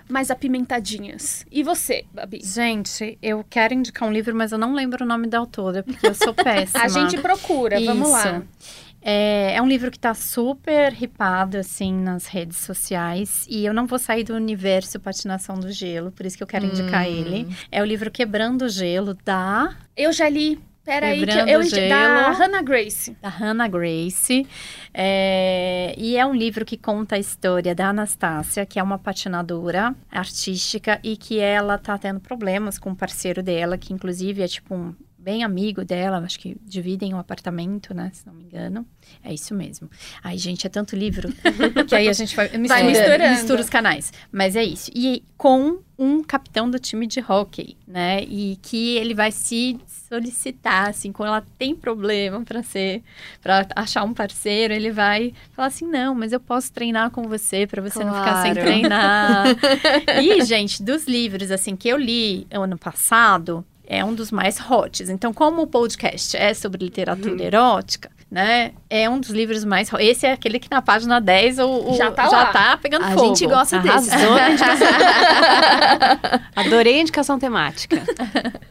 mais 0.09 0.29
apimentadinhas. 0.31 1.45
E 1.51 1.63
você, 1.63 2.05
Babi? 2.13 2.41
Gente, 2.43 3.17
eu 3.21 3.45
quero 3.49 3.73
indicar 3.73 4.07
um 4.07 4.11
livro, 4.11 4.35
mas 4.35 4.51
eu 4.51 4.57
não 4.57 4.73
lembro 4.73 5.03
o 5.05 5.07
nome 5.07 5.27
da 5.27 5.37
autora, 5.37 5.83
porque 5.83 6.05
eu 6.07 6.15
sou 6.15 6.33
péssima. 6.35 6.83
A 6.83 6.87
gente 6.87 7.17
procura, 7.19 7.79
vamos 7.83 8.09
lá. 8.09 8.39
Isso. 8.39 8.79
É, 9.01 9.55
é 9.55 9.61
um 9.61 9.67
livro 9.67 9.89
que 9.89 9.97
tá 9.97 10.13
super 10.13 10.91
ripado, 10.91 11.57
assim, 11.57 11.93
nas 11.93 12.25
redes 12.25 12.57
sociais. 12.57 13.45
E 13.49 13.65
eu 13.65 13.73
não 13.73 13.87
vou 13.87 13.97
sair 13.97 14.23
do 14.25 14.33
universo 14.33 14.99
Patinação 14.99 15.57
do 15.57 15.71
Gelo, 15.71 16.11
por 16.11 16.25
isso 16.25 16.35
que 16.35 16.43
eu 16.43 16.47
quero 16.47 16.65
indicar 16.65 17.05
Hum. 17.07 17.11
ele. 17.11 17.55
É 17.71 17.81
o 17.81 17.85
livro 17.85 18.11
Quebrando 18.11 18.65
o 18.65 18.69
Gelo, 18.69 19.17
da, 19.23 19.73
Eu 19.95 20.11
já 20.11 20.27
li. 20.27 20.59
Peraí, 20.83 21.25
que 21.25 21.51
eu 21.51 21.63
Gelo. 21.63 21.89
da 21.89 22.31
Hannah 22.31 22.61
Grace. 22.61 23.15
da 23.21 23.29
Hannah 23.29 23.67
Grace. 23.67 24.47
É, 24.93 25.93
e 25.97 26.17
é 26.17 26.25
um 26.25 26.33
livro 26.33 26.65
que 26.65 26.77
conta 26.77 27.15
a 27.15 27.19
história 27.19 27.75
da 27.75 27.89
Anastácia, 27.89 28.65
que 28.65 28.79
é 28.79 28.83
uma 28.83 28.97
patinadora 28.97 29.95
artística 30.11 30.99
e 31.03 31.15
que 31.15 31.39
ela 31.39 31.77
tá 31.77 31.97
tendo 31.97 32.19
problemas 32.19 32.79
com 32.79 32.91
o 32.91 32.95
parceiro 32.95 33.43
dela, 33.43 33.77
que 33.77 33.93
inclusive 33.93 34.41
é 34.41 34.47
tipo 34.47 34.73
um 34.73 34.95
bem 35.21 35.43
amigo 35.43 35.83
dela, 35.83 36.17
acho 36.19 36.39
que 36.39 36.55
dividem 36.65 37.13
um 37.13 37.19
apartamento, 37.19 37.93
né, 37.93 38.09
se 38.13 38.25
não 38.25 38.33
me 38.33 38.43
engano. 38.45 38.85
É 39.23 39.33
isso 39.33 39.53
mesmo. 39.53 39.89
Ai, 40.23 40.37
gente, 40.37 40.65
é 40.65 40.69
tanto 40.69 40.95
livro 40.95 41.29
que 41.87 41.95
aí 41.95 42.07
a 42.07 42.13
gente 42.13 42.35
vai, 42.35 42.49
mistura, 42.57 42.83
misturando. 42.83 43.29
mistura 43.31 43.61
os 43.61 43.69
canais. 43.69 44.13
Mas 44.31 44.55
é 44.55 44.63
isso. 44.63 44.89
E 44.95 45.23
com 45.37 45.79
um 45.97 46.23
capitão 46.23 46.69
do 46.69 46.79
time 46.79 47.05
de 47.05 47.19
hockey, 47.19 47.75
né? 47.87 48.23
E 48.23 48.57
que 48.61 48.95
ele 48.97 49.13
vai 49.13 49.31
se 49.31 49.77
solicitar, 50.07 50.89
assim, 50.89 51.11
quando 51.11 51.27
ela 51.29 51.43
tem 51.57 51.75
problema 51.75 52.41
para 52.43 52.63
ser, 52.63 53.03
para 53.41 53.67
achar 53.75 54.03
um 54.03 54.13
parceiro, 54.13 54.73
ele 54.73 54.91
vai 54.91 55.33
falar 55.51 55.67
assim: 55.67 55.85
não, 55.85 56.15
mas 56.15 56.31
eu 56.31 56.39
posso 56.39 56.71
treinar 56.71 57.11
com 57.11 57.23
você 57.23 57.67
para 57.67 57.81
você 57.81 58.03
não 58.03 58.13
ficar 58.13 58.41
sem 58.41 58.53
Claro. 58.53 58.67
treinar. 58.69 59.45
e, 60.23 60.41
gente, 60.45 60.81
dos 60.83 61.05
livros, 61.05 61.51
assim, 61.51 61.75
que 61.75 61.87
eu 61.89 61.97
li 61.97 62.47
ano 62.51 62.77
passado, 62.77 63.65
é 63.89 64.05
um 64.05 64.13
dos 64.13 64.31
mais 64.31 64.57
hots. 64.59 65.09
Então, 65.09 65.33
como 65.33 65.63
o 65.63 65.67
podcast 65.67 66.37
é 66.37 66.53
sobre 66.53 66.85
literatura 66.85 67.43
erótica, 67.43 68.09
né? 68.31 68.73
É 68.87 69.09
um 69.09 69.19
dos 69.19 69.31
livros 69.31 69.65
mais 69.65 69.91
hot. 69.91 70.01
Esse 70.03 70.27
é 70.27 70.31
aquele 70.31 70.59
que 70.59 70.69
na 70.69 70.81
página 70.81 71.19
10 71.19 71.57
o, 71.59 71.89
o- 71.91 71.95
Já 71.97 72.11
tá 72.11 72.29
já 72.29 72.45
tá 72.45 72.77
pegando 72.77 73.03
A 73.05 73.11
fogo. 73.11 73.35
gente 73.35 73.47
gosta 73.47 73.79
desse. 73.79 74.11
Arrasou 74.13 74.35
na 74.35 74.49
indicação. 74.51 74.87
Adorei 76.55 76.99
a 76.99 77.01
indicação 77.01 77.39
temática. 77.39 78.01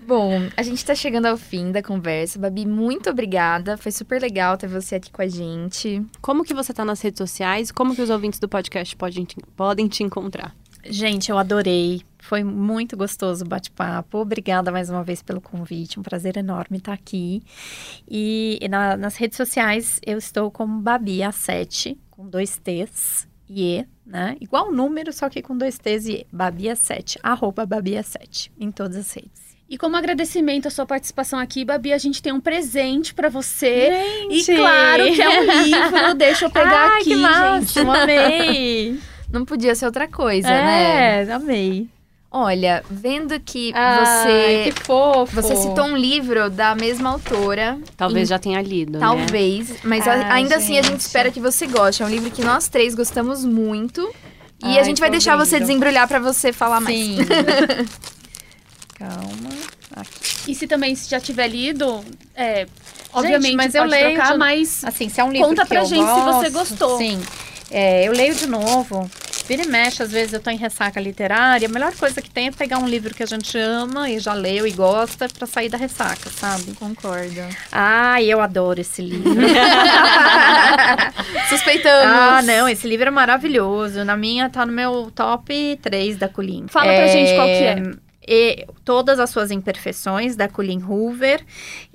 Bom, 0.07 0.43
a 0.57 0.63
gente 0.63 0.85
tá 0.85 0.95
chegando 0.95 1.27
ao 1.27 1.37
fim 1.37 1.73
da 1.73 1.83
conversa. 1.83 2.39
Babi, 2.39 2.65
muito 2.67 3.11
obrigada. 3.11 3.77
Foi 3.77 3.91
super 3.93 4.21
legal 4.23 4.57
ter 4.57 4.69
você 4.69 4.95
aqui 4.97 5.11
com 5.11 5.23
a 5.23 5.27
gente. 5.29 6.03
Como 6.21 6.45
que 6.45 6.55
você 6.55 6.73
tá 6.73 6.85
nas 6.85 7.01
redes 7.01 7.19
sociais? 7.19 7.71
Como 7.73 7.95
que 7.95 8.03
os 8.03 8.11
ouvintes 8.11 8.39
do 8.39 8.49
podcast 8.49 8.95
podem 8.97 9.25
te, 9.25 9.37
podem 9.57 9.89
te 9.89 10.03
encontrar? 10.05 10.55
Gente, 10.85 11.31
eu 11.31 11.37
adorei. 11.39 12.03
Foi 12.29 12.45
muito 12.45 12.95
gostoso 12.95 13.43
o 13.43 13.49
bate-papo. 13.49 14.19
Obrigada 14.19 14.71
mais 14.71 14.91
uma 14.91 15.03
vez 15.03 15.23
pelo 15.23 15.41
convite. 15.41 15.99
Um 15.99 16.03
prazer 16.03 16.37
enorme 16.37 16.77
estar 16.77 16.93
aqui. 16.93 17.43
E 18.07 18.61
na- 18.71 18.99
nas 18.99 19.17
redes 19.17 19.39
sociais 19.39 19.99
eu 20.05 20.19
estou 20.19 20.51
como 20.51 20.83
Babia7, 20.83 21.97
com 22.11 22.29
dois 22.29 22.59
T's 22.59 23.27
e 23.49 23.79
E, 23.79 23.87
né? 24.05 24.37
Igual 24.43 24.71
número, 24.71 25.11
só 25.11 25.31
que 25.31 25.41
com 25.41 25.57
dois 25.57 25.79
T's 25.79 26.07
e 26.07 26.13
E. 26.13 26.27
Babia7, 26.37 27.17
arroba 27.23 27.67
Babia7, 27.67 28.51
em 28.61 28.71
todas 28.71 28.97
as 28.99 29.11
redes. 29.13 29.57
E 29.67 29.79
como 29.79 29.97
agradecimento 29.97 30.69
à 30.69 30.71
sua 30.71 30.85
participação 30.85 31.39
aqui, 31.39 31.65
Babi, 31.65 31.93
a 31.95 31.99
gente 31.99 32.23
tem 32.23 32.33
um 32.33 32.41
presente 32.41 33.15
pra 33.15 33.31
você. 33.31 33.91
Gente! 34.31 34.53
E 34.53 34.57
claro 34.57 35.05
que 35.15 35.23
é 35.23 35.29
um 35.41 35.63
livro. 35.63 36.15
Deixa 36.17 36.45
eu 36.45 36.51
pegar 36.51 36.89
Ai, 36.91 37.01
aqui, 37.01 37.05
que 37.05 37.17
gente. 37.75 37.79
amei! 37.81 39.01
Não 39.33 39.45
podia 39.47 39.75
ser 39.75 39.85
outra 39.87 40.09
coisa, 40.09 40.49
né? 40.49 41.25
é, 41.27 41.33
amei. 41.33 41.87
Olha, 42.31 42.85
vendo 42.91 43.41
que 43.41 43.73
Ai, 43.75 44.05
você 44.05 44.71
que 44.73 44.85
fofo. 44.85 45.35
você 45.35 45.57
citou 45.57 45.85
um 45.87 45.97
livro 45.97 46.51
da 46.51 46.75
mesma 46.75 47.11
autora, 47.11 47.79
Talvez 47.97 48.29
Em- 48.29 48.31
já 48.31 48.39
tenha 48.39 48.61
lido, 48.61 48.93
né? 48.93 48.99
talvez, 49.01 49.83
mas 49.83 50.07
a- 50.07 50.13
Ah, 50.13 50.35
ainda 50.35 50.57
assim 50.57 50.75
a 50.79 50.83
gente 50.83 50.91
gente. 50.93 51.01
espera 51.01 51.31
que 51.31 51.41
você 51.41 51.67
goste. 51.67 52.03
É 52.03 52.07
um 52.07 52.09
livro 52.11 52.31
que 52.31 52.45
nós 52.45 52.69
três 52.69 52.95
gostamos 52.95 53.45
muito. 53.47 54.07
E 54.63 54.67
Ai, 54.67 54.79
a 54.79 54.83
gente 54.83 55.01
vai 55.01 55.09
deixar 55.09 55.37
você 55.37 55.55
ouvindo. 55.55 55.67
desembrulhar 55.69 56.07
pra 56.07 56.19
você 56.19 56.53
falar 56.53 56.81
mais. 56.81 56.95
Sim. 56.97 57.17
Calma. 58.95 59.51
E 60.47 60.55
se 60.55 60.67
também 60.67 60.95
se 60.95 61.09
já 61.09 61.19
tiver 61.21 61.49
lido, 61.49 62.05
é, 62.35 62.67
obviamente 63.13 63.57
mas 63.57 63.75
eu 63.75 63.85
leio 63.85 64.15
trocar, 64.15 64.33
de- 64.33 64.39
mas 64.39 64.85
Assim, 64.85 65.09
se 65.09 65.21
é 65.21 65.25
um 65.25 65.33
livro 65.33 65.49
Conta 65.49 65.63
que 65.63 65.69
pra 65.69 65.81
eu 65.81 65.87
gente 65.87 66.05
se 66.07 66.21
você 66.21 66.51
gosto, 66.51 66.53
gostou. 66.53 66.99
Sim. 66.99 67.21
É, 67.71 68.07
eu 68.07 68.13
leio 68.13 68.35
de 68.35 68.47
novo. 68.47 69.09
Vira 69.49 69.63
e 69.63 69.67
mexe, 69.67 70.03
às 70.03 70.13
vezes 70.13 70.35
eu 70.35 70.41
tô 70.41 70.51
em 70.51 70.59
ressaca 70.59 71.01
literária. 71.01 71.67
A 71.67 71.73
melhor 71.73 71.91
coisa 71.97 72.21
que 72.21 72.31
tem 72.31 72.49
é 72.49 72.51
pegar 72.51 72.77
um 72.77 72.87
livro 72.87 73.15
que 73.15 73.23
a 73.23 73.27
gente 73.27 73.57
ama 73.57 74.11
e 74.11 74.19
já 74.19 74.35
leu 74.35 74.67
e 74.67 74.71
gosta 74.73 75.27
pra 75.27 75.47
sair 75.47 75.71
da 75.71 75.79
ressaca, 75.79 76.29
sabe? 76.29 76.75
Concordo. 76.75 77.41
Ai, 77.73 78.27
eu 78.27 78.43
adoro 78.43 78.79
esse 78.79 79.01
livro. 79.01 79.33
Suspeitamos. 81.49 82.15
ah, 82.15 82.43
não, 82.43 82.69
esse 82.69 82.87
livro 82.87 83.09
é 83.09 83.11
maravilhoso. 83.11 84.05
Na 84.05 84.19
minha 84.19 84.51
tá 84.51 84.67
no 84.67 84.73
meu 84.73 85.11
top 85.15 85.79
3 85.81 86.19
da 86.19 86.29
Colin. 86.29 86.67
Fala 86.69 86.93
pra 86.93 87.07
gente 87.07 87.35
qual 87.35 87.47
que 87.47 87.65
é. 87.65 88.08
E 88.31 88.67
todas 88.85 89.19
as 89.19 89.31
suas 89.31 89.51
imperfeições 89.51 90.37
da 90.37 90.47
Colleen 90.49 90.85
Hoover 90.85 91.43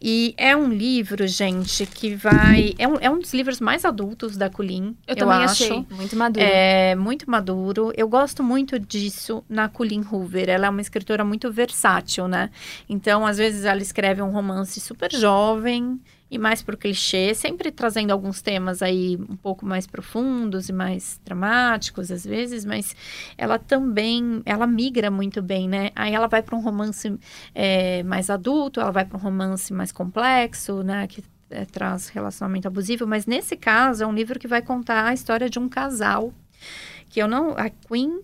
e 0.01 0.33
é 0.35 0.57
um 0.57 0.67
livro 0.67 1.27
gente 1.27 1.85
que 1.85 2.15
vai 2.15 2.73
é 2.79 2.87
um, 2.87 2.95
é 2.99 3.07
um 3.07 3.19
dos 3.19 3.35
livros 3.35 3.61
mais 3.61 3.85
adultos 3.85 4.35
da 4.35 4.49
Colleen 4.49 4.97
eu, 5.05 5.15
também 5.15 5.43
acho. 5.43 5.63
achei. 5.63 5.85
Muito 5.91 6.15
maduro. 6.15 6.43
É 6.43 6.95
muito 6.95 7.29
maduro. 7.29 7.93
Eu 7.95 8.07
gosto 8.07 8.41
muito 8.41 8.79
disso 8.79 9.43
na 9.47 9.69
Colleen 9.69 10.03
Hoover. 10.11 10.49
Ela 10.49 10.65
é 10.65 10.69
uma 10.71 10.81
escritora 10.81 11.23
muito 11.23 11.51
versátil, 11.51 12.27
né? 12.27 12.49
Então, 12.89 13.27
às 13.27 13.37
vezes, 13.37 13.63
ela 13.65 13.81
escreve 13.81 14.21
um 14.23 14.31
romance 14.31 14.79
super 14.79 15.11
jovem 15.11 16.01
e 16.33 16.39
mais 16.39 16.63
pro 16.63 16.75
clichê, 16.75 17.35
sempre 17.35 17.71
trazendo 17.71 18.09
alguns 18.09 18.41
temas 18.41 18.81
aí 18.81 19.19
um 19.29 19.35
pouco 19.35 19.67
mais 19.67 19.85
profundos 19.85 20.67
e 20.67 20.73
mais 20.73 21.21
dramáticos, 21.23 22.09
às 22.09 22.25
vezes, 22.25 22.65
mas 22.65 22.95
ela 23.37 23.59
também, 23.59 24.41
ela 24.43 24.65
migra 24.65 25.11
muito 25.11 25.43
bem, 25.43 25.69
né? 25.69 25.91
Aí 25.95 26.11
ela 26.11 26.25
vai 26.25 26.41
para 26.41 26.55
um 26.55 26.59
romance 26.59 27.15
é, 27.53 28.01
mais 28.01 28.31
adulto, 28.31 28.79
ela 28.79 28.89
vai 28.89 29.05
para 29.05 29.15
um 29.15 29.21
romance 29.21 29.71
mais 29.71 29.91
complexo, 29.91 30.81
né? 30.81 31.05
Que 31.05 31.23
é, 31.51 31.65
traz 31.65 32.07
relacionamento 32.07 32.67
abusivo, 32.67 33.05
mas 33.05 33.27
nesse 33.27 33.55
caso 33.55 34.03
é 34.03 34.07
um 34.07 34.13
livro 34.13 34.39
que 34.39 34.47
vai 34.47 34.63
contar 34.63 35.05
a 35.05 35.13
história 35.13 35.47
de 35.47 35.59
um 35.59 35.69
casal 35.69 36.33
que 37.11 37.21
eu 37.21 37.27
não, 37.27 37.51
a 37.51 37.69
Queen 37.69 38.21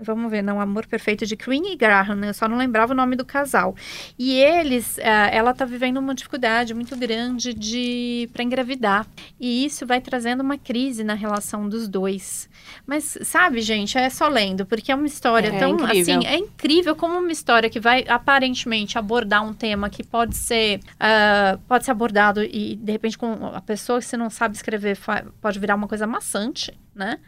Vamos 0.00 0.30
ver, 0.30 0.42
não, 0.42 0.60
Amor 0.60 0.86
Perfeito 0.86 1.26
de 1.26 1.36
Queen 1.36 1.72
e 1.72 1.76
Graham, 1.76 2.14
né? 2.14 2.28
Eu 2.28 2.34
só 2.34 2.48
não 2.48 2.56
lembrava 2.56 2.92
o 2.92 2.96
nome 2.96 3.16
do 3.16 3.24
casal. 3.24 3.74
E 4.18 4.32
eles, 4.32 4.96
eh, 4.98 5.30
ela 5.36 5.52
tá 5.52 5.64
vivendo 5.64 5.98
uma 5.98 6.14
dificuldade 6.14 6.72
muito 6.72 6.96
grande 6.96 7.52
de 7.52 8.28
para 8.32 8.42
engravidar. 8.44 9.06
E 9.40 9.64
isso 9.64 9.86
vai 9.86 10.00
trazendo 10.00 10.40
uma 10.40 10.56
crise 10.56 11.02
na 11.02 11.14
relação 11.14 11.68
dos 11.68 11.88
dois. 11.88 12.48
Mas 12.86 13.18
sabe, 13.22 13.60
gente, 13.60 13.98
é 13.98 14.08
só 14.08 14.28
lendo, 14.28 14.64
porque 14.64 14.92
é 14.92 14.94
uma 14.94 15.06
história 15.06 15.48
É 15.48 15.58
tão 15.58 15.70
incrível. 15.70 16.18
assim, 16.18 16.26
é 16.26 16.36
incrível 16.36 16.94
como 16.94 17.18
uma 17.18 17.32
história 17.32 17.68
que 17.68 17.80
vai 17.80 18.04
aparentemente 18.08 18.98
abordar 18.98 19.44
um 19.44 19.52
tema 19.52 19.90
que 19.90 20.04
pode 20.04 20.36
ser 20.36 20.80
ah, 21.00 21.58
pode 21.66 21.84
ser 21.84 21.90
abordado 21.90 22.42
e 22.42 22.76
de 22.76 22.92
repente 22.92 23.18
com 23.18 23.46
a 23.52 23.60
pessoa 23.60 23.98
que 23.98 24.04
você 24.04 24.16
não 24.16 24.30
sabe 24.30 24.54
escrever 24.54 24.98
pode 25.40 25.58
virar 25.58 25.74
uma 25.74 25.88
coisa 25.88 26.06
maçante, 26.06 26.78
né? 26.94 27.18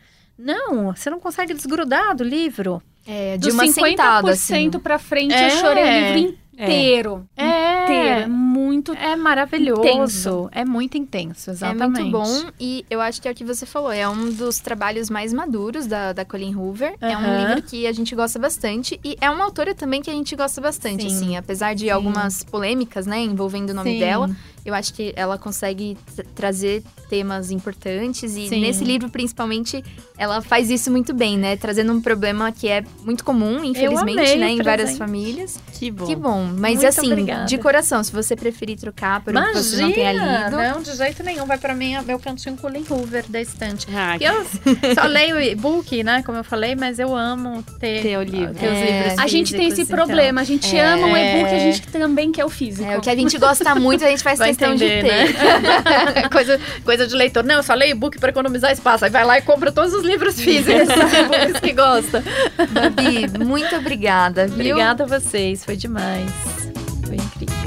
Não, 0.41 0.93
você 0.95 1.11
não 1.11 1.21
consegue 1.21 1.53
desgrudar 1.55 2.15
do 2.17 2.25
livro. 2.25 2.83
É, 3.07 3.37
de 3.39 3.47
Dos 3.49 3.55
uma 3.55 3.65
50% 3.65 3.73
sentada, 3.73 4.31
assim. 4.31 4.71
pra 4.71 4.99
frente, 4.99 5.35
É. 5.35 5.47
eu 5.47 5.51
chorei 5.53 5.85
o 5.85 6.15
livro 6.15 6.39
inteiro. 6.55 7.27
É. 7.37 7.80
Inteiro. 7.93 8.21
É 8.21 8.27
muito 8.27 8.93
É 8.93 9.17
maravilhoso. 9.17 9.81
Intenso. 9.83 10.49
É 10.53 10.65
muito 10.65 10.97
intenso, 10.97 11.51
É 11.51 11.53
exatamente. 11.53 12.01
muito 12.03 12.11
bom 12.11 12.51
e 12.59 12.85
eu 12.91 13.01
acho 13.01 13.21
que 13.21 13.29
é 13.29 13.31
o 13.31 13.35
que 13.35 13.45
você 13.45 13.65
falou, 13.67 13.93
é 13.93 14.09
um 14.09 14.31
dos 14.31 14.59
trabalhos 14.61 15.09
mais 15.11 15.33
maduros 15.33 15.87
da, 15.87 16.13
da 16.13 16.25
Colleen 16.25 16.55
Hoover. 16.57 16.95
É 17.01 17.17
um 17.17 17.39
livro 17.47 17.63
que 17.63 17.87
a 17.87 17.93
gente 17.93 18.15
gosta 18.15 18.39
bastante 18.39 18.99
e 19.05 19.17
é 19.21 19.31
uma 19.31 19.45
autora 19.45 19.75
também 19.75 20.01
que 20.03 20.11
a 20.11 20.15
gente 20.15 20.35
gosta 20.37 20.61
bastante, 20.61 21.03
Sim. 21.09 21.17
assim, 21.17 21.37
apesar 21.37 21.75
de 21.75 21.91
algumas 21.91 22.43
polêmicas, 22.45 23.07
né, 23.07 23.21
envolvendo 23.21 23.71
o 23.71 23.75
nome 23.75 23.93
Sim. 23.95 23.99
dela. 24.01 24.31
Eu 24.63 24.75
acho 24.75 24.93
que 24.93 25.15
ela 25.17 25.39
consegue 25.39 25.97
tra- 26.15 26.25
trazer 26.35 26.83
temas 27.09 27.51
importantes 27.51 28.37
e 28.37 28.47
Sim. 28.49 28.61
nesse 28.61 28.85
livro, 28.85 29.09
principalmente, 29.09 29.83
ela 30.19 30.43
faz 30.43 30.69
isso 30.71 30.91
muito 30.91 31.15
bem, 31.15 31.39
né? 31.39 31.57
Trazendo 31.57 31.93
um 31.95 32.01
problema 32.01 32.53
que 32.53 32.69
é 32.69 32.85
muito 33.03 33.25
comum, 33.25 33.65
infelizmente, 33.65 34.37
né? 34.37 34.51
Em 34.51 34.63
várias 34.63 34.99
famílias. 34.99 35.59
Que 35.73 35.91
bom. 35.91 36.05
Que 36.07 36.15
bom. 36.15 36.45
Mas 36.59 36.75
Muito 36.75 36.87
assim, 36.87 37.07
obrigada. 37.11 37.47
de 37.47 37.57
coração, 37.57 37.80
se 37.83 38.13
você 38.13 38.35
preferir 38.37 38.79
trocar 38.79 39.21
por 39.21 39.37
um 39.37 39.43
que 39.47 39.53
você 39.55 39.83
não 39.83 39.93
tenha 39.93 40.13
lido. 40.13 40.57
Não, 40.57 40.83
de 40.83 40.97
jeito 40.97 41.23
nenhum. 41.23 41.47
Vai 41.47 41.59
pra 41.59 41.75
mim 41.75 41.97
meu 42.07 42.19
cantinho 42.19 42.57
Colin 42.57 42.85
Hoover 42.89 43.25
da 43.29 43.41
estante. 43.41 43.87
Ah, 43.95 44.17
eu 44.21 44.45
só 44.95 45.07
leio 45.07 45.41
e-book, 45.41 46.03
né? 46.03 46.23
Como 46.25 46.39
eu 46.39 46.45
falei, 46.45 46.75
mas 46.75 46.99
eu 46.99 47.15
amo 47.15 47.63
ter, 47.79 48.03
Ter 48.03 48.17
o 48.19 48.23
livro. 48.23 48.55
ter 48.55 48.67
os 48.67 48.73
É. 48.79 48.85
livros 49.03 49.19
A 49.19 49.27
gente 49.27 49.53
tem 49.53 49.67
esse 49.67 49.77
físicos, 49.77 49.93
então. 49.95 50.07
problema. 50.07 50.41
A 50.41 50.45
gente 50.45 50.77
É. 50.77 50.85
ama 50.87 51.07
o 51.07 51.17
e-book, 51.17 51.55
a 51.55 51.59
gente 51.59 51.83
também 51.89 52.33
quer 52.33 52.45
o 52.45 52.49
físico. 52.51 52.89
É, 52.89 52.97
o 52.99 53.01
que 53.01 53.11
a 53.11 53.15
gente 53.17 53.37
gosta 53.39 53.75
muito, 53.75 54.05
a 54.05 54.09
gente 54.09 54.23
faz 54.23 54.39
Vai 54.39 54.49
questão 54.49 54.75
entender, 54.75 55.03
de 55.03 55.09
ter. 55.09 55.35
né? 56.23 56.29
coisa, 56.31 56.61
coisa 56.85 57.07
de 57.07 57.15
leitor. 57.15 57.45
Não, 57.45 57.57
eu 57.57 57.63
só 57.63 57.75
leio 57.75 57.93
e-book 57.93 58.19
pra 58.19 58.31
economizar 58.31 58.71
espaço. 58.73 59.05
Aí 59.05 59.11
vai 59.11 59.25
lá 59.25 59.39
e 59.39 59.43
compra 59.43 59.73
todos 59.73 59.93
os 59.95 60.05
livros 60.05 60.41
físicos, 60.41 60.83
os 60.89 61.13
e-books 61.15 61.61
que 61.61 61.73
gosta. 61.73 62.23
Babi, 62.71 63.45
muito 63.45 63.75
obrigada, 63.77 64.47
viu? 64.47 64.55
Obrigada 64.55 65.05
a 65.05 65.07
vocês, 65.07 65.65
foi 65.65 65.77
demais. 65.77 66.31
Foi 67.07 67.17
incrível. 67.17 67.60